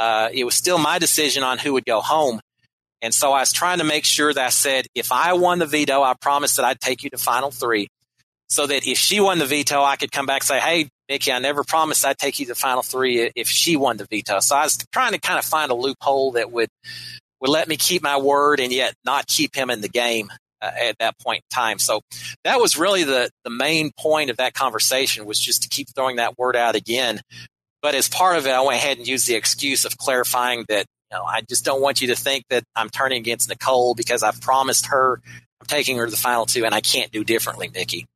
[0.00, 2.40] Uh, it was still my decision on who would go home.
[3.02, 5.66] And so I was trying to make sure that I said, if I won the
[5.66, 7.88] veto, I promised that I'd take you to final three.
[8.48, 11.32] So that if she won the veto, I could come back and say, hey, Michie,
[11.32, 14.40] I never promised I'd take you to final three if she won the veto.
[14.40, 16.68] So I was trying to kind of find a loophole that would
[17.42, 20.30] would let me keep my word and yet not keep him in the game
[20.62, 21.78] uh, at that point in time.
[21.78, 22.00] So
[22.44, 26.16] that was really the the main point of that conversation was just to keep throwing
[26.16, 27.20] that word out again.
[27.82, 30.86] But as part of it, I went ahead and used the excuse of clarifying that
[31.10, 34.22] you know I just don't want you to think that I'm turning against Nicole because
[34.22, 35.20] I've promised her
[35.60, 38.06] I'm taking her to the final two and I can't do differently, Nikki.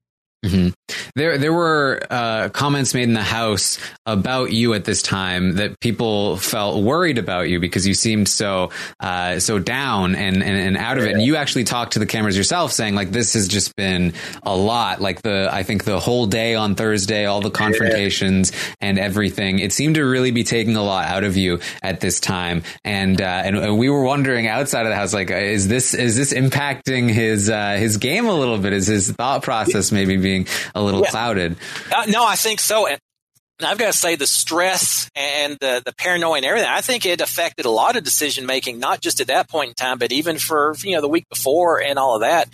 [0.44, 0.68] Mm-hmm.
[1.17, 5.81] There, there were uh, comments made in the house about you at this time that
[5.81, 8.70] people felt worried about you because you seemed so,
[9.01, 11.12] uh, so down and, and, and out of it.
[11.12, 14.12] And you actually talked to the cameras yourself, saying like this has just been
[14.43, 15.01] a lot.
[15.01, 19.60] Like the, I think the whole day on Thursday, all the confrontations and everything.
[19.60, 22.62] It seemed to really be taking a lot out of you at this time.
[22.84, 26.17] And uh, and, and we were wondering outside of the house, like, is this is
[26.17, 28.73] this impacting his uh, his game a little bit?
[28.73, 31.10] Is his thought process maybe being being a little yeah.
[31.10, 31.57] clouded.
[31.94, 32.86] Uh, no, I think so.
[32.86, 32.99] And
[33.62, 37.20] I've got to say the stress and the, the paranoia and everything, I think it
[37.20, 40.39] affected a lot of decision making, not just at that point in time, but even
[40.39, 42.49] for, you know, the week before and all of that.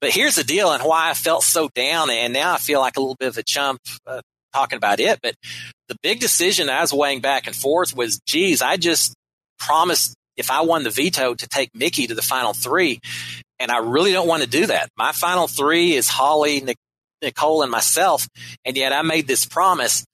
[0.00, 2.10] But here's the deal and why I felt so down.
[2.10, 4.20] And now I feel like a little bit of a chump uh,
[4.52, 5.20] talking about it.
[5.22, 5.34] But
[5.88, 9.14] the big decision I was weighing back and forth was, geez, I just
[9.58, 12.98] promised if I won the veto to take Michie to the final three.
[13.60, 14.88] And I really don't want to do that.
[14.98, 16.60] My final three is Holly,
[17.24, 18.28] Nicole and myself.
[18.64, 20.04] And yet I made this promise.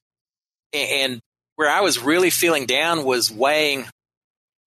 [0.73, 1.21] And
[1.57, 3.87] where I was really feeling down was weighing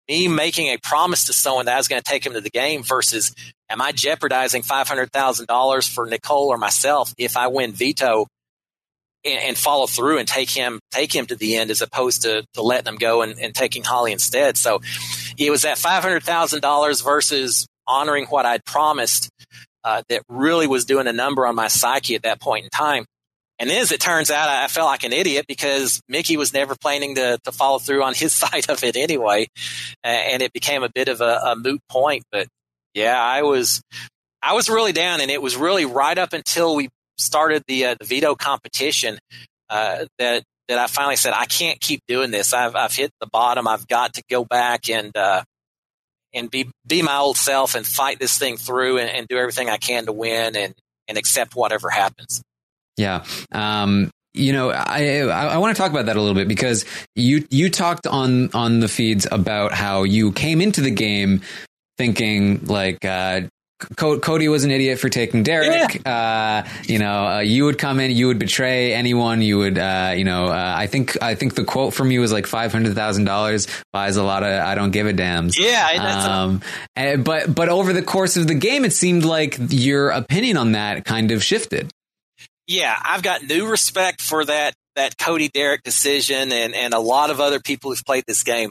[0.09, 2.51] me making a promise to someone that I was going to take him to the
[2.51, 3.35] game versus
[3.71, 8.27] am I jeopardizing $500,000 for Nicole or myself if I win veto
[9.25, 12.45] and, and, follow through and take him, take him to the end as opposed to,
[12.55, 14.57] to letting him go and, and taking Holly instead.
[14.57, 14.81] So
[15.39, 19.31] it was that $500,000 versus honoring what I'd promised
[19.85, 23.05] uh, that really was doing a number on my psyche at that point in time.
[23.59, 26.75] And then, as it turns out, I felt like an idiot because Michie was never
[26.75, 29.47] planning to, to follow through on his side of it anyway,
[30.03, 32.25] and it became a bit of a, a moot point.
[32.33, 32.49] But
[32.95, 33.83] yeah, I was
[34.43, 36.89] I was really down, and it was really right up until we
[37.19, 39.19] started the, uh, the veto competition
[39.71, 42.53] uh, that that I finally said I can't keep doing this.
[42.53, 43.69] I've I've hit the bottom.
[43.69, 45.43] I've got to go back and uh,
[46.35, 49.69] and be be my old self and fight this thing through and, and do everything
[49.69, 50.75] I can to win and
[51.09, 52.43] and accept whatever happens.
[52.97, 53.25] Yeah.
[53.53, 57.47] Um, you know, I I, want to talk about that a little bit because you
[57.51, 61.43] you talked on on the feeds about how you came into the game
[61.99, 63.43] thinking like uh,
[63.97, 66.01] Cody was an idiot for taking Derrick.
[66.05, 66.65] Yeah.
[66.65, 69.43] Uh, you know, uh, you would come in, you would betray anyone.
[69.43, 72.33] You would, uh, you know, uh, I think I think the quote from you was
[72.33, 75.51] like five hundred thousand dollars buys a lot of I don't give a damn.
[75.57, 76.43] Yeah.
[76.43, 76.63] Um,
[76.97, 80.57] and, eh, but but over the course of the game, it seemed like your opinion
[80.57, 81.91] on that kind of shifted.
[82.67, 87.31] Yeah, I've got new respect for that that Cody Derrick decision and, and a lot
[87.31, 88.71] of other people who've played this game.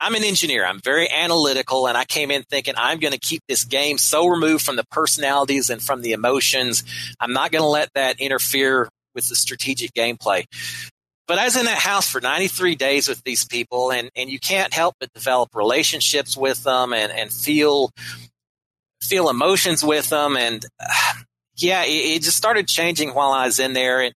[0.00, 0.64] I'm an engineer.
[0.64, 4.26] I'm very analytical, and I came in thinking I'm going to keep this game so
[4.26, 6.84] removed from the personalities and from the emotions.
[7.20, 10.44] I'm not going to let that interfere with the strategic gameplay.
[11.28, 14.40] But I was in that house for 93 days with these people, and, and you
[14.40, 17.90] can't help but develop relationships with them and, and feel
[19.02, 20.36] feel emotions with them.
[20.36, 21.12] And uh,
[21.56, 24.00] yeah, it, it just started changing while I was in there.
[24.00, 24.14] And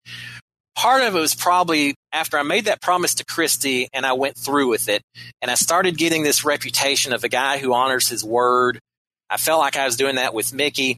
[0.77, 4.37] part of it was probably after I made that promise to Christie and I went
[4.37, 5.03] through with it
[5.41, 8.79] and I started getting this reputation of a guy who honors his word.
[9.31, 10.97] I felt like I was doing that with Michie.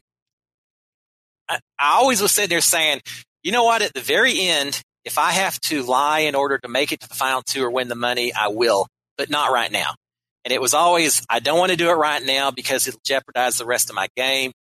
[1.49, 3.01] I, I always was sitting there saying,
[3.43, 6.67] you know what, at the very end, if I have to lie in order to
[6.67, 9.71] make it to the final two or win the money, I will, but not right
[9.71, 9.95] now.
[10.43, 13.57] And it was always, I don't want to do it right now because it'll jeopardize
[13.57, 14.51] the rest of my game.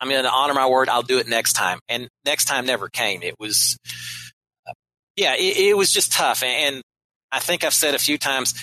[0.00, 0.88] I'm going to honor my word.
[0.88, 1.78] I'll do it next time.
[1.88, 3.22] And next time never came.
[3.22, 3.78] It was,
[5.16, 6.42] yeah, it, it was just tough.
[6.42, 6.82] And
[7.32, 8.54] I think I've said a few times,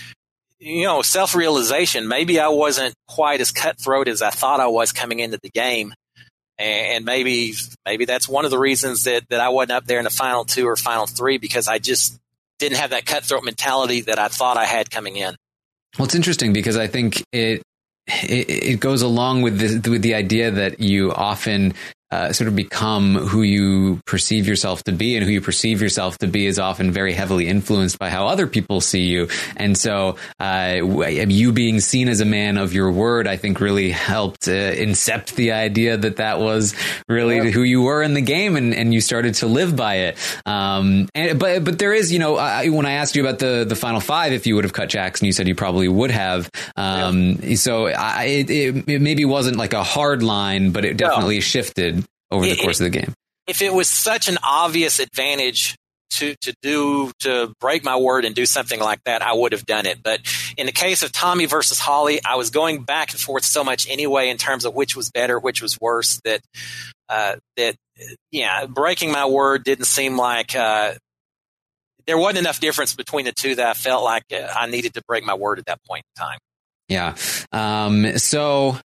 [0.60, 2.08] you know, self realization.
[2.08, 5.94] Maybe I wasn't quite as cutthroat as I thought I was coming into the game.
[6.60, 10.04] And maybe, maybe that's one of the reasons that, that I wasn't up there in
[10.04, 12.18] the final two or final three because I just
[12.60, 15.36] didn't have that cutthroat mentality that I thought I had coming in.
[15.98, 17.64] Well, it's interesting because I think it
[18.08, 21.74] it, it goes along with the with the idea that you often
[22.14, 26.20] uh, sort of become who you perceive yourself to be, and who you perceive yourself
[26.20, 29.30] to be is often very heavily influenced by how other people see you.
[29.58, 33.90] And so, uh, you being seen as a man of your word, I think, really
[33.90, 36.76] helped uh, incept the idea that that was
[37.10, 37.50] really yeah.
[37.50, 40.18] who you were in the game, and, and you started to live by it.
[40.46, 43.66] Um, and but but there is, you know, I, when I asked you about the
[43.68, 46.52] the final five, if you would have cut Jackson, you said you probably would have.
[46.76, 47.56] Um, yeah.
[47.56, 51.42] So I, it, it, it maybe wasn't like a hard line, but it definitely no.
[51.42, 52.03] shifted
[52.34, 53.14] over the course of the game.
[53.48, 55.76] If it was such an obvious advantage
[56.12, 59.66] to to do to break my word and do something like that, I would have
[59.66, 60.02] done it.
[60.04, 60.22] But
[60.58, 63.90] in the case of Tommy versus Holly, I was going back and forth so much
[63.90, 66.20] anyway in terms of which was better, which was worse.
[66.24, 66.42] That
[67.10, 67.76] uh, that
[68.32, 70.94] yeah, breaking my word didn't seem like uh,
[72.06, 75.02] there wasn't enough difference between the two that I felt like uh, I needed to
[75.08, 76.40] break my word at that point in time.
[76.90, 77.16] Yeah.
[77.52, 78.78] Um, so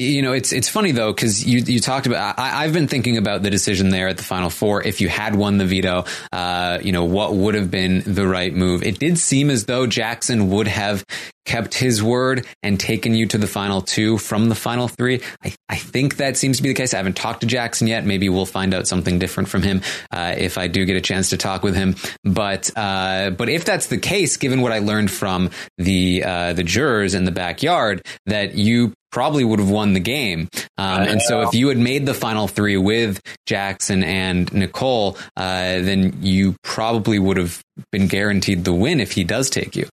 [0.00, 2.38] you know, it's it's funny though because you you talked about.
[2.38, 4.82] I, have been thinking about the decision there at the final four.
[4.82, 8.52] If you had won the veto, uh, you know, what would have been the right
[8.54, 8.82] move?
[8.82, 11.04] It did seem as though Jackson would have
[11.44, 15.20] kept his word and taken you to the final two from the final three.
[15.44, 16.94] I, I think that seems to be the case.
[16.94, 18.06] I haven't talked to Jackson yet.
[18.06, 21.30] Maybe we'll find out something different from him uh, if I do get a chance
[21.30, 21.96] to talk with him.
[22.24, 26.62] But uh, but if that's the case, given what I learned from the uh, the
[26.62, 30.48] jurors in the backyard, that you probably would have won the game.
[30.78, 35.80] Um, and so if you had made the final three with Jackson and Nicole, uh,
[35.80, 37.60] then you probably would have
[37.92, 39.88] been guaranteed the win if he does take you.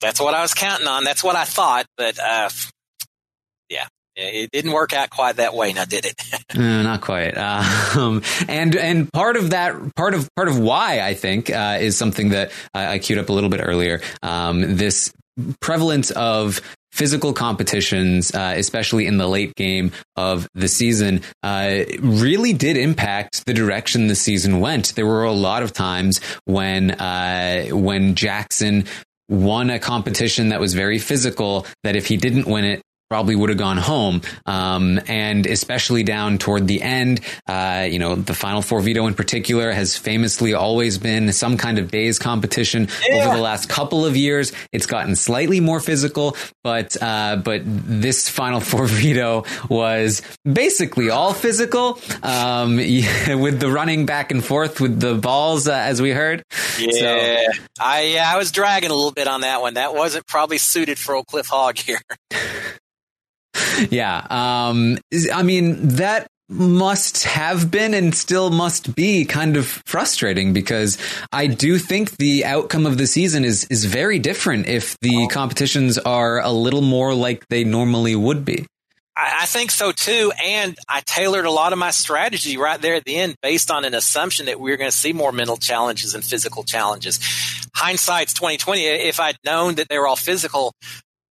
[0.00, 1.04] That's what I was counting on.
[1.04, 1.86] That's what I thought.
[1.96, 2.48] But uh,
[3.68, 6.14] yeah, it didn't work out quite that way now did it
[6.54, 7.36] no, not quite
[7.96, 11.96] um, and and part of that part of part of why i think uh, is
[11.96, 15.12] something that I, I queued up a little bit earlier um, this
[15.60, 16.60] prevalence of
[16.92, 23.46] physical competitions, uh, especially in the late game of the season, uh, really did impact
[23.46, 24.94] the direction the season went.
[24.94, 28.84] There were a lot of times when uh, when Jackson
[29.28, 33.48] won a competition that was very physical that if he didn't win it probably would
[33.48, 34.22] have gone home.
[34.46, 39.14] Um, and especially down toward the end, uh, you know, the Final Four veto in
[39.14, 42.88] particular has famously always been some kind of days competition.
[43.06, 43.26] Yeah.
[43.26, 48.28] Over the last couple of years, it's gotten slightly more physical, but uh, but this
[48.28, 55.00] Final Four veto was basically all physical, um, with the running back and forth with
[55.00, 56.44] the balls, uh, as we heard.
[56.78, 59.74] Yeah, so, I yeah, I was dragging a little bit on that one.
[59.74, 62.00] That wasn't probably suited for old Cliff Hogg here.
[63.90, 64.26] yeah.
[64.30, 64.98] Um,
[65.32, 70.98] I mean, that must have been and still must be kind of frustrating because
[71.32, 75.96] I do think the outcome of the season is is very different if the competitions
[75.98, 78.66] are a little more like they normally would be.
[79.16, 83.04] I, think so too, and I tailored a lot of my strategy right there at
[83.04, 86.14] the end based on an assumption that we were going to see more mental challenges
[86.14, 87.20] and physical challenges.
[87.74, 88.86] Hindsight's twenty twenty.
[88.86, 90.72] If I'd known that they were all physical,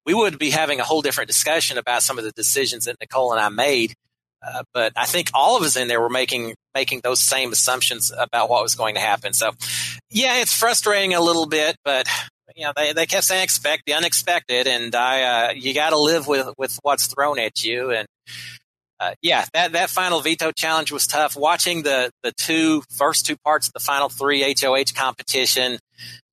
[0.08, 3.34] we would be having a whole different discussion about some of the decisions that Nicole
[3.34, 3.94] and I made.
[4.42, 8.14] Uh, but I think all of us in there were making making those same assumptions
[8.18, 9.34] about what was going to happen.
[9.34, 9.52] So,
[10.10, 12.08] yeah, it's frustrating a little bit, but
[12.56, 16.00] you know they, they kept saying expect the unexpected, and I uh, you got to
[16.00, 17.92] live with with what's thrown at you.
[17.92, 18.08] And
[19.00, 21.36] uh, yeah, that that final veto challenge was tough.
[21.36, 25.80] Watching the the two first two parts of the final three HOH competition,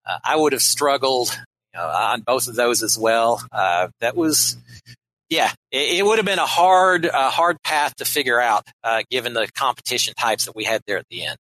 [0.07, 1.37] uh, I would have struggled
[1.81, 3.43] on both of those as well.
[3.53, 4.57] Uh, that was,
[5.29, 9.35] yeah, it, would have been a hard, uh, hard path to figure out, uh, given
[9.35, 11.39] the competition types that we had there at the end.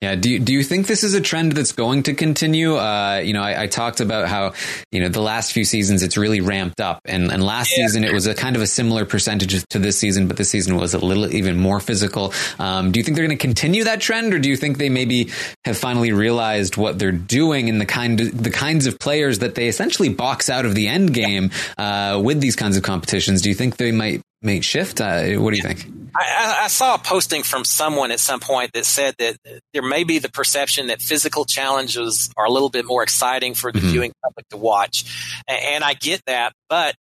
[0.00, 0.14] Yeah.
[0.14, 2.76] Do you, do you think this is a trend that's going to continue?
[2.76, 4.52] Uh, you know, I, I, talked about how,
[4.92, 7.84] you know, the last few seasons it's really ramped up and, and last yeah.
[7.84, 10.76] season it was a kind of a similar percentage to this season, but this season
[10.76, 12.32] was a little even more physical.
[12.60, 14.88] Um, do you think they're going to continue that trend or do you think they
[14.88, 15.30] maybe
[15.64, 19.56] have finally realized what they're doing and the kind of, the kinds of players that
[19.56, 23.42] they essentially box out of the end game, uh, with these kinds of competitions?
[23.42, 25.00] Do you think they might, might shift?
[25.00, 25.86] Uh, what do you think?
[26.14, 29.36] I, I, saw a posting from someone at some point that said that
[29.72, 33.70] there may be the perception that physical challenges are a little bit more exciting for
[33.70, 33.88] the mm-hmm.
[33.88, 36.52] viewing public to watch, and, and I get that.
[36.68, 36.94] But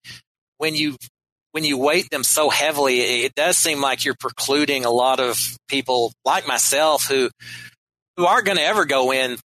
[0.59, 0.97] when you
[1.53, 5.39] when you weight them so heavily, it does seem like you're precluding a lot of
[5.69, 7.31] people like myself who
[8.17, 9.39] who aren't going to ever go in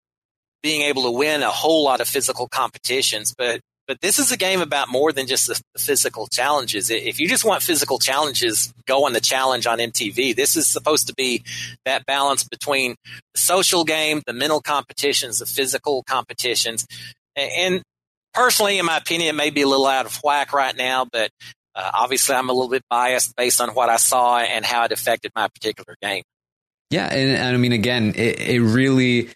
[0.62, 4.38] being able to win a whole lot of physical competitions, but But this is a
[4.38, 6.92] game about more than just the, physical challenges.
[6.92, 10.36] If you just want physical challenges, go on the challenge on MTV.
[10.36, 11.44] This is supposed to be
[11.86, 12.96] that balance between
[13.34, 16.86] the social game, the mental competitions, the physical competitions.
[17.36, 17.82] And
[18.32, 21.32] personally, in my opinion, it may be a little out of whack right now, but
[21.74, 24.92] uh, obviously I'm a little bit biased based on what I saw and how it
[24.92, 26.22] affected my particular game.
[26.92, 29.30] Yeah, and, and I mean, again, it, it really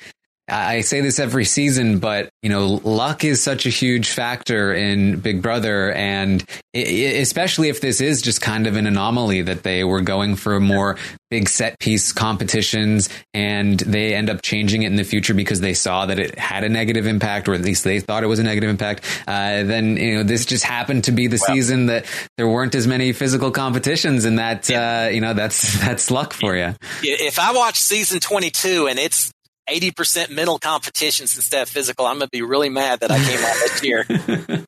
[0.47, 5.21] I say this every season, but you know, luck is such a huge factor in
[5.21, 10.01] Big Brother, and especially if this is just kind of an anomaly that they were
[10.01, 10.97] going for more
[11.29, 15.73] big set piece competitions, and they end up changing it in the future because they
[15.73, 18.43] saw that it had a negative impact, or at least they thought it was a
[18.43, 19.05] negative impact.
[19.25, 22.05] Uh, then you know, this just happened to be the well, season that
[22.35, 26.53] there weren't as many physical competitions, and that uh, you know, that's that's luck for
[26.53, 26.75] you.
[27.01, 29.31] If I watch season twenty two and it's
[29.69, 32.05] 80% mental competitions instead of physical.
[32.05, 34.05] I'm going to be really mad that I came out this year.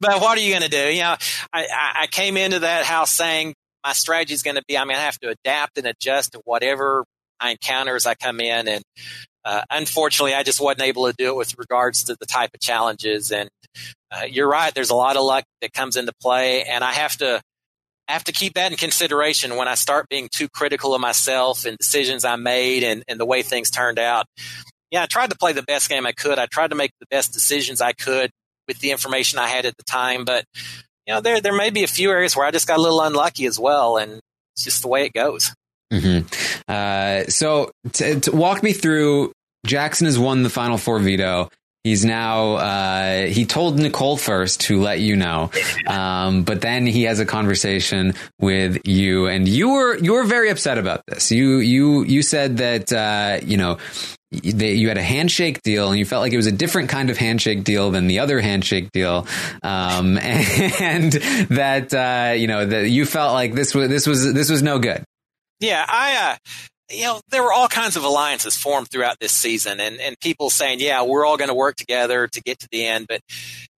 [0.00, 0.92] but what are you going to do?
[0.92, 1.16] You know,
[1.52, 1.66] I,
[2.00, 3.54] I came into that house saying
[3.84, 6.40] my strategy is going to be I'm going to have to adapt and adjust to
[6.44, 7.04] whatever
[7.40, 8.68] I encounter as I come in.
[8.68, 8.82] And
[9.44, 12.60] uh, unfortunately, I just wasn't able to do it with regards to the type of
[12.60, 13.30] challenges.
[13.30, 13.48] And
[14.10, 16.64] uh, you're right, there's a lot of luck that comes into play.
[16.64, 17.40] And I have to
[18.08, 21.66] I have to keep that in consideration when I start being too critical of myself
[21.66, 24.24] and decisions I made and, and the way things turned out.
[24.90, 26.38] Yeah, I tried to play the best game I could.
[26.38, 28.30] I tried to make the best decisions I could
[28.66, 30.24] with the information I had at the time.
[30.24, 30.46] But,
[31.06, 33.02] you know, there, there may be a few areas where I just got a little
[33.02, 33.98] unlucky as well.
[33.98, 34.20] And
[34.54, 35.54] it's just the way it goes.
[35.92, 36.26] Mm-hmm.
[36.66, 39.32] Uh, so to, to walk me through,
[39.66, 41.50] Jackson has won the final four veto.
[41.88, 45.50] He's now, uh, he told Nicole first to let you know.
[45.86, 50.50] Um, but then he has a conversation with you and you were, you were very
[50.50, 51.32] upset about this.
[51.32, 53.78] You, you, you said that, uh, you know,
[54.32, 57.08] they, you had a handshake deal and you felt like it was a different kind
[57.08, 59.26] of handshake deal than the other handshake deal.
[59.62, 64.50] Um, and that, uh, you know, that you felt like this was, this was, this
[64.50, 65.04] was no good.
[65.58, 65.86] Yeah.
[65.88, 66.36] I, uh,
[66.90, 70.50] you know, there were all kinds of alliances formed throughout this season and, and people
[70.50, 73.06] saying, yeah, we're all going to work together to get to the end.
[73.08, 73.20] But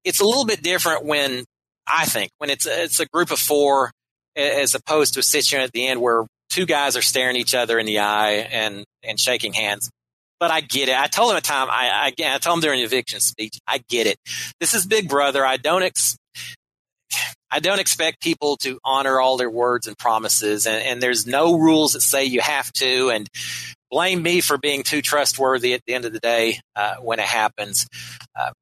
[0.04, 1.44] it's a little bit different when
[1.86, 3.90] I think when it's, it's a group of four
[4.36, 7.78] as opposed to a situation at the end where two guys are staring each other
[7.78, 9.90] in the eye and, and shaking hands.
[10.38, 10.96] But I get it.
[10.96, 13.82] I told him a time, I, I, I told him during the eviction speech, I
[13.88, 14.16] get it.
[14.58, 15.44] This is Big Brother.
[15.44, 16.16] I don't ex-
[17.50, 21.58] I don't expect people to honor all their words and promises, and, and there's no
[21.58, 23.10] rules that say you have to.
[23.10, 23.28] And
[23.90, 27.26] blame me for being too trustworthy at the end of the day uh, when it
[27.26, 27.86] happens.
[28.38, 28.52] Uh,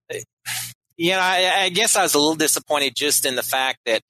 [0.96, 4.00] you know, I, I, guess I was a little disappointed just in the fact that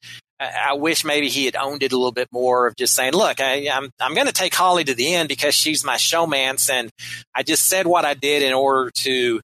[0.40, 3.12] I, I wish maybe he had owned it a little bit more of just saying,
[3.12, 5.96] look, I, am I'm, I'm going to take Holly to the end because she's my
[5.96, 6.90] showmance, and
[7.34, 9.40] I just said what I did in order to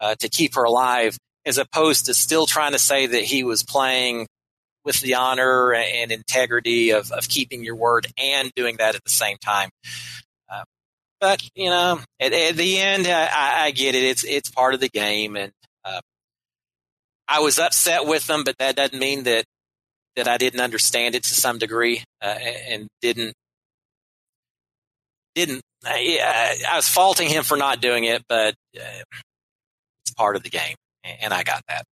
[0.00, 3.62] uh, to keep her alive, as opposed to still trying to say that he was
[3.62, 4.26] playing
[4.88, 9.10] with the honor and integrity of, of keeping your word and doing that at the
[9.10, 9.68] same time.
[10.50, 10.62] Uh,
[11.20, 14.02] but you know, at, at the end, I, I, get it.
[14.02, 15.52] It's it's part of the game, and
[15.84, 16.00] uh,
[17.28, 19.44] I was upset with them, but that doesn't mean that
[20.16, 22.38] that I didn't understand it to some degree uh,
[22.70, 23.34] and didn't
[25.34, 25.60] didn't.
[25.84, 29.02] I, I, was faulting him for not doing it, but uh,
[30.00, 31.84] it's part of the game, and I got that.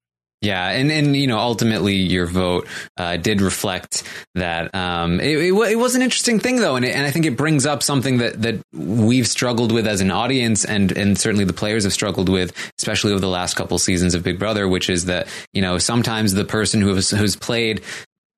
[0.46, 4.04] Yeah, and and you know ultimately your vote uh, did reflect
[4.36, 4.72] that.
[4.76, 7.36] Um, it, it, it, was an interesting thing though, and it, and I think it
[7.36, 11.52] brings up something that that we've struggled with as an audience, and and certainly the
[11.52, 15.06] players have struggled with, especially over the last couple seasons of Big Brother, which is
[15.06, 17.82] that you know sometimes the person who has who's played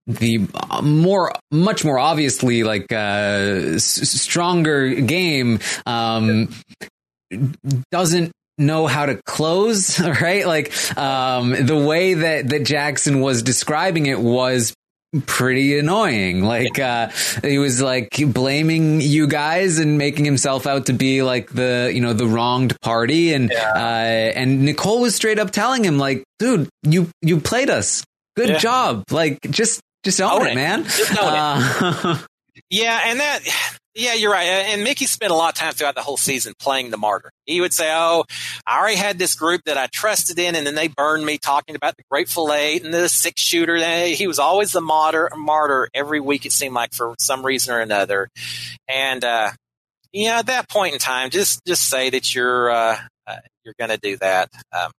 [0.07, 0.49] the
[0.83, 6.49] more much more obviously like uh, s- stronger game um,
[7.91, 10.47] doesn't know how to close, right?
[10.47, 14.75] Like um, the way that that Jackson was describing it was
[15.27, 16.43] pretty annoying.
[16.43, 17.09] Like uh,
[17.43, 22.01] he was like blaming you guys and making himself out to be like the you
[22.01, 23.73] know the wronged party, and yeah.
[23.75, 28.05] uh, and Nicole was straight up telling him like, dude, you you played us,
[28.37, 28.59] good yeah.
[28.59, 30.87] job, like just just own, own it, it, man.
[31.19, 32.63] Uh, it.
[32.71, 34.45] yeah, and that yeah, you're right.
[34.45, 37.33] And Michie spent a lot of time throughout the whole season playing the martyr.
[37.47, 38.25] He would say, Oh,
[38.65, 41.75] I already had this group that I trusted in, and then they burned me talking
[41.75, 43.77] about the Grateful Eight and the six shooter.
[44.07, 47.81] He was always the martyr, martyr every week, it seemed like, for some reason or
[47.81, 48.29] another.
[48.87, 49.51] And, uh,
[50.13, 53.91] yeah, at that point in time, just, just say that you're, uh, uh you're going
[53.91, 54.49] to do that.
[54.73, 54.93] Um,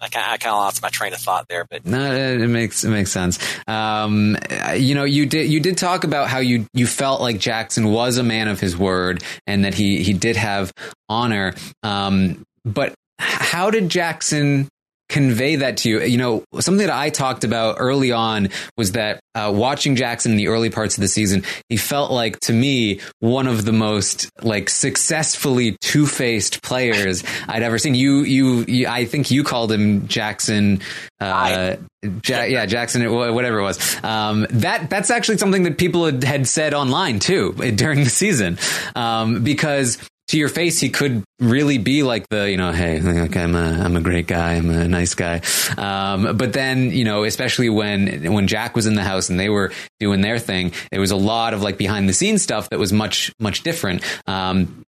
[0.00, 3.10] I kind, of, lost my train of thought there, but no, it makes it makes
[3.10, 3.38] sense.
[3.66, 4.36] Um,
[4.76, 8.16] you know, you did you did talk about how you you felt like Jackson was
[8.16, 10.72] a man of his word and that he he did have
[11.08, 11.54] honor.
[11.82, 14.68] Um, but how did Jackson
[15.08, 16.00] convey that to you?
[16.02, 20.38] You know, something that I talked about early on was that uh, watching Jackson in
[20.38, 24.30] the early parts of the season, he felt like to me one of the most
[24.42, 27.94] like successfully two faced players I'd ever seen.
[27.94, 30.80] You, you, you, I think you called him Jackson.
[31.20, 31.76] Uh,
[32.24, 34.04] ja- yeah, Jackson, whatever it was.
[34.04, 38.58] Um, that that's actually something that people had, had said online too during the season,
[38.94, 43.42] um, because to your face, he could really be like the, you know, hey, okay,
[43.42, 45.40] I'm a, I'm a great guy, I'm a nice guy.
[45.76, 49.48] Um, but then, you know, especially when when Jack was in the house and they
[49.48, 52.78] were doing their thing, there was a lot of like behind the scenes stuff that
[52.78, 54.02] was much much different.
[54.26, 54.84] Um,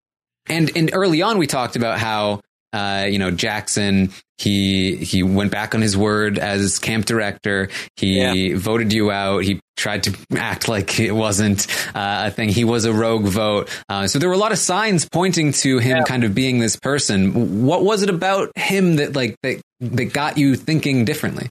[0.47, 2.41] and and early on, we talked about how
[2.71, 7.69] uh, you know, Jackson, he he went back on his word as camp director.
[7.97, 8.57] He yeah.
[8.57, 9.43] voted you out.
[9.43, 12.49] He tried to act like it wasn't uh, a thing.
[12.49, 13.69] He was a rogue vote.
[13.89, 16.03] Uh, so there were a lot of signs pointing to him yeah.
[16.03, 17.65] kind of being this person.
[17.65, 21.49] What was it about him that like that that got you thinking differently?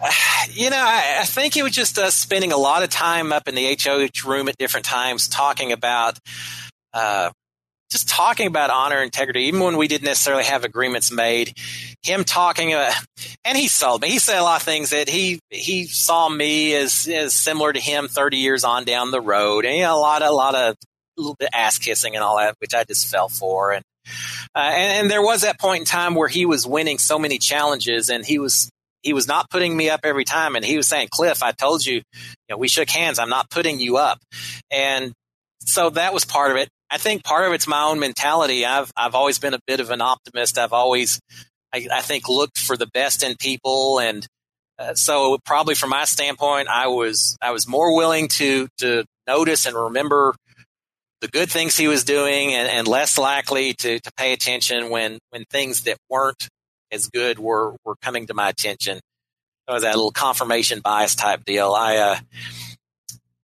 [0.50, 3.46] You know, I, I think it was just uh, spending a lot of time up
[3.48, 6.18] in the HOH room at different times talking about
[6.94, 7.30] uh,
[7.90, 11.56] just talking about honor integrity, even when we didn't necessarily have agreements made,
[12.02, 12.94] him talking, about,
[13.44, 14.08] and he sold me.
[14.08, 17.80] He said a lot of things that he he saw me as as similar to
[17.80, 21.36] him thirty years on down the road, and a lot a lot of a little
[21.38, 23.84] bit ass kissing and all that, which I just fell for, and,
[24.54, 27.38] uh, and and there was that point in time where he was winning so many
[27.38, 28.70] challenges, and he was
[29.02, 31.86] he was not putting me up every time, and he was saying, "Cliff, I told
[31.86, 32.02] you, you
[32.50, 33.18] know, we shook hands.
[33.18, 34.18] I'm not putting you up,"
[34.70, 35.12] and
[35.60, 36.68] so that was part of it.
[36.90, 38.64] I think part of it's my own mentality.
[38.64, 40.58] I've I've always been a bit of an optimist.
[40.58, 41.20] I've always,
[41.72, 44.26] I, I think, looked for the best in people, and
[44.78, 49.66] uh, so probably from my standpoint, I was I was more willing to to notice
[49.66, 50.34] and remember
[51.20, 55.18] the good things he was doing, and, and less likely to to pay attention when
[55.30, 56.48] when things that weren't
[56.90, 58.96] as good were were coming to my attention.
[58.96, 61.72] It was that little confirmation bias type deal.
[61.72, 61.96] I.
[61.96, 62.16] Uh,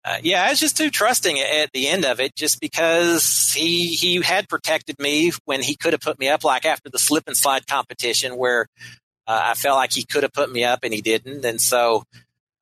[0.05, 3.89] uh, yeah, I was just too trusting at the end of it, just because he
[3.89, 7.25] he had protected me when he could have put me up, like after the slip
[7.29, 8.67] and slide competition, where
[9.29, 12.03] uh, I felt like he could have put me up and he didn't, and so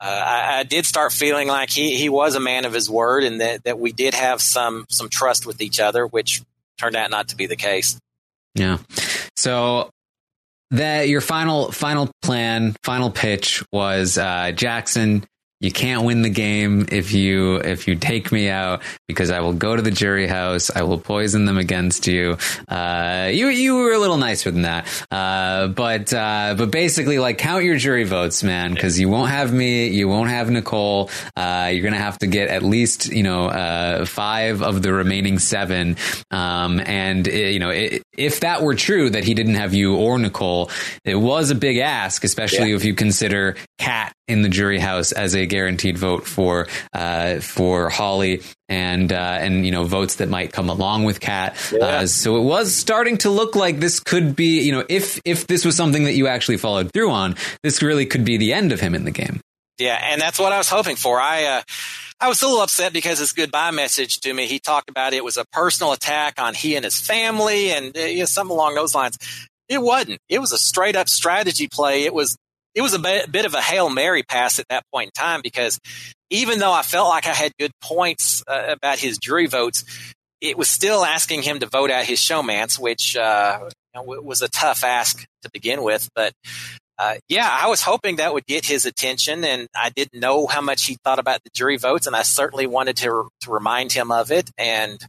[0.00, 3.24] uh, I, I, did start feeling like he he was a man of his word,
[3.24, 6.42] and that that we did have some some trust with each other, which
[6.78, 7.98] turned out not to be the case.
[8.54, 8.78] Yeah.
[9.36, 9.88] So
[10.72, 15.24] that your final final plan, final pitch was uh, Jackson
[15.60, 19.52] you can't win the game if you if you take me out because I will
[19.52, 20.70] go to the jury house.
[20.74, 22.38] I will poison them against you.
[22.66, 27.36] Uh, you you were a little nicer than that, uh, but uh, but basically like
[27.36, 31.10] count your jury votes, man, because you won't have me, you won't have Nicole.
[31.36, 35.38] Uh, you're gonna have to get at least you know uh, five of the remaining
[35.38, 35.96] seven.
[36.30, 39.96] Um, and it, you know it, if that were true that he didn't have you
[39.96, 40.70] or Nicole,
[41.04, 42.76] it was a big ask, especially yeah.
[42.76, 47.90] if you consider Kat in the jury house as a guaranteed vote for uh, for
[47.90, 51.56] Holly and uh, and you know votes that might come along with Kat.
[51.70, 51.84] Yeah.
[51.84, 55.46] Uh, so it was starting to look like this could be you know if if
[55.46, 58.72] this was something that you actually followed through on, this really could be the end
[58.72, 59.40] of him in the game.
[59.78, 61.20] Yeah, and that's what I was hoping for.
[61.20, 61.44] I.
[61.44, 61.62] Uh,
[62.22, 65.24] I was a little upset because his goodbye message to me, he talked about it
[65.24, 68.74] was a personal attack on he and his family and uh, you know, something along
[68.74, 69.16] those lines.
[69.70, 70.18] It wasn't.
[70.28, 72.02] It was a straight up strategy play.
[72.02, 72.36] It was
[72.74, 75.78] it was a bit, of a hail mary pass at that point in time because
[76.30, 79.84] even though I felt like I had good points uh, about his jury votes,
[80.40, 84.84] it was still asking him to vote out his showmance, which uh, was a tough
[84.84, 86.08] ask to begin with.
[86.14, 86.32] But
[86.98, 90.60] uh, yeah, I was hoping that would get his attention, and I didn't know how
[90.60, 94.12] much he thought about the jury votes, and I certainly wanted to to remind him
[94.12, 94.50] of it.
[94.58, 95.00] And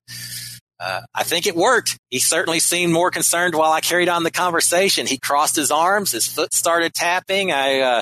[0.82, 1.98] uh, I think it worked.
[2.10, 5.06] He certainly seemed more concerned while I carried on the conversation.
[5.06, 7.52] He crossed his arms, his foot started tapping.
[7.52, 8.02] I, uh,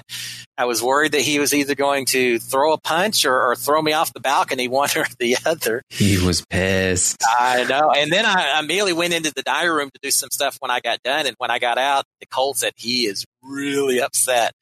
[0.57, 3.81] I was worried that he was either going to throw a punch or, or, throw
[3.81, 5.81] me off the balcony, one or the other.
[5.89, 7.17] He was pissed.
[7.39, 7.91] I know.
[7.91, 10.79] And then I immediately went into the dining room to do some stuff when I
[10.79, 11.27] got done.
[11.27, 14.53] And when I got out, Nicole said he is really upset.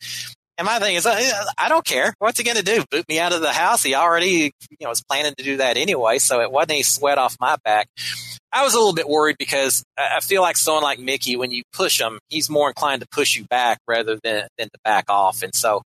[0.58, 2.14] And my thing is, uh, I don't care.
[2.18, 2.84] What's he going to do?
[2.90, 3.84] Boot me out of the house?
[3.84, 6.18] He already, you know, was planning to do that anyway.
[6.18, 7.88] So it wasn't any sweat off my back.
[8.52, 11.62] I was a little bit worried because I feel like someone like Michie, when you
[11.74, 15.44] push him, he's more inclined to push you back rather than, than to back off.
[15.44, 15.84] And so,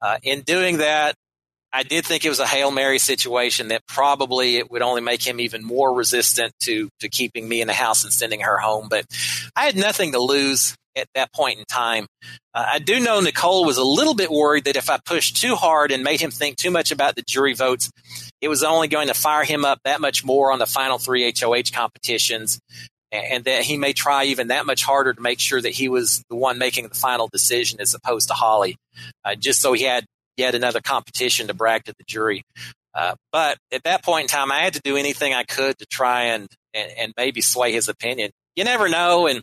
[0.00, 1.14] uh, in doing that,
[1.72, 5.26] I did think it was a Hail Mary situation that probably it would only make
[5.26, 8.88] him even more resistant to, to keeping me in the house and sending her home.
[8.88, 9.04] But
[9.54, 12.06] I had nothing to lose at that point in time.
[12.54, 15.54] Uh, I do know Nicole was a little bit worried that if I pushed too
[15.54, 17.90] hard and made him think too much about the jury votes,
[18.40, 21.32] it was only going to fire him up that much more on the final three
[21.38, 22.58] HOH competitions.
[23.10, 26.22] and that he may try even that much harder to make sure that he was
[26.28, 28.76] the one making the final decision as opposed to Holly,
[29.24, 30.04] uh, just so he had
[30.38, 32.42] yet another competition to brag to the jury.
[32.94, 35.86] Uh, but at that point in time, I had to do anything I could to
[35.86, 38.30] try and, and, and maybe sway his opinion.
[38.56, 39.26] You never know.
[39.26, 39.40] And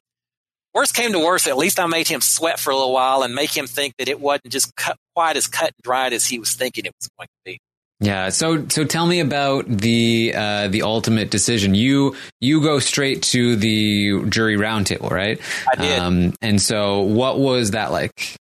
[0.74, 3.34] worst came to worst, at least I made him sweat for a little while and
[3.34, 6.40] make him think that it wasn't just cut, quite as cut and dried as he
[6.40, 7.60] was thinking it was going to be.
[8.02, 8.28] Yeah.
[8.28, 11.76] So so tell me about the uh, the ultimate decision.
[11.76, 15.40] You you go straight to the jury roundtable, right?
[15.72, 16.00] I did.
[16.00, 18.36] Um, and so what was that like?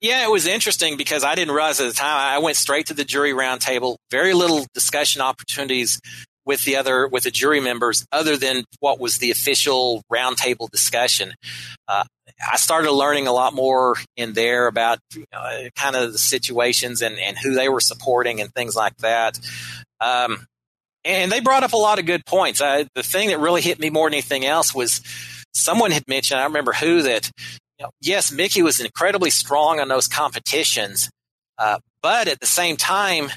[0.00, 2.34] Yeah, it was interesting because I didn't realize at the time.
[2.34, 3.96] I went straight to the jury roundtable.
[4.10, 6.00] Very little discussion opportunities
[6.44, 11.34] with the other with the jury members, other than what was the official roundtable discussion.
[11.86, 12.04] Uh,
[12.50, 17.18] I started learning a lot more in there about know, kind of the situations and,
[17.18, 19.38] and who they were supporting and things like that.
[20.00, 20.46] Um,
[21.04, 22.60] and they brought up a lot of good points.
[22.60, 25.00] Uh, the thing that really hit me more than anything else was
[25.54, 27.30] someone had mentioned, I remember who, that
[28.00, 31.10] yes, Michie was incredibly strong on those competitions,
[31.58, 33.30] uh, but at the same time,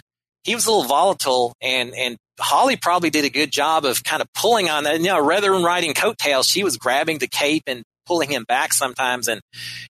[0.44, 4.22] he was a little volatile and, and Holly probably did a good job of kind
[4.22, 5.00] of pulling on that.
[5.00, 8.74] You know, rather than riding coattails, she was grabbing the cape and pulling him back
[8.74, 9.42] sometimes and,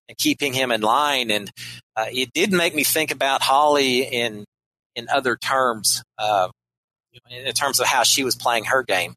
[0.08, 1.30] and keeping him in line.
[1.30, 1.50] And
[1.96, 4.44] uh, it did make me think about Holly in
[4.94, 6.50] in other terms, uh,
[7.30, 9.14] in terms of how she was playing her game.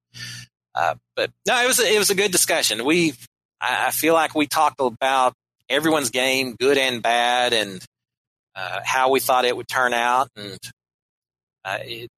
[0.74, 2.86] Uh, but no, it was a, it was a good discussion.
[2.86, 3.14] We
[3.62, 5.34] I, I, feel like we talked about
[5.70, 7.84] everyone's game, good and bad, and
[8.56, 10.58] uh, how we thought it would turn out, and
[11.64, 12.10] uh, it,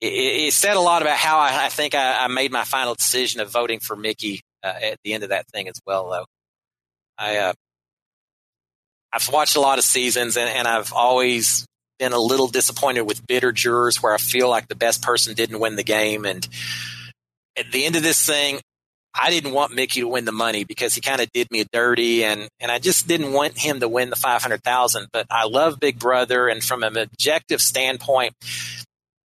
[0.00, 2.94] it, it, said a lot about how I, I think I, I, made my final
[2.94, 6.10] decision of voting for Michie uh, at the end of that thing as well.
[6.10, 6.26] Though
[7.18, 7.52] I, uh,
[9.12, 11.66] I've watched a lot of seasons and, and I've always
[11.98, 15.60] been a little disappointed with bitter jurors where I feel like the best person didn't
[15.60, 16.24] win the game.
[16.24, 16.46] And
[17.56, 18.60] at the end of this thing,
[19.14, 22.24] I didn't want Michie to win the money because he kind of did me dirty
[22.24, 25.08] and, and I just didn't want him to win the 500,000.
[25.12, 26.48] But I love Big Brother.
[26.48, 28.34] And from an objective standpoint,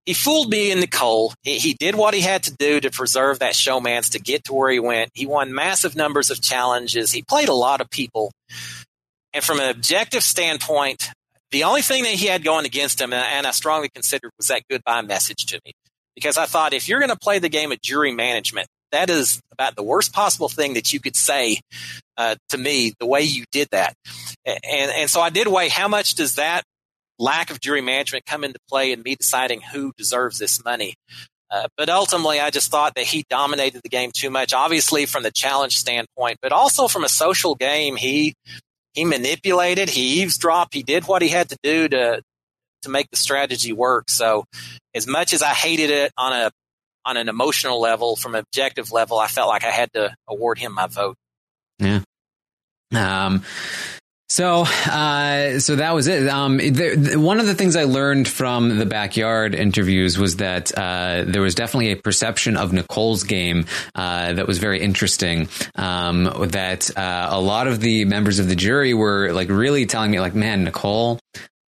[0.05, 1.33] he fooled me and Nicole.
[1.43, 4.53] He, he did what he had to do to preserve that showmance to get to
[4.53, 5.11] where he went.
[5.13, 7.11] He won massive numbers of challenges.
[7.11, 8.31] He played a lot of people.
[9.33, 11.09] And from an objective standpoint,
[11.51, 14.63] the only thing that he had going against him, and I strongly considered, was that
[14.69, 15.73] goodbye message to me.
[16.15, 19.41] Because I thought if you're going to play the game of jury management, that is
[19.51, 21.59] about the worst possible thing that you could say
[22.17, 23.93] uh, to me, the way you did that.
[24.45, 26.63] And, and so I did weigh how much does that
[27.19, 30.95] lack of jury management come into play in me deciding who deserves this money.
[31.49, 34.53] Uh, but ultimately, I just thought that he dominated the game too much.
[34.53, 38.33] Obviously, from the challenge standpoint, but also from a social game, he
[38.93, 42.21] he manipulated, he eavesdropped, he did what he had to do to
[42.81, 44.09] to make the strategy work.
[44.09, 44.43] So,
[44.93, 46.51] as much as I hated it on a
[47.07, 50.59] on an emotional level, from an objective level, I felt like I had to award
[50.59, 51.15] him my vote.
[51.79, 52.01] Yeah.
[52.93, 53.43] Um,
[54.29, 56.27] so, uh, so that was it.
[56.27, 61.41] Um, one of the things I learned from the backyard interviews was that uh, there
[61.41, 65.47] was definitely a perception of Nicole's game uh, that was very interesting.
[65.75, 70.11] Um, that uh, a lot of the members of the jury were like really telling
[70.11, 71.19] me, like, "Man, Nicole,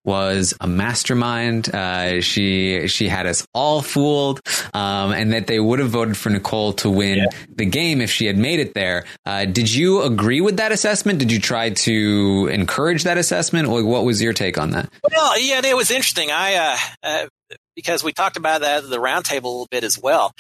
[0.10, 1.70] was a mastermind.
[1.74, 4.42] Uh, she she had us all fooled,
[4.74, 7.26] um, and that they would have voted for Nicole to win yeah.
[7.56, 9.06] the game if she had made it there.
[9.24, 11.20] Uh, did you agree with that assessment?
[11.20, 13.68] Did you try to encourage that assessment?
[13.68, 14.92] Or what was your take on that?
[15.16, 16.32] Well, yeah, it was interesting.
[16.32, 17.28] I uh, uh
[17.76, 20.34] because we talked about that at the roundtable a little bit as well.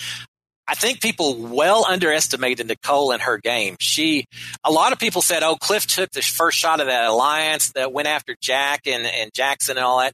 [0.69, 3.75] I think people well underestimated Nicole in her game.
[3.79, 4.25] She,
[4.63, 7.91] a lot of people said, "Oh, Cliff took the first shot of that alliance that
[7.91, 10.13] went after Jack and, and Jackson and all that."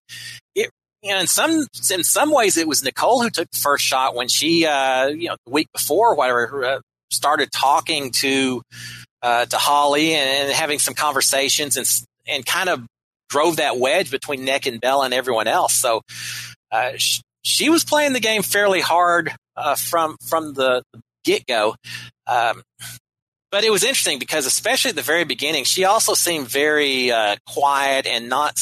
[0.55, 0.69] It,
[1.03, 4.15] you know, in some in some ways, it was Nicole who took the first shot
[4.15, 6.79] when she, uh, you know, the week before, whatever, uh,
[7.11, 8.61] started talking to
[9.21, 11.85] uh, to Holly and, and, having some conversations and
[12.27, 12.85] and kind of
[13.27, 15.73] drove that wedge between Nick and Bella and everyone else.
[15.73, 16.01] So.
[16.71, 20.83] Uh, she, she was playing the game fairly hard uh, from from the
[21.23, 21.75] get go.
[22.27, 22.63] Um,
[23.51, 27.37] but it was interesting because, especially at the very beginning, she also seemed very uh,
[27.47, 28.59] quiet and not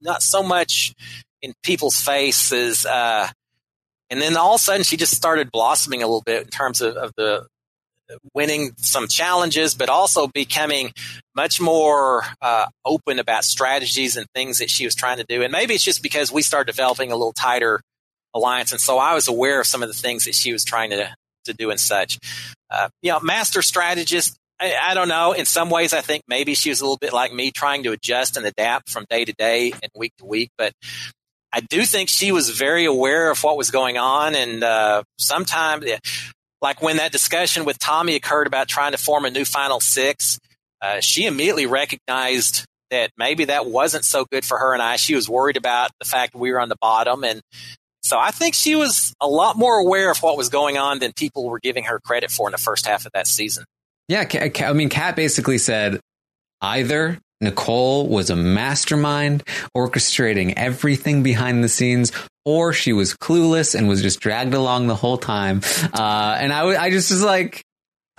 [0.00, 0.94] not so much
[1.42, 2.86] in people's faces.
[2.86, 3.28] Uh,
[4.08, 6.80] and then all of a sudden, she just started blossoming a little bit in terms
[6.80, 7.46] of, of the
[8.34, 10.92] winning some challenges, but also becoming
[11.36, 15.42] much more uh, open about strategies and things that she was trying to do.
[15.42, 17.80] And maybe it's just because we started developing a little tighter
[18.34, 18.72] alliance.
[18.72, 21.14] And so I was aware of some of the things that she was trying to,
[21.44, 22.18] to do and such.
[22.70, 25.32] Uh, you know, master strategist, I, I, don't know.
[25.32, 27.92] In some ways, I think maybe she was a little bit like me trying to
[27.92, 30.50] adjust and adapt from day to day and week to week.
[30.56, 30.72] But
[31.52, 34.34] I do think she was very aware of what was going on.
[34.34, 35.84] And uh, sometimes,
[36.62, 40.38] like when that discussion with Tommy occurred about trying to form a new Final Six,
[40.80, 44.96] uh, she immediately recognized that maybe that wasn't so good for her and I.
[44.96, 47.24] She was worried about the fact we were on the bottom.
[47.24, 47.40] And
[48.10, 51.12] so I think she was a lot more aware of what was going on than
[51.12, 53.64] people were giving her credit for in the first half of that season.
[54.08, 54.28] Yeah,
[54.66, 56.00] I mean, Kat basically said
[56.60, 59.44] either Nicole was a mastermind
[59.76, 62.10] orchestrating everything behind the scenes,
[62.44, 65.60] or she was clueless and was just dragged along the whole time.
[65.94, 67.62] Uh, and I, I just was like,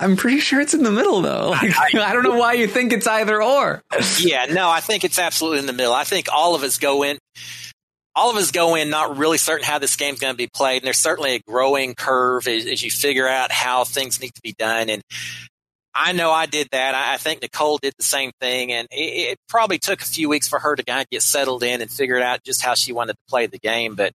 [0.00, 1.50] I'm pretty sure it's in the middle though.
[1.50, 3.82] Like, I, I, don't know why you think it's either or.
[4.18, 5.92] Yeah, no, I think it's absolutely in the middle.
[5.92, 7.18] I think all of us go in,
[8.14, 10.82] all of us go in not really certain how this game's going to be played.
[10.82, 14.42] And there's certainly a growing curve as, as, you figure out how things need to
[14.42, 14.90] be done.
[14.90, 15.02] And
[15.94, 16.94] I know I did that.
[16.94, 18.72] I, I think Nicole did the same thing.
[18.72, 21.62] And it, it, probably took a few weeks for her to kind of get settled
[21.62, 23.94] in and figure out just how she wanted to play the game.
[23.94, 24.12] But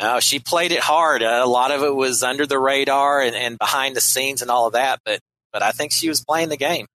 [0.00, 1.22] no, she played it hard.
[1.22, 4.50] Uh, a lot of it was under the radar and, and behind the scenes and
[4.50, 5.00] all of that.
[5.04, 5.20] But
[5.52, 6.86] but I think she was playing the game.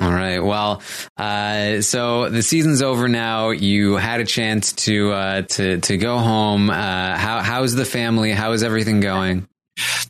[0.00, 0.38] All right.
[0.38, 0.80] Well,
[1.16, 3.50] uh, so the season's over now.
[3.50, 6.70] You had a chance to uh, to to go home.
[6.70, 8.30] Uh, how how's the family?
[8.30, 9.48] How is everything going?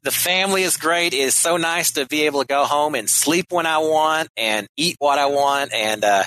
[0.02, 1.12] The family is great.
[1.12, 4.28] It is so nice to be able to go home and sleep when I want
[4.36, 6.24] and eat what I want and uh,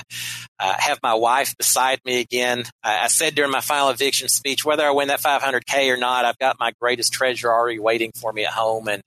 [0.60, 2.64] uh, have my wife beside me again.
[2.84, 6.24] I, I, said during my final eviction speech, whether I win that 500K or not,
[6.24, 8.86] I've got my greatest treasure already waiting for me at home.
[8.86, 9.02] And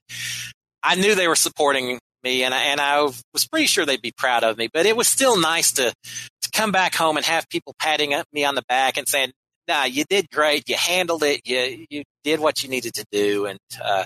[0.82, 4.12] I knew they were supporting me and I, and I was pretty sure they'd be
[4.12, 7.48] proud of me, but it was still nice to, to come back home and have
[7.48, 9.30] people patting me on the back and saying,
[9.68, 10.68] nah, you did great.
[10.68, 11.42] You handled it.
[11.44, 13.46] You, you did what you needed to do.
[13.46, 14.04] And, uh,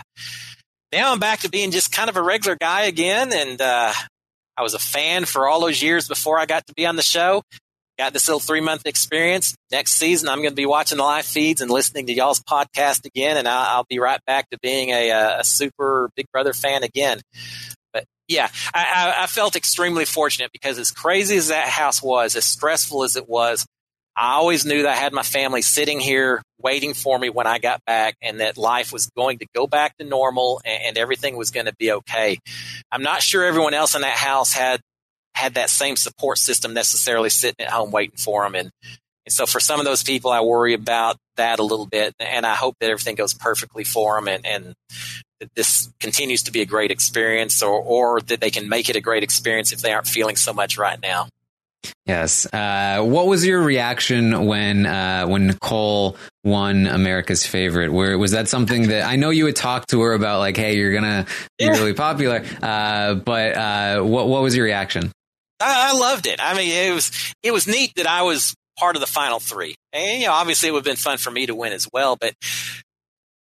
[0.92, 3.32] now I'm back to being just kind of a regular guy again.
[3.32, 3.92] And, uh,
[4.56, 7.02] I was a fan for all those years before I got to be on the
[7.02, 7.42] show.
[7.98, 9.54] Got this little three month experience.
[9.70, 13.06] Next season, I'm going to be watching the live feeds and listening to y'all's podcast
[13.06, 13.38] again.
[13.38, 17.20] And I'll, I'll be right back to being a, a super Big Brother fan again.
[18.30, 22.44] Yeah, I, I, I felt extremely fortunate because as crazy as that house was, as
[22.44, 23.66] stressful as it was,
[24.16, 27.58] I always knew that I had my family sitting here waiting for me when I
[27.58, 31.36] got back and that life was going to go back to normal and, and everything
[31.36, 32.38] was going to be okay.
[32.92, 34.80] I'm not sure everyone else in that house had
[35.34, 38.54] had that same support system necessarily sitting at home waiting for them.
[38.54, 38.70] And,
[39.26, 42.14] and so for some of those people, I worry about that a little bit.
[42.20, 44.74] And I hope that everything goes perfectly for them and, and
[45.40, 48.96] that this continues to be a great experience or, or that they can make it
[48.96, 51.26] a great experience if they aren't feeling so much right now.
[52.06, 52.46] Yes.
[52.52, 57.92] Uh, what was your reaction when uh, when Nicole won America's Favorite?
[57.92, 60.40] Where was that something that I know you had talked to her about?
[60.40, 61.26] Like, hey, you're gonna
[61.58, 61.70] be yeah.
[61.70, 62.44] really popular.
[62.60, 65.10] Uh, but uh, what what was your reaction?
[65.60, 66.40] I, I, loved it.
[66.42, 69.74] I mean, it was it was neat that I was part of the final three,
[69.92, 72.16] and you know, obviously, it would have been fun for me to win as well.
[72.16, 72.34] But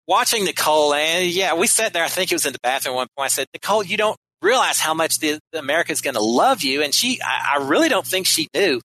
[0.08, 2.04] watching Nicole, and yeah, we sat there.
[2.04, 3.26] I think it was in the bathroom at one point.
[3.26, 6.62] I said, Nicole, you don't realize how much the, the America is going to love
[6.62, 6.84] you.
[6.84, 8.80] And she, I, I, really don't think she knew.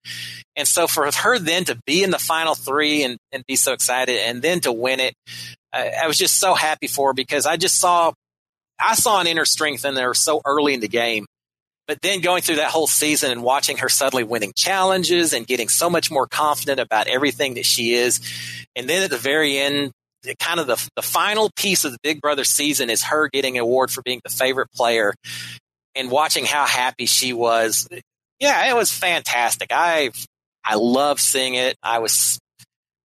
[0.54, 3.72] And so for her then to be in the final three and, and be so
[3.72, 5.14] excited and then to win it,
[5.72, 8.12] I was just so happy for her because I just saw,
[8.80, 11.26] I saw an inner strength in there so early in the game.
[11.86, 15.68] But then going through that whole season and watching her suddenly winning challenges and getting
[15.68, 18.20] so much more confident about everything that she is.
[18.76, 19.92] And then at the very end,
[20.38, 23.62] kind of the, the final piece of the Big Brother season is her getting an
[23.62, 25.14] award for being the favorite player
[25.94, 27.88] and watching how happy she was.
[28.40, 29.68] Yeah, it was fantastic.
[29.72, 30.10] I
[30.64, 31.76] I love seeing it.
[31.82, 32.38] I was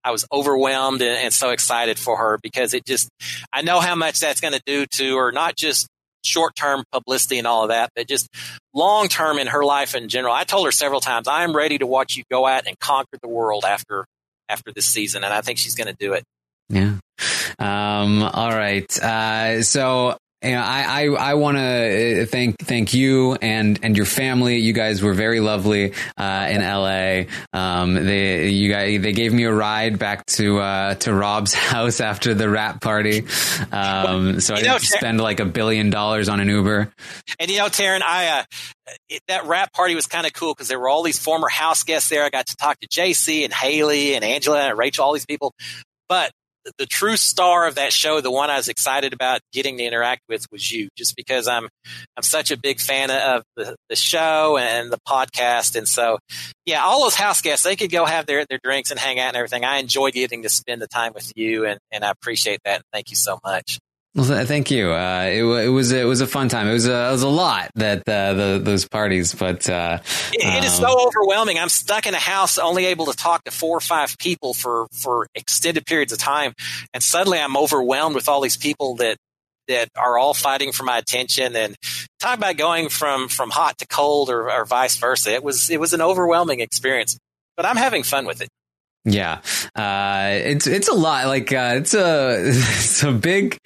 [0.03, 3.09] I was overwhelmed and, and so excited for her because it just
[3.51, 5.87] I know how much that's going to do to her, not just
[6.23, 8.27] short term publicity and all of that, but just
[8.73, 10.33] long term in her life in general.
[10.33, 13.17] I told her several times, I am ready to watch you go out and conquer
[13.21, 14.05] the world after
[14.49, 16.23] after this season, and I think she's going to do it.
[16.69, 16.97] Yeah.
[17.59, 18.99] Um, all right.
[18.99, 23.95] Uh, so you know, I, I, I want to uh, thank thank you and and
[23.95, 24.57] your family.
[24.57, 27.23] You guys were very lovely uh, in LA.
[27.53, 32.01] Um, they you guys they gave me a ride back to uh, to Rob's house
[32.01, 33.25] after the wrap party.
[33.71, 36.91] Um, so I didn't spend like a billion dollars on an Uber.
[37.39, 38.43] And you know, Taryn, I uh,
[39.07, 41.83] it, that wrap party was kind of cool because there were all these former house
[41.83, 42.25] guests there.
[42.25, 45.53] I got to talk to JC and Haleigh and Angela and Rachel, all these people.
[46.09, 46.31] But
[46.77, 50.21] the true star of that show, the one I was excited about getting to interact
[50.29, 51.69] with was you, just because I'm
[52.17, 55.75] I'm such a big fan of the, the show and the podcast.
[55.75, 56.19] And so,
[56.65, 59.29] yeah, all those house guests, they could go have their, their drinks and hang out
[59.29, 59.65] and everything.
[59.65, 62.81] I enjoyed getting to spend the time with you and, and I appreciate that.
[62.91, 63.79] Thank you so much.
[64.15, 64.91] Well, thank you.
[64.91, 66.67] Uh, it, it, was it was a fun time.
[66.67, 69.99] It was a, it was a lot that uh, the, those parties, but uh,
[70.31, 71.57] it, it um, is so overwhelming.
[71.57, 74.87] I'm stuck in a house, only able to talk to four or five people for
[74.91, 76.53] for extended periods of time,
[76.93, 79.17] and suddenly I'm overwhelmed with all these people that
[79.67, 81.55] that are all fighting for my attention.
[81.55, 81.75] And
[82.19, 85.33] talk about going from from hot to cold, or, or vice versa.
[85.33, 87.17] It was it was an overwhelming experience,
[87.57, 88.49] but I'm having fun with it.
[89.05, 89.41] Yeah,
[89.75, 91.25] uh, it's it's a lot.
[91.25, 93.57] Like uh, it's a it's a big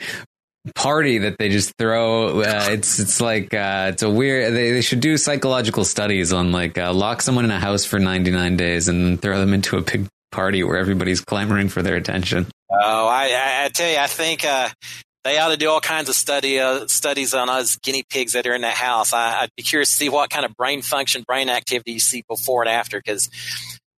[0.76, 2.42] party that they just throw.
[2.42, 4.54] Uh, it's it's like uh, it's a weird.
[4.54, 8.00] They, they should do psychological studies on like uh, lock someone in a house for
[8.00, 11.96] ninety nine days and throw them into a big party where everybody's clamoring for their
[11.96, 12.48] attention.
[12.70, 14.70] Oh, I, I, tell you, I think uh,
[15.24, 18.46] they ought to do all kinds of study uh, studies on us guinea pigs that
[18.46, 19.14] are in that house.
[19.14, 22.24] I, would be curious to see what kind of brain function, brain activity you see
[22.28, 23.30] before and after because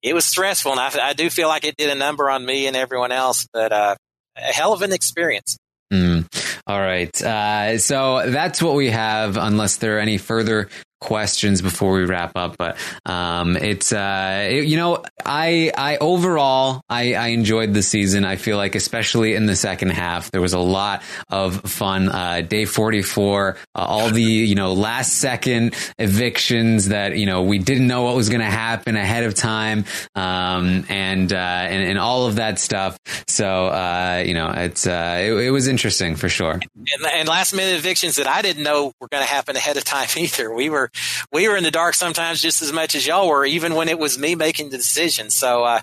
[0.02, 2.68] it was stressful, and I, I, do feel like it did a number on me
[2.68, 3.48] and everyone else.
[3.52, 3.96] But uh,
[4.38, 5.58] a hell of an experience.
[5.92, 6.28] Mm.
[6.70, 7.20] All right.
[7.20, 10.70] Uh, so that's what we have, unless there are any further
[11.00, 16.82] questions before we wrap up but um, it's uh, it, you know i i overall
[16.90, 18.26] I, I enjoyed the season.
[18.26, 22.10] I feel like especially in the second half there was a lot of fun.
[22.10, 27.60] Uh, day 44 uh, all the you know last second evictions that you know we
[27.60, 32.00] didn't know what was going to happen ahead of time um, and, uh, and and
[32.00, 32.98] all of that stuff.
[33.28, 36.54] So uh, you know it's uh, it, it, was interesting for sure.
[36.54, 39.84] And, and last minute evictions that i didn't know were going to happen ahead of
[39.84, 40.54] time either.
[40.54, 40.89] We were
[41.32, 44.00] we were in the dark sometimes just as much as y'all were, even when it
[44.00, 45.30] was me making the decision.
[45.30, 45.82] So uh,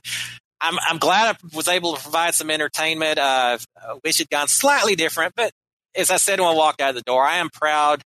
[0.60, 3.18] I'm I'm glad I was able to provide some entertainment.
[3.18, 5.52] Uh, I wish it gone slightly different, but
[5.94, 8.02] as I said when I walked out of the door, I am proud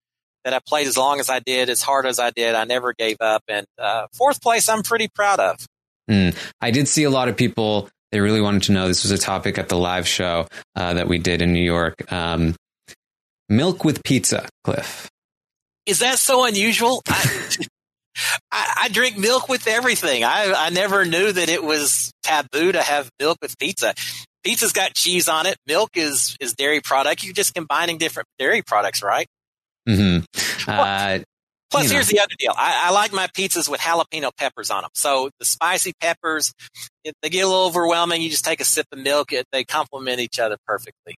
[0.45, 2.55] that I played as long as I did, as hard as I did.
[2.55, 5.67] I never gave up, and uh, fourth place, I'm pretty proud of.
[6.11, 6.37] Mm.
[6.61, 7.89] I did see a lot of people.
[8.13, 8.87] They really wanted to know.
[8.87, 12.11] This was a topic at the live show uh, that we did in New York.
[12.13, 12.55] Um,
[13.49, 15.11] milk with pizza, Cliff
[15.87, 17.03] is that so unusual?
[17.09, 17.57] I,
[18.51, 20.25] I, I, drink milk with everything.
[20.25, 23.95] I, I never knew that it was taboo to have milk with pizza.
[24.43, 25.57] Pizza's got cheese on it.
[25.67, 27.25] Milk is is dairy product.
[27.25, 29.27] You're just combining different dairy products, right?
[29.89, 30.25] Mm-hmm.
[30.69, 31.19] Uh,
[31.71, 32.17] Plus, here's know.
[32.17, 32.53] the other deal.
[32.57, 34.91] I, I, like my pizzas with jalapeno peppers on them.
[34.95, 36.53] So the spicy peppers,
[37.05, 38.23] they get a little overwhelming.
[38.23, 39.33] You just take a sip of milk.
[39.33, 41.17] It, they complement each other perfectly.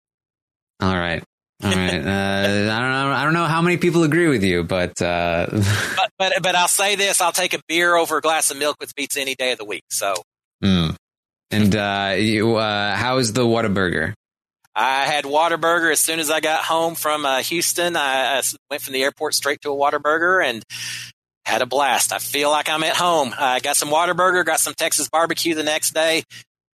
[0.80, 1.22] All right.
[1.62, 1.94] All right.
[1.94, 3.12] Uh, I don't know.
[3.12, 5.46] I don't know how many people agree with you, but, uh...
[5.96, 8.76] but but but I'll say this: I'll take a beer over a glass of milk
[8.78, 9.84] with pizza any day of the week.
[9.90, 10.14] So.
[10.62, 10.94] Mm.
[11.50, 14.12] And uh, you, uh, how is the Whataburger?
[14.74, 17.96] I had Whataburger as soon as I got home from uh, Houston.
[17.96, 20.62] I, I, went from the airport straight to a Whataburger and
[21.44, 22.12] had a blast.
[22.12, 23.34] I feel like I'm at home.
[23.36, 26.22] I got some Whataburger, got some Texas barbecue the next day.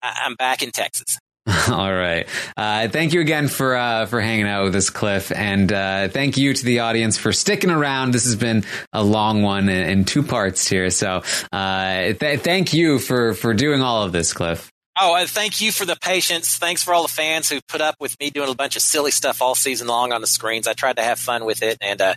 [0.02, 1.18] I, I'm back in Texas.
[1.68, 2.26] All right.
[2.56, 6.38] Uh, thank you again for uh, for hanging out with us, Cliff, and uh, thank
[6.38, 8.12] you to the audience for sticking around.
[8.12, 8.64] This has been
[8.94, 13.82] a long one in, two parts here, so uh, th- thank you for for doing
[13.82, 14.70] all of this, Cliff.
[14.98, 16.56] Oh, thank you for the patience.
[16.56, 19.10] Thanks for all the fans who put up with me doing a bunch of silly
[19.10, 20.66] stuff all season long on the screens.
[20.66, 22.14] I tried to have fun with it, and uh,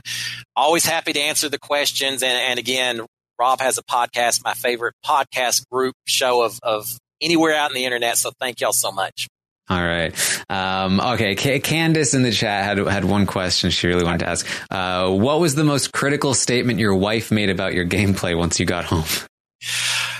[0.55, 2.23] always happy to answer the questions.
[2.23, 3.01] And, and again,
[3.37, 7.85] Rob has a podcast, my favorite podcast group show of of anywhere out in the
[7.85, 8.17] internet.
[8.17, 9.27] So thank y'all so much.
[9.69, 10.13] All right.
[10.49, 11.35] Um, okay.
[11.35, 14.47] C- Candace in the chat had had one question she really wanted to ask.
[14.71, 18.65] Uh, what was the most critical statement your wife made about your gameplay once you
[18.65, 19.03] got home?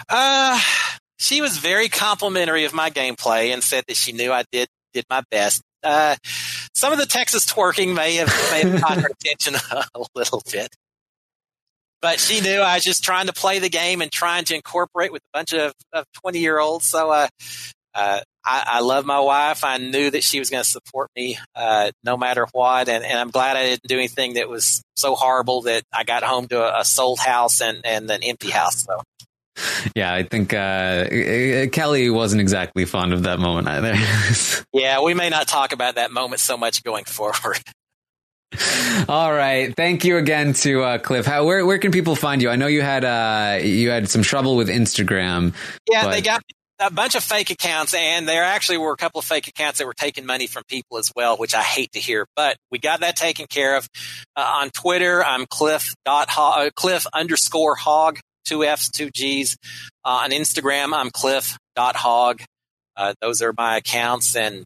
[0.09, 0.59] Uh,
[1.17, 5.05] she was very complimentary of my gameplay and said that she knew I did did
[5.09, 5.61] my best.
[5.81, 6.17] Uh,
[6.73, 9.55] some of the Texas twerking may have may have caught her attention
[9.95, 10.69] a little bit
[12.01, 15.11] but she knew I was just trying to play the game and trying to incorporate
[15.11, 15.73] with a bunch of,
[16.21, 16.85] 20 year olds.
[16.85, 17.27] So, uh,
[17.95, 19.63] uh, I, I, love my wife.
[19.63, 22.87] I knew that she was going to support me, uh, no matter what.
[22.87, 26.23] And, and, I'm glad I didn't do anything that was so horrible that I got
[26.23, 28.85] home to a, a sold house and, and an empty house.
[28.85, 29.01] So.
[29.95, 33.95] Yeah, I think uh, Kelly wasn't exactly fond of that moment either.
[34.73, 37.59] yeah, we may not talk about that moment so much going forward.
[39.09, 39.75] All right.
[39.75, 41.25] Thank you again to uh, Cliff.
[41.25, 42.49] How, where where can people find you?
[42.49, 45.53] I know you had uh, you had some trouble with Instagram.
[45.89, 46.11] Yeah, but...
[46.11, 46.41] they got
[46.79, 49.87] a bunch of fake accounts, and there actually were a couple of fake accounts that
[49.87, 52.25] were taking money from people as well, which I hate to hear.
[52.35, 53.87] But we got that taken care of.
[54.35, 59.57] Uh, on Twitter, I'm Cliff dot uh, Cliff underscore Hogg, two F's, two G's.
[60.05, 62.43] Uh, on Instagram, I'm Cliff dot Hogg.
[62.95, 64.63] Uh, those are my accounts, and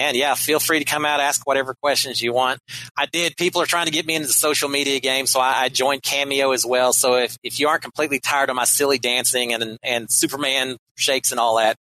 [0.00, 2.60] and yeah, feel free to come out, ask whatever questions you want.
[2.96, 3.36] I did.
[3.36, 6.02] People are trying to get me into the social media game, so I, I joined
[6.02, 6.92] Cameo as well.
[6.92, 11.30] So if, if you aren't completely tired of my silly dancing and and Superman shakes
[11.30, 11.76] and all that,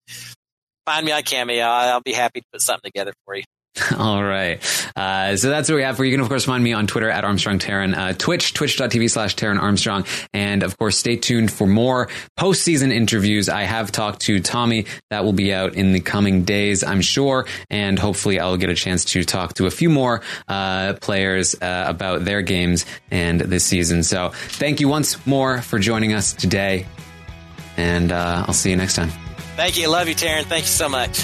[0.86, 1.64] find me on Cameo.
[1.64, 3.44] I'll be happy to put something together for you.
[3.98, 4.60] All right.
[4.96, 6.12] Uh, so that's what we have for you.
[6.12, 9.36] You can, of course, find me on Twitter at Armstrong Taryn, uh, Twitch, twitch.tv slash
[9.36, 10.06] Taryn Armstrong.
[10.34, 13.48] And of course, stay tuned for more postseason interviews.
[13.48, 14.86] I have talked to Tommy.
[15.10, 17.46] That will be out in the coming days, I'm sure.
[17.70, 21.86] And hopefully I'll get a chance to talk to a few more, uh, players, uh,
[21.88, 24.04] about their games and this season.
[24.04, 26.86] So thank you once more for joining us today.
[27.78, 29.10] And, uh, I'll see you next time.
[29.56, 29.90] Thank you.
[29.90, 30.44] Love you, Taryn.
[30.44, 31.24] Thank you so much.